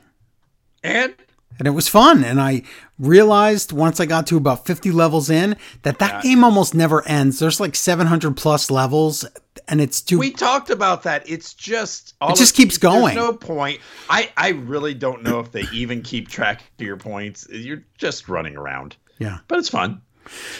and 0.85 1.15
and 1.59 1.69
it 1.69 1.73
was 1.73 1.89
fun. 1.89 2.25
And 2.25 2.41
I 2.41 2.63
realized 2.99 3.73
once 3.73 4.01
I 4.01 4.07
got 4.07 4.27
to 4.29 4.37
about 4.37 4.67
fifty 4.67 4.91
levels 4.91 5.31
in 5.31 5.57
that 5.83 5.99
that 5.99 6.23
game 6.23 6.45
almost 6.45 6.75
never 6.75 7.07
ends. 7.07 7.39
There's 7.39 7.61
like 7.61 7.75
seven 7.75 8.07
hundred 8.07 8.37
plus 8.37 8.71
levels, 8.71 9.25
and 9.69 9.81
it's 9.81 10.01
too. 10.01 10.19
we 10.19 10.31
talked 10.31 10.71
about 10.71 11.03
that. 11.05 11.29
It's 11.29 11.55
just 11.55 12.15
It 12.23 12.37
just 12.37 12.55
keeps 12.55 12.79
going. 12.79 13.15
There's 13.15 13.27
no 13.27 13.33
point. 13.33 13.81
I 14.09 14.31
I 14.37 14.51
really 14.51 14.95
don't 14.95 15.23
know 15.23 15.41
if 15.41 15.53
they 15.53 15.65
even 15.73 16.03
keep 16.03 16.29
track 16.29 16.63
of 16.79 16.85
your 16.85 16.97
points. 16.97 17.47
You're 17.51 17.85
just 17.99 18.29
running 18.29 18.57
around, 18.57 18.97
yeah. 19.19 19.39
but 19.49 19.59
it's 19.59 19.69
fun. 19.69 20.03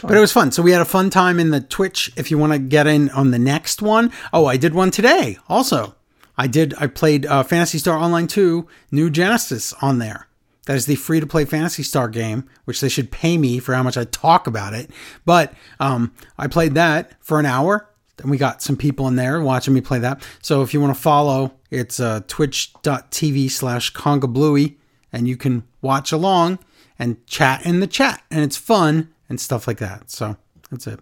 But 0.03 0.17
it 0.17 0.21
was 0.21 0.33
fun. 0.33 0.51
So 0.53 0.63
we 0.63 0.73
had 0.73 0.81
a 0.81 0.87
fun 0.87 1.11
time 1.11 1.39
in 1.39 1.51
the 1.51 1.61
Twitch. 1.61 2.11
If 2.17 2.31
you 2.31 2.39
want 2.39 2.53
to 2.53 2.59
get 2.59 2.87
in 2.87 3.11
on 3.11 3.31
the 3.31 3.39
next 3.39 3.81
one, 3.81 4.13
oh, 4.33 4.47
I 4.47 4.57
did 4.57 4.75
one 4.75 4.91
today. 4.91 5.39
Also, 5.49 5.95
I 6.37 6.47
did. 6.47 6.75
I 6.79 6.87
played 6.87 7.27
uh, 7.27 7.43
Phantasy 7.43 7.79
Star 7.79 7.97
Online 7.97 8.27
2 8.27 8.67
New 8.91 9.11
Genesis 9.11 9.73
on 9.75 9.99
there. 9.99 10.27
That 10.67 10.77
is 10.77 10.87
the 10.87 10.95
free 10.95 11.21
to 11.21 11.27
play 11.27 11.45
Phantasy 11.45 11.83
Star 11.83 12.09
game, 12.09 12.49
which 12.65 12.81
they 12.81 12.89
should 12.89 13.11
pay 13.11 13.37
me 13.37 13.59
for 13.59 13.75
how 13.75 13.83
much 13.83 13.97
I 13.97 14.05
talk 14.05 14.47
about 14.47 14.75
it. 14.75 14.91
But 15.25 15.53
um, 15.81 16.13
I 16.39 16.47
played 16.47 16.75
that 16.75 17.13
for 17.21 17.41
an 17.41 17.47
hour. 17.47 17.89
And 18.21 18.31
we 18.31 18.37
got 18.37 18.63
some 18.63 18.77
people 18.77 19.09
in 19.09 19.17
there 19.17 19.41
watching 19.41 19.75
me 19.75 19.81
play 19.81 19.99
that. 19.99 20.23
So 20.43 20.63
if 20.63 20.73
you 20.73 20.81
want 20.81 20.95
to 20.95 21.01
follow, 21.01 21.55
it's 21.71 21.99
uh, 21.99 22.21
twitch.tv 22.29 23.51
slash 23.51 23.93
Conga 23.93 24.33
Bluey, 24.33 24.79
and 25.13 25.27
you 25.27 25.37
can 25.37 25.65
watch 25.81 26.13
along 26.13 26.61
and 26.99 27.27
chat 27.27 27.67
in 27.67 27.81
the 27.81 27.87
chat. 27.89 28.23
And 28.31 28.45
it's 28.45 28.57
fun 28.57 29.13
and 29.29 29.41
stuff 29.41 29.67
like 29.67 29.79
that. 29.79 30.11
So 30.11 30.37
that's 30.71 30.87
it. 30.87 31.01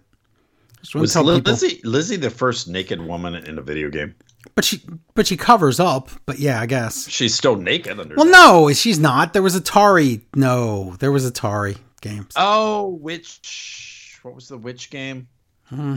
Just 0.79 0.95
want 0.95 1.07
to 1.09 1.21
Was 1.21 1.37
people. 1.37 1.51
Lizzie 1.51 1.81
Lizzie 1.83 2.15
the 2.15 2.31
first 2.31 2.67
naked 2.67 2.99
woman 2.99 3.35
in 3.35 3.59
a 3.59 3.61
video 3.61 3.89
game? 3.89 4.15
But 4.55 4.65
she 4.65 4.81
but 5.13 5.27
she 5.27 5.37
covers 5.37 5.79
up. 5.79 6.09
But 6.25 6.39
yeah, 6.39 6.59
I 6.59 6.65
guess. 6.65 7.07
She's 7.07 7.35
still 7.35 7.55
naked 7.55 7.99
under. 7.99 8.15
Well, 8.15 8.25
no, 8.25 8.71
she's 8.73 8.99
not. 8.99 9.33
There 9.33 9.41
was 9.41 9.59
Atari. 9.59 10.21
No, 10.35 10.95
there 10.99 11.11
was 11.11 11.29
Atari 11.29 11.77
games. 12.01 12.33
Oh, 12.35 12.89
which 13.01 14.19
what 14.23 14.35
was 14.35 14.47
the 14.47 14.57
witch 14.57 14.89
game? 14.89 15.27
Hmm. 15.65 15.95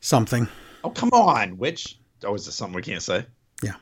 Something. 0.00 0.48
Oh, 0.84 0.90
come 0.90 1.10
on, 1.10 1.58
which? 1.58 1.98
Oh, 2.24 2.34
is 2.34 2.46
this 2.46 2.54
something 2.54 2.74
we 2.74 2.82
can't 2.82 3.02
say? 3.02 3.26
Yeah. 3.62 3.74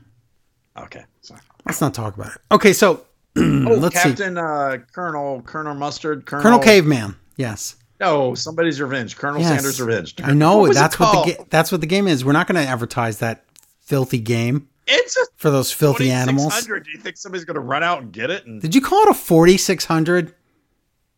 Okay, 0.79 1.05
sorry. 1.21 1.41
Let's 1.65 1.81
not 1.81 1.95
talk 1.95 2.17
about 2.17 2.35
it. 2.35 2.41
Okay, 2.53 2.73
so 2.73 3.07
Oh, 3.37 3.43
let's 3.43 3.97
see. 3.97 4.09
Captain 4.09 4.39
uh, 4.39 4.79
Colonel 4.93 5.43
Colonel 5.43 5.75
Mustard 5.75 6.25
Colonel, 6.27 6.43
Colonel 6.43 6.59
Caveman. 6.59 7.17
Yes. 7.37 7.77
No, 8.01 8.35
somebody's 8.35 8.81
revenge. 8.81 9.17
Colonel 9.17 9.41
Yes. 9.41 9.49
Sanders' 9.49 9.81
revenge. 9.81 10.15
I 10.23 10.33
know 10.33 10.67
it 10.67 10.75
that's 10.75 10.99
what 10.99 11.27
the 11.27 11.33
ga- 11.33 11.45
that's 11.51 11.73
what 11.73 11.81
the 11.81 11.87
game 11.87 12.07
is. 12.09 12.25
We're 12.25 12.33
not 12.33 12.47
going 12.47 12.63
to 12.63 12.69
advertise 12.69 13.19
that 13.19 13.45
filthy 13.81 14.19
game 14.19 14.69
It's 14.87 15.17
a 15.17 15.25
for 15.37 15.51
those 15.51 15.73
filthy 15.73 16.11
animals. 16.11 16.53
2600. 16.55 16.85
Do 16.85 16.91
you 16.91 16.99
think 16.99 17.17
somebody's 17.17 17.45
going 17.45 17.55
to 17.55 17.61
run 17.61 17.83
out 17.83 18.03
and 18.03 18.13
get 18.13 18.31
it? 18.31 18.45
And 18.47 18.61
Did 18.61 18.75
you 18.75 18.81
call 18.81 19.03
it 19.05 19.09
a 19.09 19.15
4600? 19.15 20.35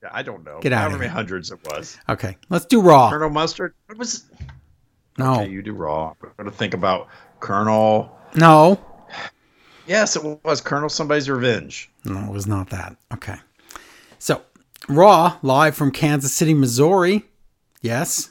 Yeah, 0.02 0.10
I 0.12 0.22
don't 0.22 0.44
know. 0.44 0.60
Get 0.60 0.72
outta 0.72 0.82
However 0.82 0.98
many 0.98 1.10
hundreds 1.10 1.50
it 1.50 1.58
was. 1.64 1.98
Okay, 2.08 2.36
let's 2.50 2.66
do 2.66 2.80
Raw. 2.80 3.10
Colonel 3.10 3.30
Mustard. 3.30 3.74
What 3.86 3.98
was? 3.98 4.24
No. 5.18 5.40
Okay, 5.40 5.50
you 5.50 5.62
do 5.62 5.72
raw. 5.72 6.14
I'm 6.22 6.30
going 6.36 6.48
to 6.48 6.56
think 6.56 6.72
about 6.74 7.08
Colonel. 7.40 8.16
No. 8.36 8.80
Yes, 9.88 10.14
it 10.14 10.22
was 10.44 10.60
Colonel 10.60 10.88
Somebody's 10.88 11.28
Revenge. 11.28 11.90
No, 12.04 12.20
it 12.20 12.30
was 12.30 12.46
not 12.46 12.70
that. 12.70 12.94
Okay. 13.12 13.34
Raw, 14.88 15.38
live 15.42 15.74
from 15.76 15.90
Kansas 15.90 16.32
City, 16.32 16.54
Missouri. 16.54 17.24
Yes. 17.82 18.30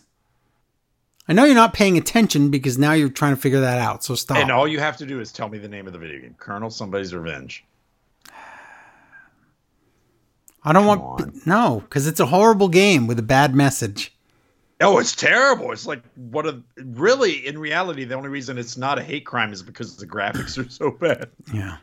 I 1.27 1.33
know 1.33 1.43
you're 1.43 1.55
not 1.55 1.73
paying 1.73 1.97
attention 1.97 2.49
because 2.49 2.77
now 2.77 2.93
you're 2.93 3.09
trying 3.09 3.35
to 3.35 3.41
figure 3.41 3.59
that 3.59 3.79
out. 3.79 4.03
So 4.03 4.15
stop. 4.15 4.37
And 4.37 4.49
all 4.51 4.67
you 4.67 4.79
have 4.79 4.97
to 4.97 5.05
do 5.05 5.19
is 5.19 5.31
tell 5.31 5.49
me 5.49 5.57
the 5.57 5.67
name 5.67 5.85
of 5.87 5.93
the 5.93 5.99
video 5.99 6.21
game. 6.21 6.35
Colonel 6.39 6.69
Somebody's 6.69 7.13
Revenge. 7.13 7.65
I 10.63 10.73
don't 10.73 10.85
Come 10.85 10.99
want 10.99 11.21
on. 11.21 11.41
no, 11.45 11.79
because 11.81 12.07
it's 12.07 12.19
a 12.19 12.25
horrible 12.25 12.67
game 12.67 13.07
with 13.07 13.19
a 13.19 13.23
bad 13.23 13.55
message. 13.55 14.13
Oh, 14.81 14.97
it's 14.99 15.15
terrible. 15.15 15.71
It's 15.71 15.85
like 15.87 16.03
what 16.15 16.45
a 16.45 16.61
really 16.77 17.45
in 17.47 17.57
reality 17.57 18.03
the 18.03 18.15
only 18.15 18.29
reason 18.29 18.57
it's 18.57 18.77
not 18.77 18.99
a 18.99 19.03
hate 19.03 19.25
crime 19.25 19.51
is 19.53 19.63
because 19.63 19.97
the 19.97 20.05
graphics 20.05 20.57
are 20.63 20.69
so 20.69 20.91
bad. 20.91 21.29
Yeah. 21.53 21.77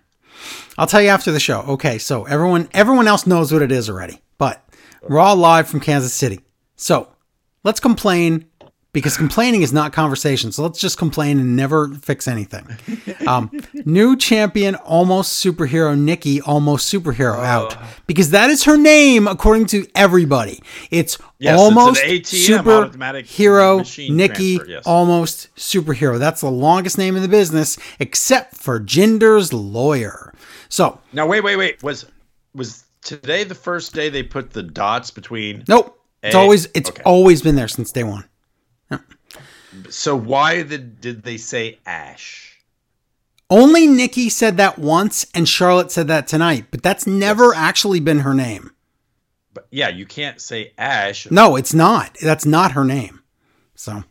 I'll 0.76 0.86
tell 0.86 1.00
you 1.02 1.08
after 1.08 1.32
the 1.32 1.40
show. 1.40 1.60
Okay, 1.62 1.98
so 1.98 2.24
everyone 2.24 2.68
everyone 2.72 3.08
else 3.08 3.26
knows 3.26 3.52
what 3.52 3.62
it 3.62 3.72
is 3.72 3.88
already. 3.88 4.20
But 5.08 5.14
Raw 5.14 5.32
live 5.32 5.68
from 5.68 5.80
Kansas 5.80 6.12
City. 6.14 6.40
So 6.76 7.08
let's 7.62 7.80
complain 7.80 8.46
because 8.92 9.16
complaining 9.16 9.62
is 9.62 9.72
not 9.72 9.92
conversation. 9.92 10.52
So 10.52 10.62
let's 10.62 10.78
just 10.80 10.96
complain 10.96 11.40
and 11.40 11.56
never 11.56 11.88
fix 11.88 12.26
anything. 12.28 12.66
Um, 13.26 13.50
new 13.86 14.16
champion, 14.18 14.74
almost 14.74 15.42
superhero 15.42 15.98
Nikki, 15.98 16.42
almost 16.42 16.92
superhero 16.92 17.42
out 17.42 17.74
because 18.06 18.30
that 18.30 18.50
is 18.50 18.64
her 18.64 18.76
name 18.76 19.26
according 19.26 19.64
to 19.66 19.86
everybody. 19.94 20.62
It's 20.90 21.16
Yes, 21.38 21.58
almost 21.58 22.02
automatic 22.02 22.24
superhero 22.24 24.14
Nikki, 24.14 24.60
yes. 24.68 24.86
almost 24.86 25.54
superhero. 25.56 26.18
That's 26.18 26.42
the 26.42 26.50
longest 26.50 26.98
name 26.98 27.16
in 27.16 27.22
the 27.22 27.28
business, 27.28 27.78
except 27.98 28.56
for 28.58 28.78
Jinder's 28.78 29.54
lawyer. 29.54 30.34
So 30.68 31.00
Now 31.14 31.26
wait, 31.26 31.42
wait, 31.42 31.56
wait. 31.56 31.82
Was 31.82 32.04
was 32.54 32.83
today 33.04 33.44
the 33.44 33.54
first 33.54 33.94
day 33.94 34.08
they 34.08 34.22
put 34.22 34.50
the 34.50 34.62
dots 34.62 35.10
between 35.10 35.64
nope, 35.68 35.98
it's 36.22 36.34
always 36.34 36.66
it's 36.74 36.90
okay. 36.90 37.02
always 37.04 37.42
been 37.42 37.54
there 37.54 37.68
since 37.68 37.92
day 37.92 38.04
one. 38.04 38.24
So 39.90 40.16
why 40.16 40.62
did 40.62 41.00
did 41.00 41.22
they 41.22 41.36
say 41.36 41.78
Ash? 41.86 42.58
Only 43.50 43.86
Nikki 43.86 44.28
said 44.28 44.56
that 44.56 44.78
once, 44.78 45.26
and 45.34 45.48
Charlotte 45.48 45.90
said 45.90 46.08
that 46.08 46.26
tonight, 46.26 46.66
but 46.70 46.82
that's 46.82 47.06
never 47.06 47.54
actually 47.54 48.00
been 48.00 48.20
her 48.20 48.34
name. 48.34 48.70
But 49.52 49.68
yeah, 49.70 49.88
you 49.88 50.06
can't 50.06 50.40
say 50.40 50.72
Ash. 50.78 51.30
No, 51.30 51.56
it's 51.56 51.74
not. 51.74 52.16
That's 52.22 52.46
not 52.46 52.72
her 52.72 52.84
name. 52.84 53.22
So, 53.74 54.02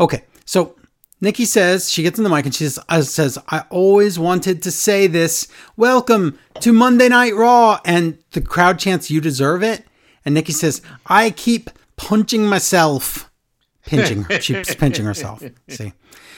okay. 0.00 0.24
So 0.44 0.76
Nikki 1.20 1.44
says 1.44 1.92
she 1.92 2.02
gets 2.02 2.18
in 2.18 2.24
the 2.24 2.30
mic 2.30 2.46
and 2.46 2.54
she 2.54 2.64
says, 2.64 2.78
uh, 2.88 3.02
says, 3.02 3.38
"I 3.48 3.64
always 3.68 4.18
wanted 4.18 4.62
to 4.62 4.70
say 4.70 5.06
this. 5.06 5.48
Welcome 5.76 6.38
to 6.60 6.72
Monday 6.72 7.08
Night 7.08 7.34
Raw." 7.34 7.78
And 7.84 8.18
the 8.32 8.40
crowd 8.40 8.78
chants, 8.78 9.10
"You 9.10 9.20
deserve 9.20 9.62
it." 9.62 9.86
And 10.24 10.34
Nikki 10.34 10.52
says, 10.52 10.80
"I 11.06 11.30
keep 11.30 11.68
punching 11.96 12.46
myself, 12.46 13.30
pinching 13.84 14.22
her. 14.24 14.40
She's 14.40 14.74
pinching 14.74 15.04
herself." 15.04 15.42
See. 15.68 15.92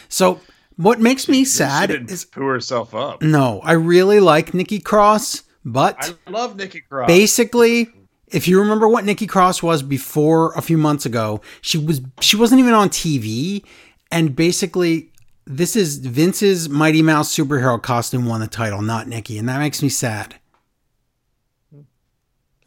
So 0.08 0.40
what 0.76 1.00
makes 1.00 1.28
me 1.28 1.40
She 1.40 1.44
sad 1.44 1.88
didn't 1.90 2.10
is 2.10 2.24
poo 2.24 2.46
herself 2.46 2.92
up. 2.94 3.22
no, 3.22 3.60
I 3.62 3.72
really 3.72 4.18
like 4.18 4.52
Nikki 4.52 4.80
Cross, 4.80 5.44
but 5.64 5.96
I 6.26 6.30
love 6.30 6.56
Nikki 6.56 6.80
Cross. 6.80 7.06
basically 7.06 7.88
if 8.32 8.48
you 8.48 8.58
remember 8.58 8.88
what 8.88 9.04
Nikki 9.04 9.26
Cross 9.26 9.62
was 9.62 9.82
before 9.82 10.54
a 10.54 10.62
few 10.62 10.78
months 10.78 11.04
ago, 11.06 11.40
she 11.60 11.78
was 11.78 12.00
she 12.20 12.36
wasn't 12.36 12.58
even 12.60 12.74
on 12.74 12.88
TV 12.88 13.62
and 14.12 14.36
basically 14.36 15.10
this 15.44 15.74
is 15.74 15.98
Vince's 15.98 16.68
Mighty 16.68 17.02
Mouse 17.02 17.34
superhero 17.34 17.82
costume 17.82 18.26
won 18.26 18.40
the 18.40 18.46
title, 18.46 18.80
not 18.80 19.08
Nikki, 19.08 19.38
and 19.38 19.48
that 19.48 19.58
makes 19.58 19.82
me 19.82 19.88
sad. 19.88 20.36
Am 21.74 21.86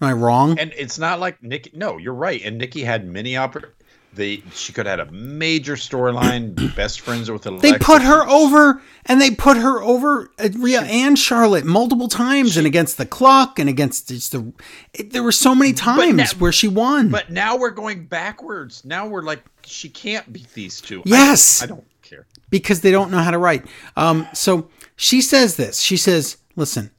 I 0.01 0.11
wrong? 0.11 0.59
and 0.59 0.73
it's 0.75 0.99
not 0.99 1.21
like 1.21 1.41
Nikki. 1.41 1.71
No, 1.73 1.97
you're 1.97 2.13
right. 2.13 2.41
And 2.43 2.57
Nikki 2.57 2.83
had 2.83 3.07
many 3.07 3.33
oppor- 3.33 3.71
They 4.15 4.41
she 4.53 4.71
could 4.73 4.85
have 4.85 4.99
had 4.99 5.07
a 5.09 5.11
major 5.11 5.75
storyline. 5.75 6.55
best 6.75 7.01
friends 7.01 7.29
with 7.29 7.45
Alexa. 7.45 7.71
They 7.71 7.77
put 7.77 8.01
her 8.01 8.27
over, 8.27 8.81
and 9.05 9.19
they 9.21 9.31
put 9.31 9.57
her 9.57 9.81
over 9.83 10.31
uh, 10.39 10.49
Rhea 10.57 10.81
and 10.83 11.19
Charlotte 11.19 11.65
multiple 11.65 12.07
times, 12.07 12.57
and 12.57 12.65
against 12.65 12.97
the 12.97 13.05
clock, 13.05 13.59
and 13.59 13.69
against 13.69 14.07
the. 14.07 14.53
It, 14.93 15.11
there 15.11 15.23
were 15.23 15.31
so 15.31 15.53
many 15.53 15.73
times 15.73 16.13
now- 16.15 16.39
where 16.39 16.51
she 16.51 16.67
won. 16.67 17.09
But 17.09 17.29
now 17.29 17.57
we're 17.57 17.71
going 17.71 18.05
backwards. 18.05 18.83
Now 18.85 19.05
we're 19.07 19.21
like 19.21 19.43
she 19.63 19.89
can't 19.89 20.31
beat 20.31 20.51
these 20.53 20.79
two. 20.81 20.99
I- 20.99 21.03
Yes. 21.05 21.61
I, 21.61 21.65
don't 21.65 21.83
care. 22.01 22.25
because 22.49 22.81
they 22.81 22.91
don't 22.91 23.11
know 23.11 23.19
how 23.19 23.31
to 23.31 23.37
write. 23.37 23.65
Um, 23.97 24.27
so 24.33 24.69
she 24.95 25.21
says 25.21 25.57
this. 25.57 25.79
She 25.81 25.97
says, 25.97 26.37
"Listen, 26.55 26.91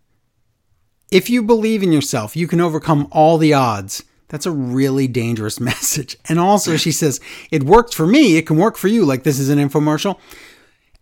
if 1.11 1.31
you 1.31 1.43
believe 1.43 1.83
in 1.83 1.93
yourself, 1.93 2.37
you 2.37 2.47
can 2.47 2.61
overcome 2.61 3.09
all 3.11 3.39
the 3.39 3.55
odds." 3.55 4.03
That's 4.29 4.47
a 4.47 4.51
really 4.51 5.09
dangerous 5.09 5.61
message. 5.71 6.17
And 6.29 6.39
also, 6.39 6.77
she 6.77 6.93
says, 6.93 7.21
"It 7.51 7.63
worked 7.63 7.95
for 7.95 8.07
me. 8.07 8.37
It 8.37 8.47
can 8.47 8.57
work 8.57 8.77
for 8.77 8.89
you." 8.89 9.05
Like 9.05 9.23
this 9.23 9.39
is 9.39 9.49
an 9.49 9.59
infomercial. 9.59 10.19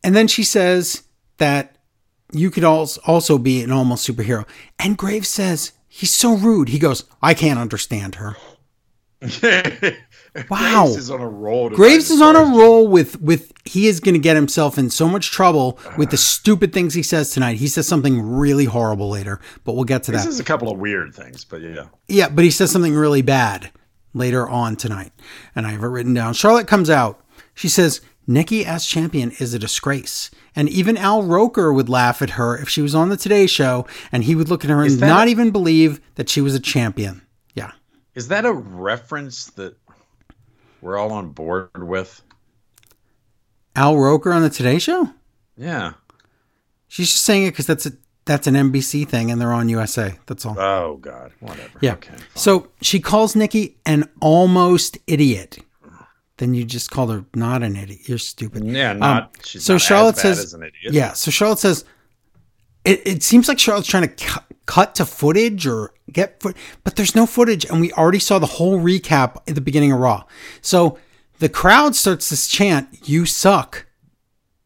And 0.02 0.14
then 0.14 0.28
she 0.28 0.44
says 0.44 1.02
that 1.38 1.76
you 2.32 2.50
could 2.50 2.64
also 2.64 3.38
be 3.38 3.62
an 3.62 3.72
almost 3.72 4.06
superhero. 4.08 4.46
And 4.78 4.98
Graves 4.98 5.28
says 5.28 5.72
he's 5.88 6.12
so 6.12 6.36
rude. 6.36 6.68
He 6.68 6.78
goes, 6.78 7.04
"I 7.22 7.34
can't 7.34 7.58
understand 7.58 8.16
her." 8.16 8.36
Wow. 10.50 10.86
Graves 10.86 10.96
is 10.96 11.10
on 11.10 11.20
a 11.20 11.28
roll. 11.28 11.70
Graves 11.70 12.10
is 12.10 12.20
on 12.20 12.34
a 12.34 12.42
roll 12.42 12.88
with 12.88 13.20
with 13.20 13.52
he 13.64 13.86
is 13.86 14.00
going 14.00 14.14
to 14.14 14.20
get 14.20 14.34
himself 14.34 14.78
in 14.78 14.90
so 14.90 15.08
much 15.08 15.30
trouble 15.30 15.78
with 15.96 16.10
the 16.10 16.16
ah. 16.16 16.18
stupid 16.18 16.72
things 16.72 16.92
he 16.94 17.04
says 17.04 17.30
tonight. 17.30 17.56
He 17.56 17.68
says 17.68 17.86
something 17.86 18.20
really 18.20 18.64
horrible 18.64 19.08
later, 19.08 19.40
but 19.62 19.74
we'll 19.74 19.84
get 19.84 20.02
to 20.04 20.12
that. 20.12 20.18
This 20.18 20.26
is 20.26 20.40
a 20.40 20.44
couple 20.44 20.70
of 20.70 20.78
weird 20.78 21.14
things, 21.14 21.44
but 21.44 21.60
yeah. 21.60 21.86
Yeah, 22.08 22.28
but 22.28 22.44
he 22.44 22.50
says 22.50 22.72
something 22.72 22.94
really 22.94 23.22
bad 23.22 23.70
later 24.12 24.48
on 24.48 24.74
tonight, 24.74 25.12
and 25.54 25.66
I 25.66 25.70
have 25.70 25.84
it 25.84 25.86
written 25.86 26.14
down. 26.14 26.34
Charlotte 26.34 26.66
comes 26.66 26.90
out. 26.90 27.24
She 27.54 27.68
says 27.68 28.00
Nikki 28.26 28.64
as 28.66 28.86
champion 28.86 29.32
is 29.38 29.54
a 29.54 29.58
disgrace, 29.58 30.30
and 30.56 30.68
even 30.68 30.96
Al 30.96 31.22
Roker 31.22 31.72
would 31.72 31.88
laugh 31.88 32.22
at 32.22 32.30
her 32.30 32.56
if 32.58 32.68
she 32.68 32.82
was 32.82 32.94
on 32.94 33.08
the 33.08 33.16
Today 33.16 33.46
Show, 33.46 33.86
and 34.10 34.24
he 34.24 34.34
would 34.34 34.48
look 34.48 34.64
at 34.64 34.70
her 34.70 34.78
and 34.78 34.86
Is 34.86 34.98
that 34.98 35.06
not 35.06 35.28
even 35.28 35.50
believe 35.50 36.00
that 36.16 36.28
she 36.28 36.40
was 36.40 36.54
a 36.54 36.60
champion. 36.60 37.22
Yeah. 37.54 37.72
Is 38.14 38.28
that 38.28 38.44
a 38.44 38.52
reference 38.52 39.46
that 39.52 39.76
we're 40.84 40.98
all 40.98 41.12
on 41.12 41.30
board 41.30 41.70
with? 41.88 42.22
Al 43.74 43.96
Roker 43.98 44.32
on 44.32 44.42
the 44.42 44.50
Today 44.50 44.78
Show? 44.78 45.08
Yeah. 45.56 45.94
She's 46.88 47.08
just 47.10 47.24
saying 47.24 47.44
it 47.46 47.50
because 47.50 47.66
that's 47.66 47.86
a 47.86 47.92
that's 48.26 48.46
an 48.46 48.54
NBC 48.54 49.06
thing 49.08 49.30
and 49.30 49.40
they're 49.40 49.52
on 49.52 49.68
USA. 49.68 50.18
That's 50.26 50.46
all. 50.46 50.58
Oh 50.58 50.98
God. 50.98 51.32
Whatever. 51.40 51.78
yeah. 51.80 51.94
Okay. 51.94 52.14
So 52.34 52.68
she 52.82 53.00
calls 53.00 53.34
Nikki 53.34 53.76
an 53.84 54.08
almost 54.20 54.98
idiot. 55.06 55.58
Then 56.36 56.52
you 56.52 56.64
just 56.64 56.90
called 56.90 57.10
her 57.12 57.24
not 57.34 57.62
an 57.62 57.76
idiot. 57.76 58.08
You're 58.08 58.18
stupid. 58.18 58.64
Yeah. 58.64 58.92
Not. 58.92 59.22
Um, 59.24 59.28
so 59.44 59.74
not 59.74 59.80
Charlotte 59.82 60.16
says- 60.18 60.38
as 60.38 60.54
an 60.54 60.62
idiot. 60.62 60.92
Yeah. 60.94 61.12
So 61.14 61.30
Charlotte 61.30 61.58
says 61.60 61.84
it, 62.84 63.00
it 63.06 63.22
seems 63.22 63.48
like 63.48 63.58
Charlotte's 63.58 63.88
trying 63.88 64.08
to 64.08 64.24
cu- 64.26 64.40
cut 64.66 64.94
to 64.96 65.06
footage 65.06 65.66
or 65.66 65.93
get 66.12 66.40
foot, 66.40 66.56
but 66.82 66.96
there's 66.96 67.14
no 67.14 67.26
footage, 67.26 67.64
and 67.64 67.80
we 67.80 67.92
already 67.92 68.18
saw 68.18 68.38
the 68.38 68.46
whole 68.46 68.78
recap 68.78 69.36
at 69.48 69.54
the 69.54 69.60
beginning 69.60 69.92
of 69.92 70.00
Raw. 70.00 70.24
So 70.60 70.98
the 71.38 71.48
crowd 71.48 71.96
starts 71.96 72.28
this 72.28 72.46
chant, 72.46 72.88
"You 73.08 73.26
suck." 73.26 73.86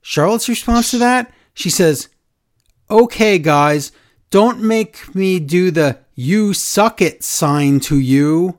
Charlotte's 0.02 0.48
response 0.48 0.90
to 0.90 0.98
that, 0.98 1.32
she 1.54 1.70
says, 1.70 2.08
"Okay, 2.90 3.38
guys, 3.38 3.92
don't 4.30 4.62
make 4.62 5.14
me 5.14 5.38
do 5.38 5.70
the 5.70 5.98
you 6.14 6.54
suck 6.54 7.00
it 7.00 7.22
sign 7.22 7.80
to 7.80 7.98
you." 7.98 8.58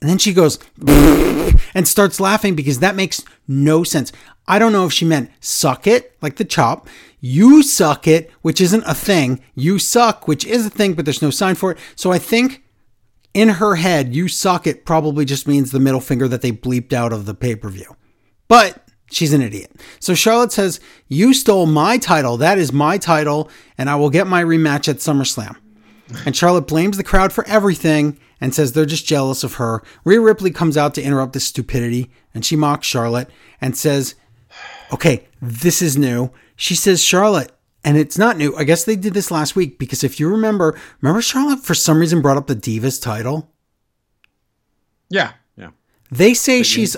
And 0.00 0.10
then 0.10 0.18
she 0.18 0.32
goes 0.32 0.58
and 1.74 1.86
starts 1.86 2.18
laughing 2.18 2.54
because 2.56 2.80
that 2.80 2.96
makes 2.96 3.22
no 3.46 3.84
sense. 3.84 4.12
I 4.46 4.58
don't 4.58 4.72
know 4.72 4.84
if 4.84 4.92
she 4.92 5.04
meant 5.04 5.30
suck 5.40 5.86
it, 5.86 6.16
like 6.20 6.36
the 6.36 6.44
chop, 6.44 6.88
you 7.24 7.62
suck 7.62 8.08
it, 8.08 8.30
which 8.42 8.60
isn't 8.60 8.82
a 8.84 8.94
thing, 8.94 9.40
you 9.54 9.78
suck, 9.78 10.26
which 10.26 10.44
is 10.44 10.66
a 10.66 10.70
thing, 10.70 10.94
but 10.94 11.04
there's 11.04 11.22
no 11.22 11.30
sign 11.30 11.54
for 11.54 11.70
it. 11.70 11.78
So 11.94 12.10
I 12.10 12.18
think 12.18 12.64
in 13.32 13.48
her 13.48 13.76
head, 13.76 14.14
you 14.14 14.26
suck 14.26 14.66
it 14.66 14.84
probably 14.84 15.24
just 15.24 15.46
means 15.46 15.70
the 15.70 15.78
middle 15.78 16.00
finger 16.00 16.26
that 16.26 16.42
they 16.42 16.50
bleeped 16.50 16.92
out 16.92 17.12
of 17.12 17.24
the 17.24 17.34
pay 17.34 17.54
per 17.54 17.68
view. 17.68 17.96
But 18.48 18.84
she's 19.08 19.32
an 19.32 19.40
idiot. 19.40 19.70
So 20.00 20.14
Charlotte 20.14 20.50
says, 20.50 20.80
You 21.06 21.32
stole 21.32 21.66
my 21.66 21.96
title. 21.96 22.36
That 22.38 22.58
is 22.58 22.72
my 22.72 22.98
title, 22.98 23.48
and 23.78 23.88
I 23.88 23.94
will 23.94 24.10
get 24.10 24.26
my 24.26 24.42
rematch 24.42 24.88
at 24.88 24.96
SummerSlam. 24.96 25.56
And 26.26 26.36
Charlotte 26.36 26.66
blames 26.66 26.96
the 26.96 27.04
crowd 27.04 27.32
for 27.32 27.46
everything 27.46 28.18
and 28.40 28.52
says 28.52 28.72
they're 28.72 28.84
just 28.84 29.06
jealous 29.06 29.44
of 29.44 29.54
her. 29.54 29.82
Rhea 30.04 30.20
Ripley 30.20 30.50
comes 30.50 30.76
out 30.76 30.92
to 30.96 31.02
interrupt 31.02 31.34
this 31.34 31.46
stupidity 31.46 32.10
and 32.34 32.44
she 32.44 32.56
mocks 32.56 32.88
Charlotte 32.88 33.30
and 33.60 33.76
says, 33.76 34.16
Okay, 34.92 35.26
this 35.40 35.80
is 35.80 35.96
new. 35.96 36.30
She 36.56 36.74
says, 36.74 37.02
Charlotte, 37.02 37.50
and 37.84 37.96
it's 37.96 38.18
not 38.18 38.36
new. 38.36 38.54
I 38.56 38.64
guess 38.64 38.84
they 38.84 38.96
did 38.96 39.14
this 39.14 39.30
last 39.30 39.56
week 39.56 39.78
because 39.78 40.04
if 40.04 40.20
you 40.20 40.28
remember, 40.28 40.78
remember 41.00 41.22
Charlotte 41.22 41.60
for 41.60 41.74
some 41.74 41.98
reason 41.98 42.20
brought 42.20 42.36
up 42.36 42.46
the 42.46 42.54
Divas 42.54 43.02
title? 43.02 43.50
Yeah. 45.08 45.32
Yeah. 45.56 45.70
They 46.10 46.34
say 46.34 46.62
she's 46.62 46.96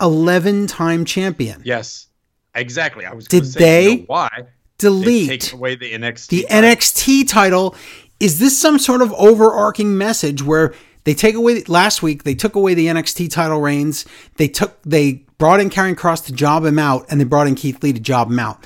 11 0.00 0.68
time 0.68 1.04
champion. 1.04 1.62
Yes. 1.64 2.08
Exactly. 2.54 3.06
I 3.06 3.14
was. 3.14 3.26
Did 3.26 3.42
gonna 3.42 3.52
say, 3.52 3.82
you 3.82 3.90
they 3.90 3.96
know 3.96 4.04
why? 4.06 4.30
They've 4.36 4.46
Delete 4.78 5.40
taken 5.40 5.58
away 5.58 5.74
the 5.76 5.92
NXT. 5.92 6.26
the 6.28 6.42
title. 6.42 6.70
NXT 6.70 7.28
title. 7.28 7.76
Is 8.20 8.38
this 8.38 8.58
some 8.58 8.78
sort 8.78 9.02
of 9.02 9.12
overarching 9.14 9.96
message 9.98 10.42
where 10.42 10.74
they 11.04 11.14
take 11.14 11.34
away 11.34 11.62
last 11.64 12.02
week 12.02 12.22
they 12.24 12.34
took 12.34 12.54
away 12.54 12.74
the 12.74 12.86
NXT 12.86 13.30
title 13.30 13.60
reigns. 13.60 14.04
They 14.36 14.48
took 14.48 14.80
they 14.82 15.24
brought 15.42 15.58
in 15.58 15.70
Karrion 15.70 15.96
Kross 15.96 16.24
to 16.26 16.32
job 16.32 16.64
him 16.64 16.78
out 16.78 17.04
and 17.10 17.20
they 17.20 17.24
brought 17.24 17.48
in 17.48 17.56
Keith 17.56 17.82
Lee 17.82 17.92
to 17.92 17.98
job 17.98 18.30
him 18.30 18.38
out. 18.38 18.62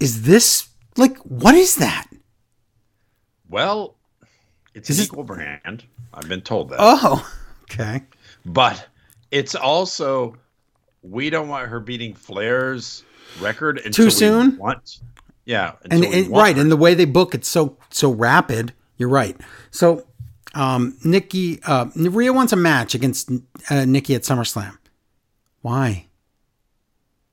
Is 0.00 0.24
this 0.24 0.68
like 0.98 1.16
what 1.20 1.54
is 1.54 1.76
that? 1.76 2.08
Well, 3.48 3.96
It's 4.74 4.90
an 4.90 5.02
equal 5.02 5.24
brand. 5.24 5.84
I've 6.12 6.28
been 6.28 6.42
told 6.42 6.68
that. 6.68 6.76
Oh, 6.78 7.26
okay. 7.62 8.02
But 8.44 8.86
it's 9.30 9.54
also 9.54 10.36
we 11.02 11.30
don't 11.30 11.48
want 11.48 11.70
her 11.70 11.80
beating 11.80 12.12
Flair's 12.12 13.02
record 13.40 13.78
until 13.78 14.04
Too 14.04 14.10
soon? 14.10 14.58
Want, 14.58 14.98
yeah, 15.46 15.72
And, 15.90 16.04
and 16.04 16.28
want 16.28 16.42
right, 16.42 16.54
her. 16.54 16.60
and 16.60 16.70
the 16.70 16.76
way 16.76 16.92
they 16.92 17.06
book 17.06 17.34
it's 17.34 17.48
so 17.48 17.78
so 17.88 18.12
rapid. 18.12 18.74
You're 18.98 19.08
right. 19.08 19.40
So, 19.70 20.06
um, 20.54 20.98
Nikki, 21.02 21.62
uh, 21.62 21.86
Rhea 21.96 22.34
wants 22.34 22.52
a 22.52 22.56
match 22.56 22.94
against 22.94 23.30
uh, 23.70 23.86
Nikki 23.86 24.14
at 24.14 24.24
SummerSlam. 24.24 24.76
Why? 25.62 26.08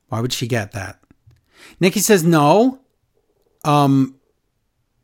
Why 0.09 0.21
would 0.21 0.33
she 0.33 0.47
get 0.47 0.71
that? 0.71 0.99
Nikki 1.79 1.99
says 1.99 2.23
no. 2.23 2.79
Um, 3.63 4.15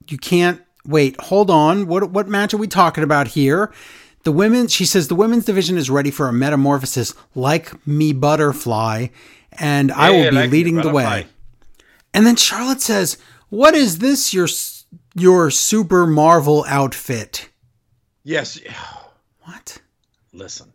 you 0.07 0.17
can't 0.17 0.61
wait. 0.85 1.19
Hold 1.21 1.49
on. 1.49 1.87
What 1.87 2.11
what 2.11 2.27
match 2.27 2.53
are 2.53 2.57
we 2.57 2.67
talking 2.67 3.03
about 3.03 3.29
here? 3.29 3.71
The 4.23 4.31
women. 4.31 4.67
She 4.67 4.85
says 4.85 5.07
the 5.07 5.15
women's 5.15 5.45
division 5.45 5.77
is 5.77 5.89
ready 5.89 6.11
for 6.11 6.27
a 6.27 6.33
metamorphosis, 6.33 7.13
like 7.35 7.85
me, 7.85 8.13
butterfly, 8.13 9.07
and 9.53 9.91
I 9.91 10.11
will 10.11 10.29
be 10.29 10.35
like 10.35 10.51
leading 10.51 10.75
the 10.77 10.89
way. 10.91 11.27
And 12.13 12.25
then 12.25 12.35
Charlotte 12.35 12.81
says, 12.81 13.17
"What 13.49 13.75
is 13.75 13.99
this? 13.99 14.33
Your 14.33 14.47
your 15.15 15.51
super 15.51 16.07
Marvel 16.07 16.65
outfit?" 16.67 17.49
yes. 18.23 18.59
What? 19.45 19.81
Listen, 20.31 20.72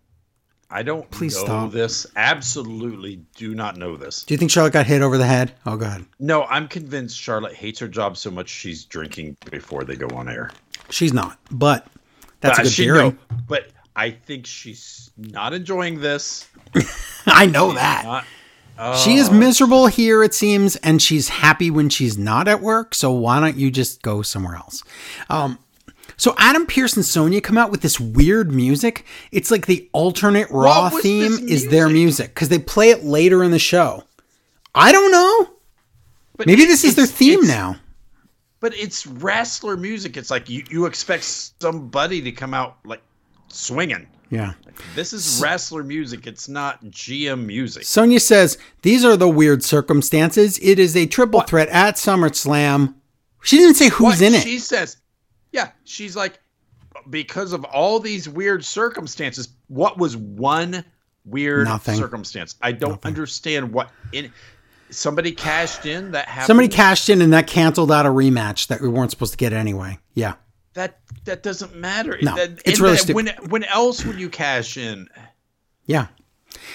I 0.70 0.82
don't 0.82 1.10
Please 1.10 1.34
know 1.36 1.44
stop. 1.44 1.72
this. 1.72 2.06
Absolutely, 2.16 3.16
do 3.36 3.54
not 3.54 3.76
know 3.78 3.96
this. 3.96 4.22
Do 4.24 4.34
you 4.34 4.38
think 4.38 4.50
Charlotte 4.50 4.74
got 4.74 4.86
hit 4.86 5.00
over 5.02 5.16
the 5.16 5.26
head? 5.26 5.52
Oh 5.64 5.76
God, 5.76 6.04
No, 6.18 6.44
I'm 6.44 6.68
convinced 6.68 7.16
Charlotte 7.18 7.54
hates 7.54 7.78
her 7.80 7.88
job 7.88 8.16
so 8.16 8.30
much 8.30 8.48
she's 8.50 8.84
drinking 8.84 9.36
before 9.50 9.84
they 9.84 9.96
go 9.96 10.08
on 10.16 10.28
air. 10.28 10.50
she's 10.90 11.12
not. 11.14 11.38
But 11.50 11.86
that's 12.40 12.58
a 12.58 12.60
Uh, 12.60 12.64
good 12.64 12.72
she- 12.72 12.82
theory. 12.84 12.98
no, 12.98 13.16
but 13.48 13.68
I 13.96 14.10
think 14.10 14.46
she's 14.46 15.10
not 15.16 15.54
enjoying 15.54 16.00
this. 16.00 16.46
I 17.26 17.46
know 17.46 17.72
that. 17.72 18.04
Not, 18.78 18.96
She 18.98 19.16
is 19.16 19.28
miserable 19.30 19.88
here, 19.88 20.22
it 20.22 20.34
seems, 20.34 20.76
and 20.76 21.02
she's 21.02 21.28
happy 21.28 21.68
when 21.70 21.88
she's 21.88 22.16
not 22.16 22.46
at 22.46 22.60
work. 22.62 22.94
So 22.94 23.10
why 23.10 23.40
don't 23.40 23.56
you 23.56 23.70
just 23.72 24.02
go 24.02 24.22
somewhere 24.22 24.54
else? 24.54 24.84
Um, 25.28 25.58
so 26.18 26.34
Adam 26.36 26.66
Pearce 26.66 26.94
and 26.96 27.04
Sonya 27.04 27.40
come 27.40 27.56
out 27.56 27.70
with 27.70 27.80
this 27.80 27.98
weird 27.98 28.52
music. 28.52 29.06
It's 29.32 29.50
like 29.50 29.66
the 29.66 29.88
alternate 29.92 30.48
Raw 30.50 30.90
theme 30.90 31.48
is 31.48 31.68
their 31.68 31.88
music? 31.88 32.34
because 32.34 32.48
they 32.50 32.58
play 32.58 32.90
it 32.90 33.04
later 33.04 33.42
in 33.42 33.50
the 33.52 33.58
show. 33.58 34.04
I 34.74 34.92
don't 34.92 35.10
know. 35.10 35.50
but 36.36 36.46
Maybe 36.46 36.64
this 36.66 36.84
is 36.84 36.94
their 36.96 37.06
theme 37.06 37.46
now. 37.46 37.76
But 38.60 38.74
it's 38.76 39.06
wrestler 39.06 39.76
music. 39.76 40.16
It's 40.16 40.30
like 40.30 40.48
you, 40.50 40.64
you 40.68 40.86
expect 40.86 41.24
somebody 41.60 42.20
to 42.22 42.32
come 42.32 42.52
out 42.52 42.76
like 42.84 43.02
swinging. 43.46 44.08
Yeah. 44.30 44.54
This 44.94 45.12
is 45.12 45.40
wrestler 45.40 45.84
music. 45.84 46.26
It's 46.26 46.48
not 46.48 46.84
GM 46.86 47.46
music. 47.46 47.84
Sonya 47.84 48.20
says 48.20 48.58
these 48.82 49.04
are 49.04 49.16
the 49.16 49.28
weird 49.28 49.62
circumstances. 49.62 50.58
It 50.60 50.78
is 50.78 50.96
a 50.96 51.06
triple 51.06 51.40
threat 51.42 51.68
at 51.68 51.94
SummerSlam. 51.94 52.94
She 53.42 53.56
didn't 53.56 53.76
say 53.76 53.88
who's 53.88 54.16
What 54.16 54.22
in 54.22 54.34
it. 54.34 54.42
She 54.42 54.58
says, 54.58 54.96
yeah, 55.58 55.70
she's 55.84 56.14
like, 56.16 56.38
because 57.10 57.52
of 57.52 57.64
all 57.64 57.98
these 58.00 58.28
weird 58.28 58.64
circumstances, 58.64 59.48
what 59.68 59.98
was 59.98 60.16
one 60.16 60.84
weird 61.24 61.66
Nothing. 61.66 61.96
circumstance? 61.96 62.54
I 62.62 62.72
don't 62.72 63.04
understand 63.04 63.72
what 63.72 63.90
in 64.12 64.32
somebody 64.90 65.32
cashed 65.32 65.84
in 65.86 66.12
that 66.12 66.26
happened. 66.28 66.46
Somebody 66.46 66.68
cashed 66.68 67.08
in 67.08 67.20
and 67.22 67.32
that 67.32 67.46
canceled 67.46 67.90
out 67.92 68.06
a 68.06 68.08
rematch 68.08 68.68
that 68.68 68.80
we 68.80 68.88
weren't 68.88 69.10
supposed 69.10 69.32
to 69.32 69.36
get 69.36 69.52
anyway. 69.52 69.98
Yeah. 70.14 70.34
that 70.74 71.00
that 71.24 71.42
doesn't 71.42 71.74
matter. 71.74 72.16
No, 72.22 72.36
That- 72.36 72.62
it's 72.64 72.78
really 72.80 72.92
that- 72.94 72.98
stupid. 73.02 73.14
When 73.16 73.28
when 73.50 73.64
else 73.64 74.04
would 74.04 74.18
you 74.20 74.28
cash 74.28 74.76
in? 74.76 75.08
Yeah. 75.86 76.06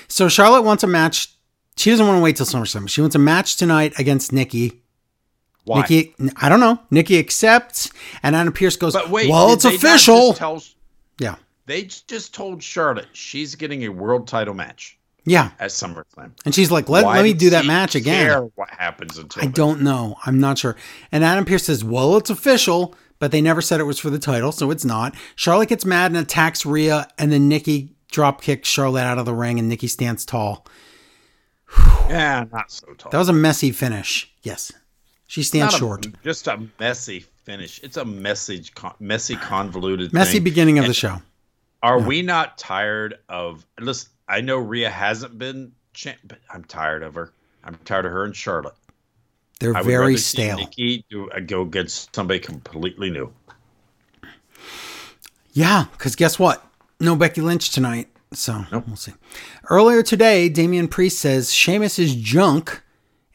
So 0.07 0.27
Charlotte 0.29 0.63
wants 0.63 0.83
a 0.83 0.87
match. 0.87 1.29
She 1.77 1.89
doesn't 1.89 2.05
want 2.05 2.17
to 2.17 2.21
wait 2.21 2.35
till 2.35 2.45
SummerSlam. 2.45 2.87
She 2.89 3.01
wants 3.01 3.15
a 3.15 3.19
match 3.19 3.55
tonight 3.55 3.93
against 3.97 4.31
Nikki. 4.33 4.82
Why? 5.65 5.81
Nikki, 5.81 6.13
I 6.37 6.49
don't 6.49 6.59
know. 6.59 6.79
Nikki 6.91 7.17
accepts, 7.19 7.89
and 8.21 8.35
Anna 8.35 8.51
Pierce 8.51 8.75
goes, 8.75 8.93
but 8.93 9.09
wait, 9.09 9.29
"Well, 9.29 9.53
it's 9.53 9.65
official." 9.65 10.33
tell- 10.33 10.61
yeah, 11.19 11.35
they 11.65 11.83
just 11.83 12.33
told 12.33 12.61
Charlotte 12.61 13.07
she's 13.13 13.55
getting 13.55 13.83
a 13.83 13.89
world 13.89 14.27
title 14.27 14.53
match 14.53 14.97
yeah. 15.25 15.51
at 15.59 15.69
SummerSlam. 15.69 16.31
And 16.45 16.53
she's 16.53 16.71
like, 16.71 16.89
"Let, 16.89 17.05
Why 17.05 17.17
let 17.17 17.23
me 17.23 17.33
do 17.33 17.51
that 17.51 17.65
match 17.65 17.95
again." 17.95 18.25
care 18.25 18.41
what 18.41 18.69
happens 18.69 19.17
until 19.17 19.41
I 19.41 19.45
then? 19.45 19.53
don't 19.53 19.81
know. 19.81 20.17
I'm 20.25 20.39
not 20.39 20.57
sure. 20.57 20.75
And 21.11 21.23
Adam 21.23 21.45
Pearce 21.45 21.65
says, 21.65 21.83
"Well, 21.83 22.17
it's 22.17 22.29
official." 22.29 22.95
But 23.19 23.31
they 23.31 23.39
never 23.39 23.61
said 23.61 23.79
it 23.79 23.85
was 23.85 23.99
for 23.99 24.09
the 24.09 24.19
title, 24.19 24.51
so 24.51 24.69
it's 24.69 24.83
not. 24.83 25.15
Charlotte 25.37 25.69
gets 25.69 25.85
mad 25.85 26.11
and 26.11 26.17
attacks 26.17 26.65
Rhea, 26.65 27.07
and 27.17 27.31
then 27.31 27.47
Nikki 27.47 27.95
drop 28.11 28.41
kicks 28.41 28.67
Charlotte 28.67 29.03
out 29.05 29.17
of 29.17 29.25
the 29.25 29.33
ring, 29.33 29.59
and 29.59 29.69
Nikki 29.69 29.87
stands 29.87 30.25
tall. 30.25 30.67
Yeah, 32.09 32.45
not 32.51 32.69
so 32.69 32.87
tall. 32.97 33.11
That 33.11 33.17
was 33.19 33.29
a 33.29 33.33
messy 33.33 33.71
finish. 33.71 34.29
Yes, 34.41 34.73
she 35.33 35.41
stands 35.41 35.73
Not 35.73 35.73
a- 35.73 35.79
short. 35.79 36.07
just 36.23 36.45
a 36.47 36.59
messy 36.79 37.25
finish. 37.43 37.79
It's 37.81 37.97
a 37.97 38.05
message, 38.05 38.75
con- 38.75 38.93
messy, 38.99 39.35
convoluted, 39.35 40.13
Messy 40.13 40.33
thing. 40.33 40.43
beginning 40.43 40.77
of 40.77 40.85
the 40.85 40.93
show. 40.93 41.23
Are 41.81 41.99
we 41.99 42.21
not 42.21 42.59
tired 42.59 43.17
of? 43.27 43.65
Listen, 43.79 44.11
I 44.29 44.41
know 44.41 44.59
Rhea 44.59 44.91
hasn't 44.91 45.39
been, 45.39 45.71
champ, 45.95 46.19
but 46.23 46.37
I'm 46.51 46.63
tired 46.65 47.01
of 47.01 47.15
her. 47.15 47.33
I'm 47.63 47.79
tired 47.83 48.05
of 48.05 48.11
her 48.11 48.25
and 48.25 48.35
Charlotte. 48.35 48.75
They're 49.59 49.75
I 49.75 49.79
would 49.81 49.87
very 49.87 50.05
rather 50.05 50.17
see 50.17 50.37
stale. 50.43 50.57
Nikki 50.57 51.03
do, 51.09 51.31
uh, 51.31 51.39
go 51.39 51.63
against 51.63 52.15
somebody 52.15 52.39
completely 52.39 53.09
new. 53.09 53.33
Yeah, 55.53 55.85
because 55.93 56.15
guess 56.15 56.37
what? 56.37 56.63
No 56.99 57.15
Becky 57.15 57.41
Lynch 57.41 57.71
tonight. 57.71 58.07
So 58.33 58.63
we'll 58.71 58.95
see. 58.97 59.13
Earlier 59.67 60.03
today, 60.03 60.47
Damian 60.47 60.87
Priest 60.87 61.17
says 61.17 61.51
Sheamus 61.51 61.97
is 61.97 62.13
junk 62.15 62.81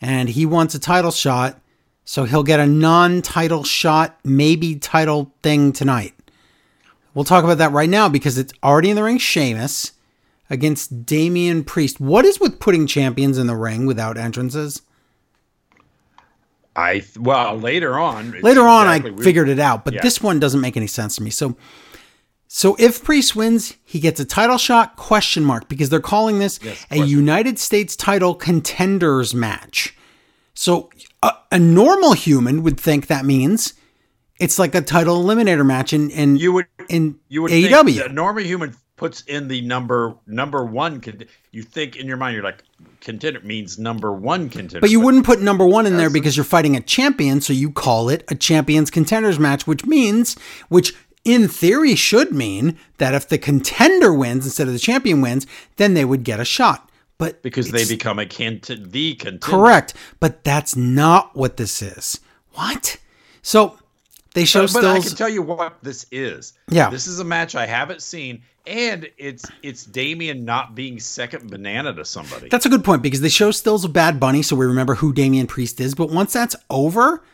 and 0.01 0.29
he 0.29 0.47
wants 0.47 0.77
a 0.77 0.79
title 0.79 1.11
shot. 1.11 1.61
So 2.11 2.25
he'll 2.25 2.43
get 2.43 2.59
a 2.59 2.67
non 2.67 3.21
title 3.21 3.65
shot, 3.65 4.19
maybe 4.25 4.77
title 4.77 5.31
thing 5.43 5.75
tonight. 5.75 6.15
We'll 7.13 7.27
talk 7.27 7.45
about 7.45 7.59
that 7.59 7.73
right 7.73 7.89
now 7.91 8.09
because 8.09 8.39
it's 8.39 8.55
already 8.65 8.89
in 8.89 8.97
the 8.97 9.03
ring 9.03 9.19
Sheamus 9.19 9.93
against 10.49 11.05
Damian 11.05 11.65
Priest. 11.65 12.01
What 12.01 12.25
is 12.25 12.41
with 12.41 12.61
putting 12.61 12.87
champions 12.87 13.37
in 13.37 13.47
the 13.47 13.55
ring 13.57 13.85
without 13.85 14.17
entrances? 14.17 14.81
I 16.75 17.05
well 17.19 17.59
later 17.59 17.99
on. 17.99 18.41
Later 18.41 18.67
on, 18.67 18.87
exactly- 18.87 19.11
I 19.11 19.15
we- 19.15 19.25
figured 19.25 19.51
it 19.51 19.59
out, 19.59 19.85
but 19.85 19.93
Yeah. 19.93 20.01
this 20.03 20.23
one 20.23 20.41
doesn't 20.41 20.63
make 20.63 20.79
any 20.79 20.87
sense 20.87 21.17
to 21.17 21.23
me. 21.23 21.29
So, 21.29 21.59
so 22.47 22.75
if 22.79 23.05
Priest 23.05 23.37
wins, 23.37 23.75
he 23.85 24.01
gets 24.01 24.19
a 24.19 24.25
title 24.25 24.57
shot? 24.57 24.97
Question 24.97 25.45
mark 25.45 25.69
because 25.69 25.91
they're 25.91 26.01
calling 26.01 26.39
this 26.39 26.59
Yes, 26.63 26.87
a. 26.91 27.05
United 27.05 27.59
States 27.59 27.95
title 27.95 28.35
contenders 28.35 29.35
match. 29.35 29.95
So 30.55 30.91
a, 31.23 31.33
a 31.53 31.59
normal 31.59 32.13
human 32.13 32.63
would 32.63 32.79
think 32.79 33.07
that 33.09 33.25
means 33.25 33.75
it's 34.39 34.59
like 34.59 34.75
a 34.75 34.81
title 34.81 35.23
eliminator 35.23 35.67
match 35.67 35.93
in 35.93 36.11
in 36.11 36.37
You 36.37 36.53
would 36.53 36.67
in 36.89 37.19
you 37.29 37.43
would 37.43 37.53
AEW. 37.53 37.97
think 37.97 38.11
a 38.11 38.13
normal 38.13 38.45
human 38.45 38.75
puts 38.97 39.23
in 39.23 39.49
the 39.49 39.61
number 39.63 40.15
number 40.27 40.65
one. 40.65 41.01
Con- 41.01 41.25
you 41.53 41.63
think 41.63 41.97
in 41.97 42.07
your 42.07 42.17
mind 42.17 42.35
you're 42.35 42.45
like 42.45 42.63
contender 43.01 43.41
means 43.41 43.79
number 43.79 44.13
one 44.13 44.49
contender. 44.49 44.81
But 44.81 44.91
you 44.91 45.01
wouldn't 45.01 45.25
put 45.25 45.41
number 45.41 45.67
one 45.67 45.87
in 45.87 45.97
there 45.97 46.11
because 46.11 46.37
you're 46.37 46.45
fighting 46.45 46.77
a 46.77 46.81
champion, 46.81 47.41
so 47.41 47.53
you 47.53 47.71
call 47.71 48.09
it 48.09 48.25
a 48.29 48.35
champions 48.35 48.91
contenders 48.91 49.39
match, 49.39 49.67
which 49.67 49.87
means, 49.87 50.37
which 50.69 50.95
in 51.25 51.47
theory 51.49 51.95
should 51.95 52.33
mean 52.33 52.79
that 52.99 53.15
if 53.15 53.29
the 53.29 53.39
contender 53.39 54.13
wins 54.13 54.45
instead 54.45 54.67
of 54.67 54.73
the 54.73 54.79
champion 54.79 55.21
wins, 55.21 55.47
then 55.77 55.95
they 55.95 56.05
would 56.05 56.25
get 56.25 56.41
a 56.41 56.45
shot. 56.45 56.91
But 57.19 57.43
because 57.43 57.71
they 57.71 57.85
become 57.85 58.21
a 58.21 58.27
cont- 58.27 58.71
the 58.93 59.15
contender. 59.17 59.39
correct, 59.41 59.95
but 60.21 60.45
that's 60.45 60.77
not 60.77 61.37
what 61.37 61.57
this 61.57 61.83
is. 61.83 62.21
What? 62.53 62.97
So 63.43 63.77
they 64.35 64.45
show 64.45 64.67
But, 64.67 64.73
but 64.75 64.85
I 64.85 65.01
can 65.01 65.17
tell 65.17 65.29
you 65.29 65.43
what 65.43 65.83
this 65.83 66.07
is. 66.13 66.53
Yeah. 66.69 66.91
This 66.91 67.09
is 67.09 67.19
a 67.19 67.25
match 67.25 67.57
I 67.57 67.67
haven't 67.67 68.03
seen, 68.03 68.43
and 68.69 69.09
it's 69.19 69.45
it's 69.63 69.85
Damian 69.85 70.45
not 70.45 70.77
being 70.77 71.01
second 71.01 71.51
banana 71.51 71.93
to 71.95 72.05
somebody. 72.05 72.49
That's 72.49 72.67
a 72.67 72.69
good 72.69 72.85
point 72.85 73.03
because 73.03 73.21
they 73.21 73.29
show 73.29 73.51
stills 73.51 73.85
of 73.85 73.93
Bad 73.93 74.21
Bunny, 74.21 74.43
so 74.43 74.55
we 74.55 74.67
remember 74.67 74.95
who 74.95 75.13
Damian 75.13 75.49
Priest 75.49 75.81
is. 75.81 75.97
But 75.97 76.11
once 76.11 76.33
that's 76.33 76.55
over, 76.71 77.25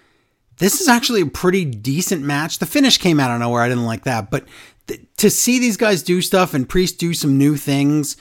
this 0.59 0.81
is 0.81 0.89
actually 0.89 1.21
a 1.21 1.27
pretty 1.27 1.67
decent 1.67 2.23
match. 2.23 2.59
The 2.59 2.67
finish 2.67 2.97
came 2.97 3.21
out 3.21 3.31
of 3.31 3.39
nowhere. 3.41 3.63
I 3.63 3.69
didn't 3.69 3.87
like 3.87 4.05
that, 4.05 4.31
but 4.31 4.47
th- 4.87 5.01
to 5.19 5.29
see 5.29 5.59
these 5.59 5.77
guys 5.77 6.03
do 6.03 6.23
stuff 6.23 6.55
and 6.55 6.67
Priest 6.67 6.99
do 6.99 7.13
some 7.13 7.37
new 7.37 7.57
things 7.57 8.17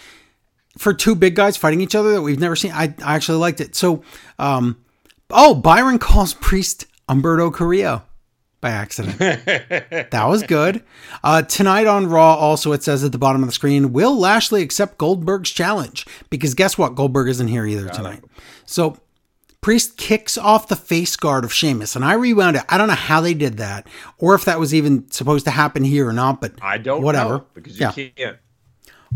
for 0.77 0.93
two 0.93 1.15
big 1.15 1.35
guys 1.35 1.57
fighting 1.57 1.81
each 1.81 1.95
other 1.95 2.11
that 2.13 2.21
we've 2.21 2.39
never 2.39 2.55
seen, 2.55 2.71
I, 2.71 2.93
I 3.03 3.15
actually 3.15 3.37
liked 3.37 3.61
it. 3.61 3.75
So, 3.75 4.03
um, 4.39 4.77
oh, 5.29 5.53
Byron 5.55 5.99
calls 5.99 6.33
Priest 6.41 6.85
Humberto 7.09 7.53
Carrillo 7.53 8.01
by 8.61 8.71
accident. 8.71 9.17
that 9.19 10.25
was 10.27 10.41
good. 10.43 10.83
Uh, 11.23 11.41
tonight 11.41 11.85
on 11.85 12.07
Raw, 12.07 12.33
also 12.35 12.71
it 12.71 12.81
says 12.81 13.03
at 13.03 13.11
the 13.11 13.17
bottom 13.17 13.43
of 13.43 13.49
the 13.49 13.53
screen, 13.53 13.91
will 13.93 14.17
Lashley 14.17 14.61
accept 14.61 14.97
Goldberg's 14.97 15.49
challenge? 15.51 16.05
Because 16.29 16.53
guess 16.53 16.77
what? 16.77 16.95
Goldberg 16.95 17.27
isn't 17.29 17.47
here 17.49 17.65
either 17.65 17.89
tonight. 17.89 18.23
So 18.65 18.97
Priest 19.59 19.95
kicks 19.97 20.37
off 20.37 20.67
the 20.69 20.75
face 20.75 21.15
guard 21.15 21.43
of 21.45 21.53
Sheamus, 21.53 21.95
and 21.95 22.03
I 22.03 22.13
rewound 22.13 22.55
it. 22.57 22.63
I 22.67 22.77
don't 22.77 22.87
know 22.89 22.95
how 22.95 23.21
they 23.21 23.33
did 23.33 23.57
that, 23.57 23.87
or 24.17 24.33
if 24.35 24.43
that 24.45 24.59
was 24.59 24.73
even 24.73 25.09
supposed 25.11 25.45
to 25.45 25.51
happen 25.51 25.83
here 25.85 26.07
or 26.07 26.11
not. 26.13 26.41
But 26.41 26.53
I 26.61 26.77
don't 26.77 27.01
whatever. 27.01 27.29
know 27.39 27.45
because 27.53 27.79
you 27.79 27.85
Yeah. 27.85 28.09
can't. 28.17 28.37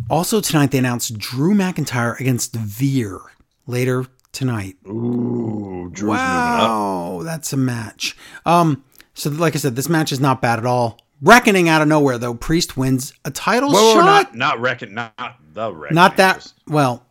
Also 0.10 0.40
tonight 0.42 0.72
they 0.72 0.78
announced 0.78 1.18
Drew 1.18 1.54
McIntyre 1.54 2.20
against 2.20 2.56
Veer 2.56 3.20
later 3.66 4.06
tonight. 4.32 4.76
Ooh, 4.88 5.90
Drew's 5.92 6.12
moving 6.12 6.16
up. 6.20 6.70
Wow, 6.70 7.22
that's 7.24 7.52
a 7.54 7.58
match. 7.58 8.16
Um, 8.46 8.84
so 9.14 9.30
like 9.30 9.56
I 9.56 9.60
said, 9.60 9.76
this 9.76 9.90
match 9.90 10.12
is 10.12 10.20
not 10.20 10.42
bad 10.42 10.60
at 10.60 10.66
all. 10.66 11.00
Reckoning 11.22 11.68
out 11.68 11.82
of 11.82 11.88
nowhere 11.88 12.18
though, 12.18 12.36
Priest 12.36 12.78
wins 12.78 13.14
a 13.26 13.32
title 13.32 13.72
Whoa, 13.72 13.82
whoa, 13.82 13.94
shot. 13.96 14.06
not 14.06 14.36
not 14.36 14.62
reckon, 14.62 14.94
not, 14.94 15.14
the 15.54 15.74
reckon. 15.74 15.96
not 15.96 16.18
that 16.18 16.54
well 16.68 17.04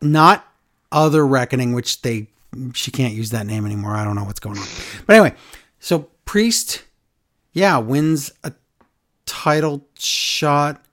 not 0.00 0.44
other 0.90 1.26
reckoning 1.26 1.72
which 1.72 2.02
they 2.02 2.28
she 2.74 2.90
can't 2.90 3.14
use 3.14 3.30
that 3.30 3.46
name 3.46 3.64
anymore 3.64 3.92
i 3.96 4.04
don't 4.04 4.14
know 4.16 4.24
what's 4.24 4.38
going 4.40 4.58
on 4.58 4.66
but 5.06 5.16
anyway 5.16 5.34
so 5.80 6.08
priest 6.24 6.84
yeah 7.52 7.78
wins 7.78 8.30
a 8.44 8.52
title 9.26 9.86
shot 9.98 10.83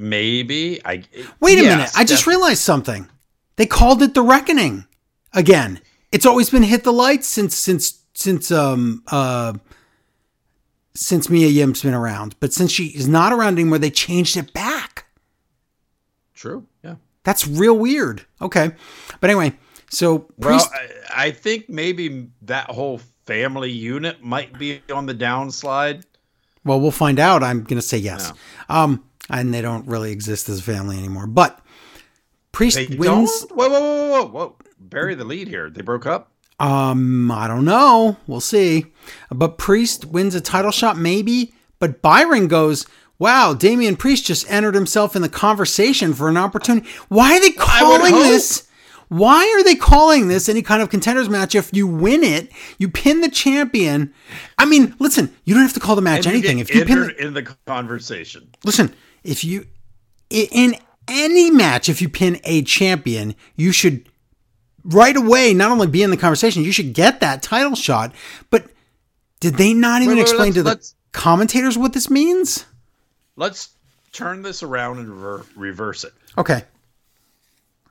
Maybe 0.00 0.80
I. 0.84 1.04
wait 1.40 1.58
a 1.58 1.62
minute 1.62 1.90
i 1.96 2.04
just 2.04 2.26
realized 2.26 2.62
something 2.62 3.08
they 3.56 3.66
called 3.66 4.02
it 4.02 4.14
the 4.14 4.22
reckoning 4.22 4.86
again 5.32 5.80
it's 6.10 6.26
always 6.26 6.50
been 6.50 6.62
hit 6.62 6.84
the 6.84 6.92
lights 6.92 7.28
since 7.28 7.54
since 7.54 8.00
since 8.14 8.50
um 8.50 9.02
uh 9.08 9.52
since 10.94 11.28
mia 11.28 11.48
yim's 11.48 11.82
been 11.82 11.94
around 11.94 12.34
but 12.40 12.52
since 12.52 12.72
she 12.72 12.86
is 12.86 13.06
not 13.06 13.32
around 13.32 13.54
anymore 13.54 13.78
they 13.78 13.90
changed 13.90 14.36
it 14.36 14.52
back 14.52 15.06
true. 16.40 16.66
Yeah. 16.82 16.96
That's 17.22 17.46
real 17.46 17.76
weird. 17.76 18.24
Okay. 18.40 18.70
But 19.20 19.30
anyway, 19.30 19.52
so 19.90 20.20
Priest. 20.40 20.70
Well, 20.72 20.80
I, 21.14 21.26
I 21.26 21.30
think 21.30 21.68
maybe 21.68 22.28
that 22.42 22.70
whole 22.70 23.00
family 23.26 23.70
unit 23.70 24.22
might 24.22 24.58
be 24.58 24.80
on 24.92 25.06
the 25.06 25.14
downslide. 25.14 26.04
Well, 26.64 26.80
we'll 26.80 26.90
find 26.90 27.18
out. 27.18 27.42
I'm 27.42 27.62
going 27.62 27.76
to 27.76 27.86
say 27.86 27.98
yes. 27.98 28.32
Um, 28.68 29.04
and 29.30 29.52
they 29.54 29.62
don't 29.62 29.86
really 29.86 30.12
exist 30.12 30.48
as 30.48 30.58
a 30.60 30.62
family 30.62 30.98
anymore. 30.98 31.26
But 31.26 31.60
Priest 32.52 32.76
They 32.76 32.96
wins. 32.96 33.40
don't. 33.46 33.52
Whoa, 33.56 33.68
whoa, 33.68 33.80
whoa, 33.80 34.10
whoa, 34.10 34.26
whoa! 34.26 34.56
Bury 34.78 35.14
the 35.14 35.24
lead 35.24 35.48
here. 35.48 35.70
They 35.70 35.82
broke 35.82 36.06
up. 36.06 36.32
Um, 36.58 37.30
I 37.30 37.48
don't 37.48 37.64
know. 37.64 38.16
We'll 38.26 38.40
see. 38.40 38.86
But 39.30 39.56
Priest 39.56 40.04
wins 40.04 40.34
a 40.34 40.40
title 40.40 40.70
shot, 40.70 40.98
maybe. 40.98 41.54
But 41.78 42.02
Byron 42.02 42.48
goes, 42.48 42.86
"Wow, 43.18 43.54
Damian 43.54 43.96
Priest 43.96 44.26
just 44.26 44.50
entered 44.50 44.74
himself 44.74 45.16
in 45.16 45.22
the 45.22 45.28
conversation 45.28 46.12
for 46.12 46.28
an 46.28 46.36
opportunity. 46.36 46.88
Why 47.08 47.36
are 47.36 47.40
they 47.40 47.52
calling 47.52 48.12
this?" 48.14 48.66
Why 49.08 49.42
are 49.58 49.64
they 49.64 49.74
calling 49.74 50.28
this 50.28 50.48
any 50.48 50.62
kind 50.62 50.80
of 50.80 50.88
contenders 50.88 51.28
match 51.28 51.56
if 51.56 51.70
you 51.72 51.84
win 51.88 52.22
it, 52.22 52.48
you 52.78 52.88
pin 52.88 53.22
the 53.22 53.28
champion? 53.28 54.14
I 54.56 54.66
mean, 54.66 54.94
listen, 55.00 55.34
you 55.42 55.52
don't 55.52 55.64
have 55.64 55.72
to 55.72 55.80
call 55.80 55.96
the 55.96 56.00
match 56.00 56.28
anything. 56.28 56.60
If 56.60 56.72
you 56.72 56.84
pin 56.84 57.00
the, 57.00 57.20
in 57.26 57.34
the 57.34 57.42
conversation, 57.66 58.50
Listen, 58.64 58.94
if 59.24 59.44
you 59.44 59.66
in 60.28 60.76
any 61.08 61.50
match, 61.50 61.88
if 61.88 62.00
you 62.00 62.08
pin 62.08 62.40
a 62.44 62.62
champion, 62.62 63.34
you 63.56 63.72
should 63.72 64.08
right 64.84 65.16
away 65.16 65.52
not 65.54 65.70
only 65.70 65.86
be 65.86 66.02
in 66.02 66.10
the 66.10 66.16
conversation, 66.16 66.62
you 66.62 66.72
should 66.72 66.92
get 66.92 67.20
that 67.20 67.42
title 67.42 67.74
shot. 67.74 68.14
But 68.50 68.66
did 69.40 69.54
they 69.54 69.74
not 69.74 70.02
even 70.02 70.16
Wait, 70.16 70.22
wait, 70.22 70.30
explain 70.30 70.52
to 70.54 70.62
the 70.62 70.92
commentators 71.12 71.76
what 71.76 71.92
this 71.92 72.08
means? 72.10 72.64
let's 73.36 73.70
turn 74.12 74.42
this 74.42 74.62
around 74.62 74.98
and 74.98 75.08
rever- 75.08 75.46
reverse 75.56 76.04
it. 76.04 76.12
Okay. 76.36 76.62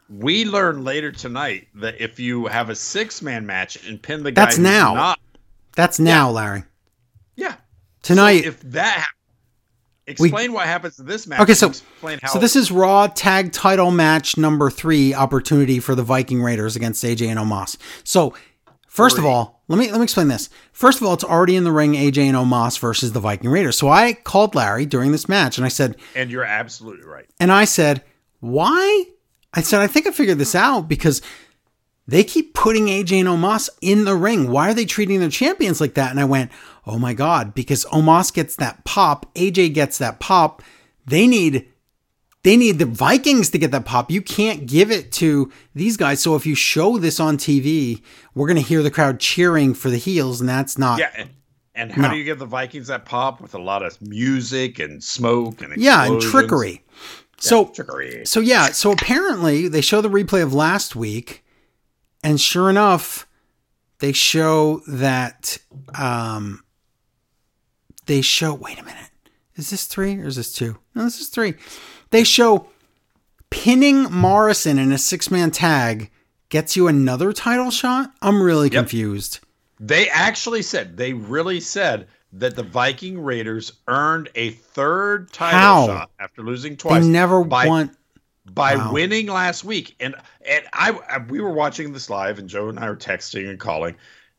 We 0.10 0.46
learn 0.46 0.84
later 0.84 1.12
tonight 1.12 1.68
that 1.76 2.00
if 2.02 2.20
you 2.20 2.46
have 2.48 2.70
a 2.70 2.76
six-man 2.76 3.46
match 3.46 3.88
and 3.88 4.02
pin 4.02 4.24
the 4.24 4.32
guy, 4.32 4.46
That's 4.46 4.58
now. 4.58 4.94
Not, 4.94 5.20
That's 5.76 6.00
now, 6.00 6.30
Larry. 6.32 6.64
yeah. 7.36 7.56
Tonight. 8.02 8.42
So 8.42 8.48
if 8.48 8.62
that, 8.62 9.08
explain 10.10 10.54
what 10.54 10.66
happens 10.66 10.96
to 10.98 11.04
this 11.04 11.28
match. 11.28 11.40
Okay, 11.42 11.54
so 11.54 11.68
explain 11.68 12.20
how. 12.22 12.30
so 12.30 12.40
this 12.40 12.56
is 12.56 12.72
Raw 12.72 13.08
Tag 13.08 13.52
Title 13.52 13.92
match 13.92 14.38
number 14.38 14.70
three 14.70 15.14
opportunity 15.14 15.80
for 15.80 15.96
the 15.96 16.04
Viking 16.04 16.42
Raiders 16.42 16.76
against 16.76 17.04
AJ 17.04 17.28
and 17.28 17.40
Omos. 17.40 17.78
So 18.04 18.34
first 18.88 19.18
of 19.18 19.26
all, 19.26 19.62
let 19.68 19.78
me 19.78 19.92
let 19.92 19.98
me 19.98 20.04
explain 20.04 20.28
this. 20.28 20.50
First 20.74 21.00
of 21.00 21.08
all, 21.08 21.14
it's 21.14 21.24
already 21.24 21.56
in 21.56 21.64
the 21.64 21.72
ring 21.72 21.94
AJ 21.94 22.24
and 22.24 22.36
Omos 22.36 22.80
versus 22.80 23.12
the 23.14 23.20
Viking 23.20 23.50
Raiders. 23.50 23.78
So 23.78 23.90
I 23.90 24.14
called 24.14 24.56
Larry 24.56 24.86
during 24.86 25.12
this 25.12 25.30
match 25.30 25.58
and 25.58 25.66
I 25.66 25.70
said, 25.70 25.96
and 26.16 26.32
you're 26.32 26.44
absolutely 26.44 27.06
right. 27.06 27.26
and 27.40 27.52
I 27.52 27.66
said, 27.66 28.04
why? 28.40 29.06
I 29.54 29.62
said, 29.62 29.82
I 29.82 29.88
think 29.88 30.08
I 30.08 30.12
figured 30.12 30.38
this 30.38 30.56
out 30.56 30.88
because 30.88 31.22
they 32.08 32.24
keep 32.24 32.56
putting 32.56 32.88
AJ 32.88 33.20
and 33.20 33.28
Omos 33.28 33.70
in 33.82 34.06
the 34.06 34.16
ring. 34.16 34.52
Why 34.52 34.70
are 34.70 34.74
they 34.74 34.86
treating 34.86 35.20
their 35.20 35.30
champions 35.30 35.80
like 35.80 35.94
that? 35.94 36.10
And 36.10 36.20
I 36.20 36.26
went, 36.26 36.52
oh 36.86 36.98
my 37.00 37.14
God, 37.14 37.54
because 37.54 37.86
Omos 37.86 38.34
gets 38.34 38.56
that 38.58 38.84
pop, 38.86 39.34
AJ 39.36 39.74
gets 39.74 39.98
that 39.98 40.20
pop. 40.20 40.62
They 41.06 41.28
need 41.28 41.68
they 42.44 42.56
need 42.56 42.80
the 42.80 42.86
Vikings 42.86 43.50
to 43.50 43.58
get 43.58 43.72
that 43.72 43.84
pop. 43.86 44.10
You 44.10 44.22
can't 44.22 44.66
give 44.66 44.92
it 44.92 45.12
to 45.14 45.52
these 45.76 45.98
guys. 45.98 46.22
So 46.22 46.36
if 46.36 46.46
you 46.46 46.56
show 46.56 46.98
this 46.98 47.20
on 47.20 47.38
TV, 47.38 48.02
we're 48.34 48.48
gonna 48.48 48.62
hear 48.62 48.82
the 48.82 48.92
crowd 48.92 49.20
cheering 49.20 49.74
for 49.74 49.90
the 49.90 49.98
heels, 49.98 50.40
and 50.40 50.48
that's 50.50 50.78
not 50.78 51.00
Yeah. 51.00 51.12
And, 51.18 51.30
and 51.76 51.92
how 51.92 52.04
No. 52.04 52.10
do 52.12 52.18
you 52.18 52.24
give 52.24 52.40
the 52.40 52.46
Vikings 52.46 52.88
that 52.88 53.06
pop 53.06 53.42
with 53.42 53.54
a 53.56 53.60
lot 53.60 53.84
of 53.84 54.02
music 54.02 54.80
and 54.80 55.04
smoke 55.04 55.62
and 55.62 55.76
yeah, 55.78 56.04
and 56.06 56.16
explosions? 56.16 56.32
trickery. 56.32 56.84
So 57.42 57.66
trickery. 57.68 58.26
So 58.26 58.40
yeah, 58.40 58.68
so 58.72 58.92
apparently 58.92 59.68
they 59.68 59.82
show 59.82 60.00
the 60.02 60.10
replay 60.10 60.42
of 60.44 60.54
last 60.54 60.96
week, 60.96 61.44
and 62.24 62.40
sure 62.40 62.70
enough, 62.70 63.28
they 64.00 64.12
show 64.14 64.82
that 64.88 65.58
um 65.96 66.64
they 68.10 68.22
show 68.22 68.56
wait 68.56 68.80
a 68.80 68.84
minute. 68.84 69.12
Is 69.56 69.70
this 69.70 69.86
three 69.86 70.20
or 70.20 70.26
is 70.26 70.36
this 70.36 70.52
two? 70.52 70.80
No, 70.96 71.04
this 71.04 71.22
is 71.22 71.30
three. 71.30 71.54
They 72.10 72.24
show 72.24 72.66
pinning 73.52 74.04
Morrison 74.12 74.80
in 74.80 74.92
a 74.92 74.98
six 74.98 75.30
man 75.30 75.52
tag 75.52 76.10
gets 76.50 76.76
you 76.76 76.88
another 76.88 77.32
title 77.32 77.70
shot. 77.70 78.12
I'm 78.20 78.42
really 78.42 78.72
confused. 78.72 79.42
They 79.80 80.10
actually 80.10 80.64
said 80.64 80.98
they 80.98 81.14
really 81.14 81.60
said 81.60 82.08
that 82.34 82.56
the 82.56 82.64
Viking 82.64 83.22
Raiders 83.22 83.74
earned 83.88 84.30
a 84.34 84.52
third 84.52 85.32
title 85.32 85.60
How? 85.60 85.86
shot 85.86 86.12
after 86.20 86.42
losing 86.42 86.78
twice. 86.78 87.04
They 87.04 87.10
never 87.12 87.44
by, 87.44 87.68
want 87.68 87.92
by 88.52 88.76
Wow. 88.76 88.92
winning 88.92 89.28
last 89.28 89.64
week. 89.64 89.96
And 90.00 90.16
and 90.48 90.66
I, 90.74 90.98
I 91.08 91.18
we 91.20 91.42
were 91.42 91.54
watching 91.54 91.94
this 91.94 92.10
live, 92.10 92.40
and 92.40 92.50
Joe 92.50 92.70
and 92.70 92.80
I 92.80 92.90
were 92.90 92.96
texting 92.96 93.48
and 93.48 93.60
calling, 93.60 93.96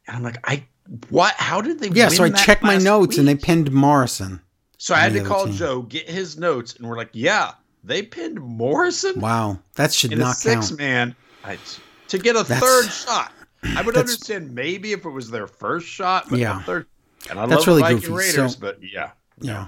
and 0.08 0.16
I'm 0.16 0.24
like, 0.24 0.38
I 0.42 0.64
what? 1.10 1.34
How 1.36 1.60
did 1.60 1.78
they? 1.80 1.88
Yeah, 1.88 2.08
so 2.08 2.24
I 2.24 2.30
checked 2.30 2.62
my 2.62 2.76
notes 2.78 3.18
and 3.18 3.26
they 3.28 3.34
pinned 3.36 3.70
Morrison. 3.72 4.40
So 4.78 4.94
I 4.94 4.98
had 5.00 5.12
to 5.12 5.22
call 5.24 5.44
team. 5.46 5.54
Joe, 5.54 5.82
get 5.82 6.08
his 6.08 6.38
notes, 6.38 6.74
and 6.76 6.88
we're 6.88 6.96
like, 6.96 7.10
yeah, 7.12 7.52
they 7.84 8.02
pinned 8.02 8.40
Morrison 8.40 9.20
Wow, 9.20 9.58
that 9.74 9.92
should 9.92 10.16
not 10.16 10.36
six 10.36 10.68
count. 10.68 10.78
man 10.80 11.16
I, 11.44 11.58
to 12.08 12.18
get 12.18 12.34
a 12.34 12.42
That's- 12.42 12.60
third 12.60 12.90
shot. 12.90 13.32
I 13.76 13.82
would 13.82 13.96
understand 13.96 14.54
maybe 14.54 14.92
if 14.92 15.04
it 15.04 15.10
was 15.10 15.30
their 15.30 15.46
first 15.46 15.86
shot, 15.86 16.26
but 16.30 16.38
Yeah. 16.38 16.62
third. 16.62 16.86
And 17.28 17.38
I 17.38 17.44
That's 17.44 17.60
love 17.60 17.66
really 17.68 17.82
Viking 17.82 17.98
goofy. 18.00 18.12
Raiders, 18.12 18.54
So- 18.54 18.58
but 18.60 18.78
yeah, 18.82 19.10
Yeah. 19.40 19.66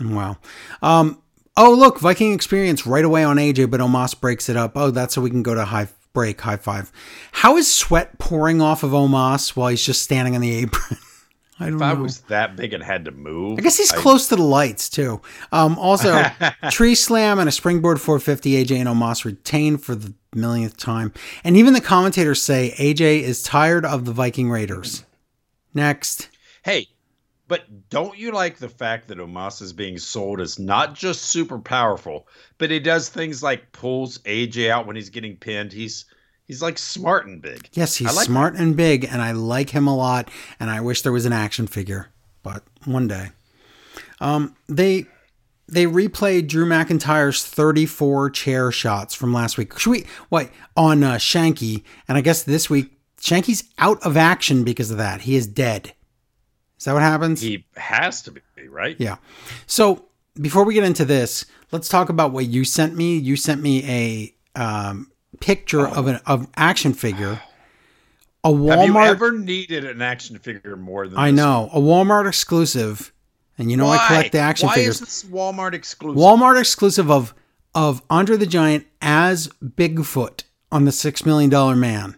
Wow. 0.00 0.38
Um, 0.82 1.22
oh, 1.56 1.72
look, 1.74 2.00
Viking 2.00 2.32
experience 2.32 2.86
right 2.86 3.04
away 3.04 3.22
on 3.22 3.36
AJ, 3.38 3.66
but 3.70 3.80
Omos 3.80 4.18
breaks 4.20 4.48
it 4.48 4.56
up. 4.56 4.72
Oh, 4.74 4.90
that's 4.90 5.14
so 5.14 5.20
we 5.20 5.30
can 5.30 5.42
go 5.44 5.54
to 5.54 5.64
high 5.64 5.86
break, 6.12 6.40
high 6.40 6.56
five. 6.56 6.92
How 7.32 7.56
is 7.56 7.72
sweat 7.72 8.18
pouring 8.18 8.60
off 8.60 8.82
of 8.82 8.90
Omos 8.92 9.56
while 9.56 9.68
he's 9.68 9.84
just 9.84 10.02
standing 10.02 10.34
on 10.34 10.40
the 10.40 10.52
apron? 10.54 10.98
I 11.60 11.64
don't 11.66 11.74
if 11.74 11.80
know. 11.80 11.86
I 11.86 11.92
was 11.92 12.20
that 12.22 12.56
big 12.56 12.72
and 12.72 12.82
had 12.82 13.04
to 13.04 13.10
move, 13.10 13.58
I 13.58 13.62
guess 13.62 13.76
he's 13.76 13.92
close 13.92 14.28
to 14.28 14.36
the 14.36 14.42
lights 14.42 14.88
too. 14.88 15.20
Um, 15.52 15.78
also, 15.78 16.22
tree 16.70 16.94
slam 16.94 17.38
and 17.38 17.48
a 17.48 17.52
springboard 17.52 18.00
450. 18.00 18.64
AJ 18.64 18.78
and 18.78 18.88
Omos 18.88 19.26
retain 19.26 19.76
for 19.76 19.94
the 19.94 20.14
millionth 20.34 20.78
time, 20.78 21.12
and 21.44 21.58
even 21.58 21.74
the 21.74 21.80
commentators 21.82 22.42
say 22.42 22.74
AJ 22.78 23.20
is 23.20 23.42
tired 23.42 23.84
of 23.84 24.06
the 24.06 24.12
Viking 24.12 24.50
Raiders. 24.50 25.04
Next, 25.74 26.30
Hey, 26.62 26.88
but 27.50 27.90
don't 27.90 28.16
you 28.16 28.30
like 28.30 28.58
the 28.58 28.68
fact 28.68 29.08
that 29.08 29.18
Omos 29.18 29.60
is 29.60 29.72
being 29.72 29.98
sold 29.98 30.40
as 30.40 30.60
not 30.60 30.94
just 30.94 31.22
super 31.22 31.58
powerful, 31.58 32.28
but 32.58 32.70
he 32.70 32.78
does 32.78 33.08
things 33.08 33.42
like 33.42 33.72
pulls 33.72 34.18
AJ 34.18 34.70
out 34.70 34.86
when 34.86 34.94
he's 34.94 35.10
getting 35.10 35.36
pinned. 35.36 35.72
He's 35.72 36.04
he's 36.46 36.62
like 36.62 36.78
smart 36.78 37.26
and 37.26 37.42
big. 37.42 37.68
Yes, 37.72 37.96
he's 37.96 38.14
like 38.14 38.26
smart 38.26 38.54
and 38.54 38.76
big, 38.76 39.02
and 39.02 39.20
I 39.20 39.32
like 39.32 39.70
him 39.70 39.88
a 39.88 39.96
lot. 39.96 40.30
And 40.60 40.70
I 40.70 40.80
wish 40.80 41.02
there 41.02 41.10
was 41.10 41.26
an 41.26 41.32
action 41.32 41.66
figure, 41.66 42.10
but 42.44 42.62
one 42.84 43.08
day. 43.08 43.30
Um, 44.20 44.54
they 44.68 45.06
they 45.66 45.86
replayed 45.86 46.46
Drew 46.46 46.66
McIntyre's 46.66 47.44
34 47.44 48.30
chair 48.30 48.70
shots 48.70 49.12
from 49.12 49.34
last 49.34 49.58
week. 49.58 49.76
Should 49.76 49.90
we 49.90 50.06
what 50.28 50.50
on 50.76 51.02
uh, 51.02 51.14
Shanky? 51.14 51.82
And 52.06 52.16
I 52.16 52.20
guess 52.20 52.44
this 52.44 52.70
week 52.70 52.92
Shanky's 53.20 53.64
out 53.76 54.00
of 54.04 54.16
action 54.16 54.62
because 54.62 54.92
of 54.92 54.98
that. 54.98 55.22
He 55.22 55.34
is 55.34 55.48
dead. 55.48 55.94
Is 56.80 56.86
that 56.86 56.94
what 56.94 57.02
happens? 57.02 57.40
He 57.40 57.64
has 57.76 58.22
to 58.22 58.32
be 58.32 58.40
right. 58.68 58.96
Yeah. 58.98 59.18
So 59.68 60.06
before 60.40 60.64
we 60.64 60.74
get 60.74 60.82
into 60.82 61.04
this, 61.04 61.44
let's 61.70 61.88
talk 61.88 62.08
about 62.08 62.32
what 62.32 62.46
you 62.46 62.64
sent 62.64 62.96
me. 62.96 63.16
You 63.18 63.36
sent 63.36 63.62
me 63.62 63.84
a 63.84 64.34
um, 64.60 65.12
picture 65.40 65.86
of 65.86 66.08
an 66.08 66.20
of 66.26 66.48
action 66.56 66.94
figure 66.94 67.40
a 68.42 68.48
Have 68.48 68.58
you 68.58 68.94
Walmart. 68.94 69.06
ever 69.08 69.32
needed 69.32 69.84
an 69.84 70.00
action 70.00 70.38
figure 70.38 70.76
more 70.76 71.06
than 71.06 71.18
I 71.18 71.30
know 71.30 71.68
a 71.72 71.78
Walmart 71.78 72.26
exclusive, 72.26 73.12
and 73.58 73.70
you 73.70 73.76
know 73.76 73.88
I 73.88 74.06
collect 74.06 74.32
the 74.32 74.38
action 74.38 74.68
Why 74.68 74.76
figures. 74.76 75.00
is 75.02 75.22
this 75.22 75.30
Walmart 75.30 75.74
exclusive? 75.74 76.18
Walmart 76.18 76.58
exclusive 76.58 77.10
of 77.10 77.34
of 77.74 78.02
Andre 78.08 78.36
the 78.36 78.46
Giant 78.46 78.86
as 79.02 79.48
Bigfoot 79.62 80.44
on 80.72 80.86
the 80.86 80.92
Six 80.92 81.26
Million 81.26 81.50
Dollar 81.50 81.76
Man. 81.76 82.16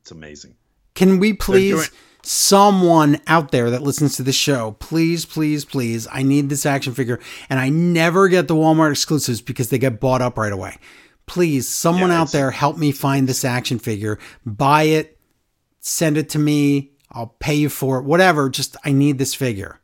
it's 0.00 0.10
amazing. 0.10 0.54
Can 0.94 1.18
we 1.18 1.32
please, 1.32 1.90
someone 2.26 3.20
out 3.26 3.50
there 3.50 3.70
that 3.70 3.82
listens 3.82 4.16
to 4.16 4.22
the 4.22 4.32
show, 4.32 4.72
please, 4.78 5.24
please, 5.24 5.64
please, 5.64 6.08
I 6.10 6.22
need 6.22 6.48
this 6.48 6.66
action 6.66 6.94
figure, 6.94 7.20
and 7.48 7.60
I 7.60 7.68
never 7.68 8.28
get 8.28 8.48
the 8.48 8.54
Walmart 8.54 8.90
exclusives 8.92 9.40
because 9.40 9.70
they 9.70 9.78
get 9.78 10.00
bought 10.00 10.22
up 10.22 10.38
right 10.38 10.52
away. 10.52 10.76
Please, 11.26 11.68
someone 11.68 12.10
Yeah, 12.10 12.20
out 12.20 12.32
there, 12.32 12.50
help 12.50 12.76
me 12.76 12.92
find 12.92 13.28
this 13.28 13.44
action 13.44 13.78
figure. 13.78 14.18
Buy 14.44 14.84
it, 14.84 15.18
send 15.80 16.16
it 16.16 16.28
to 16.30 16.38
me. 16.38 16.92
I'll 17.10 17.34
pay 17.38 17.54
you 17.54 17.68
for 17.68 17.98
it. 17.98 18.04
Whatever. 18.04 18.50
Just 18.50 18.76
I 18.84 18.92
need 18.92 19.18
this 19.18 19.34
figure. 19.34 19.80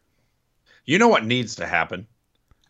You 0.85 0.99
know 0.99 1.09
what 1.09 1.25
needs 1.25 1.55
to 1.57 1.67
happen? 1.67 2.09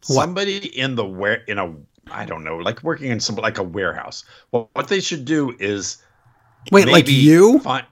What? 0.06 0.24
Somebody 0.24 0.58
in 0.78 0.94
the 0.94 1.04
where 1.04 1.36
in 1.46 1.58
a 1.58 1.74
I 2.10 2.26
don't 2.26 2.44
know, 2.44 2.56
like 2.56 2.82
working 2.82 3.10
in 3.10 3.20
some 3.20 3.36
like 3.36 3.58
a 3.58 3.62
warehouse. 3.62 4.24
Well, 4.52 4.68
what 4.74 4.88
they 4.88 5.00
should 5.00 5.24
do 5.24 5.54
is 5.58 5.98
Wait, 6.70 6.88
like 6.88 7.08
you? 7.08 7.60
Find, 7.60 7.86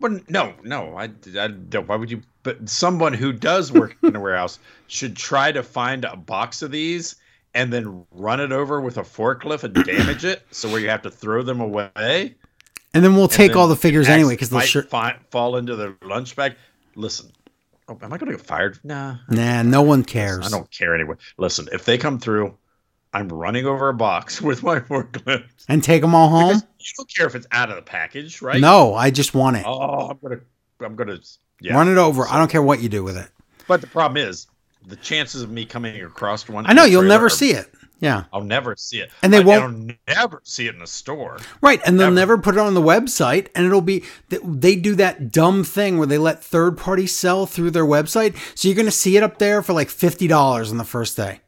well, 0.00 0.20
no, 0.28 0.54
no, 0.62 0.96
I, 0.96 1.10
I 1.38 1.48
don't. 1.48 1.88
Why 1.88 1.96
would 1.96 2.10
you? 2.10 2.22
But 2.42 2.68
someone 2.68 3.12
who 3.12 3.32
does 3.32 3.72
work 3.72 3.96
in 4.02 4.14
a 4.14 4.20
warehouse 4.20 4.58
should 4.86 5.16
try 5.16 5.52
to 5.52 5.62
find 5.62 6.04
a 6.04 6.16
box 6.16 6.62
of 6.62 6.70
these 6.70 7.16
and 7.54 7.72
then 7.72 8.04
run 8.12 8.40
it 8.40 8.52
over 8.52 8.80
with 8.80 8.98
a 8.98 9.02
forklift 9.02 9.64
and 9.64 9.74
damage 9.74 10.24
it, 10.24 10.42
so 10.50 10.68
where 10.70 10.80
you 10.80 10.88
have 10.88 11.02
to 11.02 11.10
throw 11.10 11.42
them 11.42 11.60
away. 11.60 12.34
And 12.94 13.04
then 13.04 13.16
we'll 13.16 13.28
take 13.28 13.52
then 13.52 13.58
all 13.58 13.68
the 13.68 13.76
figures 13.76 14.08
anyway 14.08 14.34
because 14.34 14.50
they'll 14.50 14.60
sure. 14.60 14.82
fi- 14.82 15.18
fall 15.30 15.56
into 15.56 15.76
the 15.76 15.94
lunch 16.02 16.36
bag. 16.36 16.54
Listen, 16.94 17.30
oh, 17.88 17.98
am 18.00 18.12
I 18.12 18.18
going 18.18 18.30
to 18.30 18.36
get 18.36 18.46
fired? 18.46 18.78
Nah, 18.82 19.16
Nah, 19.28 19.62
no 19.62 19.82
one 19.82 20.04
cares. 20.04 20.46
I 20.46 20.48
don't 20.48 20.70
care 20.70 20.94
anyway. 20.94 21.16
Listen, 21.36 21.68
if 21.72 21.84
they 21.84 21.98
come 21.98 22.18
through, 22.18 22.56
I'm 23.12 23.28
running 23.28 23.66
over 23.66 23.88
a 23.88 23.94
box 23.94 24.40
with 24.42 24.62
my 24.62 24.80
forklift. 24.80 25.44
And 25.68 25.82
take 25.82 26.02
them 26.02 26.14
all 26.14 26.28
home? 26.28 26.48
Because 26.58 26.62
you 26.80 26.92
don't 26.98 27.14
care 27.14 27.26
if 27.26 27.34
it's 27.34 27.46
out 27.52 27.70
of 27.70 27.76
the 27.76 27.82
package, 27.82 28.42
right? 28.42 28.60
No, 28.60 28.94
I 28.94 29.10
just 29.10 29.34
want 29.34 29.56
it. 29.56 29.64
Oh, 29.66 30.08
I'm 30.10 30.18
gonna, 30.22 30.40
I'm 30.80 30.96
gonna, 30.96 31.18
yeah. 31.60 31.74
Run 31.74 31.88
it 31.88 31.98
over. 31.98 32.26
I 32.28 32.38
don't 32.38 32.50
care 32.50 32.62
what 32.62 32.80
you 32.80 32.88
do 32.88 33.02
with 33.02 33.16
it. 33.16 33.28
But 33.66 33.80
the 33.80 33.86
problem 33.86 34.16
is, 34.22 34.46
the 34.86 34.96
chances 34.96 35.42
of 35.42 35.50
me 35.50 35.64
coming 35.64 36.00
across 36.02 36.48
one. 36.48 36.66
I 36.66 36.72
know 36.72 36.84
you'll 36.84 37.02
never 37.02 37.26
are- 37.26 37.30
see 37.30 37.50
it. 37.52 37.70
Yeah. 38.00 38.24
I'll 38.32 38.44
never 38.44 38.76
see 38.76 39.00
it, 39.00 39.10
And 39.24 39.32
they 39.32 39.38
I- 39.38 39.44
won't- 39.44 39.62
I'll 40.08 40.14
never 40.16 40.40
see 40.44 40.68
it 40.68 40.76
in 40.76 40.82
a 40.82 40.86
store. 40.86 41.38
Right, 41.60 41.80
and 41.84 41.98
they'll 41.98 42.06
Ever. 42.06 42.14
never 42.14 42.38
put 42.38 42.54
it 42.54 42.60
on 42.60 42.74
the 42.74 42.80
website, 42.80 43.48
and 43.56 43.66
it'll 43.66 43.80
be 43.80 44.04
they 44.28 44.76
do 44.76 44.94
that 44.94 45.32
dumb 45.32 45.64
thing 45.64 45.98
where 45.98 46.06
they 46.06 46.16
let 46.18 46.42
third 46.44 46.78
parties 46.78 47.12
sell 47.16 47.44
through 47.44 47.72
their 47.72 47.84
website, 47.84 48.36
so 48.56 48.68
you're 48.68 48.76
going 48.76 48.86
to 48.86 48.92
see 48.92 49.16
it 49.16 49.24
up 49.24 49.38
there 49.38 49.62
for 49.62 49.72
like 49.72 49.88
fifty 49.90 50.28
dollars 50.28 50.70
on 50.70 50.78
the 50.78 50.84
first 50.84 51.16
day. 51.16 51.40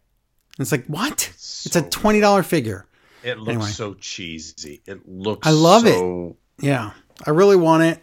And 0.59 0.65
it's 0.65 0.73
like 0.73 0.87
what? 0.87 1.31
It's 1.67 1.77
a 1.77 1.83
twenty 1.83 2.21
dollar 2.21 2.43
figure. 2.43 2.87
It 3.23 3.39
looks 3.39 3.49
Anyway. 3.51 3.67
so 3.71 3.95
cheesy. 3.95 4.81
It 4.87 5.07
looks. 5.09 5.47
I 5.47 5.51
love 5.51 5.85
it. 5.87 6.37
Yeah, 6.59 6.93
I 7.27 7.31
really 7.31 7.57
want 7.57 7.83
it. 7.83 8.03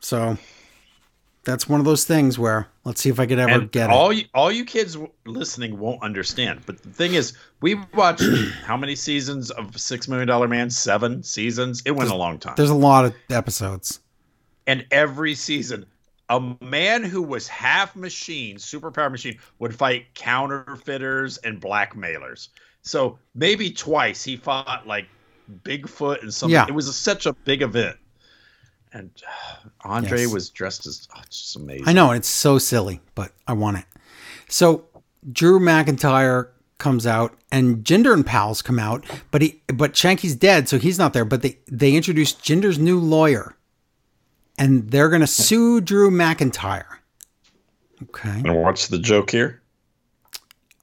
So 0.00 0.38
that's 1.44 1.68
one 1.68 1.80
of 1.80 1.86
those 1.86 2.04
things 2.04 2.38
where 2.38 2.68
let's 2.84 3.00
see 3.00 3.08
if 3.08 3.18
I 3.18 3.26
could 3.26 3.38
ever 3.38 3.50
And 3.62 3.70
get 3.72 3.90
all 3.90 4.10
it. 4.10 4.16
you, 4.16 4.24
all 4.34 4.50
you 4.52 4.64
kids 4.64 4.96
listening 5.24 5.78
won't 5.78 6.02
understand. 6.02 6.60
But 6.66 6.82
the 6.82 6.90
thing 6.90 7.14
is, 7.14 7.36
we 7.60 7.74
watched 7.94 8.22
how 8.64 8.76
many 8.76 8.94
seasons 8.94 9.50
of 9.50 9.78
Six 9.80 10.06
Million 10.08 10.28
Dollar 10.28 10.46
Man? 10.48 10.70
Seven 10.70 11.22
seasons. 11.22 11.82
It 11.84 11.92
went 11.92 12.10
a 12.10 12.14
long 12.16 12.38
time. 12.38 12.54
There's 12.56 12.70
a 12.70 12.74
lot 12.74 13.04
of 13.04 13.14
episodes. 13.30 14.00
And 14.68 14.84
every 14.90 15.34
season, 15.34 15.86
a 16.28 16.40
man 16.60 17.04
who 17.04 17.22
was 17.22 17.46
half 17.46 17.94
machine, 17.94 18.56
superpower 18.56 19.10
machine, 19.10 19.38
would 19.60 19.74
fight 19.74 20.06
counterfeiters 20.14 21.38
and 21.38 21.60
blackmailers. 21.60 22.48
So 22.86 23.18
maybe 23.34 23.70
twice 23.70 24.22
he 24.22 24.36
fought 24.36 24.86
like 24.86 25.06
Bigfoot 25.64 26.22
and 26.22 26.32
something. 26.32 26.54
Yeah. 26.54 26.66
It 26.68 26.74
was 26.74 26.86
a, 26.86 26.92
such 26.92 27.26
a 27.26 27.32
big 27.32 27.62
event. 27.62 27.96
And 28.92 29.10
uh, 29.28 29.68
Andre 29.80 30.20
Yes. 30.20 30.32
was 30.32 30.50
dressed 30.50 30.86
as 30.86 31.08
oh, 31.14 31.20
just 31.28 31.56
amazing. 31.56 31.88
I 31.88 31.92
know, 31.92 32.10
and 32.10 32.16
it's 32.16 32.28
so 32.28 32.58
silly, 32.58 33.00
but 33.16 33.32
I 33.46 33.52
want 33.54 33.78
it. 33.78 33.84
So 34.48 34.84
Drew 35.30 35.58
McIntyre 35.58 36.48
comes 36.78 37.06
out 37.06 37.36
and 37.50 37.84
Jinder 37.84 38.14
and 38.14 38.24
Pals 38.24 38.62
come 38.62 38.78
out, 38.78 39.04
but 39.32 39.42
he 39.42 39.60
but 39.66 39.96
Shanky's 39.96 40.36
dead, 40.36 40.68
so 40.68 40.78
he's 40.78 40.98
not 40.98 41.12
there. 41.12 41.24
But 41.24 41.42
they 41.42 41.58
they 41.66 41.96
introduced 41.96 42.42
Jinder's 42.44 42.78
new 42.78 43.00
lawyer, 43.00 43.56
and 44.58 44.90
they're 44.90 45.08
gonna 45.08 45.26
sue 45.26 45.80
Drew 45.80 46.10
McIntyre. 46.10 46.98
Okay. 48.04 48.42
And 48.44 48.62
what's 48.62 48.86
the 48.86 48.98
joke 48.98 49.30
here? 49.30 49.60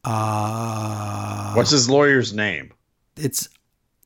Uh 0.03 1.53
What's 1.53 1.71
his 1.71 1.89
lawyer's 1.89 2.34
name? 2.34 2.73
it's 3.17 3.49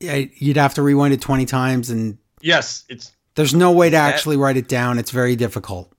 yeah, 0.00 0.24
you'd 0.36 0.56
have 0.56 0.74
to 0.74 0.82
rewind 0.82 1.14
it 1.14 1.20
twenty 1.20 1.46
times, 1.46 1.90
and 1.90 2.18
Yes, 2.40 2.84
it's 2.88 3.12
there's 3.34 3.54
no 3.54 3.72
way 3.72 3.90
to 3.90 3.96
actually 3.96 4.36
write 4.36 4.56
it 4.56 4.68
down. 4.68 4.98
It's 4.98 5.10
very 5.10 5.36
difficult. 5.36 5.92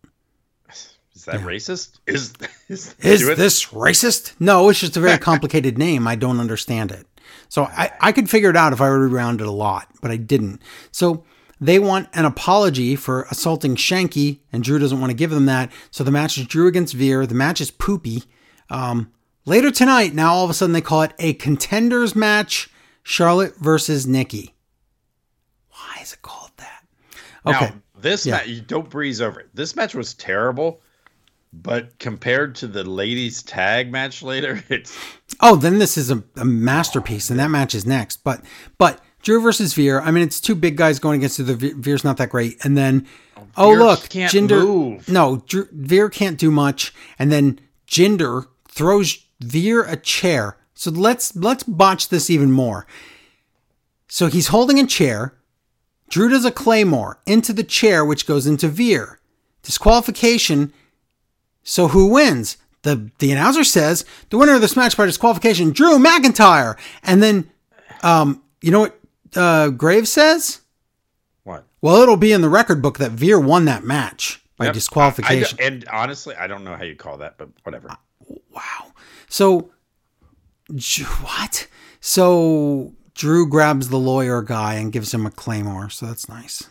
is 0.69 1.25
that 1.25 1.41
racist? 1.41 1.99
Is 2.05 2.33
is, 2.67 2.95
Is 2.99 3.25
this 3.37 3.65
racist? 3.67 4.33
No, 4.39 4.69
it's 4.69 4.79
just 4.79 4.97
a 4.97 4.99
very 4.99 5.17
complicated 5.29 5.77
name. 5.77 6.07
I 6.07 6.15
don't 6.15 6.39
understand 6.39 6.91
it. 6.91 7.05
So 7.49 7.63
I, 7.63 7.91
I 7.99 8.11
could 8.11 8.29
figure 8.29 8.49
it 8.49 8.55
out 8.55 8.73
if 8.73 8.81
I 8.81 8.89
were 8.89 9.09
to 9.09 9.15
it 9.15 9.41
a 9.41 9.51
lot, 9.51 9.87
but 10.01 10.11
I 10.11 10.17
didn't. 10.17 10.61
So 10.91 11.23
they 11.59 11.79
want 11.79 12.07
an 12.13 12.25
apology 12.25 12.95
for 12.95 13.23
assaulting 13.31 13.75
Shanky, 13.75 14.39
and 14.53 14.63
Drew 14.63 14.79
doesn't 14.79 14.99
want 14.99 15.11
to 15.11 15.15
give 15.17 15.31
them 15.31 15.45
that. 15.47 15.71
So 15.91 16.03
the 16.03 16.11
match 16.11 16.37
is 16.37 16.45
Drew 16.45 16.67
against 16.67 16.93
Veer. 16.93 17.25
The 17.25 17.35
match 17.35 17.59
is 17.59 17.71
poopy. 17.71 18.23
Um, 18.69 19.11
later 19.45 19.71
tonight, 19.71 20.13
now 20.13 20.33
all 20.33 20.43
of 20.43 20.49
a 20.49 20.53
sudden 20.53 20.73
they 20.73 20.81
call 20.81 21.01
it 21.03 21.13
a 21.19 21.33
contenders 21.33 22.15
match 22.15 22.69
Charlotte 23.03 23.55
versus 23.57 24.05
Nikki. 24.05 24.53
Why 25.71 26.01
is 26.01 26.13
it 26.13 26.21
called 26.21 26.51
that? 26.57 26.83
Okay. 27.45 27.65
Now, 27.67 27.81
this 27.99 28.25
Yeah. 28.25 28.37
match, 28.37 28.47
you 28.47 28.61
don't 28.61 28.89
breeze 28.89 29.21
over 29.21 29.39
it. 29.39 29.49
This 29.53 29.75
match 29.75 29.95
was 29.95 30.13
terrible, 30.13 30.81
but 31.51 31.97
compared 31.99 32.55
to 32.55 32.67
the 32.67 32.83
ladies' 32.83 33.41
tag 33.43 33.91
match 33.91 34.21
later, 34.21 34.63
it's 34.69 34.97
Oh, 35.41 35.55
then 35.55 35.79
this 35.79 35.97
is 35.97 36.11
a, 36.11 36.23
a 36.35 36.45
masterpiece, 36.45 37.29
and 37.29 37.39
that 37.39 37.49
match 37.49 37.73
is 37.73 37.85
next. 37.85 38.23
But 38.23 38.41
but 38.77 39.01
Drew 39.21 39.41
versus 39.41 39.73
Veer. 39.73 39.99
I 40.01 40.11
mean, 40.11 40.23
it's 40.23 40.39
two 40.39 40.55
big 40.55 40.75
guys 40.77 40.99
going 40.99 41.19
against 41.21 41.45
the 41.45 41.55
Veer's 41.55 42.03
not 42.03 42.17
that 42.17 42.29
great, 42.29 42.63
and 42.63 42.77
then 42.77 43.07
oh, 43.37 43.47
oh 43.57 43.69
Veer 43.69 43.79
look, 43.79 43.99
Jinder. 44.01 44.61
move. 44.63 45.09
No, 45.09 45.43
Drew, 45.47 45.67
Veer 45.71 46.09
can't 46.09 46.37
do 46.37 46.51
much, 46.51 46.93
and 47.17 47.31
then 47.31 47.59
Jinder 47.87 48.45
throws 48.67 49.25
Veer 49.41 49.83
a 49.83 49.95
chair. 49.95 50.57
So 50.73 50.91
let's 50.91 51.35
let's 51.35 51.63
botch 51.63 52.09
this 52.09 52.29
even 52.29 52.51
more. 52.51 52.85
So 54.07 54.27
he's 54.27 54.47
holding 54.47 54.79
a 54.79 54.85
chair. 54.87 55.35
Drew 56.09 56.29
does 56.29 56.45
a 56.45 56.51
claymore 56.51 57.19
into 57.25 57.53
the 57.53 57.63
chair, 57.63 58.03
which 58.03 58.25
goes 58.25 58.47
into 58.47 58.67
Veer. 58.67 59.19
Disqualification. 59.63 60.73
So 61.63 61.89
who 61.89 62.07
wins? 62.09 62.57
The 62.81 63.11
the 63.19 63.31
announcer 63.31 63.63
says 63.63 64.05
the 64.29 64.37
winner 64.37 64.55
of 64.55 64.61
this 64.61 64.75
match 64.75 64.95
by 64.97 65.05
disqualification, 65.05 65.71
Drew 65.71 65.97
McIntyre. 65.99 66.77
And 67.03 67.21
then, 67.21 67.49
um, 68.03 68.41
you 68.61 68.71
know 68.71 68.79
what 68.79 68.99
uh, 69.35 69.69
Graves 69.69 70.11
says? 70.11 70.61
what? 71.43 71.65
Well, 71.81 72.01
it'll 72.01 72.17
be 72.17 72.31
in 72.31 72.41
the 72.41 72.49
record 72.49 72.81
book 72.81 72.97
that 72.97 73.11
Veer 73.11 73.39
won 73.39 73.65
that 73.65 73.83
match 73.83 74.41
by 74.57 74.65
Yep. 74.65 74.73
disqualification. 74.73 75.57
I- 75.59 75.63
I- 75.63 75.67
and 75.67 75.87
honestly, 75.89 76.35
I 76.35 76.47
don't 76.47 76.63
know 76.63 76.75
how 76.75 76.83
you 76.83 76.95
call 76.95 77.17
that, 77.17 77.37
but 77.37 77.49
whatever. 77.63 77.95
Wow. 78.51 78.93
So, 79.29 79.71
what? 81.21 81.67
So 82.01 82.93
Drew 83.13 83.47
grabs 83.49 83.89
the 83.89 83.97
lawyer 83.97 84.41
guy 84.41 84.75
and 84.75 84.91
gives 84.91 85.13
him 85.13 85.25
a 85.25 85.31
claymore. 85.31 85.89
So 85.89 86.05
that's 86.05 86.29
nice. 86.29 86.67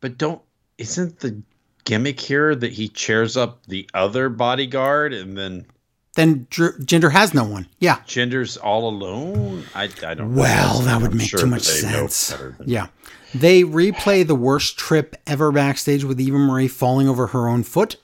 But 0.00 0.18
don't 0.18 0.42
isn't 0.78 1.20
the 1.20 1.42
gimmick 1.84 2.20
here 2.20 2.54
that 2.54 2.72
he 2.72 2.88
chairs 2.88 3.36
up 3.36 3.66
the 3.66 3.88
other 3.94 4.28
bodyguard 4.28 5.12
and 5.12 5.36
then 5.36 5.66
Then 6.14 6.46
Drew, 6.50 6.72
Jinder 6.78 7.10
has 7.12 7.32
no 7.34 7.44
one. 7.44 7.66
Yeah. 7.80 7.96
Jinder's 8.06 8.56
all 8.56 8.88
alone? 8.88 9.64
I, 9.74 9.84
I 9.84 10.14
don't 10.14 10.34
know. 10.34 10.42
Well, 10.42 10.80
that 10.80 11.00
would 11.00 11.12
I'm 11.12 11.16
make 11.18 11.28
sure 11.30 11.40
too 11.40 11.46
much 11.46 11.66
that 11.66 11.82
they 11.86 11.90
know 11.92 12.06
sense. 12.08 12.54
Yeah. 12.64 12.88
They 13.34 13.62
replay 13.62 14.26
the 14.26 14.34
worst 14.34 14.78
trip 14.78 15.16
ever 15.26 15.50
backstage 15.52 16.04
with 16.04 16.20
Eva 16.20 16.38
Marie 16.38 16.68
falling 16.68 17.08
over 17.08 17.28
her 17.28 17.48
own 17.48 17.62
foot. 17.62 17.96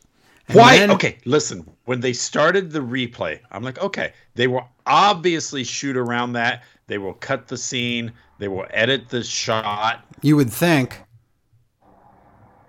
Why? 0.52 0.78
then- 0.78 0.90
okay, 0.92 1.18
listen. 1.24 1.68
When 1.84 2.00
they 2.00 2.12
started 2.14 2.70
the 2.70 2.80
replay, 2.80 3.40
I'm 3.50 3.62
like, 3.62 3.78
okay, 3.80 4.12
they 4.34 4.46
will 4.46 4.66
obviously 4.86 5.64
shoot 5.64 5.96
around 5.96 6.32
that. 6.32 6.62
They 6.86 6.98
will 6.98 7.12
cut 7.14 7.46
the 7.48 7.56
scene. 7.58 8.12
They 8.38 8.48
will 8.48 8.66
edit 8.70 9.08
the 9.10 9.22
shot. 9.22 10.04
You 10.22 10.36
would 10.36 10.50
think. 10.52 11.00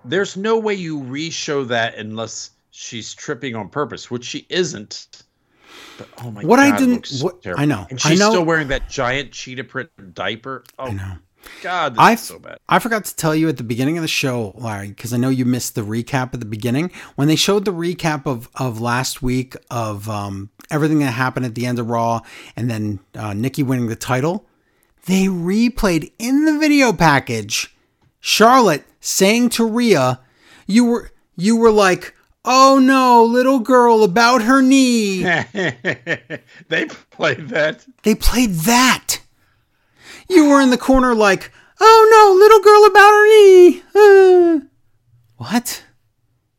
There's 0.04 0.36
no 0.36 0.58
way 0.58 0.74
you 0.74 0.98
re-show 0.98 1.64
that 1.64 1.96
unless 1.96 2.50
she's 2.70 3.14
tripping 3.14 3.56
on 3.56 3.68
purpose, 3.68 4.10
which 4.10 4.24
she 4.24 4.46
isn't. 4.48 5.22
But 5.98 6.08
oh 6.22 6.30
my 6.30 6.42
god. 6.42 6.48
What 6.48 6.56
god, 6.56 6.74
I 6.74 6.78
didn't- 6.78 7.18
what-. 7.20 7.46
I 7.58 7.64
know, 7.64 7.86
And 7.90 7.98
I 8.04 8.10
she's 8.10 8.18
know- 8.20 8.30
still 8.30 8.44
wearing 8.44 8.68
that 8.68 8.88
giant 8.88 9.32
cheetah 9.32 9.64
print 9.64 9.90
diaper. 10.14 10.62
Oh, 10.78 10.86
I 10.88 10.92
know. 10.92 11.12
God, 11.62 11.94
this 11.94 12.00
I 12.00 12.12
is 12.12 12.20
so 12.20 12.38
bad. 12.38 12.58
I 12.68 12.78
forgot 12.78 13.04
to 13.04 13.16
tell 13.16 13.34
you 13.34 13.48
at 13.48 13.56
the 13.56 13.62
beginning 13.62 13.98
of 13.98 14.02
the 14.02 14.08
show, 14.08 14.52
Larry, 14.56 14.88
because 14.88 15.12
I 15.12 15.16
know 15.16 15.28
you 15.28 15.44
missed 15.44 15.74
the 15.74 15.82
recap 15.82 16.34
at 16.34 16.40
the 16.40 16.46
beginning. 16.46 16.90
When 17.14 17.28
they 17.28 17.36
showed 17.36 17.64
the 17.64 17.72
recap 17.72 18.26
of 18.26 18.48
of 18.54 18.80
last 18.80 19.22
week 19.22 19.56
of 19.70 20.08
um, 20.08 20.50
everything 20.70 20.98
that 21.00 21.12
happened 21.12 21.46
at 21.46 21.54
the 21.54 21.66
end 21.66 21.78
of 21.78 21.88
Raw, 21.88 22.20
and 22.56 22.70
then 22.70 23.00
uh, 23.14 23.34
Nikki 23.34 23.62
winning 23.62 23.88
the 23.88 23.96
title, 23.96 24.46
they 25.06 25.26
replayed 25.26 26.12
in 26.18 26.44
the 26.44 26.58
video 26.58 26.92
package 26.92 27.74
Charlotte 28.20 28.84
saying 29.00 29.50
to 29.50 29.64
Rhea, 29.64 30.20
"You 30.66 30.84
were 30.84 31.10
you 31.36 31.56
were 31.56 31.72
like." 31.72 32.14
Oh 32.48 32.78
no, 32.78 33.24
little 33.24 33.58
girl 33.58 34.04
about 34.04 34.42
her 34.42 34.62
knee. 34.62 35.22
they 36.68 36.86
played 37.10 37.48
that. 37.48 37.84
They 38.04 38.14
played 38.14 38.50
that. 38.50 39.18
You 40.28 40.48
were 40.48 40.60
in 40.60 40.70
the 40.70 40.78
corner 40.78 41.14
like, 41.14 41.52
oh 41.80 42.08
no, 42.10 42.38
little 42.38 42.60
girl 42.60 42.84
about 42.86 43.10
her 43.10 43.26
knee. 43.26 43.82
Uh. 43.94 44.66
What? 45.36 45.84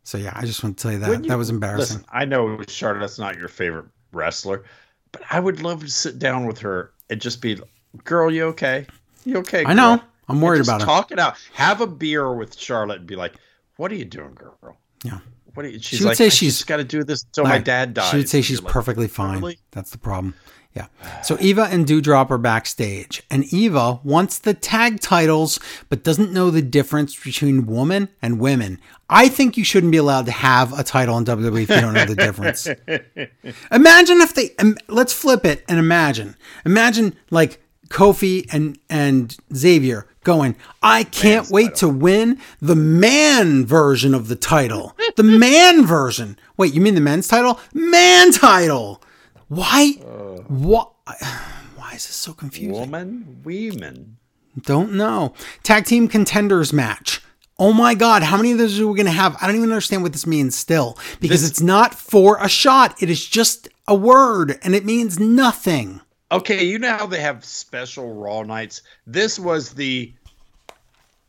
So 0.03 0.17
yeah, 0.17 0.31
I 0.35 0.45
just 0.45 0.63
want 0.63 0.77
to 0.77 0.81
tell 0.81 0.91
you 0.91 0.99
that. 0.99 1.23
You- 1.23 1.29
that 1.29 1.37
was 1.37 1.49
embarrassing. 1.49 1.97
Listen, 1.97 2.09
I 2.11 2.25
know 2.25 2.61
Charlotte's 2.67 3.19
not 3.19 3.37
your 3.37 3.47
favorite 3.49 3.85
wrestler, 4.13 4.63
but 5.11 5.21
I 5.29 5.39
would 5.39 5.61
love 5.61 5.81
to 5.81 5.89
sit 5.89 6.19
down 6.19 6.45
with 6.45 6.59
her 6.59 6.91
and 7.09 7.19
just 7.19 7.41
be, 7.41 7.59
"Girl, 8.03 8.31
you 8.31 8.43
okay? 8.45 8.85
You 9.25 9.37
okay?" 9.37 9.65
I 9.65 9.73
know. 9.73 10.01
I'm 10.29 10.41
worried 10.41 10.61
about 10.61 10.81
her. 10.81 10.85
Talk 10.85 11.11
it 11.11 11.19
out. 11.19 11.35
Have 11.53 11.81
a 11.81 11.87
beer 11.87 12.33
with 12.33 12.57
Charlotte 12.57 12.99
and 12.99 13.07
be 13.07 13.15
like, 13.15 13.33
"What 13.77 13.91
are 13.91 13.95
you 13.95 14.05
doing, 14.05 14.33
girl? 14.33 14.77
Yeah. 15.03 15.19
What 15.53 15.65
are 15.65 15.69
you?" 15.69 15.79
She's 15.79 15.99
She 15.99 16.03
would 16.05 16.09
like, 16.09 16.17
say 16.17 16.25
"I 16.27 16.29
she's- 16.29 16.53
just 16.55 16.67
got 16.67 16.77
to 16.77 16.83
do 16.83 17.03
this 17.03 17.23
until 17.23 17.45
my 17.45 17.59
dad 17.59 17.93
dies." 17.93 18.11
She 18.11 18.17
would 18.17 18.29
say 18.29 18.41
she's 18.41 18.61
like, 18.61 18.71
perfectly 18.71 19.07
fine. 19.07 19.39
"Really?" 19.39 19.59
That's 19.71 19.89
the 19.91 19.97
problem. 19.97 20.35
Yeah. 20.77 21.21
So 21.23 21.37
Eva 21.39 21.63
and 21.71 21.87
Doudrop 21.87 22.29
are 22.29 22.37
backstage, 22.37 23.23
and 23.31 23.51
Eva 23.51 23.99
wants 24.03 24.37
the 24.37 24.53
tag 24.53 24.99
titles, 24.99 25.59
but 25.89 26.03
doesn't 26.03 26.31
know 26.31 26.51
the 26.51 26.61
difference 26.61 27.15
between 27.15 27.65
woman 27.65 28.09
and 28.21 28.39
women. 28.39 28.79
I 29.09 29.27
think 29.27 29.57
you 29.57 29.63
shouldn't 29.63 29.91
be 29.91 29.97
allowed 29.97 30.27
to 30.27 30.31
have 30.31 30.77
a 30.77 30.83
title 30.83 31.17
in 31.17 31.25
WWE 31.25 31.63
if 31.63 31.69
you 31.69 31.81
don't 31.81 31.93
know 31.93 32.05
the 32.05 32.15
difference. 32.15 32.67
Imagine 33.71 34.21
if 34.21 34.35
they 34.35 34.51
um, 34.59 34.77
let's 34.87 35.13
flip 35.13 35.45
it 35.45 35.65
and 35.67 35.79
imagine. 35.79 36.35
Imagine 36.65 37.15
like 37.31 37.59
Kofi 37.89 38.45
and 38.51 38.77
and 38.89 39.35
Xavier 39.55 40.05
going, 40.23 40.55
I 40.83 41.05
can't 41.05 41.43
Man's 41.43 41.51
wait 41.51 41.75
to 41.75 41.89
win 41.89 42.39
the 42.61 42.75
man 42.75 43.65
version 43.65 44.13
of 44.13 44.27
the 44.27 44.35
title. 44.35 44.95
The 45.15 45.23
man 45.23 45.85
version. 45.85 46.37
Wait, 46.57 46.73
you 46.73 46.81
mean 46.81 46.95
the 46.95 47.01
men's 47.01 47.27
title? 47.27 47.59
Man 47.73 48.31
title. 48.31 49.01
Why? 49.47 49.93
Uh, 50.01 50.41
what? 50.47 50.91
Why 51.75 51.93
is 51.93 52.07
this 52.07 52.15
so 52.15 52.33
confusing? 52.33 52.73
Woman, 52.73 53.41
women. 53.43 54.17
Don't 54.61 54.93
know. 54.93 55.33
Tag 55.63 55.85
team 55.85 56.07
contenders 56.07 56.73
match. 56.73 57.21
Oh 57.59 57.73
my 57.73 57.93
God, 57.95 58.23
how 58.23 58.37
many 58.37 58.51
of 58.51 58.57
those 58.57 58.79
are 58.79 58.87
we 58.87 58.95
going 58.95 59.05
to 59.05 59.11
have? 59.11 59.37
I 59.41 59.47
don't 59.47 59.55
even 59.55 59.71
understand 59.71 60.03
what 60.03 60.11
this 60.11 60.27
means 60.27 60.55
still 60.55 60.97
because 61.19 61.41
This- 61.41 61.51
it's 61.51 61.61
not 61.61 61.93
for 61.95 62.37
a 62.41 62.49
shot. 62.49 63.01
It 63.01 63.09
is 63.09 63.25
just 63.25 63.69
a 63.87 63.95
word 63.95 64.59
and 64.63 64.75
it 64.75 64.85
means 64.85 65.19
nothing. 65.19 66.01
Okay, 66.31 66.65
you 66.65 66.77
know 66.77 66.91
how 66.97 67.07
they 67.07 67.21
have 67.21 67.45
special 67.45 68.13
Raw 68.13 68.43
nights. 68.43 68.81
This 69.05 69.39
was 69.39 69.71
the 69.73 70.13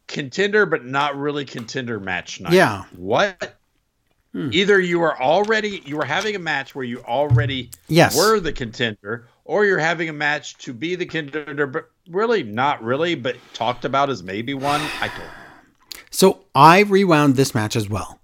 contender, 0.09 0.67
but 0.67 0.85
not 0.85 1.17
really 1.17 1.45
contender 1.45 2.01
match 2.01 2.41
night. 2.41 2.53
Yeah. 2.53 2.85
What? 2.97 3.58
Hmm. 4.33 4.51
Either 4.53 4.79
you 4.79 5.01
are 5.03 5.19
already 5.21 5.83
you 5.87 5.97
were 5.97 6.05
having 6.05 6.37
a 6.37 6.39
match 6.39 6.75
where 6.75 6.85
you 6.85 7.01
already 7.05 7.71
Yes. 7.89 8.17
were 8.17 8.41
the 8.41 8.53
contender, 8.53 9.27
or 9.45 9.65
you're 9.65 9.79
having 9.79 10.09
a 10.11 10.13
match 10.13 10.59
to 10.59 10.73
be 10.75 10.95
the 10.97 11.07
contender, 11.07 11.67
but 11.67 11.91
really 12.11 12.43
not 12.43 12.83
really, 12.83 13.15
but 13.15 13.37
talked 13.55 13.85
about 13.87 14.11
as 14.11 14.23
maybe 14.23 14.53
one. 14.53 14.83
I 15.01 15.09
don't. 15.09 16.03
So 16.11 16.45
I 16.55 16.81
rewound 16.81 17.37
this 17.37 17.55
match 17.55 17.75
as 17.77 17.89
well 17.89 18.19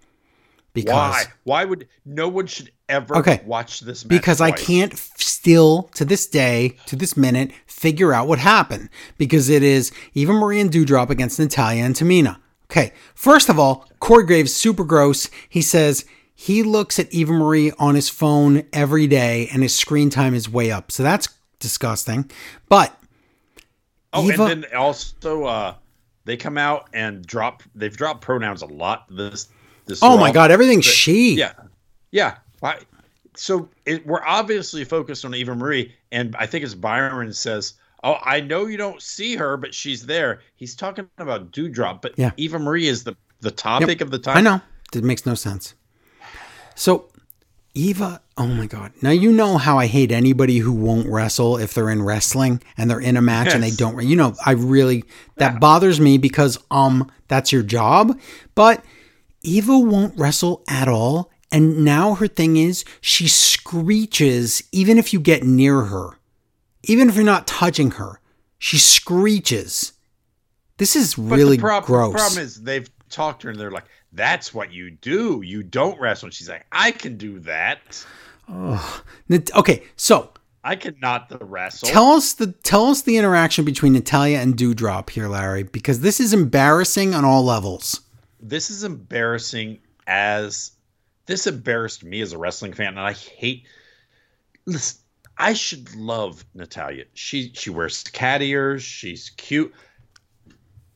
because 0.74 0.93
Why? 0.94 1.24
Why 1.44 1.64
would 1.64 1.89
no 2.05 2.28
one 2.28 2.47
should 2.47 2.70
ever 2.89 3.16
Okay. 3.16 3.40
watch 3.47 3.81
this 3.81 4.05
match? 4.05 4.10
because 4.10 4.40
I 4.43 4.51
can't 4.51 4.94
still 4.98 5.85
to 5.94 6.05
this 6.05 6.26
day, 6.26 6.76
to 6.86 6.97
this 6.97 7.16
minute, 7.16 7.51
figure 7.66 8.12
out 8.12 8.28
what 8.28 8.39
happened 8.40 8.90
because 9.16 9.48
it 9.48 9.62
is 9.62 9.90
Eva 10.12 10.32
Marie 10.35 10.60
and 10.60 10.70
Doudrop 10.70 11.09
against 11.09 11.39
Natalya 11.39 11.82
and 11.85 11.94
Tamina. 11.94 12.36
Okay, 12.76 12.92
first 13.14 13.48
of 13.48 13.56
all, 13.56 13.88
Corey 14.01 14.26
Graves 14.26 14.52
super 14.52 14.82
gross. 14.82 15.30
He 15.48 15.62
says 15.62 16.05
he 16.34 16.64
looks 16.64 16.98
at 16.98 17.12
Eva 17.14 17.32
Marie 17.32 17.70
on 17.78 17.94
his 17.94 18.09
phone 18.09 18.64
every 18.72 19.06
day 19.06 19.48
and 19.52 19.62
his 19.62 19.72
screen 19.72 20.10
time 20.10 20.34
is 20.34 20.51
way 20.51 20.72
up. 20.72 20.90
So 20.90 21.05
that's 21.05 21.28
disgusting. 21.60 22.28
But 22.68 22.98
Oh, 24.12 24.28
Eva- 24.28 24.44
and 24.46 24.64
then 24.64 24.74
also 24.76 25.44
uh 25.44 25.74
they 26.24 26.36
come 26.36 26.59
out 26.59 26.88
and 26.92 27.24
drop 27.24 27.62
they've 27.76 27.96
dropped 27.96 28.22
pronouns 28.22 28.62
a 28.62 28.66
lot 28.66 29.06
this 29.09 29.46
this 29.86 30.01
oh 30.02 30.18
my 30.18 30.32
god, 30.32 30.51
everything's 30.51 30.84
she. 30.84 31.34
Yeah. 31.34 31.52
Yeah. 32.10 32.38
Why 32.59 32.80
so 33.36 33.68
it, 33.86 34.05
we're 34.05 34.24
obviously 34.24 34.82
focused 34.84 35.24
on 35.24 35.32
Eva 35.32 35.55
Marie 35.55 35.94
and 36.10 36.34
I 36.36 36.46
think 36.46 36.64
it's 36.64 36.74
Byron 36.74 37.32
says, 37.34 37.74
"Oh, 38.05 38.18
I 38.22 38.40
know 38.40 38.66
you 38.66 38.76
don't 38.76 39.02
see 39.02 39.35
her, 39.36 39.56
but 39.56 39.74
she's 39.74 40.06
there." 40.06 40.40
He's 40.55 40.76
talking 40.76 41.09
about 41.18 41.51
Doudrop, 41.51 42.02
but 42.02 42.12
Yeah. 42.16 42.31
Eva 42.36 42.59
Marie 42.59 42.86
is 42.86 43.02
the 43.05 43.16
the 43.40 43.51
topic 43.51 44.01
of 44.01 44.10
the 44.10 44.18
time. 44.18 44.36
I 44.36 44.40
know. 44.40 44.60
It 44.94 45.02
makes 45.05 45.26
no 45.26 45.35
sense. 45.35 45.74
So, 46.76 47.09
Eva, 47.74 48.20
oh 48.39 48.47
my 48.47 48.66
God. 48.66 48.93
Now, 49.02 49.10
you 49.10 49.32
know 49.32 49.59
how 49.59 49.78
I 49.78 49.86
hate 49.86 50.12
anybody 50.12 50.59
who 50.59 50.72
won't 50.72 51.09
wrestle 51.09 51.56
if 51.56 51.74
they're 51.74 51.90
in 51.90 52.02
wrestling 52.02 52.62
and 52.76 52.89
they're 52.89 53.01
in 53.01 53.16
a 53.16 53.22
match 53.22 53.52
and 53.52 53.62
they 53.62 53.70
don't. 53.72 54.01
You 54.06 54.16
know, 54.16 54.35
I 54.47 54.52
really, 54.52 55.05
that 55.36 55.60
bothers 55.60 56.01
me 56.01 56.16
because, 56.16 56.59
um, 56.70 57.10
that's 57.28 57.52
your 57.52 57.62
job. 57.64 58.18
But 58.55 58.85
Eva 59.43 59.76
won't 59.78 60.16
wrestle 60.16 60.62
at 60.68 60.89
all. 60.89 61.31
And 61.51 61.85
now 61.85 62.14
her 62.14 62.28
thing 62.28 62.56
is 62.56 62.85
she 63.01 63.28
screeches 63.28 64.62
even 64.72 64.98
if 64.98 65.12
you 65.12 65.20
get 65.20 65.43
near 65.44 65.82
her, 65.82 66.18
even 66.86 67.09
if 67.09 67.15
you're 67.16 67.24
not 67.24 67.47
touching 67.47 67.93
her. 67.93 68.20
She 68.59 68.78
screeches. 68.78 69.93
This 70.78 70.97
is 70.97 71.19
really 71.19 71.56
the 71.56 71.62
prob- 71.62 71.85
gross. 71.85 72.12
The 72.12 72.19
problem 72.19 72.43
is 72.43 72.62
they've 72.62 72.89
talked 73.11 73.43
to 73.43 73.47
her 73.48 73.51
and 73.52 73.61
they're 73.61 73.70
like, 73.70 73.85
"That's 74.12 74.52
what 74.55 74.73
you 74.73 74.90
do. 74.90 75.43
You 75.44 75.62
don't 75.62 76.01
wrestle." 76.01 76.27
And 76.27 76.35
she's 76.35 76.48
like, 76.48 76.66
"I 76.73 76.90
can 76.90 77.16
do 77.16 77.39
that. 77.40 78.05
Nat- 79.28 79.55
okay, 79.55 79.82
so 79.97 80.31
I 80.62 80.77
cannot 80.77 81.28
the 81.28 81.39
wrestle." 81.39 81.89
Tell 81.89 82.12
us 82.12 82.32
the 82.35 82.48
tell 82.48 82.86
us 82.86 83.02
the 83.02 83.16
interaction 83.16 83.65
between 83.65 83.93
Natalya 83.93 84.39
and 84.39 84.56
Doudrop 84.56 85.11
here, 85.11 85.28
Larry, 85.28 85.62
because 85.62 86.01
this 86.01 86.19
is 86.20 86.32
embarrassing 86.32 87.15
on 87.15 87.24
all 87.24 87.44
levels. 87.44 88.01
this 88.40 88.69
is 88.70 88.85
embarrassing 88.85 89.78
as 90.06 90.73
this 91.27 91.47
embarrassed 91.47 92.05
me 92.05 92.20
as 92.20 92.35
a 92.35 92.39
wrestling 92.39 92.74
fan 92.74 92.89
and 92.89 93.01
i 93.01 93.12
hate 93.12 93.65
listen 94.66 94.98
i 95.39 95.52
should 95.52 95.94
love 95.97 96.44
natalya 96.55 97.05
she 97.15 97.51
she 97.55 97.70
wears 97.70 98.02
cat 98.05 98.43
ears 98.43 98.82
she's 98.82 99.31
cute 99.36 99.73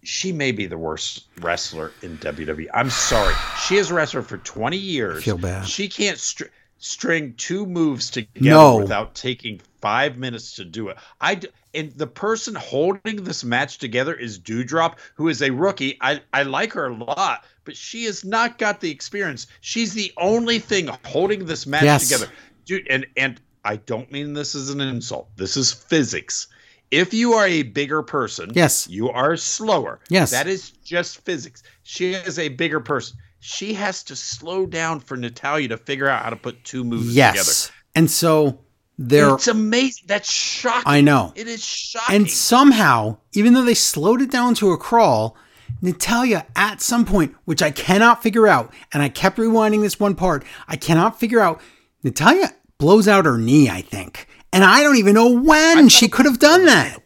she 0.05 0.32
may 0.32 0.52
be 0.52 0.66
the 0.66 0.78
worst 0.78 1.27
wrestler 1.40 1.93
in 2.02 2.16
WWE. 2.19 2.69
I'm 2.73 2.89
sorry. 2.89 3.35
She 3.66 3.77
has 3.77 3.93
wrestled 3.93 4.27
for 4.27 4.39
20 4.39 4.77
years. 4.77 5.24
feel 5.24 5.36
bad. 5.36 5.66
She 5.66 5.89
can't 5.89 6.16
str- 6.16 6.44
string 6.78 7.35
two 7.36 7.66
moves 7.66 8.09
together 8.10 8.48
No. 8.48 8.77
without 8.78 9.15
taking 9.15 9.60
five 9.82 10.16
minutes 10.16 10.55
to 10.55 10.65
do 10.65 10.89
it. 10.89 10.97
I 11.20 11.35
d- 11.35 11.48
and 11.74 11.93
the 11.93 12.06
person 12.06 12.55
holding 12.55 13.24
this 13.24 13.44
match 13.44 13.78
together 13.78 14.15
is 14.15 14.39
Doudrop, 14.39 14.94
who 15.16 15.28
is 15.28 15.43
a 15.43 15.51
rookie. 15.51 15.98
I 16.01 16.23
I 16.32 16.44
like 16.44 16.73
her 16.73 16.86
a 16.86 16.94
lot, 16.94 17.44
but 17.65 17.77
she 17.77 18.05
has 18.05 18.24
not 18.24 18.56
got 18.56 18.81
the 18.81 18.90
experience. 18.90 19.47
She's 19.60 19.93
the 19.93 20.12
only 20.16 20.59
thing 20.59 20.89
holding 21.05 21.44
this 21.44 21.66
match 21.66 21.82
Yes. 21.82 22.09
together, 22.09 22.32
dude. 22.65 22.86
And 22.89 23.05
and 23.16 23.40
I 23.64 23.76
don't 23.76 24.10
mean 24.12 24.32
this 24.35 24.55
as 24.55 24.70
an 24.70 24.80
insult. 24.80 25.28
This 25.36 25.56
is 25.56 25.72
physics. 25.72 26.47
If 26.90 27.12
you 27.12 27.35
are 27.35 27.47
a 27.47 27.64
bigger 27.64 28.02
person, 28.02 28.51
Yes. 28.55 28.86
you 28.89 29.10
are 29.10 29.36
slower. 29.36 30.01
Yes. 30.09 30.30
That 30.30 30.47
is 30.47 30.70
just 30.85 31.24
physics. 31.24 31.62
She 31.82 32.14
is 32.14 32.39
a 32.39 32.48
bigger 32.48 32.80
person. 32.80 33.18
She 33.40 33.74
has 33.74 34.02
to 34.05 34.16
slow 34.16 34.64
down 34.66 35.01
for 35.01 35.16
Natalya 35.16 35.68
to 35.68 35.76
figure 35.76 36.09
out 36.09 36.22
how 36.24 36.30
to 36.30 36.36
put 36.36 36.64
two 36.64 36.85
moves 36.85 37.14
Yes, 37.14 37.70
and 37.94 38.10
so 38.10 38.44
together. 38.47 38.59
they're. 38.98 39.35
It's 39.35 39.48
amazing. 39.48 40.05
That's 40.09 40.32
shocking. 40.32 40.82
I 40.86 41.01
know, 41.02 41.32
It 41.36 41.47
is 41.47 41.62
shocking. 41.62 42.16
and 42.16 42.30
somehow, 42.30 43.18
even 43.35 43.52
though 43.52 43.64
they 43.64 43.74
slowed 43.74 44.22
it 44.22 44.30
down 44.30 44.55
to 44.56 44.72
a 44.72 44.78
crawl, 44.78 45.36
Natalya 45.82 46.47
at 46.56 46.80
some 46.80 47.05
point, 47.05 47.35
which 47.44 47.62
I 47.62 47.70
cannot 47.70 48.22
figure 48.22 48.48
out, 48.48 48.72
and 48.93 49.02
I 49.02 49.09
kept 49.10 49.36
rewinding 49.39 49.82
this 49.82 50.01
one 50.01 50.14
part, 50.14 50.43
I 50.66 50.76
cannot 50.76 51.20
figure 51.20 51.40
out. 51.40 51.60
Natalya 52.02 52.55
blows 52.78 53.09
out 53.09 53.26
her 53.26 53.38
knee, 53.38 53.68
I 53.68 53.82
think, 53.82 54.28
and 54.52 54.64
I 54.64 54.82
don't 54.82 54.96
even 54.96 55.14
know 55.14 55.30
when 55.40 55.88
she 55.88 56.09
could 56.09 56.26
have 56.26 56.38
done 56.38 56.64
that. 56.66 56.98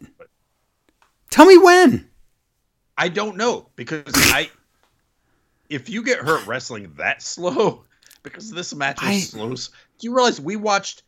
Tell 1.30 1.46
me 1.46 1.56
when. 1.58 2.08
I 2.98 3.08
don't 3.08 3.36
know 3.36 3.68
because 3.74 4.12
I, 4.14 4.50
if 5.70 5.88
you 5.88 6.02
get 6.02 6.18
hurt 6.20 6.46
wrestling 6.46 6.92
that 6.98 7.22
slow, 7.22 7.84
because 8.22 8.50
this 8.50 8.74
match 8.74 9.00
was 9.00 9.10
I- 9.10 9.18
slow. 9.20 9.54
Do 9.54 10.06
you 10.06 10.14
realize 10.14 10.40
we 10.40 10.56
watched 10.56 11.04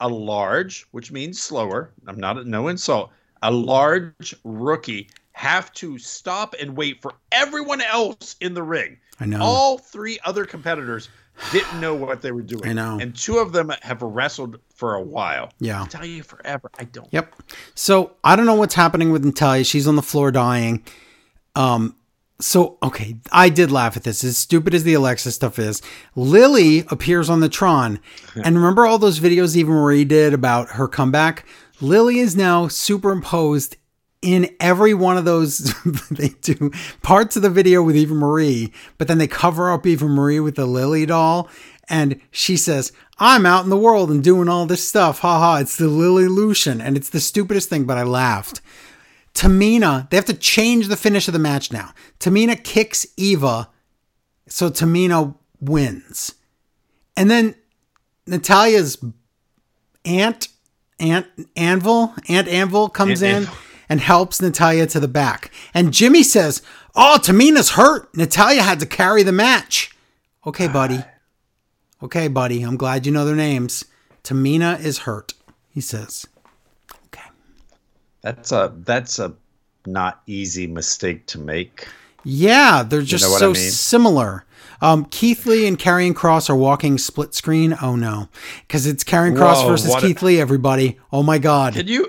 a 0.00 0.08
large, 0.08 0.86
which 0.92 1.10
means 1.10 1.42
slower? 1.42 1.92
I'm 2.06 2.18
not 2.18 2.46
no 2.46 2.68
insult. 2.68 3.10
A 3.42 3.50
large 3.50 4.34
rookie 4.44 5.08
have 5.32 5.72
to 5.72 5.98
stop 5.98 6.54
and 6.60 6.76
wait 6.76 7.00
for 7.00 7.14
everyone 7.32 7.80
else 7.80 8.36
in 8.40 8.52
the 8.54 8.62
ring. 8.62 8.98
I 9.18 9.26
know. 9.26 9.40
All 9.40 9.78
three 9.78 10.18
other 10.24 10.44
competitors 10.44 11.08
didn't 11.52 11.80
know 11.80 11.94
what 11.94 12.22
they 12.22 12.32
were 12.32 12.42
doing. 12.42 12.68
I 12.68 12.72
know. 12.72 12.98
And 13.00 13.14
two 13.16 13.38
of 13.38 13.52
them 13.52 13.72
have 13.82 14.02
wrestled 14.02 14.58
for 14.74 14.94
a 14.94 15.02
while. 15.02 15.50
Yeah. 15.58 15.86
You 16.02 16.22
forever. 16.22 16.70
I 16.78 16.84
don't. 16.84 17.08
Yep. 17.12 17.34
So 17.74 18.12
I 18.24 18.36
don't 18.36 18.46
know 18.46 18.54
what's 18.54 18.74
happening 18.74 19.10
with 19.10 19.24
Natalya. 19.24 19.64
She's 19.64 19.86
on 19.86 19.96
the 19.96 20.02
floor 20.02 20.30
dying. 20.30 20.84
Um. 21.54 21.96
So 22.40 22.78
okay, 22.82 23.16
I 23.30 23.50
did 23.50 23.70
laugh 23.70 23.98
at 23.98 24.04
this. 24.04 24.24
As 24.24 24.38
stupid 24.38 24.74
as 24.74 24.82
the 24.82 24.94
Alexa 24.94 25.30
stuff 25.32 25.58
is, 25.58 25.82
Lily 26.16 26.84
appears 26.88 27.28
on 27.28 27.40
the 27.40 27.50
Tron, 27.50 28.00
and 28.34 28.56
remember 28.56 28.86
all 28.86 28.98
those 28.98 29.20
videos 29.20 29.54
Eva 29.56 29.70
Marie 29.70 30.06
did 30.06 30.32
about 30.32 30.70
her 30.70 30.88
comeback. 30.88 31.44
Lily 31.82 32.18
is 32.18 32.36
now 32.36 32.66
superimposed 32.66 33.76
in 34.22 34.54
every 34.60 34.94
one 34.94 35.16
of 35.16 35.24
those. 35.24 35.74
they 36.10 36.28
do 36.40 36.70
parts 37.02 37.36
of 37.36 37.42
the 37.42 37.50
video 37.50 37.82
with 37.82 37.96
Eva 37.96 38.14
Marie, 38.14 38.72
but 38.98 39.08
then 39.08 39.18
they 39.18 39.26
cover 39.26 39.70
up 39.70 39.86
Eva 39.86 40.06
Marie 40.06 40.40
with 40.40 40.56
the 40.56 40.66
Lily 40.66 41.06
doll, 41.06 41.48
and 41.88 42.20
she 42.30 42.56
says, 42.56 42.92
"I'm 43.18 43.46
out 43.46 43.64
in 43.64 43.70
the 43.70 43.76
world 43.76 44.10
and 44.10 44.22
doing 44.22 44.48
all 44.48 44.66
this 44.66 44.86
stuff." 44.86 45.20
Ha 45.20 45.38
ha! 45.38 45.56
It's 45.56 45.76
the 45.76 45.88
Lily 45.88 46.28
Lucian, 46.28 46.80
and 46.80 46.96
it's 46.96 47.10
the 47.10 47.20
stupidest 47.20 47.68
thing, 47.68 47.84
but 47.84 47.98
I 47.98 48.02
laughed. 48.02 48.60
Tamina, 49.34 50.10
they 50.10 50.16
have 50.16 50.26
to 50.26 50.34
change 50.34 50.88
the 50.88 50.96
finish 50.96 51.28
of 51.28 51.32
the 51.32 51.38
match 51.38 51.72
now. 51.72 51.92
Tamina 52.18 52.62
kicks 52.62 53.06
Eva, 53.16 53.68
so 54.48 54.70
Tamina 54.70 55.34
wins. 55.60 56.34
And 57.16 57.30
then 57.30 57.54
Natalya's 58.26 58.98
aunt, 60.04 60.48
Aunt 60.98 61.26
Anvil, 61.56 62.14
Aunt 62.28 62.48
Anvil 62.48 62.88
comes 62.88 63.22
Aunt 63.22 63.30
in 63.30 63.36
Anvil. 63.42 63.54
And 63.90 64.00
helps 64.00 64.40
Natalya 64.40 64.86
to 64.86 65.00
the 65.00 65.08
back. 65.08 65.50
And 65.74 65.92
Jimmy 65.92 66.22
says, 66.22 66.62
Oh, 66.94 67.18
Tamina's 67.20 67.70
hurt. 67.70 68.16
Natalya 68.16 68.62
had 68.62 68.80
to 68.80 68.86
carry 68.86 69.22
the 69.22 69.32
match. 69.32 69.94
Okay, 70.46 70.68
buddy. 70.68 71.00
Okay, 72.02 72.28
buddy. 72.28 72.62
I'm 72.62 72.76
glad 72.76 73.04
you 73.04 73.12
know 73.12 73.24
their 73.26 73.36
names. 73.36 73.84
Tamina 74.24 74.80
is 74.82 74.98
hurt, 74.98 75.34
he 75.68 75.80
says. 75.80 76.24
Okay. 77.06 77.28
That's 78.22 78.52
a 78.52 78.72
that's 78.78 79.18
a 79.18 79.34
not 79.86 80.22
easy 80.26 80.66
mistake 80.66 81.26
to 81.26 81.38
make. 81.38 81.88
Yeah, 82.24 82.82
they're 82.82 83.02
just 83.02 83.24
you 83.24 83.28
know 83.28 83.32
what 83.32 83.40
so 83.40 83.50
I 83.50 83.54
mean? 83.54 83.70
similar. 83.70 84.44
Um, 84.82 85.04
Keith 85.06 85.44
Lee 85.46 85.66
and 85.66 85.78
Karrion 85.78 86.14
Kross 86.14 86.48
are 86.48 86.56
walking 86.56 86.96
split 86.96 87.34
screen. 87.34 87.76
Oh 87.82 87.96
no, 87.96 88.28
because 88.66 88.86
it's 88.86 89.04
Karrion 89.04 89.36
Kross 89.36 89.66
versus 89.66 89.90
what 89.90 90.02
a- 90.02 90.06
Keith 90.06 90.22
Lee. 90.22 90.40
Everybody. 90.40 90.98
Oh 91.12 91.22
my 91.22 91.38
God. 91.38 91.74
Can 91.74 91.86
you 91.88 92.08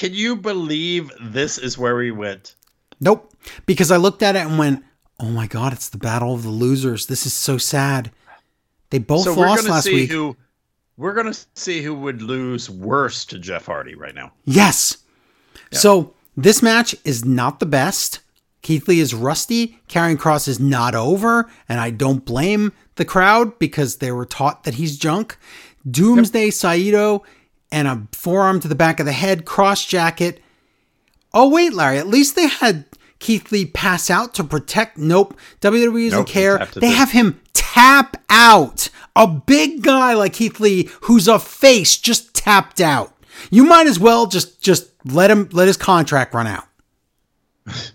can 0.00 0.14
you 0.14 0.34
believe 0.34 1.12
this 1.20 1.58
is 1.58 1.76
where 1.76 1.94
we 1.94 2.10
went? 2.10 2.54
Nope. 3.00 3.34
Because 3.66 3.90
I 3.90 3.98
looked 3.98 4.22
at 4.22 4.34
it 4.34 4.46
and 4.46 4.58
went, 4.58 4.82
"Oh 5.18 5.28
my 5.28 5.46
God, 5.46 5.74
it's 5.74 5.90
the 5.90 5.98
battle 5.98 6.34
of 6.34 6.42
the 6.42 6.48
losers. 6.48 7.04
This 7.04 7.26
is 7.26 7.34
so 7.34 7.58
sad." 7.58 8.10
They 8.88 8.98
both 8.98 9.24
so 9.24 9.34
lost 9.34 9.68
last 9.68 9.84
see 9.84 9.94
week. 9.94 10.10
who 10.10 10.38
we're 10.96 11.12
gonna 11.12 11.34
see 11.54 11.82
who 11.82 11.94
would 11.94 12.22
lose 12.22 12.70
worse 12.70 13.26
to 13.26 13.38
Jeff 13.38 13.66
Hardy 13.66 13.94
right 13.94 14.14
now. 14.14 14.32
Yes. 14.46 14.96
So 15.70 16.14
this 16.34 16.62
match 16.62 16.96
is 17.04 17.26
not 17.26 17.60
the 17.60 17.66
best. 17.66 18.20
Keith 18.62 18.88
Lee 18.88 19.00
is 19.00 19.12
rusty. 19.14 19.80
Karrion 19.86 20.16
Kross 20.16 20.48
is 20.48 20.58
not 20.58 20.94
over, 20.94 21.50
and 21.68 21.78
I 21.78 21.90
don't 21.90 22.24
blame 22.24 22.72
the 22.96 23.04
crowd 23.04 23.58
because 23.58 23.96
they 23.96 24.12
were 24.12 24.26
taught 24.26 24.64
that 24.64 24.74
he's 24.74 24.96
junk. 24.96 25.36
Doomsday 25.88 26.50
Saito 26.50 27.22
and 27.72 27.88
a 27.88 28.06
forearm 28.12 28.60
to 28.60 28.68
the 28.68 28.74
back 28.74 29.00
of 29.00 29.06
the 29.06 29.12
head, 29.12 29.44
Kross 29.44 29.86
Jacket. 29.86 30.42
Oh 31.32 31.48
wait, 31.48 31.72
Larry, 31.72 31.98
at 31.98 32.06
least 32.08 32.34
they 32.36 32.48
had 32.48 32.84
Keith 33.18 33.52
Lee 33.52 33.66
pass 33.66 34.10
out 34.10 34.34
to 34.34 34.44
protect. 34.44 34.98
Nope, 34.98 35.36
WWE 35.60 36.10
doesn't 36.10 36.18
Nope, 36.20 36.28
care. 36.28 36.66
They 36.74 36.90
have 36.90 37.12
him 37.12 37.40
tap 37.52 38.16
out. 38.28 38.88
A 39.16 39.26
big 39.26 39.82
guy 39.82 40.14
like 40.14 40.32
Keith 40.32 40.60
Lee, 40.60 40.88
who's 41.02 41.28
a 41.28 41.38
face, 41.38 41.96
just 41.96 42.34
tapped 42.34 42.80
out. 42.80 43.14
You 43.50 43.64
might 43.64 43.86
as 43.86 43.98
well 43.98 44.26
just 44.26 44.60
just 44.60 44.90
let 45.04 45.30
him 45.30 45.48
let 45.52 45.66
his 45.66 45.76
contract 45.76 46.34
run 46.34 46.46
out. 46.46 46.64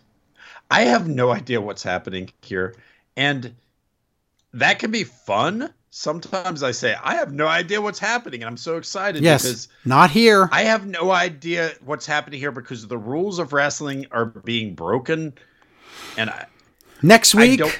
I 0.72 0.81
have 0.81 1.07
no 1.07 1.31
idea 1.31 1.61
what's 1.61 1.84
happening 1.84 2.31
here. 2.41 2.76
And 3.15 3.56
that 4.53 4.80
can 4.80 4.91
be 4.91 5.03
fun. 5.03 5.73
Sometimes 5.98 6.62
I 6.62 6.72
say, 6.72 6.94
I 7.02 7.16
have 7.16 7.32
no 7.32 7.48
idea 7.48 7.80
what's 7.80 8.00
happening. 8.00 8.44
And 8.44 8.50
I'm 8.50 8.58
so 8.58 8.76
excited 8.76 9.24
Yes, 9.24 9.44
because 9.44 9.70
not 9.86 10.12
here. 10.12 10.50
I 10.52 10.64
have 10.64 10.86
no 10.86 11.12
idea 11.12 11.72
what's 11.86 12.06
happening 12.06 12.38
here 12.38 12.52
because 12.52 12.86
the 12.86 12.98
rules 12.98 13.40
of 13.40 13.54
wrestling 13.54 14.06
are 14.12 14.26
being 14.26 14.76
broken. 14.76 15.34
And 16.18 16.30
I, 16.30 16.48
next 17.02 17.34
I 17.34 17.40
week, 17.40 17.60
don't. 17.60 17.80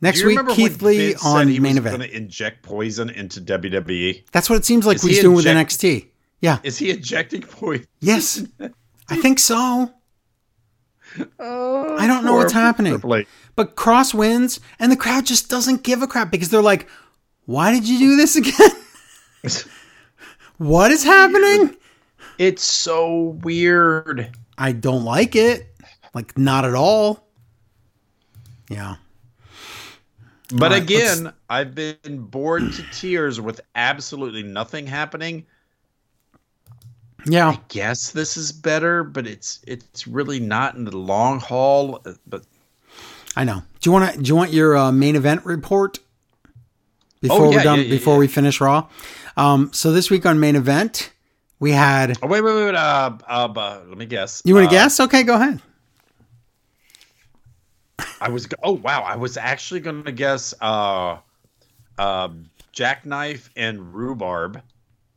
next 0.00 0.22
week, 0.22 0.38
Keith 0.50 0.80
Lee 0.80 1.16
on 1.24 1.48
he 1.48 1.58
main 1.58 1.72
was 1.72 1.78
event. 1.78 1.98
going 1.98 2.08
to 2.08 2.16
inject 2.16 2.62
poison 2.62 3.10
into 3.10 3.40
WWE? 3.40 4.22
That's 4.30 4.48
what 4.48 4.54
it 4.54 4.64
seems 4.64 4.86
like 4.86 5.00
he's 5.00 5.16
he 5.16 5.20
doing 5.20 5.34
with 5.34 5.46
NXT. 5.46 6.06
Yeah. 6.40 6.60
Is 6.62 6.78
he 6.78 6.90
injecting 6.90 7.42
poison? 7.42 7.84
Yes. 7.98 8.44
I 9.08 9.16
think 9.16 9.40
so. 9.40 9.90
Oh, 11.40 11.96
I 11.96 12.06
don't 12.06 12.24
know 12.24 12.34
what's 12.36 12.52
happening. 12.52 12.96
But 13.56 13.74
Kross 13.74 14.14
wins, 14.14 14.60
and 14.78 14.92
the 14.92 14.96
crowd 14.96 15.26
just 15.26 15.48
doesn't 15.48 15.82
give 15.82 16.02
a 16.02 16.06
crap 16.06 16.30
because 16.30 16.50
they're 16.50 16.62
like, 16.62 16.86
"Why 17.50 17.72
did 17.72 17.88
you 17.88 17.98
do 17.98 18.16
this 18.16 18.36
again? 18.36 18.70
what 20.58 20.92
is 20.92 21.02
happening?" 21.02 21.76
It's 22.38 22.62
so 22.62 23.36
weird. 23.42 24.30
I 24.56 24.70
don't 24.72 25.04
like 25.04 25.34
it. 25.34 25.74
Like 26.14 26.38
not 26.38 26.64
at 26.64 26.74
all. 26.74 27.26
Yeah. 28.68 28.94
But 30.52 30.70
right, 30.70 30.82
again, 30.82 31.32
I've 31.48 31.74
been 31.74 32.20
bored 32.20 32.72
to 32.72 32.82
tears 32.92 33.40
with 33.40 33.60
absolutely 33.74 34.42
nothing 34.44 34.86
happening. 34.86 35.44
Yeah. 37.26 37.50
I 37.50 37.60
guess 37.68 38.12
this 38.12 38.36
is 38.36 38.52
better, 38.52 39.02
but 39.04 39.26
it's 39.26 39.60
it's 39.66 40.06
really 40.06 40.40
not 40.40 40.76
in 40.76 40.84
the 40.84 40.96
long 40.96 41.40
haul. 41.40 42.00
uh, 42.06 42.12
But 42.26 42.44
I 43.36 43.44
know. 43.44 43.62
Do 43.80 43.90
you 43.90 43.92
want 43.92 44.14
to? 44.14 44.22
Do 44.22 44.28
you 44.28 44.36
want 44.36 44.52
your 44.52 44.76
uh, 44.76 44.92
main 44.92 45.16
event 45.16 45.44
report 45.44 45.98
before 47.20 47.46
Oh, 47.46 47.50
yeah, 47.50 47.56
we're 47.58 47.62
done? 47.62 47.78
yeah, 47.78 47.84
yeah, 47.84 47.90
before 47.90 48.16
we 48.16 48.26
finish 48.28 48.60
Raw. 48.60 48.88
Um, 49.36 49.72
so 49.72 49.92
this 49.92 50.10
week 50.10 50.26
on 50.26 50.40
main 50.40 50.56
event, 50.56 51.12
we 51.58 51.72
had. 51.72 52.16
oh 52.22 52.26
wait, 52.26 52.40
wait, 52.42 52.54
wait. 52.54 52.64
wait, 52.66 52.74
Uh, 52.74 53.16
uh, 53.28 53.48
uh, 53.54 53.80
let 53.88 53.98
me 53.98 54.06
guess. 54.06 54.42
You 54.44 54.54
want 54.54 54.66
Uh, 54.66 54.70
to 54.70 54.74
guess? 54.76 55.00
Okay, 55.00 55.22
go 55.22 55.34
ahead. 55.34 55.60
I 58.20 58.28
was. 58.30 58.48
Oh 58.62 58.72
wow, 58.72 59.02
I 59.02 59.16
was 59.16 59.36
actually 59.36 59.80
going 59.80 60.04
to 60.04 60.12
guess. 60.12 60.54
Uh, 60.60 61.18
uh, 61.98 62.28
Jackknife 62.72 63.50
and 63.56 63.92
Rhubarb. 63.94 64.62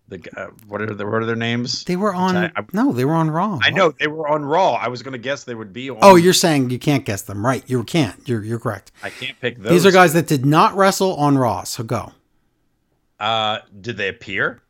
The 0.09 0.21
uh, 0.35 0.47
what 0.67 0.81
are 0.81 0.93
the, 0.93 1.05
what 1.05 1.21
are 1.21 1.25
their 1.25 1.35
names? 1.35 1.83
They 1.85 1.95
were 1.95 2.13
on. 2.13 2.35
I- 2.35 2.51
I- 2.55 2.65
no, 2.73 2.91
they 2.91 3.05
were 3.05 3.13
on 3.13 3.29
Raw. 3.31 3.59
I 3.63 3.69
know 3.69 3.91
they 3.97 4.07
were 4.07 4.27
on 4.27 4.43
Raw. 4.43 4.73
I 4.73 4.89
was 4.89 5.01
going 5.01 5.13
to 5.13 5.17
guess 5.17 5.43
they 5.45 5.55
would 5.55 5.71
be 5.71 5.89
on. 5.89 5.97
Oh, 6.01 6.15
you're 6.15 6.33
saying 6.33 6.69
you 6.71 6.79
can't 6.79 7.05
guess 7.05 7.21
them, 7.21 7.45
right? 7.45 7.63
You 7.67 7.83
can't. 7.85 8.27
You're 8.27 8.43
you're 8.43 8.59
correct. 8.59 8.91
I 9.01 9.09
can't 9.09 9.39
pick 9.39 9.57
those. 9.59 9.71
These 9.71 9.85
are 9.85 9.91
guys 9.91 10.13
that 10.13 10.27
did 10.27 10.45
not 10.45 10.75
wrestle 10.75 11.15
on 11.15 11.37
Raw. 11.37 11.63
So 11.63 11.83
go. 11.83 12.11
Uh, 13.19 13.59
did 13.79 13.95
they 13.97 14.09
appear? 14.09 14.61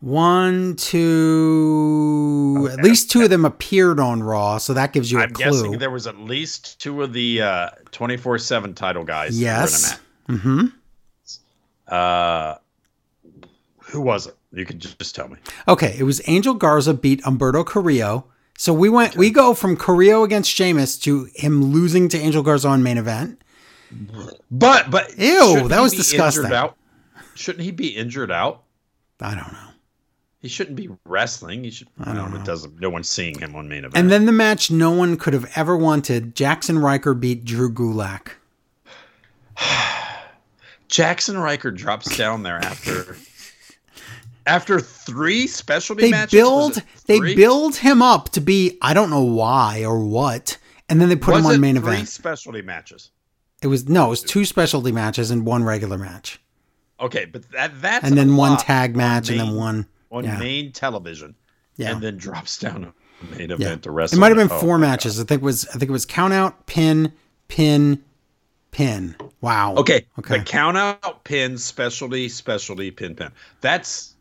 One, 0.00 0.74
two. 0.76 2.68
At 2.72 2.82
least 2.84 3.10
two 3.10 3.22
of 3.22 3.30
them 3.30 3.44
appeared 3.44 3.98
on 4.00 4.22
Raw, 4.22 4.58
so 4.58 4.74
that 4.74 4.92
gives 4.92 5.10
you 5.10 5.18
a 5.18 5.22
I'm 5.22 5.30
clue. 5.32 5.44
guessing 5.44 5.78
there 5.78 5.90
was 5.90 6.06
at 6.06 6.18
least 6.18 6.80
two 6.80 7.02
of 7.02 7.12
the 7.12 7.42
uh, 7.42 7.70
24/7 7.92 8.74
title 8.74 9.04
guys. 9.04 9.38
who 9.38 9.44
were 9.44 9.50
in 9.50 9.56
a 9.56 9.60
yes. 9.60 10.00
Mm-hmm. 10.28 10.66
Uh, 11.88 12.54
who 13.88 14.00
was 14.00 14.26
it? 14.26 14.36
You 14.52 14.64
could 14.64 14.80
just, 14.80 14.98
just 14.98 15.14
tell 15.14 15.28
me. 15.28 15.36
Okay, 15.66 15.96
it 15.98 16.04
was 16.04 16.20
Angel 16.26 16.54
Garza 16.54 16.94
beat 16.94 17.22
Humberto 17.22 17.64
Carrillo. 17.64 18.26
So 18.56 18.72
we 18.72 18.88
went. 18.88 19.16
We 19.16 19.30
go 19.30 19.54
from 19.54 19.76
Carrillo 19.76 20.24
against 20.24 20.50
Sheamus 20.50 20.98
to 21.00 21.28
him 21.34 21.72
losing 21.72 22.08
to 22.10 22.18
Angel 22.18 22.42
Garza 22.42 22.68
on 22.68 22.82
main 22.82 22.98
event. 22.98 23.40
But 24.50 24.90
but 24.90 25.16
Ew, 25.18 25.68
that 25.68 25.80
was 25.80 25.92
disgusting. 25.92 26.52
Out? 26.52 26.76
Shouldn't 27.34 27.64
he 27.64 27.70
be 27.70 27.88
injured 27.88 28.30
out? 28.30 28.64
I 29.20 29.34
don't 29.34 29.52
know. 29.52 29.68
He 30.40 30.48
shouldn't 30.48 30.76
be 30.76 30.88
wrestling. 31.04 31.64
He 31.64 31.70
should. 31.70 31.88
I 32.00 32.14
don't 32.14 32.32
know. 32.32 32.40
It 32.40 32.44
doesn't. 32.44 32.80
No 32.80 32.90
one's 32.90 33.08
seeing 33.08 33.38
him 33.38 33.56
on 33.56 33.68
main 33.68 33.84
event. 33.84 33.96
And 33.96 34.10
then 34.10 34.26
the 34.26 34.32
match 34.32 34.70
no 34.70 34.90
one 34.90 35.16
could 35.16 35.34
have 35.34 35.50
ever 35.56 35.76
wanted. 35.76 36.34
Jaxson 36.34 36.82
Ryker 36.82 37.14
beat 37.14 37.44
Drew 37.44 37.72
Gulak. 37.72 38.32
Jaxson 40.88 41.42
Ryker 41.42 41.70
drops 41.70 42.16
down 42.16 42.42
there 42.42 42.56
after 42.56 43.16
after 44.48 44.80
three 44.80 45.46
specialty 45.46 46.02
They 46.02 46.10
matches. 46.10 46.32
build. 46.32 46.82
They 47.06 47.34
build 47.34 47.76
him 47.76 48.02
up 48.02 48.30
to 48.30 48.40
be. 48.40 48.78
I 48.82 48.94
don't 48.94 49.10
know 49.10 49.22
why 49.22 49.84
or 49.84 49.98
what. 50.04 50.58
And 50.88 51.00
then 51.00 51.08
they 51.08 51.16
put 51.16 51.32
Was 51.34 51.40
him 51.40 51.46
on 51.46 51.54
it 51.54 51.58
main 51.58 51.76
three 51.76 51.92
event. 51.92 52.08
specialty 52.08 52.62
matches. 52.62 53.10
It 53.62 53.66
was 53.66 53.88
no. 53.88 54.06
It 54.06 54.10
was 54.10 54.22
two 54.22 54.44
specialty 54.44 54.90
matches 54.92 55.30
and 55.30 55.44
one 55.44 55.64
regular 55.64 55.98
match, 55.98 56.40
Okay, 57.00 57.24
but 57.26 57.48
that 57.52 57.80
that's 57.82 58.04
and 58.04 58.16
then 58.16 58.30
a 58.30 58.36
one 58.36 58.56
tag 58.56 58.92
on 58.92 58.96
match, 58.96 59.28
and 59.30 59.38
then 59.38 59.54
one. 59.54 59.86
on 60.10 60.24
yeah. 60.24 60.38
main 60.38 60.72
television, 60.72 61.34
Yeah. 61.76 61.90
and 61.92 62.00
then 62.02 62.16
drops 62.16 62.58
down. 62.58 62.92
main 63.36 63.50
Yeah. 63.50 63.74
to 63.76 63.90
The 63.90 64.08
It 64.12 64.16
might 64.16 64.28
have 64.28 64.36
been 64.36 64.50
Oh, 64.50 64.60
four 64.60 64.78
matches. 64.78 65.20
I 65.20 65.24
think 65.24 65.42
it 65.42 65.44
was 65.44 65.66
I 65.68 65.72
think 65.72 65.88
it 65.90 65.92
was 65.92 66.06
count 66.06 66.32
out, 66.32 66.66
pin, 66.66 67.12
pin, 67.48 68.02
pin. 68.70 69.16
Wow. 69.40 69.74
Okay. 69.76 70.06
Okay. 70.18 70.38
The 70.38 70.44
count 70.44 70.76
out 70.78 71.24
pin, 71.24 71.58
specialty, 71.58 72.28
specialty, 72.28 72.90
pin, 72.90 73.14
pin. 73.14 73.30
That's. 73.60 74.14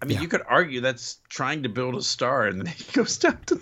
I 0.00 0.04
mean, 0.06 0.16
Yeah. 0.16 0.22
you 0.22 0.28
could 0.28 0.42
argue 0.48 0.80
that's 0.80 1.18
trying 1.28 1.62
to 1.64 1.68
build 1.68 1.94
a 1.96 2.02
star, 2.02 2.46
and 2.46 2.60
then 2.64 2.66
he 2.72 2.84
goes 2.92 3.16
down 3.18 3.38
to. 3.46 3.60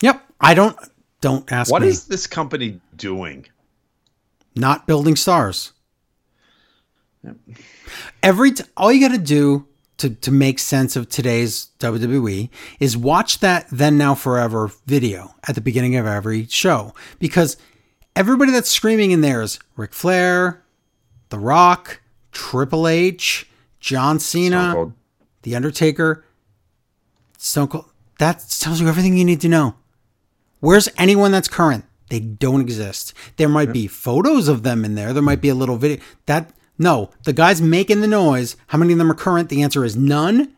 Yep. 0.00 0.24
I 0.40 0.54
don't 0.54 0.76
don't 1.20 1.50
ask 1.52 1.70
What 1.72 1.82
me. 1.82 1.88
is 1.88 2.06
this 2.06 2.26
company 2.26 2.80
doing? 2.96 3.46
not 4.56 4.86
building 4.86 5.16
stars. 5.16 5.72
Yep. 7.24 7.36
Every 8.22 8.52
t- 8.52 8.64
all 8.76 8.92
you 8.92 9.00
got 9.06 9.14
to 9.14 9.20
do 9.22 9.66
to 9.98 10.10
to 10.10 10.30
make 10.30 10.58
sense 10.58 10.96
of 10.96 11.08
today's 11.08 11.68
WWE 11.78 12.50
is 12.80 12.96
watch 12.96 13.38
that 13.40 13.66
then 13.72 13.96
now 13.98 14.14
forever 14.14 14.70
video 14.86 15.34
at 15.48 15.54
the 15.54 15.60
beginning 15.60 15.96
of 15.96 16.06
every 16.06 16.46
show 16.46 16.94
because 17.18 17.56
everybody 18.14 18.52
that's 18.52 18.70
screaming 18.70 19.10
in 19.12 19.20
there 19.22 19.42
is 19.42 19.58
Ric 19.76 19.92
Flair, 19.94 20.62
The 21.30 21.38
Rock, 21.38 22.00
Triple 22.32 22.86
H, 22.86 23.48
John 23.80 24.20
Cena. 24.20 24.92
The 25.44 25.54
Undertaker, 25.56 26.24
Stone 27.38 27.68
Cold. 27.68 27.86
That 28.18 28.44
tells 28.60 28.80
you 28.80 28.88
everything 28.88 29.16
you 29.16 29.24
need 29.24 29.40
to 29.42 29.48
know. 29.48 29.76
Where's 30.60 30.88
anyone 30.98 31.30
that's 31.32 31.48
current? 31.48 31.84
They 32.10 32.20
don't 32.20 32.60
exist. 32.60 33.14
There 33.36 33.48
might 33.48 33.72
be 33.72 33.86
photos 33.86 34.46
of 34.48 34.62
them 34.62 34.84
in 34.84 34.94
there. 34.94 35.12
There 35.12 35.22
might 35.22 35.40
be 35.40 35.48
a 35.48 35.54
little 35.54 35.76
video. 35.76 36.02
That 36.26 36.52
no, 36.78 37.10
the 37.24 37.32
guys 37.32 37.62
making 37.62 38.00
the 38.00 38.06
noise. 38.06 38.56
How 38.68 38.78
many 38.78 38.92
of 38.92 38.98
them 38.98 39.10
are 39.10 39.14
current? 39.14 39.48
The 39.48 39.62
answer 39.62 39.84
is 39.84 39.96
none. 39.96 40.56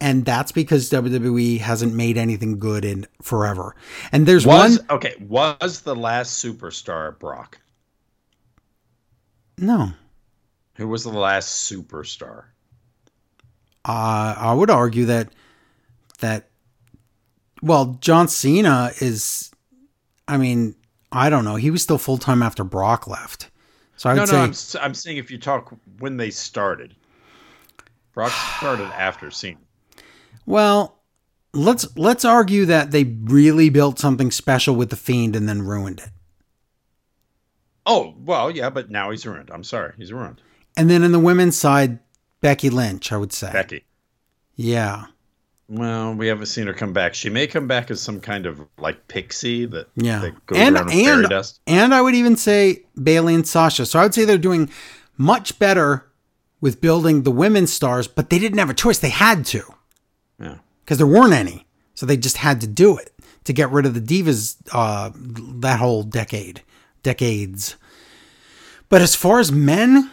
And 0.00 0.24
that's 0.24 0.50
because 0.50 0.90
WWE 0.90 1.60
hasn't 1.60 1.94
made 1.94 2.18
anything 2.18 2.58
good 2.58 2.84
in 2.84 3.06
forever. 3.22 3.76
And 4.10 4.26
there's 4.26 4.44
Was 4.44 4.78
one. 4.78 4.86
okay. 4.90 5.14
Was 5.28 5.82
the 5.82 5.94
last 5.94 6.44
superstar 6.44 7.16
Brock? 7.18 7.58
No, 9.58 9.92
Who 10.76 10.88
was 10.88 11.04
the 11.04 11.10
last 11.10 11.70
superstar? 11.70 12.44
Uh, 13.84 14.34
I 14.38 14.52
would 14.54 14.70
argue 14.70 15.06
that 15.06 15.32
that 16.20 16.48
well, 17.62 17.98
John 18.00 18.28
Cena 18.28 18.90
is. 19.00 19.50
I 20.28 20.36
mean, 20.36 20.74
I 21.10 21.30
don't 21.30 21.44
know. 21.44 21.56
He 21.56 21.70
was 21.70 21.82
still 21.82 21.98
full 21.98 22.18
time 22.18 22.42
after 22.42 22.64
Brock 22.64 23.06
left. 23.06 23.50
So 23.96 24.10
I 24.10 24.14
would 24.14 24.20
No, 24.20 24.24
say 24.24 24.36
no. 24.36 24.42
I'm, 24.44 24.54
I'm 24.80 24.94
saying 24.94 25.18
if 25.18 25.30
you 25.30 25.38
talk 25.38 25.74
when 25.98 26.16
they 26.16 26.30
started, 26.30 26.94
Brock 28.14 28.32
started 28.58 28.90
after 28.94 29.30
Cena. 29.30 29.58
Well, 30.46 31.02
let's 31.52 31.96
let's 31.96 32.24
argue 32.24 32.64
that 32.66 32.90
they 32.90 33.04
really 33.04 33.70
built 33.70 33.98
something 33.98 34.30
special 34.30 34.74
with 34.76 34.90
the 34.90 34.96
Fiend 34.96 35.36
and 35.36 35.48
then 35.48 35.62
ruined 35.62 36.00
it. 36.00 36.10
Oh 37.86 38.14
well, 38.18 38.50
yeah, 38.50 38.70
but 38.70 38.90
now 38.90 39.10
he's 39.10 39.24
ruined. 39.24 39.50
I'm 39.52 39.62
sorry, 39.64 39.92
he's 39.96 40.12
ruined. 40.12 40.42
And 40.76 40.88
then 40.90 41.02
in 41.02 41.12
the 41.12 41.18
women's 41.18 41.56
side, 41.56 41.98
Becky 42.42 42.68
Lynch, 42.68 43.10
I 43.12 43.16
would 43.16 43.32
say. 43.32 43.50
Becky. 43.52 43.84
Yeah. 44.56 45.06
Well, 45.68 46.12
we 46.14 46.26
haven't 46.26 46.46
seen 46.46 46.66
her 46.66 46.74
come 46.74 46.92
back. 46.92 47.14
She 47.14 47.30
may 47.30 47.46
come 47.46 47.66
back 47.66 47.90
as 47.90 48.02
some 48.02 48.20
kind 48.20 48.44
of 48.44 48.60
like 48.78 49.08
pixie 49.08 49.64
that, 49.66 49.88
Yeah. 49.96 50.18
that 50.18 50.46
goes 50.46 50.58
And 50.58 50.76
around 50.76 50.84
with 50.86 50.94
fairy 50.94 51.20
and 51.20 51.30
dust. 51.30 51.60
and 51.66 51.94
I 51.94 52.02
would 52.02 52.14
even 52.14 52.36
say 52.36 52.84
Bayley 53.02 53.34
and 53.34 53.48
Sasha. 53.48 53.86
So 53.86 53.98
I 53.98 54.02
would 54.02 54.12
say 54.12 54.26
they're 54.26 54.36
doing 54.36 54.68
much 55.16 55.58
better 55.58 56.06
with 56.60 56.80
building 56.82 57.22
the 57.22 57.30
women's 57.30 57.72
stars, 57.72 58.06
but 58.06 58.28
they 58.28 58.38
didn't 58.38 58.58
have 58.58 58.68
a 58.70 58.74
choice. 58.74 58.98
They 58.98 59.08
had 59.08 59.46
to. 59.46 59.62
Yeah. 60.38 60.56
because 60.84 60.98
there 60.98 61.06
weren't 61.06 61.32
any. 61.32 61.66
So 61.94 62.04
they 62.06 62.16
just 62.16 62.38
had 62.38 62.60
to 62.62 62.66
do 62.66 62.98
it 62.98 63.12
to 63.44 63.52
get 63.52 63.70
rid 63.70 63.86
of 63.86 63.94
the 63.94 64.00
divas 64.00 64.56
uh, 64.72 65.10
that 65.60 65.78
whole 65.78 66.02
decade, 66.02 66.62
decades. 67.04 67.76
But 68.88 69.00
as 69.00 69.14
far 69.14 69.38
as 69.38 69.52
men, 69.52 70.10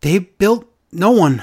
they 0.00 0.18
built 0.20 0.69
no 0.92 1.10
one. 1.10 1.42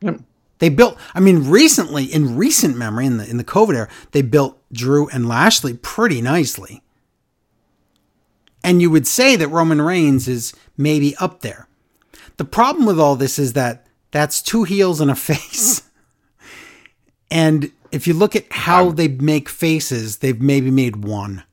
Yep. 0.00 0.20
They 0.58 0.68
built. 0.68 0.98
I 1.14 1.20
mean, 1.20 1.50
recently, 1.50 2.04
in 2.04 2.36
recent 2.36 2.76
memory, 2.76 3.06
in 3.06 3.18
the 3.18 3.28
in 3.28 3.36
the 3.36 3.44
COVID 3.44 3.74
era, 3.74 3.88
they 4.12 4.22
built 4.22 4.58
Drew 4.72 5.08
and 5.08 5.28
Lashley 5.28 5.74
pretty 5.74 6.22
nicely. 6.22 6.82
And 8.64 8.80
you 8.80 8.90
would 8.90 9.06
say 9.06 9.36
that 9.36 9.48
Roman 9.48 9.80
Reigns 9.80 10.26
is 10.26 10.54
maybe 10.76 11.14
up 11.16 11.40
there. 11.40 11.68
The 12.36 12.44
problem 12.44 12.86
with 12.86 12.98
all 12.98 13.16
this 13.16 13.38
is 13.38 13.52
that 13.52 13.86
that's 14.10 14.42
two 14.42 14.64
heels 14.64 15.00
and 15.00 15.10
a 15.10 15.14
face. 15.30 15.82
And 17.30 17.70
if 17.92 18.06
you 18.06 18.14
look 18.14 18.34
at 18.34 18.50
how 18.50 18.90
they 18.90 19.08
make 19.08 19.48
faces, 19.48 20.18
they've 20.18 20.40
maybe 20.40 20.70
made 20.70 21.04
one 21.04 21.44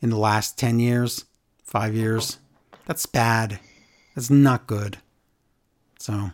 in 0.00 0.10
the 0.10 0.18
last 0.18 0.58
10 0.58 0.78
years, 0.78 1.24
five 1.64 1.94
years. 1.94 2.38
That's 2.86 3.06
bad. 3.06 3.60
That's 4.14 4.30
not 4.30 4.66
good. 4.66 4.98
So, 5.98 6.32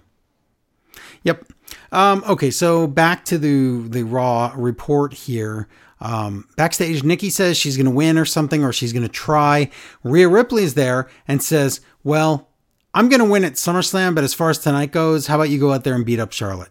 yep. 1.23 1.45
Um, 1.93 2.23
okay, 2.29 2.51
so 2.51 2.87
back 2.87 3.25
to 3.27 3.39
the, 3.39 3.89
the 3.89 4.05
Raw 4.05 4.53
report 4.57 5.13
here. 5.13 5.69
Um, 6.01 6.49
backstage, 6.57 7.03
Nikki 7.03 7.31
says 7.31 7.57
she's 7.57 7.77
going 7.77 7.87
to 7.87 7.93
win 7.93 8.19
or 8.19 8.25
something, 8.25 8.65
or 8.65 8.73
she's 8.73 8.93
going 8.93 9.03
to 9.03 9.09
try. 9.09 9.71
Rhea 10.05 10.29
Ripley 10.29 10.63
is 10.63 10.75
there 10.75 11.09
and 11.27 11.43
says, 11.43 11.81
Well, 12.05 12.49
I'm 12.95 13.09
going 13.09 13.21
to 13.21 13.29
win 13.29 13.45
at 13.45 13.55
SummerSlam, 13.55 14.15
but 14.15 14.25
as 14.25 14.35
far 14.35 14.51
as 14.51 14.59
tonight 14.59 14.93
goes, 14.93 15.27
how 15.27 15.37
about 15.37 15.51
you 15.51 15.59
go 15.59 15.73
out 15.73 15.85
there 15.85 15.95
and 15.95 16.07
beat 16.07 16.21
up 16.21 16.33
Charlotte? 16.33 16.71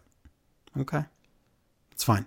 Okay. 0.80 1.04
It's 1.92 2.04
fine. 2.04 2.26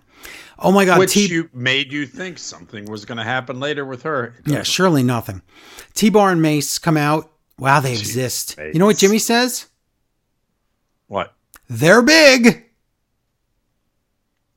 Oh 0.59 0.71
my 0.71 0.85
God, 0.85 0.99
Which 0.99 1.13
T- 1.13 1.27
you 1.27 1.49
made 1.53 1.91
you 1.91 2.05
think 2.05 2.37
something 2.37 2.85
was 2.85 3.05
going 3.05 3.17
to 3.17 3.23
happen 3.23 3.59
later 3.59 3.83
with 3.83 4.03
her. 4.03 4.35
Yeah, 4.45 4.63
surely 4.63 5.01
nothing. 5.01 5.41
T 5.93 6.09
Bar 6.09 6.31
and 6.31 6.41
Mace 6.41 6.77
come 6.77 6.97
out. 6.97 7.31
Wow, 7.57 7.79
they 7.79 7.93
exist. 7.93 8.57
You 8.59 8.79
know 8.79 8.85
what 8.85 8.97
Jimmy 8.97 9.17
says? 9.17 9.67
What? 11.07 11.33
They're 11.73 12.01
big. 12.01 12.65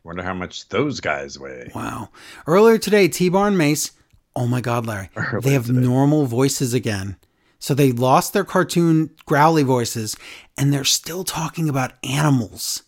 Wonder 0.02 0.24
how 0.24 0.34
much 0.34 0.68
those 0.68 0.98
guys 0.98 1.38
weigh. 1.38 1.70
Wow. 1.72 2.08
Earlier 2.44 2.76
today, 2.76 3.06
T 3.06 3.28
Bar 3.28 3.46
and 3.46 3.56
Mace, 3.56 3.92
oh 4.34 4.48
my 4.48 4.60
God, 4.60 4.84
Larry, 4.84 5.10
they 5.42 5.52
have 5.52 5.70
normal 5.70 6.26
voices 6.26 6.74
again. 6.74 7.16
So 7.60 7.72
they 7.72 7.92
lost 7.92 8.32
their 8.32 8.42
cartoon 8.42 9.10
growly 9.26 9.62
voices 9.62 10.16
and 10.58 10.72
they're 10.72 10.82
still 10.82 11.22
talking 11.22 11.68
about 11.68 11.92
animals. 12.02 12.82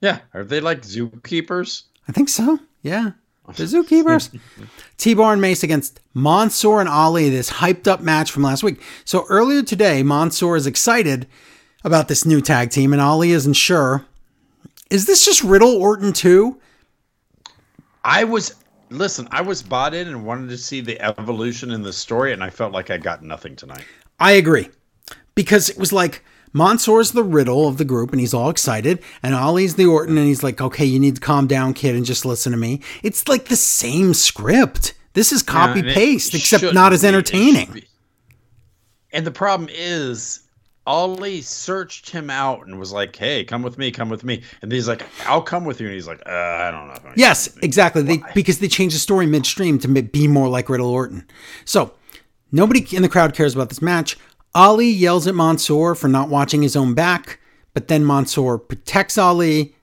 Yeah, 0.00 0.20
are 0.32 0.44
they 0.44 0.60
like 0.60 0.82
zookeepers? 0.82 1.82
I 2.06 2.12
think 2.12 2.28
so. 2.28 2.60
Yeah. 2.82 3.10
The 3.56 3.64
zookeepers. 3.64 4.38
T 4.98 5.14
Bar 5.14 5.32
and 5.32 5.42
Mace 5.42 5.64
against 5.64 5.98
Mansoor 6.14 6.78
and 6.78 6.88
Ali, 6.88 7.28
this 7.28 7.50
hyped 7.50 7.88
up 7.88 8.00
match 8.00 8.30
from 8.30 8.44
last 8.44 8.62
week. 8.62 8.80
So 9.04 9.26
earlier 9.28 9.64
today, 9.64 10.04
Mansoor 10.04 10.54
is 10.54 10.68
excited 10.68 11.26
about 11.84 12.08
this 12.08 12.24
new 12.24 12.40
tag 12.40 12.70
team, 12.70 12.92
and 12.92 13.02
Ali 13.02 13.32
isn't 13.32 13.54
sure. 13.54 14.04
Is 14.90 15.06
this 15.06 15.24
just 15.24 15.42
Riddle 15.42 15.76
Orton 15.76 16.12
too? 16.12 16.60
I 18.04 18.24
was 18.24 18.54
listen. 18.90 19.28
I 19.30 19.40
was 19.40 19.62
bought 19.62 19.94
in 19.94 20.08
and 20.08 20.26
wanted 20.26 20.48
to 20.50 20.58
see 20.58 20.80
the 20.80 21.00
evolution 21.00 21.70
in 21.70 21.82
the 21.82 21.92
story, 21.92 22.32
and 22.32 22.42
I 22.44 22.50
felt 22.50 22.72
like 22.72 22.90
I 22.90 22.98
got 22.98 23.22
nothing 23.22 23.56
tonight. 23.56 23.84
I 24.20 24.32
agree. 24.32 24.68
Because 25.34 25.70
it 25.70 25.78
was 25.78 25.92
like 25.92 26.22
Mansoor's 26.52 27.12
the 27.12 27.24
Riddle 27.24 27.66
of 27.66 27.78
the 27.78 27.84
group, 27.84 28.10
and 28.10 28.20
he's 28.20 28.34
all 28.34 28.50
excited, 28.50 29.02
and 29.22 29.34
Ali's 29.34 29.76
the 29.76 29.86
Orton, 29.86 30.18
and 30.18 30.26
he's 30.26 30.42
like, 30.42 30.60
okay, 30.60 30.84
you 30.84 31.00
need 31.00 31.14
to 31.14 31.20
calm 31.20 31.46
down, 31.46 31.72
kid, 31.72 31.96
and 31.96 32.04
just 32.04 32.26
listen 32.26 32.52
to 32.52 32.58
me. 32.58 32.82
It's 33.02 33.26
like 33.28 33.46
the 33.46 33.56
same 33.56 34.12
script. 34.12 34.94
This 35.14 35.32
is 35.32 35.42
copy 35.42 35.80
it 35.80 35.94
paste, 35.94 36.34
except 36.34 36.74
not 36.74 36.92
as. 36.92 37.04
Entertaining. 37.04 37.82
And 39.12 39.26
the 39.26 39.30
problem 39.30 39.68
is, 39.72 40.41
Ali 40.86 41.40
searched 41.42 42.10
him 42.10 42.28
out 42.28 42.66
and 42.66 42.78
was 42.78 42.92
like, 42.92 43.14
"Hey, 43.14 43.44
come 43.44 43.62
with 43.62 43.78
me, 43.78 43.90
come 43.90 44.08
with 44.08 44.24
me." 44.24 44.42
And 44.62 44.72
he's 44.72 44.88
like, 44.88 45.04
"I'll 45.26 45.42
come 45.42 45.64
with 45.64 45.80
you." 45.80 45.86
And 45.86 45.94
he's 45.94 46.08
like, 46.08 46.20
uh, 46.26 46.30
"I 46.30 46.70
don't 46.72 46.88
know." 46.88 46.94
if 46.94 47.00
I 47.04 47.10
can 47.10 47.12
Yes, 47.16 47.46
come 47.48 47.54
with 47.54 47.62
you." 47.62 47.66
exactly. 47.66 48.02
They, 48.02 48.22
because 48.34 48.58
they 48.58 48.68
changed 48.68 48.94
the 48.96 49.00
story 49.00 49.26
midstream 49.26 49.78
to 49.80 49.88
be 49.88 50.26
more 50.26 50.48
like 50.48 50.68
Riddle 50.68 50.88
Orton. 50.90 51.26
So 51.64 51.92
nobody 52.50 52.84
in 52.96 53.02
the 53.02 53.08
crowd 53.08 53.34
cares 53.34 53.54
about 53.54 53.68
this 53.68 53.80
match. 53.82 54.16
Ali 54.54 54.88
yells 54.88 55.26
at 55.26 55.34
Mansoor 55.34 55.94
for 55.94 56.08
not 56.08 56.28
watching 56.28 56.62
his 56.62 56.76
own 56.76 56.94
back, 56.94 57.38
but 57.74 57.88
then 57.88 58.04
Mansoor 58.06 58.58
protects 58.58 59.16
Ali, 59.16 59.74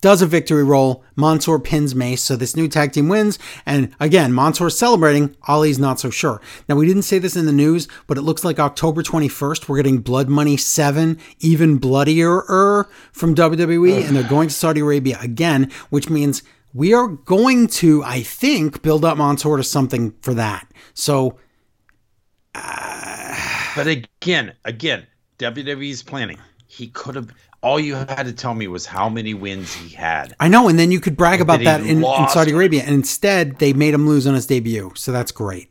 does 0.00 0.22
a 0.22 0.26
victory 0.26 0.64
roll. 0.64 1.04
Mansoor 1.16 1.58
pins 1.58 1.94
Mace, 1.94 2.22
so 2.22 2.36
this 2.36 2.56
new 2.56 2.68
tag 2.68 2.92
team 2.92 3.08
wins. 3.08 3.38
And 3.66 3.94
again, 4.00 4.34
Mansoor's 4.34 4.78
celebrating. 4.78 5.36
Ali's 5.46 5.78
not 5.78 6.00
so 6.00 6.10
sure. 6.10 6.40
Now, 6.68 6.76
we 6.76 6.86
didn't 6.86 7.02
say 7.02 7.18
this 7.18 7.36
in 7.36 7.46
the 7.46 7.52
news, 7.52 7.88
but 8.06 8.18
it 8.18 8.22
looks 8.22 8.44
like 8.44 8.58
October 8.58 9.02
21st, 9.02 9.68
we're 9.68 9.76
getting 9.76 9.98
Blood 9.98 10.28
Money 10.28 10.56
7, 10.56 11.18
even 11.40 11.78
bloodier 11.78 12.86
from 13.12 13.34
WWE, 13.34 14.06
and 14.06 14.16
they're 14.16 14.28
going 14.28 14.48
to 14.48 14.54
Saudi 14.54 14.80
Arabia 14.80 15.18
again, 15.20 15.70
which 15.90 16.08
means 16.10 16.42
we 16.74 16.92
are 16.92 17.08
going 17.08 17.66
to, 17.66 18.02
I 18.04 18.22
think, 18.22 18.82
build 18.82 19.04
up 19.04 19.16
Mansoor 19.18 19.56
to 19.56 19.64
something 19.64 20.14
for 20.20 20.34
that. 20.34 20.70
So, 20.94 21.38
uh, 22.54 23.36
But 23.76 23.86
again, 23.86 24.54
again, 24.64 25.06
WWE's 25.38 26.02
planning. 26.02 26.38
he 26.66 26.88
could 26.88 27.14
have. 27.14 27.30
All 27.60 27.80
you 27.80 27.94
had 27.94 28.24
to 28.24 28.32
tell 28.32 28.54
me 28.54 28.68
was 28.68 28.86
how 28.86 29.08
many 29.08 29.34
wins 29.34 29.74
he 29.74 29.94
had. 29.94 30.34
I 30.38 30.48
know, 30.48 30.68
and 30.68 30.78
then 30.78 30.92
you 30.92 31.00
could 31.00 31.16
brag 31.16 31.40
about 31.40 31.58
he 31.58 31.64
that 31.64 31.80
in, 31.80 32.04
in. 32.04 32.28
Saudi 32.28 32.52
Arabia. 32.52 32.82
And 32.84 32.94
instead, 32.94 33.58
they 33.58 33.72
made 33.72 33.94
him 33.94 34.06
lose 34.06 34.26
on 34.26 34.34
his 34.34 34.46
debut. 34.46 34.92
So 34.94 35.10
that's 35.10 35.32
great. 35.32 35.70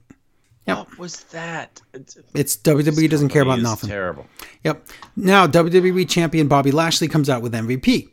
Yep. 0.67 0.77
What 0.77 0.99
was 0.99 1.23
that? 1.25 1.81
It's, 1.93 2.17
It's 2.33 2.57
WWE 2.57 3.09
doesn't 3.09 3.29
care 3.29 3.41
about 3.41 3.59
nothing. 3.61 3.89
Terrible. 3.89 4.27
Yep. 4.65 4.85
Now, 5.15 5.47
WWE 5.47 6.07
champion 6.09 6.49
Bobby 6.49 6.71
Lashley 6.71 7.07
comes 7.07 7.29
out 7.29 7.41
with 7.41 7.53
MVP. 7.53 8.09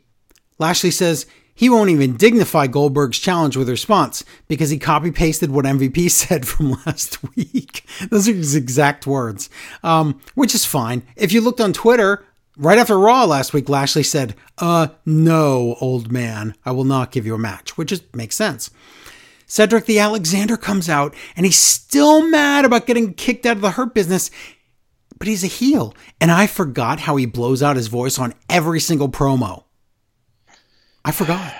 Lashley 0.57 0.91
says 0.91 1.25
he 1.53 1.69
won't 1.69 1.89
even 1.89 2.15
dignify 2.15 2.67
Goldberg's 2.67 3.19
challenge 3.19 3.57
with 3.57 3.67
a 3.67 3.71
response 3.71 4.23
because 4.47 4.69
he 4.69 4.77
copy 4.79 5.11
pasted 5.11 5.51
what 5.51 5.65
MVP 5.65 6.09
said 6.11 6.47
from 6.47 6.77
last 6.85 7.17
week. 7.35 7.85
Those 8.09 8.29
are 8.29 8.33
his 8.33 8.55
exact 8.55 9.05
words, 9.05 9.49
um, 9.83 10.21
which 10.35 10.55
is 10.55 10.65
fine. 10.65 11.03
If 11.17 11.33
you 11.33 11.41
looked 11.41 11.61
on 11.61 11.73
Twitter, 11.73 12.25
right 12.57 12.77
after 12.77 12.97
Raw 12.97 13.25
last 13.25 13.53
week, 13.53 13.69
Lashley 13.69 14.03
said, 14.03 14.35
uh, 14.57 14.87
no, 15.05 15.75
old 15.79 16.11
man, 16.11 16.55
I 16.65 16.71
will 16.71 16.83
not 16.83 17.11
give 17.11 17.25
you 17.25 17.35
a 17.35 17.39
match, 17.39 17.77
which 17.77 17.91
is, 17.91 18.01
makes 18.13 18.35
sense. 18.35 18.69
Cedric 19.47 19.85
the 19.85 19.99
Alexander 19.99 20.57
comes 20.57 20.89
out 20.89 21.13
and 21.35 21.45
he's 21.45 21.57
still 21.57 22.27
mad 22.27 22.65
about 22.65 22.87
getting 22.87 23.13
kicked 23.13 23.45
out 23.45 23.57
of 23.57 23.61
the 23.61 23.71
Hurt 23.71 23.93
business, 23.93 24.31
but 25.17 25.27
he's 25.27 25.43
a 25.43 25.47
heel. 25.47 25.93
And 26.19 26.31
I 26.31 26.47
forgot 26.47 27.01
how 27.01 27.15
he 27.15 27.25
blows 27.25 27.61
out 27.61 27.75
his 27.75 27.87
voice 27.87 28.17
on 28.17 28.33
every 28.49 28.79
single 28.79 29.09
promo. 29.09 29.63
I 31.03 31.11
forgot. 31.11 31.53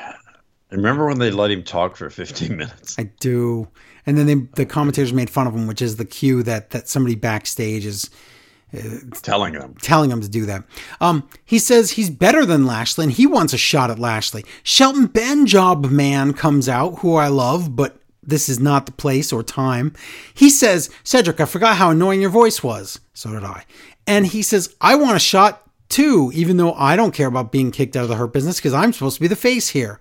Remember 0.71 1.05
when 1.05 1.19
they 1.19 1.29
let 1.29 1.51
him 1.51 1.63
talk 1.63 1.95
for 1.95 2.09
15 2.09 2.49
minutes? 2.57 2.97
I 2.97 3.03
do. 3.19 3.67
And 4.05 4.17
then 4.17 4.25
they, 4.25 4.35
the 4.55 4.65
commentators 4.65 5.13
made 5.13 5.29
fun 5.29 5.47
of 5.47 5.53
him, 5.53 5.67
which 5.67 5.81
is 5.81 5.97
the 5.97 6.05
cue 6.05 6.43
that, 6.43 6.71
that 6.71 6.89
somebody 6.89 7.15
backstage 7.15 7.85
is 7.85 8.09
Telling 9.21 9.53
them. 9.53 9.75
telling 9.81 10.11
him 10.11 10.21
to 10.21 10.27
do 10.27 10.45
that. 10.45 10.63
Um, 10.99 11.29
he 11.45 11.59
says 11.59 11.91
he's 11.91 12.09
better 12.09 12.45
than 12.45 12.65
Lashley 12.65 13.05
and 13.05 13.13
he 13.13 13.25
wants 13.25 13.53
a 13.53 13.57
shot 13.57 13.89
at 13.89 13.99
Lashley. 13.99 14.43
Shelton 14.63 15.05
Benjamin 15.07 16.33
comes 16.33 16.67
out, 16.67 16.99
who 16.99 17.15
I 17.15 17.27
love, 17.27 17.75
but 17.75 18.01
this 18.21 18.49
is 18.49 18.59
not 18.59 18.85
the 18.85 18.91
place 18.91 19.31
or 19.31 19.43
time. 19.43 19.93
He 20.33 20.49
says, 20.49 20.89
Cedric, 21.03 21.39
I 21.39 21.45
forgot 21.45 21.77
how 21.77 21.91
annoying 21.91 22.21
your 22.21 22.29
voice 22.29 22.63
was. 22.63 22.99
So 23.13 23.31
did 23.31 23.43
I. 23.43 23.63
And 24.07 24.27
he 24.27 24.41
says, 24.41 24.75
I 24.81 24.95
want 24.95 25.15
a 25.15 25.19
shot 25.19 25.61
too, 25.89 26.31
even 26.33 26.57
though 26.57 26.73
I 26.73 26.95
don't 26.95 27.13
care 27.13 27.27
about 27.27 27.51
being 27.51 27.71
kicked 27.71 27.95
out 27.95 28.03
of 28.03 28.09
the 28.09 28.15
Hurt 28.15 28.33
business 28.33 28.57
because 28.57 28.73
I'm 28.73 28.93
supposed 28.93 29.15
to 29.15 29.21
be 29.21 29.27
the 29.27 29.35
face 29.35 29.69
here. 29.69 29.99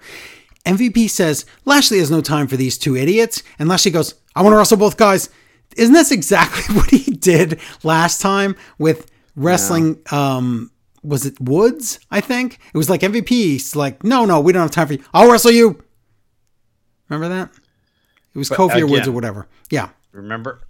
MVP 0.67 1.11
says, 1.11 1.45
Lashley 1.65 1.99
has 1.99 2.11
no 2.11 2.23
time 2.23 2.47
for 2.47 2.57
these 2.57 2.79
two 2.79 2.97
idiots. 2.97 3.43
And 3.59 3.69
Lashley 3.69 3.93
goes, 3.93 4.15
I 4.35 4.43
want 4.43 4.55
to 4.55 4.57
wrestle 4.57 4.79
both 4.79 4.97
guys. 4.97 5.29
Isn't 5.77 5.95
this 5.95 6.11
exactly 6.11 6.75
what 6.77 6.91
he 6.91 7.13
did 7.13 7.61
last 7.83 8.21
time 8.21 8.57
with 8.79 9.11
wrestling? 9.37 10.01
Um, 10.11 10.71
was 11.03 11.27
it 11.27 11.39
Woods? 11.41 12.01
I 12.11 12.21
think 12.21 12.59
it 12.73 12.79
was 12.79 12.89
like 12.89 13.03
MVP. 13.03 13.29
He's 13.29 13.77
like, 13.77 14.03
no, 14.03 14.25
no, 14.25 14.41
we 14.41 14.53
don't 14.53 14.63
have 14.63 14.71
time 14.71 14.87
for 14.87 14.95
you. 14.95 15.05
I'll 15.13 15.31
wrestle 15.31 15.51
you. 15.51 15.83
Remember 17.09 17.29
that? 17.35 17.51
It 18.35 18.39
was 18.39 18.49
Kofi 18.49 18.81
or 18.81 18.87
Woods 18.87 19.07
or 19.07 19.13
whatever. 19.13 19.47
Yeah. 19.71 19.91
Remember? 20.13 20.61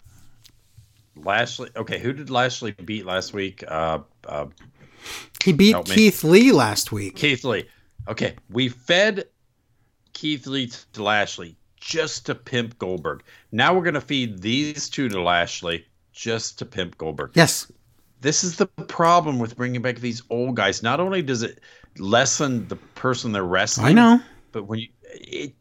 Lashley. 1.16 1.70
Okay, 1.76 1.98
who 1.98 2.12
did 2.12 2.30
Lashley 2.30 2.72
beat 2.72 3.06
last 3.06 3.32
week? 3.32 3.62
Uh, 3.66 4.00
uh, 4.26 4.46
He 5.42 5.52
beat 5.52 5.72
Help 5.72 5.88
me. 5.88 5.94
Keith 5.94 6.24
Lee 6.24 6.52
last 6.52 6.92
week. 6.92 7.16
Keith 7.16 7.44
Lee. 7.44 7.68
Okay, 8.08 8.34
we 8.50 8.68
fed 8.68 9.24
Keith 10.12 10.46
Lee 10.46 10.70
to 10.92 11.02
Lashley 11.02 11.56
just 11.84 12.24
to 12.26 12.34
pimp 12.34 12.78
Goldberg. 12.78 13.22
Now 13.52 13.74
we're 13.74 13.82
going 13.82 13.94
to 13.94 14.00
feed 14.00 14.40
these 14.40 14.88
two 14.88 15.08
to 15.10 15.20
Lashley 15.20 15.84
just 16.12 16.58
to 16.58 16.64
pimp 16.64 16.96
Goldberg. 16.96 17.32
Yes. 17.34 17.70
This 18.22 18.42
is 18.42 18.56
the 18.56 18.66
problem 18.66 19.38
with 19.38 19.54
bringing 19.54 19.82
back 19.82 19.96
these 19.96 20.22
old 20.30 20.56
guys. 20.56 20.82
Not 20.82 20.98
only 20.98 21.20
does 21.20 21.42
it 21.42 21.60
lessen 21.98 22.66
the 22.68 22.76
person 22.76 23.32
they're 23.32 23.44
wrestling, 23.44 23.86
I 23.86 23.92
know. 23.92 24.22
but 24.50 24.64
when 24.64 24.78
you, 24.78 24.88
it, 25.12 25.54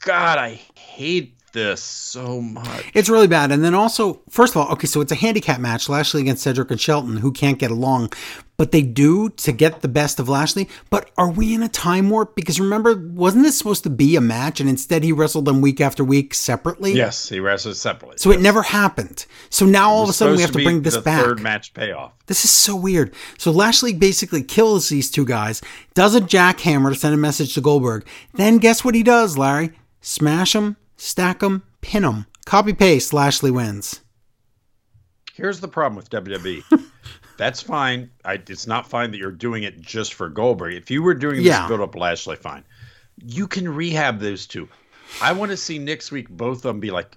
God, 0.00 0.38
I 0.38 0.58
hate 0.76 1.35
this 1.56 1.82
so 1.82 2.40
much. 2.40 2.84
It's 2.94 3.08
really 3.08 3.26
bad. 3.26 3.50
And 3.50 3.64
then 3.64 3.74
also, 3.74 4.20
first 4.28 4.54
of 4.54 4.58
all, 4.58 4.70
okay, 4.74 4.86
so 4.86 5.00
it's 5.00 5.10
a 5.10 5.16
handicap 5.16 5.58
match, 5.58 5.88
Lashley 5.88 6.20
against 6.20 6.42
Cedric 6.42 6.70
and 6.70 6.80
Shelton, 6.80 7.16
who 7.16 7.32
can't 7.32 7.58
get 7.58 7.70
along, 7.70 8.12
but 8.58 8.72
they 8.72 8.82
do 8.82 9.30
to 9.30 9.52
get 9.52 9.80
the 9.80 9.88
best 9.88 10.20
of 10.20 10.28
Lashley. 10.28 10.68
But 10.90 11.10
are 11.16 11.30
we 11.30 11.54
in 11.54 11.62
a 11.62 11.68
time 11.68 12.10
warp? 12.10 12.36
Because 12.36 12.60
remember, 12.60 12.94
wasn't 12.94 13.44
this 13.44 13.56
supposed 13.56 13.84
to 13.84 13.90
be 13.90 14.16
a 14.16 14.20
match 14.20 14.60
and 14.60 14.68
instead 14.68 15.02
he 15.02 15.12
wrestled 15.12 15.46
them 15.46 15.62
week 15.62 15.80
after 15.80 16.04
week 16.04 16.34
separately? 16.34 16.92
Yes, 16.92 17.28
he 17.28 17.40
wrestled 17.40 17.76
separately. 17.76 18.18
So 18.18 18.30
it 18.30 18.40
never 18.40 18.62
happened. 18.62 19.24
So 19.48 19.64
now 19.64 19.90
all 19.90 20.04
of 20.04 20.10
a 20.10 20.12
sudden 20.12 20.36
we 20.36 20.42
have 20.42 20.48
supposed 20.48 20.62
to 20.62 20.70
bring 20.70 20.82
this 20.82 20.96
the 20.96 21.00
back. 21.02 21.24
Third 21.24 21.40
match 21.40 21.72
payoff. 21.72 22.12
This 22.26 22.44
is 22.44 22.50
so 22.50 22.76
weird. 22.76 23.14
So 23.38 23.50
Lashley 23.50 23.94
basically 23.94 24.42
kills 24.42 24.90
these 24.90 25.10
two 25.10 25.24
guys, 25.24 25.62
does 25.94 26.14
a 26.14 26.20
jackhammer 26.20 26.90
to 26.90 26.94
send 26.94 27.14
a 27.14 27.18
message 27.18 27.54
to 27.54 27.62
Goldberg. 27.62 28.06
Then 28.34 28.58
guess 28.58 28.84
what 28.84 28.94
he 28.94 29.02
does, 29.02 29.38
Larry? 29.38 29.72
Smash 30.02 30.52
them, 30.52 30.76
stack 30.96 31.40
them, 31.40 31.62
pin 31.80 32.02
them. 32.02 32.26
Copy 32.44 32.72
paste, 32.72 33.12
Lashley 33.12 33.50
wins. 33.50 34.00
Here's 35.34 35.60
the 35.60 35.68
problem 35.68 35.96
with 35.96 36.08
WWE. 36.10 36.62
That's 37.36 37.60
fine. 37.60 38.10
I, 38.24 38.34
it's 38.34 38.66
not 38.66 38.88
fine 38.88 39.10
that 39.10 39.18
you're 39.18 39.30
doing 39.30 39.64
it 39.64 39.80
just 39.80 40.14
for 40.14 40.28
Goldberg. 40.30 40.74
If 40.74 40.90
you 40.90 41.02
were 41.02 41.12
doing 41.14 41.36
this 41.36 41.46
Yeah. 41.46 41.68
build 41.68 41.80
up 41.82 41.94
Lashley, 41.94 42.36
fine. 42.36 42.64
You 43.22 43.46
can 43.46 43.68
rehab 43.68 44.18
those 44.20 44.46
two. 44.46 44.68
I 45.20 45.32
want 45.32 45.50
to 45.50 45.56
see 45.56 45.78
next 45.78 46.10
week 46.10 46.28
both 46.30 46.58
of 46.58 46.62
them 46.62 46.80
be 46.80 46.90
like 46.90 47.16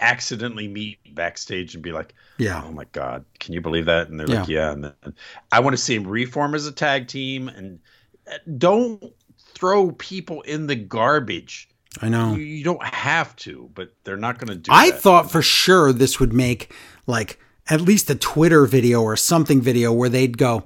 accidentally 0.00 0.66
meet 0.68 0.98
backstage 1.14 1.74
and 1.74 1.82
be 1.82 1.92
like, 1.92 2.14
Yeah. 2.38 2.62
"Oh 2.64 2.72
my 2.72 2.84
god, 2.92 3.24
can 3.38 3.52
you 3.54 3.60
believe 3.60 3.86
that?" 3.86 4.08
And 4.08 4.18
they're 4.18 4.26
like, 4.26 4.48
Yeah. 4.48 4.66
"Yeah." 4.66 4.72
And 4.72 4.84
then 4.84 5.14
I 5.52 5.60
want 5.60 5.76
to 5.76 5.82
see 5.82 5.96
them 5.96 6.06
reform 6.08 6.54
as 6.54 6.66
a 6.66 6.72
tag 6.72 7.06
team 7.08 7.48
and 7.48 7.78
uh, 8.30 8.38
don't 8.58 9.12
throw 9.54 9.92
people 9.92 10.40
in 10.42 10.66
the 10.66 10.74
garbage. 10.76 11.68
I 12.02 12.08
know. 12.08 12.34
You, 12.34 12.42
you 12.42 12.64
don't 12.64 12.82
have 12.84 13.36
to, 13.36 13.70
but 13.74 13.92
they're 14.04 14.16
not 14.16 14.38
going 14.38 14.48
to 14.48 14.56
do. 14.56 14.70
I 14.72 14.90
that. 14.90 15.00
thought 15.00 15.30
for 15.30 15.42
sure 15.42 15.92
this 15.92 16.18
would 16.18 16.32
make 16.32 16.72
like 17.06 17.38
at 17.68 17.80
least 17.80 18.10
a 18.10 18.14
Twitter 18.14 18.66
video 18.66 19.00
or 19.02 19.16
something 19.16 19.60
video 19.60 19.92
where 19.92 20.08
they'd 20.08 20.36
go, 20.36 20.64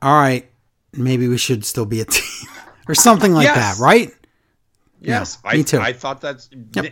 all 0.00 0.14
right, 0.20 0.48
maybe 0.92 1.28
we 1.28 1.38
should 1.38 1.64
still 1.64 1.86
be 1.86 2.00
a 2.00 2.04
team 2.04 2.48
or 2.88 2.94
something 2.94 3.32
like 3.32 3.44
Yes. 3.44 3.78
that, 3.78 3.82
right? 3.82 4.10
Yes, 5.00 5.38
Yeah, 5.44 5.50
I, 5.50 5.56
me 5.56 5.64
too. 5.64 5.78
I 5.80 5.92
thought 5.92 6.20
that's 6.20 6.48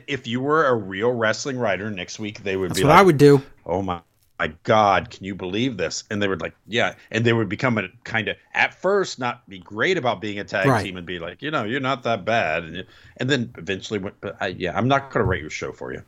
if 0.09 0.27
you 0.27 0.41
were 0.41 0.67
a 0.67 0.75
real 0.75 1.13
wrestling 1.13 1.57
writer 1.59 1.91
next 1.91 2.19
week, 2.19 2.43
they 2.43 2.57
would 2.57 2.71
That's 2.71 2.81
be 2.81 2.85
what 2.85 2.91
like, 2.91 2.99
I 2.99 3.03
would 3.03 3.19
do. 3.19 3.41
"Oh 3.65 3.83
my, 3.83 4.01
my 4.41 4.53
God, 4.65 5.11
can 5.11 5.25
you 5.25 5.35
believe 5.35 5.77
this?" 5.77 6.05
And 6.11 6.23
they 6.23 6.29
would 6.29 6.41
like, 6.41 6.55
"Yeah," 6.67 6.95
and 7.11 7.25
they 7.25 7.33
would 7.33 7.49
become 7.49 7.79
a 7.79 7.89
kind 8.05 8.29
of 8.29 8.37
at 8.55 8.75
first 8.75 9.19
not 9.19 9.49
be 9.49 9.59
great 9.59 9.97
about 9.99 10.21
being 10.21 10.39
a 10.39 10.45
tag 10.45 10.67
Right. 10.67 10.85
team 10.85 10.97
and 10.97 11.07
be 11.07 11.19
like, 11.19 11.43
you 11.43 11.51
know, 11.51 11.65
you're 11.65 11.81
not 11.81 12.03
that 12.05 12.25
bad, 12.25 12.65
and, 12.65 12.87
and 13.19 13.29
then 13.31 13.53
eventually, 13.59 13.99
went, 13.99 14.17
but 14.21 14.37
I, 14.41 14.49
yeah, 14.49 14.77
I'm 14.77 14.89
not 14.89 15.11
going 15.11 15.23
to 15.25 15.29
rate 15.29 15.41
your 15.43 15.51
show 15.51 15.73
for 15.73 15.93
you. 15.93 16.03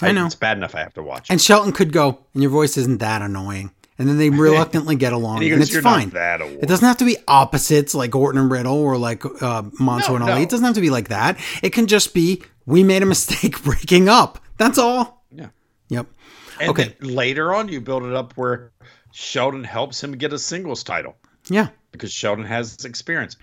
I 0.00 0.10
know. 0.12 0.26
it's 0.26 0.34
bad 0.34 0.56
enough 0.56 0.74
I 0.74 0.80
have 0.80 0.94
to 0.94 1.02
watch. 1.02 1.28
And 1.30 1.40
Shelton 1.40 1.72
could 1.72 1.92
go, 1.92 2.18
and 2.34 2.42
your 2.42 2.50
voice 2.50 2.76
isn't 2.76 2.98
that 2.98 3.22
annoying. 3.22 3.70
And 3.96 4.08
then 4.08 4.18
they 4.18 4.28
reluctantly 4.46 4.96
get 4.96 5.12
along, 5.12 5.42
and, 5.44 5.50
goes, 5.50 5.60
it's 5.62 5.72
"You're 5.72 5.82
not 5.82 5.98
fine. 6.00 6.10
that 6.10 6.40
old." 6.42 6.52
It 6.54 6.66
doesn't 6.66 6.86
have 6.86 6.96
to 6.96 7.04
be 7.04 7.16
opposites 7.28 7.94
like 7.94 8.14
Orton 8.16 8.40
and 8.40 8.50
Riddle 8.50 8.74
or 8.74 8.96
like 8.98 9.24
uh, 9.24 9.62
Monzo 9.78 10.08
No, 10.08 10.14
and 10.16 10.24
Ali. 10.24 10.34
no. 10.34 10.40
It 10.42 10.48
doesn't 10.48 10.64
have 10.64 10.74
to 10.74 10.80
be 10.80 10.90
like 10.90 11.08
that. 11.08 11.38
It 11.62 11.70
can 11.70 11.86
just 11.86 12.12
be 12.14 12.42
we 12.66 12.82
made 12.82 13.02
a 13.02 13.06
mistake 13.06 13.62
breaking 13.68 14.08
up. 14.08 14.40
That's 14.56 14.78
all. 14.78 15.24
yeah. 15.30 15.48
Yep. 15.90 16.06
And 16.60 16.70
Okay. 16.70 16.94
later 17.00 17.54
on, 17.54 17.68
you 17.68 17.80
build 17.80 18.04
it 18.04 18.14
up 18.14 18.32
where 18.36 18.72
Shelton 19.12 19.64
helps 19.64 20.02
him 20.02 20.12
get 20.12 20.32
a 20.32 20.38
singles 20.38 20.82
title 20.82 21.16
Yeah. 21.48 21.68
because 21.92 22.12
Shelton 22.12 22.44
has 22.44 22.84
experience. 22.84 23.36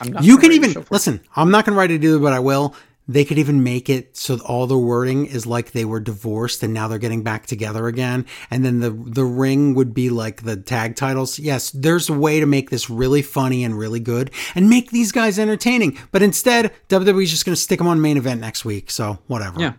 I'm 0.00 0.12
not 0.12 0.24
You 0.24 0.38
can 0.38 0.52
even 0.52 0.84
listen. 0.90 1.20
I'm 1.36 1.50
not 1.50 1.64
going 1.64 1.74
to 1.74 1.78
write 1.78 1.90
it 1.90 2.02
either, 2.02 2.18
but 2.18 2.32
I 2.32 2.38
will. 2.40 2.74
They 3.08 3.24
could 3.24 3.38
even 3.38 3.62
make 3.62 3.88
it 3.88 4.16
so 4.16 4.36
all 4.40 4.66
the 4.66 4.76
wording 4.76 5.26
is 5.26 5.46
like 5.46 5.70
they 5.70 5.84
were 5.84 6.00
divorced 6.00 6.64
and 6.64 6.74
now 6.74 6.88
they're 6.88 6.98
getting 6.98 7.22
back 7.22 7.46
together 7.46 7.86
again. 7.86 8.26
And 8.50 8.64
then 8.64 8.80
the 8.80 8.90
the 8.90 9.24
ring 9.24 9.74
would 9.74 9.94
be 9.94 10.10
like 10.10 10.42
the 10.42 10.56
tag 10.56 10.96
titles. 10.96 11.38
Yes, 11.38 11.70
there's 11.70 12.08
a 12.08 12.12
way 12.12 12.40
to 12.40 12.46
make 12.46 12.70
this 12.70 12.90
really 12.90 13.22
funny 13.22 13.62
and 13.62 13.78
really 13.78 14.00
good 14.00 14.32
and 14.56 14.68
make 14.68 14.90
these 14.90 15.12
guys 15.12 15.38
entertaining. 15.38 15.96
But 16.10 16.22
instead, 16.22 16.72
WWE's 16.88 17.30
just 17.30 17.44
going 17.44 17.54
to 17.54 17.60
stick 17.60 17.78
them 17.78 17.86
on 17.86 18.00
main 18.00 18.16
event 18.16 18.40
next 18.40 18.64
week. 18.64 18.90
So 18.90 19.20
whatever. 19.28 19.60
Yeah. 19.60 19.72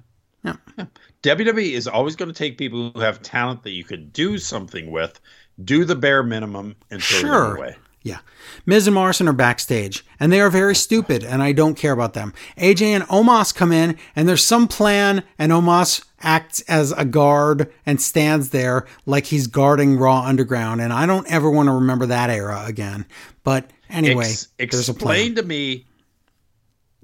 Yeah. 0.46 0.86
WWE 1.28 1.72
is 1.74 1.88
always 1.88 2.16
going 2.16 2.30
to 2.32 2.38
take 2.38 2.58
people 2.58 2.92
who 2.92 3.00
have 3.02 3.22
talent 3.22 3.64
that 3.64 3.72
you 3.72 3.84
could 3.84 4.14
do 4.14 4.38
something 4.38 4.92
with, 4.92 5.20
do 5.64 5.84
the 5.86 5.96
bare 5.96 6.24
minimum, 6.24 6.76
and 6.90 7.02
throw 7.04 7.20
them 7.20 7.28
Sure. 7.28 7.56
away. 7.58 7.76
Yeah. 8.04 8.20
Miz 8.66 8.88
and 8.88 8.94
Morrison 8.94 9.28
are 9.28 9.34
backstage, 9.34 10.06
and 10.20 10.32
they 10.32 10.40
are 10.40 10.50
very 10.50 10.74
stupid, 10.76 11.26
and 11.26 11.44
I 11.44 11.52
don't 11.52 11.76
care 11.76 11.92
about 11.92 12.14
them. 12.14 12.34
AJ 12.58 12.84
and 12.88 13.04
Omos 13.06 13.54
come 13.54 13.74
in, 13.74 13.98
and 14.16 14.30
there's 14.30 14.46
some 14.46 14.70
plan, 14.70 15.24
and 15.38 15.52
Omos 15.52 16.04
acts 16.22 16.62
as 16.62 16.94
a 16.94 17.04
guard 17.04 17.70
and 17.86 18.02
stands 18.02 18.52
there 18.52 18.86
like 19.06 19.26
he's 19.26 19.48
guarding 19.48 19.98
Raw 19.98 20.22
Underground, 20.24 20.80
and 20.80 20.94
I 20.94 21.06
don't 21.06 21.30
ever 21.30 21.50
want 21.50 21.68
to 21.68 21.74
remember 21.74 22.06
that 22.06 22.30
era 22.30 22.64
again. 22.66 23.06
But 23.44 23.72
anyway, 23.90 24.26
Ex- 24.30 24.48
there's 24.58 24.88
a 24.88 24.92
explain 24.94 25.34
plan. 25.34 25.36
to 25.36 25.44
me 25.44 25.86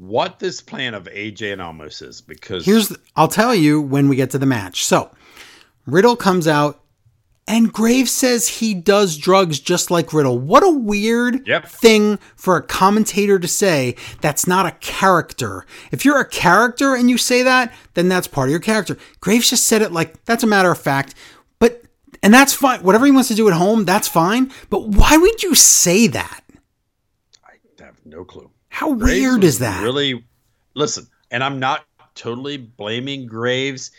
what 0.07 0.39
this 0.39 0.61
plan 0.61 0.93
of 0.93 1.05
AJ 1.05 1.53
and 1.53 1.61
Omos 1.61 2.01
is, 2.05 2.21
because 2.21 2.65
Here's, 2.65 2.95
I'll 3.15 3.27
tell 3.27 3.55
you 3.55 3.81
when 3.81 4.07
we 4.09 4.15
get 4.15 4.31
to 4.31 4.37
the 4.37 4.45
match. 4.45 4.83
So, 4.85 5.11
Riddle 5.85 6.15
comes 6.15 6.47
out 6.47 6.79
And 7.45 7.73
Graves 7.73 8.09
says 8.11 8.47
he 8.47 8.73
does 8.73 9.17
drugs 9.17 9.59
just 9.59 9.91
like 9.91 10.13
Riddle. 10.13 10.39
What 10.39 10.63
a 10.63 10.69
weird 10.71 11.45
Yep. 11.45 11.67
thing 11.67 12.17
for 12.37 12.55
a 12.55 12.61
commentator 12.63 13.37
to 13.37 13.47
say 13.49 13.97
that's 14.21 14.47
not 14.47 14.65
a 14.65 14.71
character. 14.79 15.65
If 15.91 16.05
you're 16.05 16.21
a 16.21 16.25
character 16.27 16.95
and 16.95 17.09
you 17.09 17.17
say 17.17 17.43
that, 17.43 17.73
then 17.95 18.07
that's 18.07 18.27
part 18.27 18.47
of 18.47 18.51
your 18.51 18.61
character. 18.61 18.97
Graves 19.19 19.49
just 19.49 19.65
said 19.65 19.81
it 19.81 19.91
like 19.91 20.23
that's 20.23 20.43
a 20.43 20.47
matter 20.47 20.71
of 20.71 20.77
fact. 20.79 21.15
But 21.59 21.83
and 22.21 22.33
that's 22.33 22.53
fine. 22.53 22.81
Whatever 22.81 23.05
he 23.07 23.11
wants 23.11 23.27
to 23.27 23.35
do 23.35 23.49
at 23.49 23.53
home, 23.55 23.83
that's 23.83 24.07
fine. 24.07 24.49
But 24.69 24.87
why 24.87 25.17
would 25.17 25.43
you 25.43 25.53
say 25.53 26.07
that? 26.07 26.43
I 27.45 27.83
have 27.83 27.99
no 28.05 28.23
clue. 28.23 28.51
How 28.73 28.95
Graves 28.95 29.21
weird 29.21 29.43
is 29.43 29.59
that? 29.59 29.83
Really, 29.83 30.25
listen, 30.73 31.05
and 31.29 31.43
I'm 31.43 31.59
not 31.59 31.85
totally 32.15 32.57
blaming 32.57 33.27
Graves. 33.27 33.91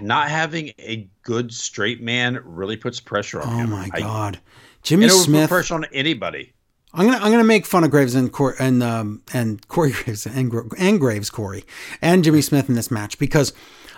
Not 0.00 0.30
having 0.30 0.68
a 0.78 1.08
good 1.24 1.52
straight 1.52 2.00
man 2.00 2.40
really 2.44 2.76
puts 2.76 3.00
pressure 3.00 3.42
on 3.42 3.48
oh 3.52 3.56
him. 3.56 3.72
Oh 3.72 3.76
my 3.76 3.90
I- 3.92 4.00
god. 4.00 4.38
Jimmy 4.82 5.04
and 5.06 5.12
it 5.12 5.16
put 5.16 5.24
Smith. 5.24 5.48
pressure 5.50 5.74
on 5.74 5.86
anybody. 5.92 6.52
I'm 6.94 7.06
gonna 7.06 7.18
I'm 7.18 7.32
gonna 7.32 7.42
make 7.42 7.66
fun 7.66 7.82
of 7.82 7.90
Graves 7.90 8.14
and 8.14 8.32
Cor- 8.32 8.54
and 8.60 8.80
um, 8.80 9.22
and 9.34 9.66
Corey 9.66 9.90
Graves 9.90 10.24
and, 10.24 10.52
and 10.78 11.00
Graves 11.00 11.28
Corey 11.28 11.64
and 12.00 12.22
Jimmy 12.22 12.42
Smith 12.42 12.68
in 12.68 12.76
this 12.76 12.92
match 12.92 13.18
because 13.18 13.52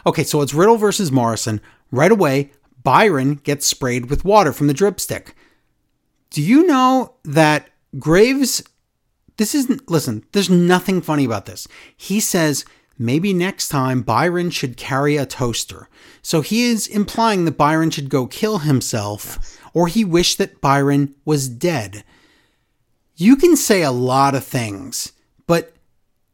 okay 0.06 0.24
so 0.24 0.40
it's 0.40 0.54
Riddle 0.54 0.78
versus 0.78 1.12
Morrison 1.12 1.60
right 1.90 2.10
away 2.10 2.50
Byron 2.82 3.34
gets 3.34 3.66
sprayed 3.66 4.08
with 4.08 4.24
water 4.24 4.54
from 4.54 4.68
the 4.68 4.74
dripstick. 4.74 5.34
Do 6.30 6.40
you 6.40 6.66
know 6.66 7.16
that 7.24 7.68
Graves? 7.98 8.62
This 9.40 9.54
isn't 9.54 9.90
listen. 9.90 10.24
There's 10.30 10.50
nothing 10.50 11.00
funny 11.00 11.24
about 11.24 11.46
this. 11.46 11.66
He 11.96 12.20
says 12.20 12.64
maybe 12.98 13.32
next 13.32 13.68
time 13.68 14.02
Byron 14.02 14.50
should 14.50 14.76
carry 14.76 15.16
a 15.16 15.26
toaster. 15.26 15.88
So 16.22 16.42
he 16.42 16.64
is 16.64 16.86
implying 16.86 17.46
that 17.46 17.56
Byron 17.56 17.90
should 17.90 18.10
go 18.10 18.26
kill 18.26 18.58
himself, 18.58 19.58
or 19.72 19.88
he 19.88 20.04
wished 20.04 20.38
that 20.38 20.60
Byron 20.60 21.14
was 21.24 21.48
dead 21.48 22.04
you 23.20 23.36
can 23.36 23.54
say 23.54 23.82
a 23.82 23.90
lot 23.90 24.34
of 24.34 24.44
things, 24.44 25.12
but 25.46 25.74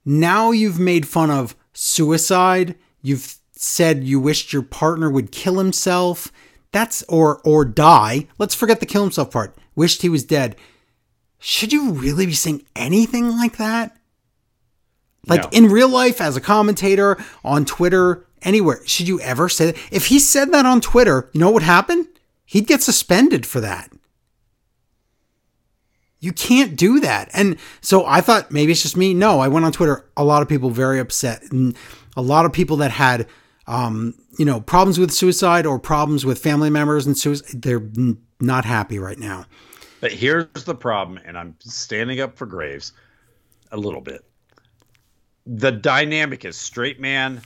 now 0.05 0.53
you've 0.53 0.79
made 0.79 1.09
fun 1.09 1.33
of 1.33 1.57
suicide. 1.73 2.77
You've 3.03 3.39
said 3.51 4.05
you 4.05 4.21
wished 4.21 4.53
your 4.53 4.63
partner 4.63 5.11
would 5.11 5.33
kill 5.33 5.59
himself. 5.59 6.31
That's 6.71 7.03
or 7.09 7.41
or 7.45 7.65
die. 7.65 8.29
Let's 8.39 8.55
forget 8.55 8.79
the 8.79 8.87
kill 8.87 9.03
himself 9.03 9.33
part. 9.33 9.59
Wished 9.75 10.03
he 10.03 10.09
was 10.09 10.23
dead. 10.23 10.55
Should 11.39 11.73
you 11.73 11.93
really 11.93 12.27
be 12.27 12.33
saying 12.35 12.65
anything 12.75 13.37
like 13.37 13.57
that? 13.59 13.97
Like 15.27 15.43
No. 15.43 15.49
in 15.53 15.67
real 15.67 15.89
life, 15.89 16.21
as 16.21 16.37
a 16.37 16.41
commentator, 16.41 17.19
on 17.45 17.65
Twitter, 17.65 18.27
anywhere, 18.43 18.81
should 18.87 19.09
you 19.09 19.21
ever 19.21 19.49
say 19.49 19.67
that? 19.67 19.77
If 19.91 20.07
he 20.07 20.19
said 20.19 20.53
that 20.53 20.67
on 20.67 20.81
Twitter, 20.81 21.31
you 21.33 21.41
know 21.41 21.47
what 21.47 21.55
would 21.55 21.63
happen? 21.65 22.09
He'd 22.45 22.67
get 22.67 22.83
suspended 22.83 23.45
for 23.45 23.61
that. 23.61 23.91
You 26.21 26.33
can't 26.33 26.77
do 26.77 27.01
that. 27.01 27.29
And 27.33 27.59
so 27.81 28.07
I 28.07 28.21
thought 28.21 28.51
maybe 28.51 28.73
it's 28.73 28.83
just 28.83 28.97
me. 28.97 29.15
No, 29.15 29.41
I 29.41 29.49
went 29.49 29.67
on 29.67 29.73
Twitter. 29.73 30.09
A 30.17 30.25
lot 30.25 30.43
of 30.43 30.49
people 30.49 30.71
very 30.71 30.99
upset, 30.99 31.43
and 31.53 31.77
a 32.17 32.23
lot 32.23 32.47
of 32.47 32.53
people 32.53 32.79
that 32.79 32.91
had, 32.93 33.27
um, 33.67 34.15
you 34.39 34.45
know, 34.45 34.61
problems 34.61 34.99
with 34.99 35.11
suicide 35.13 35.67
or 35.67 35.79
problems 35.79 36.25
with 36.25 36.39
family 36.39 36.71
members 36.71 37.07
and 37.07 37.19
suicide. 37.19 37.63
They're 37.63 37.83
not 38.41 38.65
happy 38.65 38.99
right 38.99 39.19
now. 39.19 39.45
But 40.01 40.13
here's 40.13 40.65
the 40.65 40.75
problem, 40.75 41.19
and 41.25 41.39
I'm 41.39 41.57
standing 41.61 42.21
up 42.21 42.37
for 42.37 42.47
Graves 42.47 42.93
a 43.73 43.77
little 43.77 44.01
bit. 44.01 44.25
The 45.47 45.73
dynamic 45.73 46.45
is 46.45 46.57
straight 46.57 47.01
man, 47.01 47.41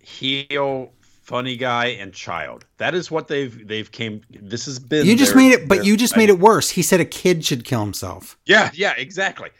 heel, 0.00 0.92
funny 1.22 1.56
guy, 1.56 1.86
and 1.86 2.12
child. 2.12 2.64
That 2.78 2.94
is 2.94 3.10
what 3.10 3.28
they've 3.28 3.66
they've 3.66 3.90
came. 3.90 4.22
This 4.30 4.66
has 4.66 4.78
been. 4.78 5.06
You 5.06 5.16
just 5.16 5.34
their- 5.34 5.42
made 5.42 5.52
it, 5.52 5.68
but 5.68 5.84
you 5.84 5.96
just 5.96 6.16
made 6.16 6.30
it 6.30 6.38
worse. 6.38 6.70
He 6.70 6.82
said 6.82 7.00
a 7.00 7.04
kid 7.04 7.44
should 7.44 7.64
kill 7.64 7.80
himself. 7.80 8.38
Yeah, 8.46 8.70
yeah, 8.74 8.94
exactly. 8.96 9.50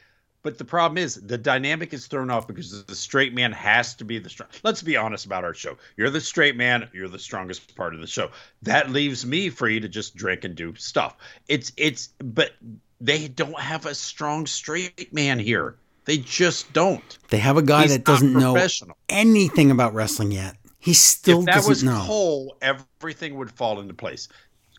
But 0.45 0.59
the 0.59 0.65
problem 0.65 0.99
is 0.99 1.15
the 1.15 1.39
dynamic 1.39 1.95
is 1.95 2.07
thrown 2.07 2.31
off 2.31 2.47
because 2.47 2.85
the 2.85 2.95
straight 2.95 3.33
man 3.33 3.51
has 3.53 3.95
to 3.95 4.05
be 4.05 4.19
the 4.19 4.29
strong. 4.29 4.51
Let's 4.62 4.83
be 4.83 4.95
honest 4.95 5.25
about 5.25 5.43
our 5.43 5.55
show. 5.55 5.79
You're 5.97 6.11
the 6.11 6.21
straight 6.21 6.55
man. 6.55 6.87
You're 6.93 7.09
the 7.09 7.19
strongest 7.19 7.75
part 7.75 7.95
of 7.95 8.01
the 8.03 8.07
show. 8.07 8.31
That 8.61 8.91
leaves 8.91 9.25
me 9.25 9.49
free 9.49 9.81
to 9.81 9.89
just 9.89 10.15
drink 10.15 10.45
and 10.45 10.55
do 10.55 10.75
stuff. 10.77 11.16
It's 11.49 11.73
it's, 11.79 12.09
but 12.19 12.53
they 13.01 13.27
don't 13.27 13.59
have 13.59 13.87
a 13.87 13.95
strong 13.95 14.47
straight 14.47 15.15
man 15.15 15.39
here. 15.39 15.77
They 16.05 16.19
just 16.19 16.71
don't. 16.75 17.19
They 17.31 17.39
have 17.39 17.57
a 17.57 17.62
guy 17.62 17.83
He's 17.83 17.93
that 17.93 18.05
doesn't 18.05 18.35
know 18.35 18.62
anything 19.09 19.71
about 19.71 19.95
wrestling 19.95 20.31
yet. 20.31 20.57
He 20.79 20.93
still 20.93 21.41
if 21.41 21.47
that 21.47 21.55
doesn't 21.55 21.71
was 21.71 21.83
know. 21.83 22.05
Cole, 22.05 22.59
everything 22.61 23.37
would 23.37 23.51
fall 23.51 23.81
into 23.81 23.95
place. 23.95 24.29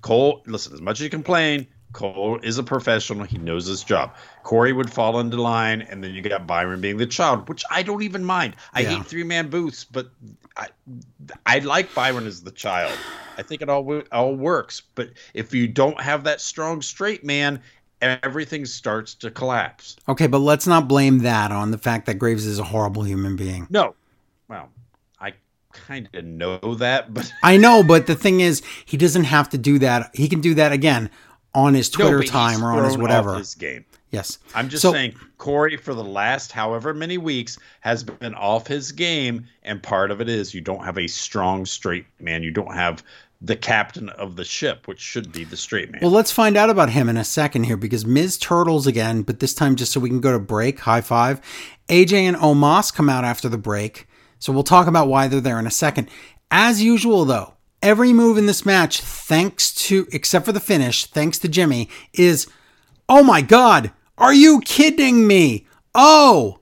Cole, 0.04 0.44
listen, 0.46 0.74
as 0.74 0.82
much 0.82 1.00
as 1.00 1.06
you 1.06 1.10
complain, 1.10 1.66
Cole 1.96 2.40
is 2.44 2.58
a 2.58 2.64
professional. 2.64 3.24
He 3.26 3.38
knows 3.38 3.68
his 3.68 3.82
job. 3.82 4.14
Corey 4.44 4.74
would 4.74 4.92
fall 4.92 5.18
into 5.18 5.42
line, 5.42 5.82
and 5.82 6.04
then 6.04 6.14
you 6.14 6.22
got 6.22 6.46
Byron 6.46 6.82
being 6.82 6.98
the 6.98 7.08
child, 7.08 7.48
which 7.48 7.64
I 7.72 7.84
don't 7.84 8.04
even 8.04 8.24
mind. 8.24 8.58
I 8.74 8.82
Yeah. 8.82 8.98
hate 8.98 9.06
three 9.06 9.24
man 9.24 9.48
booths, 9.50 9.86
but 9.86 10.12
I 10.58 10.68
I 11.46 11.60
like 11.60 11.94
Byron 11.96 12.28
as 12.28 12.44
the 12.44 12.52
child. 12.52 12.92
I 13.38 13.44
think 13.44 13.62
it 13.62 13.70
all 13.70 14.02
all 14.12 14.36
works. 14.36 14.82
But 14.96 15.12
if 15.34 15.54
you 15.54 15.70
don't 15.70 16.00
have 16.02 16.26
that 16.26 16.42
strong 16.42 16.82
straight 16.82 17.24
man, 17.24 17.62
everything 18.02 18.66
starts 18.66 19.14
to 19.16 19.32
collapse. 19.32 19.96
Okay, 20.10 20.28
but 20.28 20.40
let's 20.40 20.68
not 20.68 20.90
blame 20.90 21.20
that 21.20 21.54
on 21.54 21.72
the 21.72 21.78
fact 21.78 22.08
that 22.08 22.16
Graves 22.16 22.46
is 22.46 22.60
a 22.60 22.64
horrible 22.66 23.04
human 23.04 23.38
being. 23.38 23.68
No, 23.70 23.96
well, 24.50 24.68
I 25.22 25.32
kind 25.72 26.10
of 26.14 26.26
know 26.26 26.76
that, 26.76 27.14
but 27.14 27.32
I 27.42 27.56
know, 27.56 27.84
but 27.84 28.06
the 28.06 28.16
thing 28.16 28.42
is, 28.42 28.62
he 28.84 28.98
doesn't 28.98 29.24
have 29.24 29.48
to 29.52 29.58
do 29.58 29.80
that. 29.80 30.12
He 30.14 30.28
can 30.28 30.42
do 30.42 30.54
that 30.56 30.74
again 30.74 31.10
on 31.56 31.74
his 31.74 31.90
Twitter 31.90 32.22
he's 32.22 32.30
time 32.30 32.64
or 32.64 32.72
on 32.72 32.84
his 32.84 32.98
whatever. 32.98 33.36
His 33.38 33.56
game. 33.56 33.86
yes. 34.12 34.38
I'm 34.54 34.70
just 34.70 34.82
So- 34.82 34.92
saying, 34.92 35.16
Corey, 35.38 35.78
for 35.78 35.94
the 35.94 36.04
last 36.04 36.52
however 36.52 36.94
many 36.94 37.18
weeks, 37.18 37.58
has 37.82 38.04
been 38.04 38.36
off 38.36 38.68
his 38.68 38.92
game, 38.92 39.46
and 39.64 39.82
part 39.82 40.12
of 40.12 40.22
it 40.22 40.30
is 40.30 40.54
you 40.54 40.62
don't 40.62 40.84
have 40.84 40.98
a 40.98 41.08
strong 41.08 41.66
straight 41.66 42.06
man. 42.20 42.44
You 42.44 42.52
don't 42.52 42.74
have 42.74 43.02
the 43.42 43.56
captain 43.56 44.10
of 44.10 44.38
the 44.38 44.44
ship, 44.46 44.88
which 44.88 45.00
should 45.00 45.32
be 45.32 45.44
the 45.44 45.58
straight 45.58 45.92
man. 45.92 46.00
Well, 46.02 46.10
let's 46.12 46.32
find 46.32 46.56
out 46.58 46.70
about 46.70 46.90
him 46.90 47.10
in 47.10 47.18
a 47.18 47.24
second 47.24 47.66
here 47.66 47.78
because 47.78 48.06
Ms. 48.06 48.38
Turtles 48.38 48.88
again, 48.88 49.22
but 49.22 49.40
this 49.40 49.54
time 49.54 49.76
just 49.76 49.92
so 49.92 50.00
we 50.00 50.10
can 50.10 50.22
go 50.22 50.32
to 50.32 50.40
break. 50.40 50.80
High 50.80 51.02
five. 51.02 51.42
AJ 51.90 52.14
and 52.14 52.38
Omos 52.38 52.94
come 52.94 53.10
out 53.10 53.24
after 53.26 53.50
the 53.50 53.58
break. 53.58 54.08
So 54.40 54.52
we'll 54.54 54.64
talk 54.64 54.88
about 54.88 55.08
why 55.08 55.28
they're 55.28 55.42
there 55.42 55.60
in 55.60 55.68
a 55.68 55.72
second. 55.72 56.10
As 56.50 56.82
usual, 56.82 57.26
though, 57.26 57.55
every 57.86 58.12
move 58.12 58.38
in 58.38 58.48
this 58.48 58.66
match, 58.66 59.00
thanks 59.00 59.72
to, 59.76 60.08
except 60.12 60.46
for 60.46 60.52
the 60.52 60.60
finish, 60.60 61.06
thanks 61.06 61.38
to 61.40 61.48
Jimmy, 61.48 61.88
is, 62.14 62.48
oh 63.08 63.24
my 63.24 63.42
God, 63.42 63.92
are 64.18 64.34
you 64.34 64.60
kidding 64.62 65.28
me? 65.28 65.68
Oh, 65.94 66.60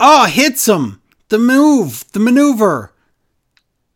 oh, 0.00 0.26
hits 0.26 0.66
him. 0.66 1.00
The 1.28 1.38
move, 1.38 2.04
the 2.12 2.18
maneuver. 2.20 2.92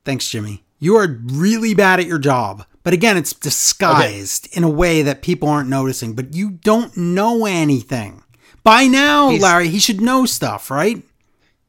Thanks, 0.04 0.28
Jimmy. 0.28 0.64
You 0.78 0.96
are 0.96 1.18
really 1.24 1.74
bad 1.74 2.00
at 2.00 2.06
your 2.06 2.18
job. 2.18 2.64
But 2.84 2.92
again, 2.94 3.16
it's 3.16 3.32
disguised 3.32 4.48
in 4.56 4.64
a 4.64 4.70
way 4.70 5.02
that 5.02 5.22
people 5.22 5.48
aren't 5.48 5.68
noticing, 5.68 6.14
but 6.14 6.34
you 6.34 6.50
don't 6.50 6.96
know 6.96 7.46
anything. 7.46 8.22
By 8.64 8.86
now, 8.86 9.30
He's- 9.30 9.42
Larry, 9.42 9.68
he 9.68 9.78
should 9.78 10.00
know 10.00 10.26
stuff, 10.26 10.70
right? 10.70 11.02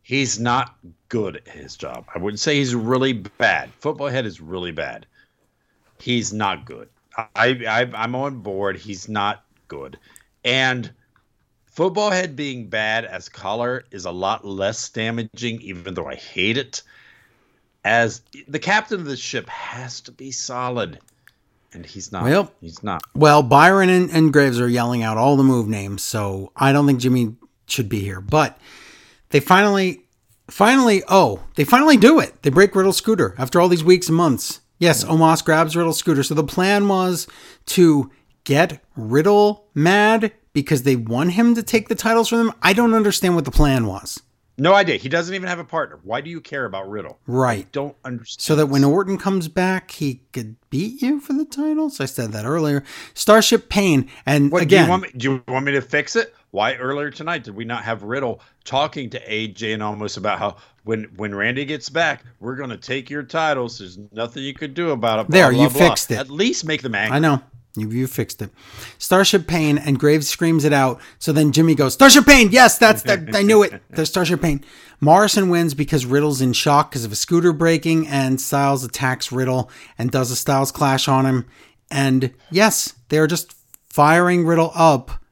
he's 0.05 0.37
not 0.37 0.75
good 1.13 1.35
at 1.35 1.47
his 1.47 1.75
job. 1.75 2.07
I 2.15 2.17
wouldn't 2.17 2.39
say 2.39 2.55
he's 2.55 2.73
really 2.73 3.13
bad. 3.13 3.69
Football 3.77 4.07
head 4.07 4.25
is 4.25 4.41
really 4.41 4.71
bad. 4.71 5.05
He's 5.99 6.33
not 6.33 6.65
good. 6.65 6.89
I, 7.15 7.49
I 7.69 7.87
I'm 7.93 8.15
on 8.15 8.39
board. 8.39 8.77
He's 8.77 9.07
not 9.07 9.45
good, 9.67 9.99
and 10.43 10.89
football 11.67 12.09
head 12.09 12.35
being 12.35 12.67
bad 12.67 13.05
as 13.05 13.29
color 13.29 13.85
is 13.91 14.05
a 14.05 14.11
lot 14.11 14.43
less 14.43 14.89
damaging. 14.89 15.61
Even 15.61 15.93
though 15.93 16.07
I 16.07 16.15
hate 16.15 16.57
it, 16.57 16.81
as 17.85 18.23
the 18.47 18.57
captain 18.57 18.99
of 18.99 19.05
the 19.05 19.15
ship 19.15 19.47
has 19.49 20.01
to 20.01 20.11
be 20.11 20.31
solid, 20.31 20.97
and 21.73 21.85
he's 21.85 22.11
not. 22.11 22.23
Well- 22.23 22.51
he's 22.59 22.81
not. 22.81 23.03
Well, 23.13 23.43
Byron 23.43 23.89
and, 23.89 24.09
and 24.09 24.33
Graves 24.33 24.59
are 24.59 24.67
yelling 24.67 25.03
out 25.03 25.17
all 25.17 25.37
the 25.37 25.43
move 25.43 25.67
names, 25.67 26.01
so 26.01 26.51
I 26.55 26.71
don't 26.71 26.87
think 26.87 26.99
Jimmy 26.99 27.35
should 27.67 27.87
be 27.87 27.99
here. 27.99 28.19
But 28.19 28.57
they 29.29 29.39
finally, 29.39 30.02
finally, 30.53 31.01
oh, 31.07 31.41
they 31.55 31.63
finally 31.63 31.97
do 31.97 32.19
it. 32.19 32.43
They 32.43 32.51
break 32.51 32.75
Riddle's 32.75 32.97
scooter 32.97 33.33
after 33.39 33.59
all 33.59 33.67
these 33.67 33.83
weeks 33.83 34.07
and 34.07 34.15
months. 34.15 34.61
Yes, 34.77 35.03
Omos 35.03 35.43
grabs 35.43 35.75
Riddle's 35.75 35.97
scooter. 35.97 36.21
So 36.23 36.35
the 36.35 36.43
plan 36.43 36.87
was 36.87 37.27
to 37.67 38.11
get 38.43 38.83
Riddle 38.95 39.65
mad 39.73 40.31
because 40.53 40.83
they 40.83 40.95
want 40.95 41.31
him 41.31 41.55
to 41.55 41.63
take 41.63 41.87
the 41.87 41.95
titles 41.95 42.29
from 42.29 42.39
them. 42.39 42.53
I 42.61 42.73
don't 42.73 42.93
understand 42.93 43.35
what 43.35 43.45
the 43.45 43.51
plan 43.51 43.87
was. 43.87 44.21
No 44.55 44.75
idea. 44.75 44.97
He 44.97 45.09
doesn't 45.09 45.33
even 45.33 45.47
have 45.47 45.57
a 45.57 45.63
partner. 45.63 45.99
Why 46.03 46.21
do 46.21 46.29
you 46.29 46.39
care 46.39 46.65
about 46.65 46.87
Riddle? 46.87 47.17
Right. 47.25 47.71
Don't 47.71 47.95
understand. 48.05 48.43
So 48.43 48.55
that 48.57 48.67
when 48.67 48.83
Orton 48.83 49.17
comes 49.17 49.47
back, 49.47 49.89
he 49.89 50.21
could 50.31 50.57
beat 50.69 51.01
you 51.01 51.19
for 51.19 51.33
the 51.33 51.45
titles. 51.45 51.99
I 51.99 52.05
said 52.05 52.33
that 52.33 52.45
earlier. 52.45 52.83
Starship 53.15 53.69
Pain, 53.69 54.07
and 54.27 54.51
What, 54.51 54.61
again, 54.61 54.81
do 54.81 54.85
you, 54.85 54.89
want 54.91 55.01
me, 55.01 55.09
do 55.17 55.31
you 55.31 55.43
want 55.47 55.65
me 55.65 55.71
to 55.71 55.81
fix 55.81 56.15
it? 56.15 56.35
Why 56.53 56.75
earlier 56.75 57.09
tonight 57.09 57.43
did 57.43 57.55
we 57.55 57.65
not 57.65 57.83
have 57.83 58.03
Riddle 58.03 58.39
talking 58.63 59.09
to 59.09 59.19
AJ 59.27 59.73
and 59.73 59.81
Omos 59.81 60.17
about 60.17 60.37
how 60.37 60.57
when 60.83 61.05
when 61.15 61.33
Randy 61.33 61.65
gets 61.65 61.89
back, 61.89 62.23
we're 62.39 62.55
gonna 62.55 62.77
take 62.77 63.09
your 63.09 63.23
titles. 63.23 63.79
There's 63.79 63.97
nothing 64.11 64.43
you 64.43 64.53
could 64.53 64.75
do 64.75 64.91
about 64.91 65.21
it. 65.21 65.31
There, 65.31 65.51
you 65.51 65.67
fixed 65.67 66.11
it. 66.11 66.19
At 66.19 66.29
least 66.29 66.63
make 66.63 66.83
them 66.83 66.93
angry. 66.93 67.15
I 67.15 67.19
know. 67.19 67.41
You, 67.75 67.89
you 67.89 68.05
fixed 68.05 68.39
it. 68.43 68.51
Starship 68.99 69.47
Pain 69.47 69.79
and 69.79 69.99
Graves 69.99 70.29
screams 70.29 70.63
it 70.63 70.73
out. 70.73 71.01
So 71.17 71.31
then 71.31 71.53
Jimmy 71.53 71.73
goes, 71.73 71.95
Starship 71.95 72.27
Pain. 72.27 72.49
Yes, 72.51 72.77
that's 72.77 73.01
that. 73.01 73.35
I 73.35 73.41
knew 73.41 73.63
it. 73.63 73.81
There's 73.89 74.09
Starship 74.09 74.39
Pain. 74.39 74.63
Morrison 75.01 75.49
wins 75.49 75.73
because 75.73 76.05
Riddle's 76.05 76.39
in 76.39 76.53
shock 76.53 76.91
because 76.91 77.03
of 77.03 77.11
a 77.11 77.15
scooter 77.15 77.51
breaking, 77.51 78.07
and 78.07 78.39
Styles 78.39 78.83
attacks 78.83 79.31
Riddle 79.31 79.71
and 79.97 80.11
does 80.11 80.29
a 80.29 80.35
Styles 80.35 80.71
clash 80.71 81.07
on 81.07 81.25
him. 81.25 81.47
And 81.89 82.31
yes, 82.51 82.93
they're 83.09 83.25
just 83.25 83.55
firing 83.89 84.45
Riddle 84.45 84.71
up 84.75 85.22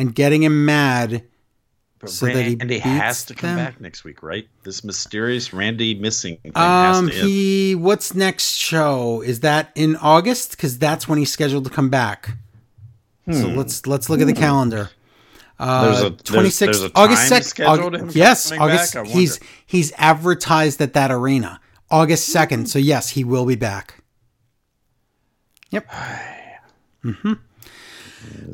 and 0.00 0.14
getting 0.14 0.42
him 0.42 0.64
mad. 0.64 1.24
But 1.98 2.08
so 2.08 2.24
that 2.26 2.46
he 2.46 2.54
Randy 2.56 2.78
has 2.78 3.26
to 3.26 3.34
come 3.34 3.56
them? 3.56 3.58
back 3.66 3.78
next 3.78 4.04
week, 4.04 4.22
right? 4.22 4.48
This 4.64 4.82
mysterious 4.82 5.52
Randy 5.52 5.94
missing 5.94 6.38
thing 6.38 6.52
has 6.56 6.96
Um, 6.96 7.08
to 7.10 7.14
end. 7.14 7.28
he 7.28 7.74
what's 7.74 8.14
next 8.14 8.54
show? 8.56 9.20
Is 9.20 9.40
that 9.40 9.70
in 9.74 9.96
August? 9.96 10.52
Because 10.52 10.78
that's 10.78 11.06
when 11.06 11.18
he's 11.18 11.30
scheduled 11.30 11.64
to 11.64 11.70
come 11.70 11.90
back. 11.90 12.36
So 13.30 13.46
let's 13.48 13.86
let's 13.86 14.08
look 14.08 14.20
at 14.22 14.26
the 14.26 14.32
calendar. 14.32 14.90
Hmm. 15.58 15.84
There's 15.84 16.00
a- 16.00 16.06
Uh, 16.06 16.08
there's- 16.08 16.58
26th, 16.58 16.90
August 16.94 17.28
second. 17.28 18.10
Yes, 18.14 18.50
August. 18.50 18.94
back? 18.94 19.06
He's 19.06 19.38
he's 19.66 19.92
advertised 19.98 20.80
at 20.80 20.94
that 20.94 21.10
arena, 21.12 21.60
August 21.90 22.30
second. 22.30 22.70
So 22.70 22.78
yes, 22.78 23.10
he 23.10 23.24
will 23.24 23.44
be 23.44 23.56
back. 23.56 24.02
Yep. 25.70 25.86
Mm-hmm. 27.04 27.32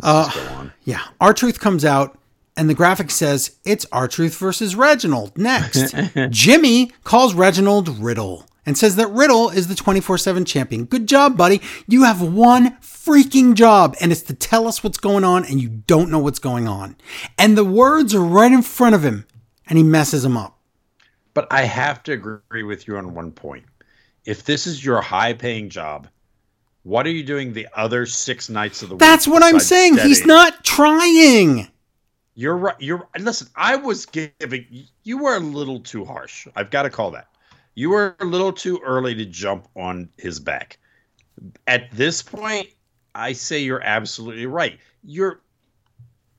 Uh, 0.03 0.69
yeah. 0.85 1.03
R-Truth 1.21 1.61
comes 1.61 1.85
out, 1.85 2.19
and 2.57 2.69
the 2.69 2.75
graphic 2.75 3.11
says 3.11 3.57
it's 3.65 3.87
R-Truth 3.93 4.37
versus 4.37 4.77
Reginald. 4.77 5.37
Next, 5.37 5.95
Jimmy 6.31 6.93
calls 7.05 7.35
Reginald 7.35 7.89
Riddle 7.99 8.47
and 8.67 8.77
says 8.77 8.97
that 8.97 9.07
Riddle 9.09 9.49
is 9.49 9.69
the 9.69 9.75
24 9.75 10.19
7 10.19 10.45
champion. 10.45 10.85
Good 10.85 11.07
job, 11.07 11.37
buddy. 11.37 11.63
You 11.87 12.05
have 12.05 12.21
one 12.21 12.77
freaking 12.83 13.55
job, 13.55 13.97
and 14.01 14.11
it's 14.11 14.23
to 14.23 14.35
tell 14.35 14.67
us 14.67 14.83
what's 14.83 14.99
going 14.99 15.25
on, 15.25 15.45
and 15.45 15.61
you 15.61 15.69
don't 15.69 16.11
know 16.11 16.19
what's 16.19 16.41
going 16.41 16.67
on. 16.67 16.97
And 17.39 17.57
the 17.57 17.65
words 17.65 18.15
are 18.15 18.21
right 18.21 18.51
in 18.51 18.63
front 18.63 18.95
of 18.95 19.05
him, 19.05 19.27
and 19.69 19.79
he 19.79 19.85
messes 19.85 20.25
them 20.25 20.37
up. 20.37 20.59
But 21.33 21.47
I 21.51 21.63
have 21.63 22.03
to 22.05 22.13
agree 22.13 22.65
with 22.65 22.89
you 22.89 22.97
on 22.97 23.15
one 23.15 23.31
point. 23.31 23.65
If 24.25 24.45
this 24.45 24.67
is 24.67 24.85
your 24.85 25.01
high 25.01 25.35
paying 25.35 25.69
job, 25.69 26.09
what 26.87 27.05
are 27.05 27.11
you 27.11 27.25
doing 27.25 27.53
the 27.53 27.67
other 27.75 28.07
six 28.07 28.49
nights 28.49 28.81
of 28.81 28.91
the 28.91 28.95
week? 28.95 29.01
That's 29.01 29.27
what 29.27 29.43
I'm 29.43 29.59
saying. 29.59 29.99
He's 29.99 30.25
not 30.25 30.65
trying. 30.65 31.67
You're 32.37 32.57
right. 32.57 32.77
You're 32.79 33.09
listen. 33.19 33.49
I 33.57 33.75
was 33.75 34.07
giving. 34.07 34.87
You 35.03 35.19
were 35.19 35.35
a 35.35 35.41
little 35.41 35.81
too 35.81 36.05
harsh. 36.05 36.47
I've 36.55 36.71
got 36.71 36.85
to 36.85 36.91
call 36.91 37.11
that. 37.11 37.27
You 37.75 37.91
were 37.91 38.15
a 38.21 38.25
little 38.25 38.53
too 38.53 38.81
early 38.85 39.17
to 39.17 39.25
jump 39.25 39.67
on 39.75 40.09
his 40.17 40.39
back. 40.39 40.79
At 41.67 41.91
this 41.91 42.23
point, 42.23 42.69
I 43.17 43.33
say 43.33 43.59
you're 43.59 43.83
absolutely 43.83 44.47
right. 44.47 44.79
You're 45.03 45.41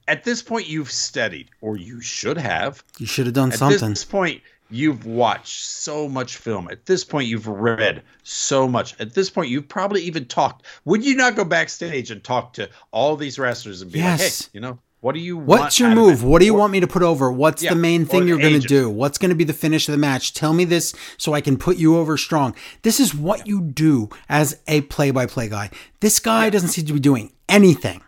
at 0.07 0.23
this 0.23 0.41
point 0.41 0.67
you've 0.67 0.91
studied, 0.91 1.49
or 1.59 1.75
you 1.75 1.99
should 1.99 2.37
have. 2.37 2.85
You 2.99 3.05
should 3.05 3.25
have 3.25 3.35
done 3.35 3.51
At 3.51 3.59
something. 3.59 3.83
At 3.83 3.89
this 3.89 4.05
point, 4.05 4.41
you've 4.69 5.06
watched 5.06 5.65
so 5.65 6.07
much 6.07 6.38
film. 6.38 6.68
At 6.69 6.85
this 6.85 7.03
point, 7.03 7.27
you've 7.27 7.48
read 7.48 8.03
so 8.23 8.68
much. 8.68 8.99
At 8.99 9.14
this 9.14 9.30
point, 9.30 9.49
you've 9.49 9.68
probably 9.68 10.02
even 10.02 10.26
talked. 10.26 10.65
Would 10.85 11.06
you 11.06 11.15
not 11.15 11.35
go 11.35 11.45
backstage 11.45 12.11
and 12.11 12.23
talk 12.23 12.53
to 12.53 12.69
all 12.91 13.15
these 13.15 13.39
wrestlers 13.39 13.81
and 13.81 13.91
be 13.91 14.02
like, 14.02 14.19
"Hey, 14.19 14.30
you 14.53 14.60
know, 14.60 14.80
what 14.99 15.14
do 15.14 15.19
you 15.19 15.38
What's 15.38 15.80
your 15.80 15.94
move? 15.94 16.23
What 16.23 16.39
do 16.39 16.45
you 16.45 16.56
want 16.56 16.73
me 16.73 16.80
to 16.80 16.88
put 16.88 17.03
over? 17.03 17.31
What's 17.31 17.61
Yeah, 17.61 17.69
the 17.69 17.76
main 17.76 18.06
thing 18.06 18.27
you're 18.27 18.39
going 18.39 18.60
to 18.60 18.68
do? 18.68 18.89
What's 18.89 19.18
going 19.19 19.30
to 19.30 19.35
be 19.35 19.44
the 19.44 19.53
finish 19.53 19.88
of 19.88 19.91
the 19.91 19.98
match? 19.98 20.34
Tell 20.34 20.53
me 20.53 20.65
this 20.65 20.94
so 21.18 21.34
I 21.34 21.41
can 21.41 21.57
put 21.57 21.77
you 21.77 21.98
over 21.98 22.18
strong. 22.18 22.56
This 22.81 22.99
is 22.99 23.14
what 23.14 23.45
you 23.45 23.61
do 23.61 24.10
as 24.27 24.60
a 24.68 24.81
play 24.81 25.11
by 25.11 25.27
play 25.27 25.49
guy. 25.49 25.69
This 25.99 26.19
guy 26.19 26.49
doesn't 26.49 26.69
seem 26.69 26.85
to 26.88 26.94
be 26.94 26.99
doing 26.99 27.31
anything. 27.48 28.02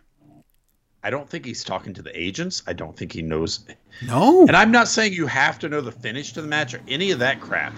I 1.09 1.11
don't 1.11 1.27
think 1.27 1.43
he's 1.43 1.63
talking 1.63 1.91
to 1.95 2.03
the 2.03 2.11
agents. 2.15 2.61
I 2.67 2.73
don't 2.73 2.95
think 2.95 3.13
he 3.13 3.23
knows. 3.23 3.65
No. 4.05 4.41
And 4.41 4.55
I'm 4.55 4.69
not 4.69 4.87
saying 4.87 5.13
you 5.13 5.25
have 5.25 5.57
to 5.57 5.67
know 5.67 5.81
the 5.81 5.91
finish 5.91 6.33
to 6.33 6.41
the 6.43 6.47
match 6.47 6.75
or 6.75 6.81
any 6.87 7.09
of 7.09 7.17
that 7.17 7.41
crap, 7.41 7.73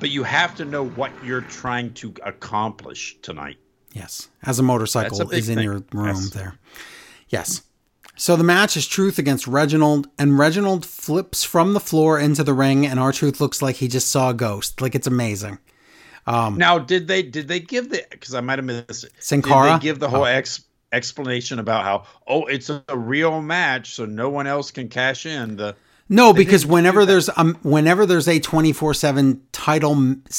but 0.00 0.10
you 0.10 0.22
have 0.22 0.54
to 0.56 0.66
know 0.66 0.88
what 0.88 1.10
you're 1.24 1.40
trying 1.40 1.94
to 1.94 2.12
accomplish 2.26 3.16
tonight. 3.22 3.56
Yes, 3.94 4.28
as 4.42 4.58
a 4.58 4.62
motorcycle 4.62 5.22
a 5.22 5.34
is 5.34 5.48
in 5.48 5.54
thing. 5.54 5.64
your 5.64 5.82
room 5.94 6.08
Yes. 6.08 6.28
there. 6.28 6.58
Yes. 7.30 7.62
So 8.16 8.36
the 8.36 8.44
match 8.44 8.76
is 8.76 8.86
Truth 8.86 9.18
against 9.18 9.46
Reginald, 9.46 10.08
and 10.18 10.38
Reginald 10.38 10.84
flips 10.84 11.42
from 11.42 11.72
the 11.72 11.80
floor 11.80 12.18
into 12.18 12.44
the 12.44 12.52
ring, 12.52 12.86
and 12.86 13.00
R-Truth 13.00 13.40
looks 13.40 13.62
like 13.62 13.76
he 13.76 13.88
just 13.88 14.10
saw 14.10 14.28
a 14.28 14.34
ghost. 14.34 14.82
Like 14.82 14.94
it's 14.94 15.06
amazing. 15.06 15.58
Um, 16.26 16.56
now, 16.56 16.78
did 16.78 17.08
they 17.08 17.22
did 17.22 17.48
they 17.48 17.60
give 17.60 17.90
the 17.90 18.04
because 18.10 18.34
I 18.34 18.40
might 18.40 18.58
have 18.58 18.64
missed 18.66 19.04
it? 19.04 19.12
Sin 19.20 19.40
Did 19.40 19.48
Cara? 19.48 19.72
they 19.72 19.78
give 19.82 19.98
the 20.00 20.08
whole 20.08 20.22
oh. 20.22 20.24
ex, 20.24 20.63
explanation 20.94 21.58
about 21.58 21.84
how 21.84 22.04
oh 22.26 22.46
it's 22.46 22.70
a, 22.70 22.82
real 22.94 23.42
match, 23.42 23.94
so 23.94 24.04
no 24.04 24.30
one 24.30 24.46
else 24.46 24.70
can 24.70 24.88
cash 24.88 25.26
in 25.26 25.56
the. 25.56 25.76
No, 26.08 26.32
because 26.32 26.66
whenever 26.66 27.04
there's 27.06 27.30
um 27.36 27.56
whenever 27.62 28.06
there's 28.06 28.28
a 28.28 28.38
24/7 28.38 29.40
title 29.52 29.94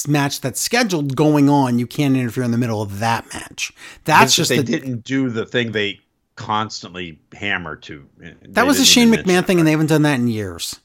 match 0.07 0.41
that's 0.41 0.61
scheduled 0.61 1.15
going 1.15 1.49
on, 1.49 1.79
you 1.79 1.87
can't 1.87 2.15
interfere 2.15 2.43
in 2.43 2.51
the 2.51 2.57
middle 2.57 2.81
of 2.81 2.99
that 2.99 3.31
match. 3.33 3.73
That's 4.03 4.35
just 4.35 4.49
they 4.49 4.57
the, 4.57 4.63
didn't 4.63 5.03
do 5.03 5.29
the 5.29 5.45
thing 5.45 5.71
they 5.71 5.99
constantly 6.35 7.19
hammer 7.33 7.75
to. 7.77 8.07
that 8.49 8.67
was 8.67 8.79
a 8.79 8.85
Shane 8.85 9.11
McMahon 9.11 9.45
thing, 9.45 9.59
and 9.59 9.67
they 9.67 9.71
haven't 9.71 9.87
done 9.87 10.03
that 10.03 10.19
in 10.19 10.27
years. 10.27 10.79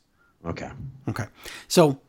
Okay. 0.46 0.70
Okay. 1.08 1.26
So 1.68 2.00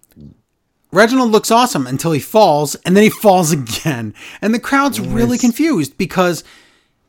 Reginald 0.91 1.31
looks 1.31 1.51
awesome 1.51 1.87
until 1.87 2.11
he 2.11 2.19
falls, 2.19 2.75
and 2.85 2.95
then 2.95 3.03
he 3.03 3.09
falls 3.09 3.51
again. 3.51 4.13
And 4.41 4.53
the 4.53 4.59
crowd's 4.59 4.99
really 4.99 5.37
confused 5.37 5.97
because 5.97 6.43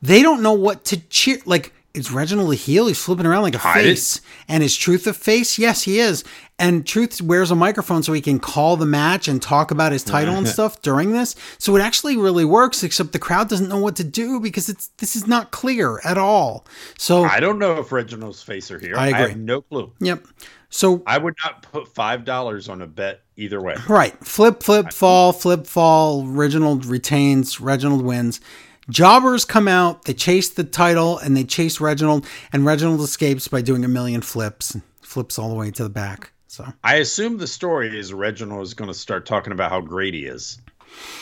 they 0.03 0.23
don't 0.23 0.43
know 0.43 0.53
what 0.53 0.85
to 0.87 0.99
cheer. 1.09 1.39
Like, 1.47 1.73
is 1.95 2.11
Reginald 2.11 2.53
a 2.53 2.57
heel? 2.57 2.87
He's 2.87 3.03
flipping 3.03 3.27
around 3.27 3.43
like 3.43 3.55
a 3.55 3.59
face. 3.59 4.21
And 4.49 4.63
is 4.63 4.77
Truth 4.77 5.07
a 5.07 5.13
face? 5.13 5.59
Yes, 5.59 5.83
he 5.83 6.01
is. 6.01 6.25
And 6.59 6.87
Truth 6.87 7.21
wears 7.21 7.51
a 7.51 7.55
microphone 7.55 8.03
so 8.03 8.13
he 8.13 8.21
can 8.21 8.39
call 8.39 8.77
the 8.77 8.87
match 8.87 9.29
and 9.29 9.43
talk 9.43 9.71
about 9.71 9.93
his 9.93 10.03
title 10.03 10.35
and 10.37 10.49
stuff 10.57 10.81
during 10.81 11.13
this. 11.13 11.37
So 11.59 11.77
it 11.77 11.81
actually 11.81 12.17
really 12.17 12.45
works, 12.45 12.83
except 12.83 13.13
the 13.13 13.19
crowd 13.19 13.49
doesn't 13.49 13.69
know 13.69 13.79
what 13.79 13.97
to 13.97 14.05
do 14.05 14.41
because 14.41 14.69
it's 14.69 14.89
this 14.99 15.15
is 15.17 15.27
not 15.27 15.51
clear 15.51 16.01
at 16.05 16.17
all. 16.19 16.67
So 16.99 17.25
I 17.25 17.41
don't 17.41 17.59
know 17.59 17.79
if 17.79 17.93
Reginald's 17.93 18.43
face 18.43 18.71
are 18.71 18.79
here. 18.79 18.97
I 18.97 19.05
I, 19.05 19.09
agree. 19.09 19.29
have 19.31 19.39
no 19.39 19.61
clue. 19.61 19.93
yep. 20.01 20.27
So 20.71 21.03
I 21.07 21.19
would 21.19 21.35
not 21.45 21.63
put 21.63 21.89
five 21.89 22.25
dollars 22.25 22.71
on 22.71 22.81
a 22.81 22.87
bet 22.87 23.21
either 23.37 23.61
way. 23.61 23.77
Right. 23.89 24.15
Flip, 24.25 24.63
flip, 24.63 24.93
fall, 24.93 25.33
flip, 25.33 25.67
fall. 25.67 26.25
Reginald 26.27 26.87
retains. 26.87 27.61
Reginald 27.61 28.03
wins. 28.03 28.41
Jobbers 28.89 29.45
come 29.45 29.69
out. 29.69 30.05
They 30.05 30.15
chase 30.15 30.49
the 30.49 30.65
title 30.65 31.19
and 31.19 31.37
they 31.37 31.45
chase 31.45 31.81
Reginald, 31.81 32.27
and 32.53 32.65
Reginald 32.65 33.01
escapes 33.01 33.49
by 33.49 33.63
doing 33.63 33.85
a 33.85 33.89
million 33.89 34.23
flips. 34.23 34.77
Flips 35.01 35.39
all 35.39 35.49
the 35.49 35.55
way 35.55 35.71
to 35.71 35.83
the 35.83 35.91
back. 35.91 36.33
So 36.49 36.67
I 36.85 36.97
assume 36.97 37.39
the 37.39 37.47
story 37.47 37.99
is 37.99 38.13
Reginald 38.13 38.63
is 38.63 38.75
going 38.75 38.89
to 38.89 38.95
start 38.95 39.25
talking 39.25 39.53
about 39.53 39.71
how 39.71 39.81
great 39.81 40.15
he 40.15 40.27
is, 40.27 40.59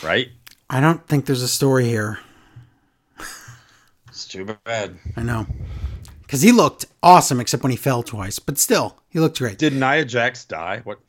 right? 0.03 0.29
I 0.69 0.79
don't 0.79 1.05
think 1.07 1.25
there's 1.25 1.41
a 1.41 1.47
story 1.47 1.85
here. 1.85 2.19
It's 4.07 4.27
too 4.27 4.57
bad. 4.65 4.97
I 5.15 5.23
know. 5.23 5.45
Because 6.21 6.41
he 6.41 6.51
looked 6.51 6.85
awesome, 7.01 7.39
except 7.39 7.63
when 7.63 7.71
he 7.71 7.77
fell 7.77 8.03
twice. 8.03 8.39
But 8.39 8.57
still, 8.57 8.97
he 9.09 9.19
looked 9.19 9.39
great. 9.39 9.57
Did 9.57 9.73
Nia 9.73 10.03
Jax 10.03 10.43
die? 10.45 10.81
What? 10.83 10.99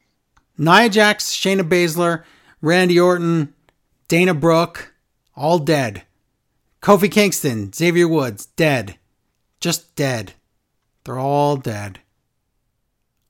Nia 0.58 0.88
Jax, 0.88 1.34
Shayna 1.34 1.62
Baszler, 1.62 2.22
Randy 2.60 3.00
Orton, 3.00 3.54
Dana 4.06 4.34
Brooke, 4.34 4.94
all 5.34 5.58
dead. 5.58 6.02
Kofi 6.82 7.10
Kingston, 7.10 7.72
Xavier 7.72 8.08
Woods, 8.08 8.46
dead. 8.46 8.98
Just 9.60 9.94
dead. 9.94 10.34
They're 11.04 11.18
all 11.18 11.56
dead. 11.56 12.00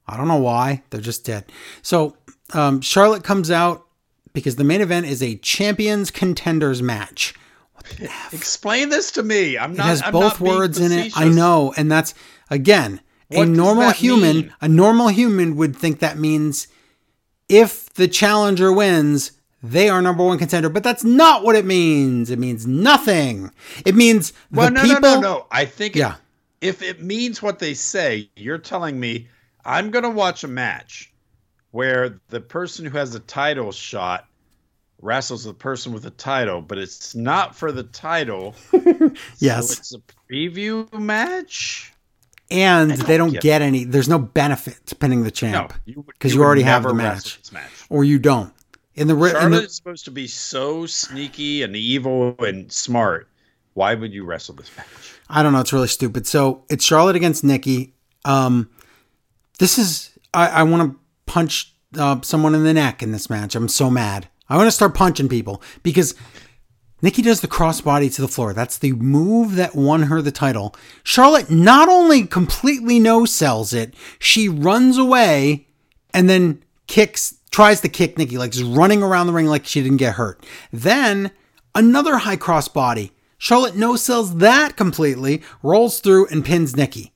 I 0.07 0.17
don't 0.17 0.29
know 0.29 0.41
why. 0.41 0.83
They're 0.91 1.01
just 1.01 1.25
dead. 1.25 1.45
So 1.83 2.17
um, 2.55 2.81
Charlotte 2.81 3.25
comes 3.25 3.51
out 3.51 3.87
because 4.33 4.57
the 4.57 4.65
main 4.65 4.81
event 4.81 5.07
is 5.07 5.23
a 5.23 5.37
champions 5.37 6.11
contenders 6.11 6.83
match. 6.83 7.35
Explain 8.33 8.89
this 8.89 9.11
to 9.13 9.23
me. 9.23 9.59
I'm 9.59 9.75
not. 9.75 9.87
It 9.87 9.89
has 9.89 10.03
I'm 10.03 10.13
both 10.13 10.41
words 10.41 10.79
in 10.79 10.93
it. 10.93 11.13
I 11.17 11.29
know, 11.29 11.75
and 11.77 11.91
that's 11.91 12.15
again 12.51 13.01
a 13.31 13.39
What 13.39 13.47
does 13.49 13.57
normal 13.57 13.91
human. 13.91 14.37
mean? 14.37 14.55
A 14.61 14.69
normal 14.69 15.09
human 15.09 15.57
would 15.57 15.77
think 15.77 15.99
that 16.01 16.19
means 16.19 16.69
if 17.49 17.93
the 17.95 18.09
challenger 18.09 18.73
wins, 18.73 19.33
they 19.63 19.89
are 19.89 20.03
number 20.03 20.25
one 20.25 20.39
contender. 20.39 20.69
But 20.69 20.83
that's 20.83 21.05
not 21.05 21.45
what 21.45 21.57
it 21.57 21.65
means. 21.65 22.31
It 22.31 22.39
means 22.39 22.67
nothing. 22.67 23.51
It 23.85 23.95
means 23.95 24.33
Well, 24.51 24.67
the 24.69 24.73
no, 24.75 24.83
people. 24.83 25.01
no, 25.01 25.15
no, 25.15 25.21
no. 25.21 25.47
I 25.51 25.65
think. 25.65 25.97
it- 25.97 26.01
Yeah. 26.01 26.17
if 26.61 26.83
it 26.83 27.03
means 27.03 27.43
what 27.43 27.59
they 27.59 27.75
say, 27.75 28.29
you're 28.37 28.59
telling 28.59 28.99
me 28.99 29.29
I'm 29.65 29.91
going 29.91 30.03
to 30.05 30.11
watch 30.11 30.43
a 30.45 30.49
match 30.49 31.13
where 31.71 32.19
the 32.29 32.41
person 32.41 32.85
who 32.85 32.97
has 32.99 33.15
a 33.15 33.21
title 33.21 33.71
shot 33.73 34.27
wrestles 35.01 35.45
the 35.45 35.55
person 35.55 35.93
with 35.93 36.03
the 36.05 36.11
title, 36.11 36.61
but 36.63 36.79
it's 36.79 37.15
not 37.15 37.55
for 37.57 37.73
the 37.73 37.83
title. 37.85 38.55
Yes. 39.39 39.69
So 39.69 39.73
it's 39.81 39.95
a 39.95 39.99
preview 40.33 40.93
match. 40.93 41.93
and 42.51 42.91
they 42.93 43.17
don't 43.17 43.33
get 43.33 43.43
get 43.43 43.63
any. 43.63 43.85
There's 43.85 44.09
no 44.09 44.19
benefit 44.19 44.79
to 44.87 44.95
pinning 44.95 45.23
the 45.25 45.31
champ 45.31 45.73
you 45.87 46.03
would- 46.07 46.19
'Cause 46.21 46.33
you 46.35 46.41
would 46.41 46.45
already 46.47 46.63
have 46.63 46.83
the 46.85 46.95
match. 46.95 47.39
match. 47.53 47.71
or 47.89 48.05
you 48.05 48.19
don't. 48.19 48.53
In 48.95 49.09
the, 49.09 49.15
ri- 49.15 49.31
in 49.31 49.51
the 49.53 49.63
is 49.63 49.75
supposed 49.75 50.05
to 50.05 50.11
be 50.11 50.27
so 50.27 50.85
sneaky 50.87 51.63
and 51.63 51.75
evil 51.75 52.37
and 52.39 52.71
smart. 52.71 53.29
Why 53.75 53.95
would 53.95 54.13
you 54.13 54.25
wrestle 54.25 54.55
this 54.55 54.71
match? 54.77 54.87
I 55.31 55.43
don't 55.43 55.53
know. 55.53 55.61
It's 55.61 55.73
really 55.73 55.89
stupid. 55.89 56.27
So 56.27 56.65
it's 56.69 56.85
Charlotte 56.85 57.17
against 57.17 57.43
Nikki. 57.43 57.95
Um, 58.25 58.69
this 59.59 59.79
is 59.79 60.11
I, 60.35 60.49
I 60.49 60.63
want 60.65 60.93
to 60.93 60.99
punch 61.27 61.75
uh, 61.97 62.21
someone 62.23 62.55
in 62.55 62.65
the 62.65 62.75
neck 62.75 63.03
in 63.03 63.13
this 63.13 63.31
match. 63.31 63.55
I'm 63.55 63.69
so 63.69 63.91
mad. 63.91 64.29
I 64.49 64.57
want 64.57 64.67
to 64.67 64.73
start 64.73 64.95
punching 64.95 65.29
people 65.29 65.63
because 65.83 66.15
Nikki 67.01 67.23
does 67.23 67.41
the 67.41 67.49
crossbody 67.49 68.15
to 68.15 68.21
the 68.23 68.29
floor. 68.29 68.53
That's 68.53 68.79
the 68.79 68.93
move 68.93 69.57
that 69.57 69.75
won 69.75 70.05
her 70.05 70.23
the 70.23 70.31
title. 70.31 70.75
Charlotte 71.03 71.51
not 71.51 71.89
only 71.89 72.27
completely 72.27 72.99
no 72.99 73.25
sells 73.25 73.73
it, 73.73 73.95
she 74.19 74.49
runs 74.49 74.99
away 74.99 75.67
and 76.15 76.29
then 76.29 76.63
kicks, 76.87 77.35
tries 77.53 77.81
to 77.83 77.89
kick 77.89 78.19
Nikki, 78.19 78.39
like 78.39 78.55
is 78.55 78.65
running 78.65 79.03
around 79.03 79.29
the 79.29 79.33
ring 79.33 79.47
like 79.47 79.67
she 79.67 79.83
didn't 79.83 79.99
get 79.99 80.15
hurt. 80.15 80.45
Then 80.73 81.31
another 81.75 82.19
high 82.19 82.37
crossbody. 82.37 83.13
Charlotte 83.39 83.77
no 83.77 83.97
sells 83.97 84.37
that 84.37 84.77
completely, 84.77 85.43
rolls 85.63 86.01
through 86.01 86.27
and 86.29 86.45
pins 86.45 86.77
Nikki. 86.77 87.13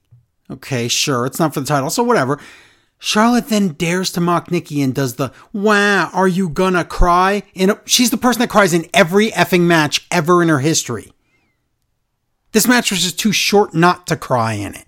Okay, 0.51 0.87
sure, 0.89 1.27
it's 1.27 1.41
not 1.41 1.55
for 1.55 1.61
the 1.61 1.67
title, 1.67 1.91
so 1.91 2.03
whatever. 2.03 2.39
Charlotte 2.99 3.49
then 3.49 3.69
dares 3.69 4.11
to 4.13 4.21
mock 4.21 4.51
Nikki 4.51 4.81
and 4.81 4.95
does 4.95 5.17
the 5.17 5.33
"Wow, 5.53 6.11
are 6.13 6.29
you 6.29 6.49
gonna 6.49 6.85
cry?" 6.85 7.43
In 7.55 7.71
a, 7.71 7.81
she's 7.85 8.11
the 8.11 8.17
person 8.17 8.41
that 8.41 8.49
cries 8.49 8.73
in 8.73 8.87
every 8.95 9.31
effing 9.33 9.63
match 9.63 10.07
ever 10.11 10.43
in 10.43 10.49
her 10.49 10.61
history. 10.61 11.13
This 12.53 12.67
match 12.67 12.91
was 12.91 13.03
just 13.03 13.19
too 13.19 13.33
short 13.33 13.75
not 13.75 14.07
to 14.07 14.17
cry 14.17 14.55
in 14.55 14.75
it. 14.75 14.87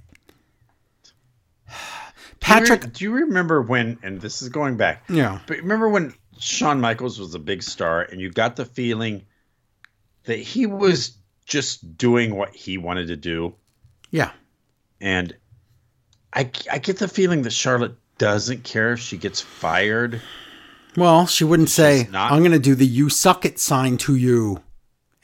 Patrick, 2.40 2.80
Do 2.80 2.86
you, 2.86 2.92
do 2.92 3.04
you 3.04 3.12
remember 3.26 3.62
when? 3.62 3.98
And 4.02 4.20
this 4.20 4.42
is 4.42 4.48
going 4.48 4.76
back. 4.76 5.04
yeah, 5.08 5.40
But 5.46 5.58
remember 5.58 5.88
when 5.88 6.14
Shawn 6.38 6.80
Michaels 6.80 7.18
was 7.18 7.34
a 7.34 7.38
big 7.38 7.62
star, 7.62 8.02
and 8.02 8.20
you 8.20 8.30
got 8.30 8.56
the 8.56 8.64
feeling 8.64 9.24
that 10.24 10.38
he 10.38 10.66
was 10.66 11.16
just 11.46 11.96
doing 11.96 12.34
what 12.36 12.54
he 12.54 12.78
wanted 12.78 13.08
to 13.08 13.16
do, 13.16 13.54
yeah, 14.10 14.30
and 15.00 15.34
I 16.32 16.50
I 16.70 16.78
get 16.78 16.98
the 16.98 17.08
feeling 17.08 17.42
that 17.42 17.52
Charlotte 17.52 17.94
doesn't 18.18 18.64
care 18.64 18.92
if 18.92 19.00
she 19.00 19.16
gets 19.16 19.40
fired. 19.40 20.20
Well, 20.96 21.26
she 21.26 21.44
wouldn't 21.44 21.70
say, 21.70 22.08
not- 22.10 22.32
"I'm 22.32 22.42
gonna 22.42 22.58
do 22.58 22.74
the 22.74 22.86
you 22.86 23.08
suck 23.08 23.44
it" 23.44 23.58
sign 23.58 23.96
to 23.98 24.14
you 24.16 24.62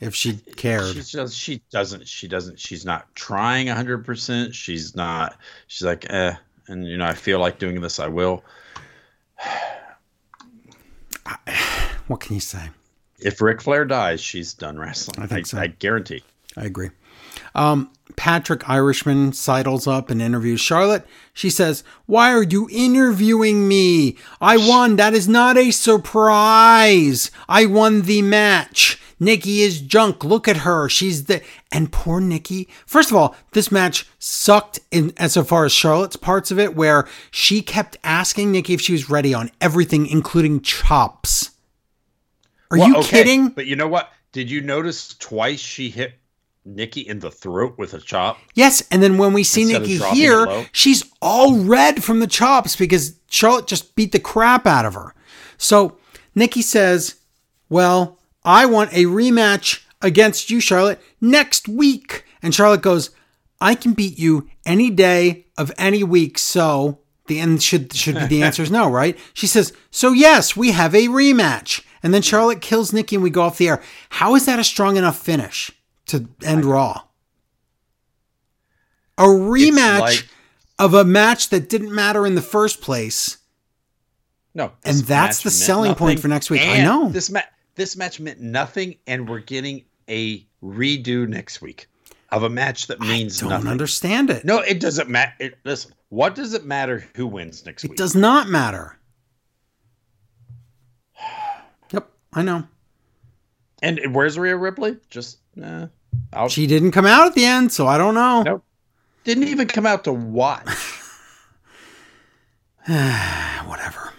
if 0.00 0.14
she 0.14 0.34
cared. 0.56 0.94
She 0.94 1.02
just 1.02 1.36
she 1.36 1.62
doesn't 1.70 2.06
she 2.08 2.28
doesn't 2.28 2.58
she's 2.58 2.84
not 2.84 3.14
trying 3.14 3.66
hundred 3.68 4.04
percent. 4.04 4.54
She's 4.54 4.94
not. 4.96 5.36
She's 5.66 5.84
like 5.86 6.06
eh, 6.10 6.34
and 6.68 6.86
you 6.86 6.96
know 6.96 7.06
I 7.06 7.14
feel 7.14 7.38
like 7.38 7.58
doing 7.58 7.80
this. 7.80 7.98
I 7.98 8.08
will. 8.08 8.44
What 12.06 12.20
can 12.20 12.34
you 12.34 12.40
say? 12.40 12.70
If 13.18 13.40
Ric 13.40 13.62
Flair 13.62 13.84
dies, 13.84 14.20
she's 14.20 14.52
done 14.52 14.78
wrestling. 14.78 15.22
I 15.22 15.26
think 15.26 15.46
so. 15.46 15.58
I 15.58 15.68
guarantee. 15.68 16.22
I 16.56 16.64
agree. 16.64 16.90
Um, 17.54 17.90
Patrick 18.16 18.68
Irishman 18.68 19.32
sidles 19.32 19.86
up 19.86 20.10
and 20.10 20.20
interviews 20.20 20.60
Charlotte. 20.60 21.06
She 21.32 21.48
says, 21.48 21.82
Why 22.06 22.32
are 22.32 22.42
you 22.42 22.68
interviewing 22.70 23.66
me? 23.66 24.16
I 24.40 24.56
won. 24.56 24.96
That 24.96 25.14
is 25.14 25.26
not 25.26 25.56
a 25.56 25.70
surprise. 25.70 27.30
I 27.48 27.66
won 27.66 28.02
the 28.02 28.22
match. 28.22 29.00
Nikki 29.24 29.62
is 29.62 29.80
junk. 29.80 30.22
Look 30.22 30.46
at 30.46 30.58
her. 30.58 30.88
She's 30.88 31.24
the. 31.24 31.42
And 31.72 31.90
poor 31.90 32.20
Nikki. 32.20 32.68
First 32.86 33.10
of 33.10 33.16
all, 33.16 33.34
this 33.52 33.72
match 33.72 34.06
sucked 34.18 34.80
in 34.90 35.12
as 35.16 35.36
far 35.36 35.64
as 35.64 35.72
Charlotte's 35.72 36.16
parts 36.16 36.50
of 36.50 36.58
it, 36.58 36.76
where 36.76 37.08
she 37.30 37.62
kept 37.62 37.96
asking 38.04 38.52
Nikki 38.52 38.74
if 38.74 38.80
she 38.80 38.92
was 38.92 39.10
ready 39.10 39.34
on 39.34 39.50
everything, 39.60 40.06
including 40.06 40.60
chops. 40.60 41.50
Are 42.70 42.78
Well, 42.78 42.88
you 42.88 42.96
okay, 42.96 43.08
kidding? 43.08 43.48
But 43.48 43.66
you 43.66 43.76
know 43.76 43.88
what? 43.88 44.10
Did 44.32 44.50
you 44.50 44.60
notice 44.60 45.14
twice 45.14 45.60
she 45.60 45.90
hit 45.90 46.14
Nikki 46.64 47.02
in 47.02 47.20
the 47.20 47.30
throat 47.30 47.78
with 47.78 47.94
a 47.94 48.00
chop? 48.00 48.38
Yes, 48.54 48.82
and 48.90 49.02
then 49.02 49.16
when 49.16 49.32
we 49.32 49.44
see 49.44 49.62
Instead 49.62 49.82
Nikki 49.82 49.98
here, 49.98 50.66
she's 50.72 51.04
all 51.22 51.56
red 51.60 52.02
from 52.02 52.20
the 52.20 52.26
chops 52.26 52.74
because 52.74 53.16
Charlotte 53.30 53.66
just 53.66 53.94
beat 53.94 54.12
the 54.12 54.18
crap 54.18 54.66
out 54.66 54.84
of 54.84 54.94
her. 54.94 55.14
So 55.56 55.98
Nikki 56.34 56.62
says, 56.62 57.16
Well, 57.68 58.18
I 58.44 58.66
want 58.66 58.92
a 58.92 59.04
rematch 59.04 59.84
against 60.02 60.50
you, 60.50 60.60
Charlotte, 60.60 61.00
next 61.20 61.68
week. 61.68 62.24
And 62.42 62.54
Charlotte 62.54 62.82
goes, 62.82 63.10
I 63.60 63.74
can 63.74 63.92
beat 63.94 64.18
you 64.18 64.48
any 64.66 64.90
day 64.90 65.46
of 65.56 65.72
any 65.78 66.04
week. 66.04 66.36
So 66.38 66.98
the 67.26 67.40
end 67.40 67.62
should 67.62 67.94
should 67.94 68.16
be 68.16 68.26
the 68.26 68.42
answer 68.42 68.62
is 68.62 68.70
no, 68.70 68.90
right? 68.90 69.18
She 69.32 69.46
says, 69.46 69.72
So 69.90 70.12
yes, 70.12 70.56
we 70.56 70.72
have 70.72 70.94
a 70.94 71.08
rematch. 71.08 71.82
And 72.02 72.12
then 72.12 72.20
Charlotte 72.20 72.60
kills 72.60 72.92
Nikki 72.92 73.16
and 73.16 73.22
we 73.22 73.30
go 73.30 73.42
off 73.42 73.56
the 73.56 73.68
air. 73.68 73.82
How 74.10 74.34
is 74.34 74.44
that 74.44 74.58
a 74.58 74.64
strong 74.64 74.96
enough 74.98 75.18
finish 75.18 75.70
to 76.06 76.28
end 76.42 76.66
Raw? 76.66 77.02
A 79.16 79.22
rematch 79.24 80.00
like- 80.00 80.28
of 80.78 80.92
a 80.92 81.04
match 81.04 81.48
that 81.50 81.68
didn't 81.68 81.94
matter 81.94 82.26
in 82.26 82.34
the 82.34 82.42
first 82.42 82.80
place. 82.82 83.38
No, 84.56 84.72
And 84.84 84.98
that's 84.98 85.42
the 85.42 85.50
selling 85.50 85.94
point 85.94 86.20
for 86.20 86.28
next 86.28 86.50
week. 86.50 86.60
I 86.62 86.82
know. 86.82 87.08
this 87.08 87.30
match. 87.30 87.46
This 87.74 87.96
match 87.96 88.20
meant 88.20 88.40
nothing, 88.40 88.96
and 89.06 89.28
we're 89.28 89.40
getting 89.40 89.84
a 90.08 90.46
redo 90.62 91.26
next 91.28 91.60
week 91.60 91.86
of 92.30 92.42
a 92.42 92.48
match 92.50 92.86
that 92.88 93.00
means 93.00 93.40
nothing. 93.42 93.46
I 93.46 93.56
Don't 93.56 93.64
nothing. 93.64 93.72
understand 93.72 94.30
it. 94.30 94.44
No, 94.44 94.58
it 94.60 94.80
doesn't 94.80 95.08
matter. 95.08 95.52
Listen, 95.64 95.92
what 96.08 96.34
does 96.34 96.54
it 96.54 96.64
matter 96.64 97.06
who 97.16 97.26
wins 97.26 97.64
next 97.66 97.84
It 97.84 97.90
week? 97.90 97.98
It 97.98 98.02
does 98.02 98.14
not 98.14 98.48
matter. 98.48 98.98
Yep, 101.92 102.10
I 102.32 102.42
know. 102.42 102.66
And 103.82 104.14
where's 104.14 104.38
Rhea 104.38 104.56
Ripley? 104.56 104.96
Just 105.10 105.38
uh, 105.62 105.86
out. 106.32 106.50
She 106.50 106.66
didn't 106.66 106.92
come 106.92 107.06
out 107.06 107.26
at 107.26 107.34
the 107.34 107.44
end, 107.44 107.70
so 107.72 107.86
I 107.86 107.98
don't 107.98 108.14
know. 108.14 108.42
Nope. 108.42 108.64
Didn't 109.24 109.44
even 109.44 109.68
come 109.68 109.84
out 109.86 110.04
to 110.04 110.12
watch. 110.12 110.66
Whatever. 113.66 114.12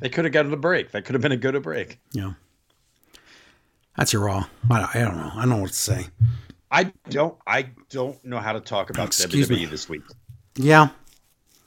they 0.00 0.08
could 0.08 0.24
have 0.24 0.32
gotten 0.32 0.52
a 0.52 0.56
break. 0.56 0.92
That 0.92 1.04
could 1.04 1.14
have 1.14 1.22
been 1.22 1.32
a 1.32 1.36
good 1.36 1.60
break. 1.62 1.98
Yeah. 2.12 2.32
That's 3.96 4.12
your 4.12 4.24
raw. 4.24 4.46
I 4.70 4.78
don't, 4.80 4.96
I 4.96 5.00
don't 5.00 5.16
know. 5.16 5.30
I 5.34 5.40
don't 5.40 5.48
know 5.50 5.56
what 5.58 5.70
to 5.70 5.74
say. 5.74 6.06
I 6.70 6.92
don't. 7.08 7.36
I 7.46 7.70
don't 7.90 8.22
know 8.24 8.38
how 8.38 8.52
to 8.52 8.60
talk 8.60 8.90
about 8.90 9.06
Excuse 9.06 9.48
WWE 9.48 9.56
me. 9.56 9.64
this 9.66 9.88
week. 9.88 10.02
Yeah. 10.56 10.88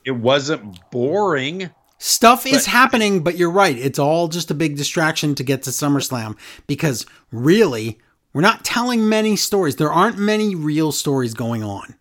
It 0.06 0.12
wasn't 0.12 0.80
boring. 0.92 1.70
Stuff 1.98 2.46
is 2.46 2.66
happening, 2.66 3.24
but 3.24 3.38
you're 3.38 3.52
right. 3.52 3.78
It's 3.78 4.00
all 4.00 4.30
just 4.30 4.52
a 4.52 4.54
big 4.54 4.78
distraction 4.78 5.36
to 5.36 5.44
get 5.44 5.64
to 5.64 5.70
SummerSlam 5.70 6.38
because 6.66 7.06
really, 7.32 8.00
we're 8.34 8.42
not 8.42 8.64
telling 8.64 9.10
many 9.10 9.36
stories. 9.36 9.76
There 9.76 9.92
aren't 9.92 10.18
many 10.18 10.56
real 10.56 10.92
stories 10.92 11.34
going 11.34 11.64
on. 11.64 11.96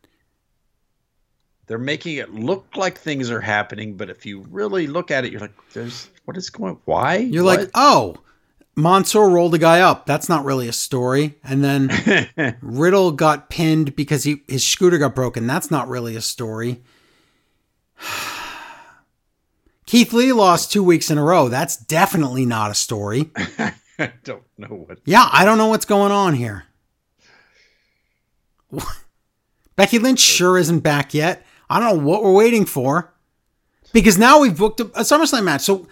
They're 1.67 1.79
making 1.79 2.17
it 2.17 2.33
look 2.33 2.77
like 2.77 2.97
things 2.99 3.31
are 3.31 3.41
happening, 3.41 3.97
but 3.97 4.09
if 4.09 4.25
you 4.25 4.47
really 4.51 4.87
look 4.87 5.11
at 5.11 5.25
it, 5.25 5.33
you're 5.33 5.41
like, 5.41 5.55
"There's 5.73 6.09
what 6.25 6.37
is 6.37 6.49
going? 6.49 6.79
Why?" 6.85 7.17
You're 7.17 7.45
like, 7.45 7.69
oh, 7.75 8.17
Mansoor 8.79 9.29
rolled 9.29 9.55
a 9.55 9.59
guy 9.59 9.81
up. 9.81 10.07
That's 10.07 10.29
not 10.29 10.45
really 10.45 10.69
a 10.69 10.73
story. 10.73 11.35
And 11.43 11.65
then 11.65 12.57
Riddle 12.63 13.11
got 13.11 13.51
pinned 13.51 13.97
because 13.97 14.23
he 14.23 14.43
his 14.47 14.65
scooter 14.65 14.99
got 14.99 15.17
broken. 15.17 15.49
That's 15.49 15.71
not 15.71 15.89
really 15.89 16.15
a 16.15 16.21
story. 16.21 16.81
Keith 19.87 20.13
Lee 20.13 20.33
lost 20.33 20.71
two 20.71 20.85
weeks 20.85 21.11
in 21.11 21.19
a 21.19 21.25
row. 21.25 21.49
That's 21.49 21.77
definitely 21.77 22.47
not 22.47 22.71
a 22.71 22.75
story. 22.75 23.33
I 23.99 24.13
don't 24.23 24.45
know 24.57 24.85
what. 24.87 25.01
Yeah, 25.05 25.29
I 25.33 25.45
don't 25.45 25.59
know 25.59 25.67
what's 25.69 25.87
going 25.87 26.13
on 26.13 26.35
here. 26.35 26.65
Becky 29.77 29.99
Lynch 29.99 30.21
sure 30.21 30.57
isn't 30.57 30.81
back 30.81 31.15
yet. 31.15 31.45
I 31.69 31.81
don't 31.81 31.97
know 31.99 32.05
what 32.05 32.23
we're 32.23 32.33
waiting 32.33 32.65
for. 32.65 33.13
Because 33.93 34.19
now 34.19 34.39
we've 34.39 34.57
booked 34.57 34.81
a, 34.81 34.85
a 34.85 35.01
SummerSlam 35.01 35.45
match. 35.45 35.63
So 35.63 35.89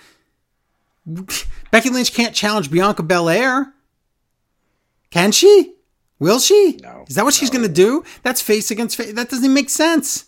Becky 1.70 1.90
Lynch 1.90 2.12
can't 2.12 2.34
challenge 2.34 2.70
Bianca 2.70 3.02
Belair. 3.02 3.72
Can 5.10 5.32
she? 5.32 5.74
Will 6.18 6.38
she? 6.38 6.78
No, 6.82 7.04
Is 7.08 7.14
that 7.14 7.24
what 7.24 7.34
she's 7.34 7.50
going 7.50 7.66
to 7.66 7.72
do? 7.72 8.02
That's 8.22 8.40
face 8.40 8.70
against 8.70 8.96
face. 8.96 9.12
That 9.12 9.28
doesn't 9.28 9.52
make 9.52 9.70
sense. 9.70 10.26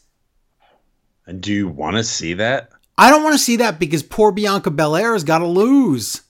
And 1.26 1.40
do 1.40 1.52
you 1.52 1.68
want 1.68 1.96
to 1.96 2.04
see 2.04 2.34
that? 2.34 2.70
I 2.96 3.10
don't 3.10 3.22
want 3.22 3.34
to 3.34 3.38
see 3.38 3.56
that 3.56 3.78
because 3.78 4.02
poor 4.02 4.32
Bianca 4.32 4.70
Belair 4.70 5.12
has 5.12 5.24
got 5.24 5.38
to 5.38 5.46
lose. 5.46 6.22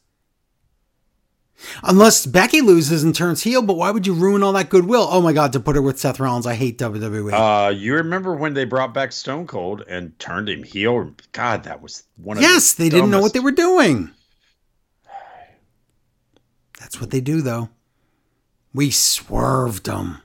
Unless 1.82 2.26
Becky 2.26 2.60
loses 2.60 3.02
and 3.02 3.14
turns 3.14 3.42
heel, 3.42 3.62
but 3.62 3.76
why 3.76 3.90
would 3.90 4.06
you 4.06 4.14
ruin 4.14 4.44
all 4.44 4.52
that 4.52 4.70
goodwill? 4.70 5.08
Oh 5.10 5.20
my 5.20 5.32
God, 5.32 5.52
to 5.54 5.60
put 5.60 5.74
her 5.74 5.82
with 5.82 5.98
Seth 5.98 6.20
Rollins. 6.20 6.46
I 6.46 6.54
hate 6.54 6.78
WWE. 6.78 7.32
Uh, 7.32 7.70
you 7.70 7.94
remember 7.94 8.36
when 8.36 8.54
they 8.54 8.64
brought 8.64 8.94
back 8.94 9.10
Stone 9.10 9.48
Cold 9.48 9.82
and 9.88 10.16
turned 10.20 10.48
him 10.48 10.62
heel? 10.62 11.12
God, 11.32 11.64
that 11.64 11.82
was 11.82 12.04
one 12.16 12.36
of 12.36 12.42
yes, 12.42 12.74
the 12.74 12.84
they 12.84 12.90
didn't 12.90 13.10
know 13.10 13.20
what 13.20 13.32
they 13.32 13.40
were 13.40 13.50
doing. 13.50 14.10
That's 16.78 17.00
what 17.00 17.10
they 17.10 17.20
do, 17.20 17.42
though. 17.42 17.70
We 18.72 18.90
swerved 18.90 19.86
them. 19.86 20.22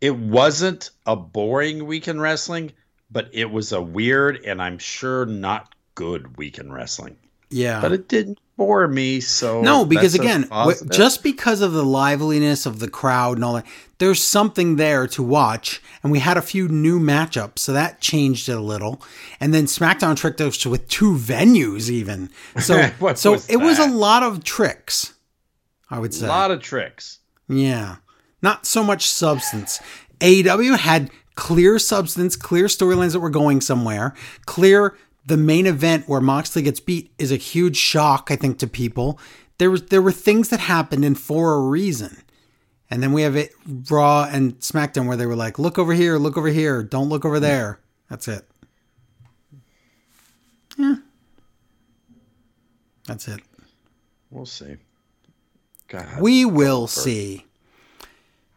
it 0.00 0.16
wasn't 0.16 0.90
a 1.06 1.16
boring 1.16 1.86
week 1.86 2.08
in 2.08 2.20
wrestling, 2.20 2.72
but 3.10 3.30
it 3.32 3.50
was 3.50 3.72
a 3.72 3.80
weird 3.80 4.44
and 4.44 4.60
I'm 4.60 4.78
sure 4.78 5.24
not 5.26 5.74
good 5.94 6.36
week 6.36 6.58
in 6.58 6.72
wrestling. 6.72 7.16
Yeah. 7.54 7.80
But 7.80 7.92
it 7.92 8.08
didn't 8.08 8.40
bore 8.56 8.88
me, 8.88 9.20
so 9.20 9.60
No, 9.60 9.84
because 9.84 10.14
again, 10.14 10.42
w- 10.50 10.76
just 10.90 11.22
because 11.22 11.60
of 11.60 11.72
the 11.72 11.84
liveliness 11.84 12.66
of 12.66 12.80
the 12.80 12.88
crowd 12.88 13.36
and 13.36 13.44
all 13.44 13.54
that, 13.54 13.66
there's 13.98 14.20
something 14.20 14.76
there 14.76 15.06
to 15.08 15.22
watch. 15.22 15.80
And 16.02 16.10
we 16.10 16.18
had 16.18 16.36
a 16.36 16.42
few 16.42 16.66
new 16.68 16.98
matchups, 16.98 17.60
so 17.60 17.72
that 17.72 18.00
changed 18.00 18.48
it 18.48 18.56
a 18.56 18.60
little. 18.60 19.00
And 19.38 19.54
then 19.54 19.66
SmackDown 19.66 20.16
tricked 20.16 20.40
us 20.40 20.66
with 20.66 20.88
two 20.88 21.14
venues, 21.14 21.88
even. 21.88 22.28
So, 22.58 22.90
so 23.14 23.32
was 23.32 23.48
it 23.48 23.58
was 23.58 23.78
a 23.78 23.86
lot 23.86 24.22
of 24.24 24.42
tricks. 24.42 25.14
I 25.90 26.00
would 26.00 26.12
say. 26.12 26.26
a 26.26 26.28
lot 26.28 26.50
of 26.50 26.60
tricks. 26.60 27.20
Yeah. 27.48 27.96
Not 28.42 28.66
so 28.66 28.82
much 28.82 29.06
substance. 29.06 29.80
AEW 30.18 30.76
had 30.78 31.10
clear 31.34 31.78
substance, 31.78 32.36
clear 32.36 32.66
storylines 32.66 33.12
that 33.12 33.20
were 33.20 33.30
going 33.30 33.60
somewhere, 33.60 34.14
clear 34.46 34.96
the 35.26 35.36
main 35.36 35.66
event 35.66 36.08
where 36.08 36.20
Moxley 36.20 36.62
gets 36.62 36.80
beat 36.80 37.12
is 37.18 37.32
a 37.32 37.36
huge 37.36 37.76
shock, 37.76 38.28
I 38.30 38.36
think, 38.36 38.58
to 38.58 38.66
people. 38.66 39.18
There 39.58 39.70
was 39.70 39.82
there 39.84 40.02
were 40.02 40.12
things 40.12 40.48
that 40.50 40.60
happened 40.60 41.04
and 41.04 41.18
for 41.18 41.54
a 41.54 41.60
reason. 41.60 42.22
And 42.90 43.02
then 43.02 43.12
we 43.12 43.22
have 43.22 43.34
it 43.34 43.52
Raw 43.90 44.28
and 44.30 44.58
SmackDown 44.60 45.06
where 45.06 45.16
they 45.16 45.26
were 45.26 45.36
like, 45.36 45.58
look 45.58 45.78
over 45.78 45.94
here, 45.94 46.18
look 46.18 46.36
over 46.36 46.48
here, 46.48 46.82
don't 46.82 47.08
look 47.08 47.24
over 47.24 47.40
there. 47.40 47.80
That's 48.08 48.28
it. 48.28 48.46
Yeah. 50.76 50.96
That's 53.06 53.28
it. 53.28 53.40
We'll 54.30 54.46
see. 54.46 54.76
God, 55.88 56.20
We 56.20 56.44
will 56.44 56.86
see. 56.86 57.44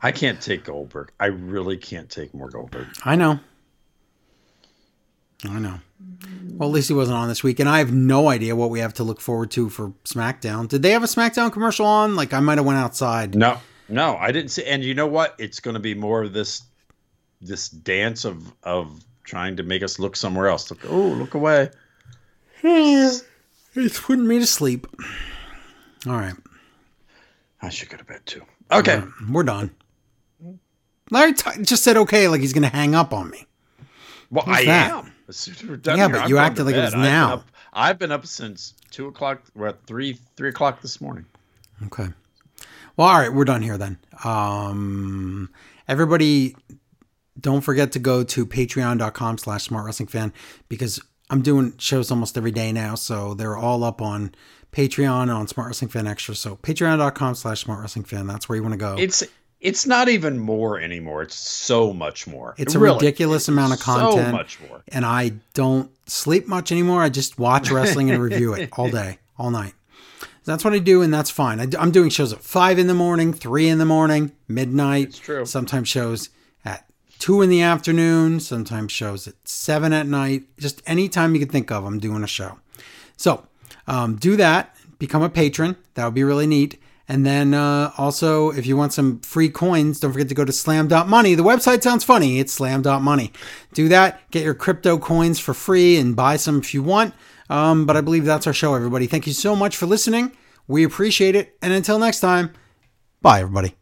I 0.02 0.12
can't 0.12 0.42
take 0.42 0.64
Goldberg. 0.64 1.12
I 1.20 1.28
really 1.28 1.78
can't 1.78 2.10
take 2.10 2.34
more 2.34 2.50
Goldberg. 2.50 2.88
I 3.04 3.16
know. 3.16 3.40
I 5.46 5.60
know. 5.60 5.80
Well, 6.58 6.70
at 6.70 6.74
least 6.74 6.88
he 6.88 6.94
wasn't 6.96 7.18
on 7.18 7.28
this 7.28 7.44
week, 7.44 7.60
and 7.60 7.70
I 7.70 7.78
have 7.78 7.94
no 7.94 8.30
idea 8.30 8.56
what 8.56 8.72
we 8.72 8.80
have 8.80 8.94
to 8.96 9.04
look 9.04 9.22
forward 9.22 9.52
to 9.52 9.70
for 9.70 9.90
SmackDown. 10.06 10.68
Did 10.68 10.82
they 10.82 10.90
have 10.92 11.04
a 11.04 11.08
SmackDown 11.08 11.52
commercial 11.52 11.86
on? 11.86 12.16
Like 12.16 12.34
I 12.34 12.40
might 12.40 12.58
have 12.58 12.66
went 12.66 12.80
outside. 12.80 13.36
No, 13.36 13.60
no, 13.88 14.18
I 14.18 14.32
didn't 14.32 14.50
see. 14.50 14.66
And 14.66 14.84
you 14.84 14.96
know 14.96 15.06
what? 15.08 15.36
It's 15.38 15.60
going 15.60 15.76
to 15.76 15.80
be 15.80 15.94
more 15.94 16.24
of 16.24 16.34
this, 16.34 16.64
this 17.42 17.70
dance 17.70 18.26
of 18.26 18.52
of 18.64 19.04
trying 19.24 19.58
to 19.58 19.64
make 19.64 19.84
us 19.84 20.00
look 20.00 20.16
somewhere 20.16 20.48
else. 20.48 20.70
Look, 20.72 20.80
oh, 20.90 21.08
look 21.10 21.36
away. 21.36 21.70
It's 22.64 24.00
putting 24.00 24.28
me 24.28 24.40
to 24.40 24.48
sleep. 24.48 24.88
All 26.08 26.14
right, 26.14 26.34
I 27.62 27.70
should 27.70 27.90
go 27.90 27.98
to 27.98 28.04
bed 28.04 28.22
too. 28.26 28.42
Okay. 28.72 29.04
we're 29.32 29.44
done. 29.44 29.72
Larry 31.12 31.34
t- 31.34 31.62
just 31.64 31.84
said 31.84 31.96
okay, 31.98 32.28
like 32.28 32.42
he's 32.42 32.54
going 32.54 32.64
to 32.70 32.76
hang 32.76 32.96
up 32.96 33.14
on 33.14 33.30
me. 33.30 33.46
Well, 34.30 34.44
Who's 34.46 34.58
I 34.58 34.66
that? 34.66 34.92
am. 34.92 35.14
As 35.28 35.38
soon 35.38 35.56
as 35.56 35.64
we're 35.64 35.96
Yeah, 35.96 36.08
but 36.08 36.22
I'm 36.22 36.30
you 36.30 36.38
acted 36.38 36.66
like 36.66 36.76
it 36.76 36.82
was 36.82 36.92
bed. 36.94 37.00
I've 37.00 37.04
been 37.04 37.12
now. 37.12 37.34
up- 37.36 37.48
I've 37.74 38.00
been 38.00 38.12
up 38.12 38.26
since 38.26 38.74
two 38.92 39.08
o'clock. 39.08 39.42
We're 39.56 39.68
at 39.68 39.86
three 39.86 40.18
three 40.36 40.50
o'clock 40.50 40.82
this 40.82 41.00
morning. 41.02 41.26
Okay. 41.86 42.08
Well, 42.96 43.08
all 43.08 43.20
right, 43.20 43.32
we're 43.32 43.46
done 43.46 43.62
here 43.62 43.78
then. 43.78 44.00
Um, 44.24 45.50
everybody, 45.88 46.56
don't 47.40 47.62
forget 47.62 47.92
to 47.92 48.00
go 48.00 48.24
to 48.24 48.46
patreon.com 48.46 49.38
slash 49.38 49.66
smart 49.66 49.86
wrestling 49.86 50.08
fan 50.08 50.34
because 50.70 51.00
I'm 51.30 51.42
doing 51.44 51.74
shows 51.78 52.10
almost 52.10 52.38
every 52.38 52.52
day 52.52 52.72
now. 52.72 52.96
So 52.96 53.36
they're 53.36 53.58
all 53.58 53.84
up 53.84 54.02
on 54.02 54.34
Patreon 54.72 55.34
on 55.34 55.48
Smart 55.48 55.68
Wrestling 55.68 55.90
Fan 55.90 56.08
Extra. 56.08 56.34
So 56.36 56.56
patreon.com 56.56 57.36
slash 57.36 57.62
smart 57.64 57.82
wrestling 57.82 58.06
fan. 58.06 58.26
That's 58.28 58.50
where 58.50 58.56
you 58.56 58.64
want 58.64 58.74
to 58.74 58.78
go. 58.80 58.96
It's 58.98 59.24
it's 59.60 59.86
not 59.86 60.08
even 60.10 60.38
more 60.40 60.80
anymore. 60.80 61.24
It's 61.24 61.36
so 61.36 61.94
much 61.94 62.28
more. 62.28 62.54
It's 62.58 62.76
a 62.76 62.80
Really, 62.80 62.96
ridiculous 62.96 63.44
it's 63.44 63.50
amount 63.50 63.74
of 63.74 63.80
content. 63.80 64.28
So 64.28 64.32
much 64.32 64.60
more. 64.68 64.84
and 64.90 65.06
I 65.06 65.34
don't 65.54 65.90
sleep 66.08 66.48
much 66.48 66.72
anymore. 66.72 67.02
I 67.02 67.10
just 67.10 67.40
watch 67.40 67.72
wrestling 67.72 68.12
and 68.12 68.22
review 68.22 68.54
it 68.54 68.70
all 68.74 68.90
day, 69.02 69.20
all 69.38 69.50
night. 69.52 69.74
That's 70.46 70.64
what 70.64 70.74
I 70.74 70.80
do, 70.80 71.02
and 71.02 71.14
that's 71.14 71.30
fine. 71.30 71.60
I, 71.60 71.68
am 71.82 71.92
doing 71.92 72.10
shows 72.10 72.32
at 72.32 72.40
five 72.40 72.80
in 72.80 72.88
the 72.88 72.94
morning, 72.94 73.34
three 73.34 73.68
in 73.68 73.80
the 73.80 73.86
morning, 73.86 74.32
midnight. 74.48 75.10
It's 75.10 75.20
true. 75.20 75.46
Sometimes 75.46 75.90
shows 75.90 76.30
at 76.64 76.90
two 77.20 77.42
in 77.42 77.50
the 77.50 77.62
afternoon. 77.62 78.40
Sometimes 78.40 78.94
shows 78.94 79.28
at 79.28 79.36
seven 79.44 79.92
at 79.92 80.08
night. 80.08 80.44
Just 80.58 80.82
any 80.86 81.10
time 81.10 81.34
you 81.34 81.42
can 81.42 81.50
think 81.50 81.70
of, 81.70 81.84
I'm 81.84 82.00
doing 82.00 82.24
a 82.24 82.28
show. 82.28 82.60
So 83.18 83.46
um, 83.88 84.16
do 84.16 84.38
that. 84.38 84.74
Become 85.00 85.22
a 85.22 85.30
patron. 85.30 85.76
That 85.96 86.06
would 86.06 86.14
be 86.14 86.24
really 86.24 86.48
neat. 86.48 86.80
And 87.10 87.26
then 87.26 87.54
uh, 87.54 87.92
also, 87.98 88.52
if 88.52 88.66
you 88.66 88.76
want 88.76 88.92
some 88.92 89.20
free 89.22 89.50
coins, 89.50 90.00
don't 90.00 90.12
forget 90.12 90.28
to 90.30 90.36
go 90.36 90.44
to 90.44 90.52
slam.money. 90.52 91.36
The 91.36 91.44
website 91.44 91.82
sounds 91.82 92.04
funny. 92.04 92.40
It's 92.40 92.52
slam.money. 92.52 93.32
Do 93.74 93.88
that. 93.88 94.30
Get 94.32 94.44
your 94.44 94.54
crypto 94.54 94.98
coins 94.98 95.40
for 95.40 95.54
free 95.54 95.98
and 95.98 96.16
buy 96.16 96.36
some 96.36 96.60
if 96.60 96.74
you 96.74 96.84
want. 96.84 97.14
Um, 97.50 97.86
but 97.86 97.96
I 97.96 98.02
believe 98.02 98.26
that's 98.26 98.46
our 98.46 98.54
show, 98.54 98.74
everybody. 98.76 99.08
Thank 99.08 99.26
you 99.26 99.34
so 99.34 99.56
much 99.56 99.78
for 99.78 99.86
listening. 99.86 100.36
We 100.68 100.84
appreciate 100.84 101.36
it. 101.36 101.58
And 101.62 101.72
until 101.72 101.98
next 101.98 102.20
time, 102.20 102.52
bye, 103.22 103.40
everybody. 103.40 103.74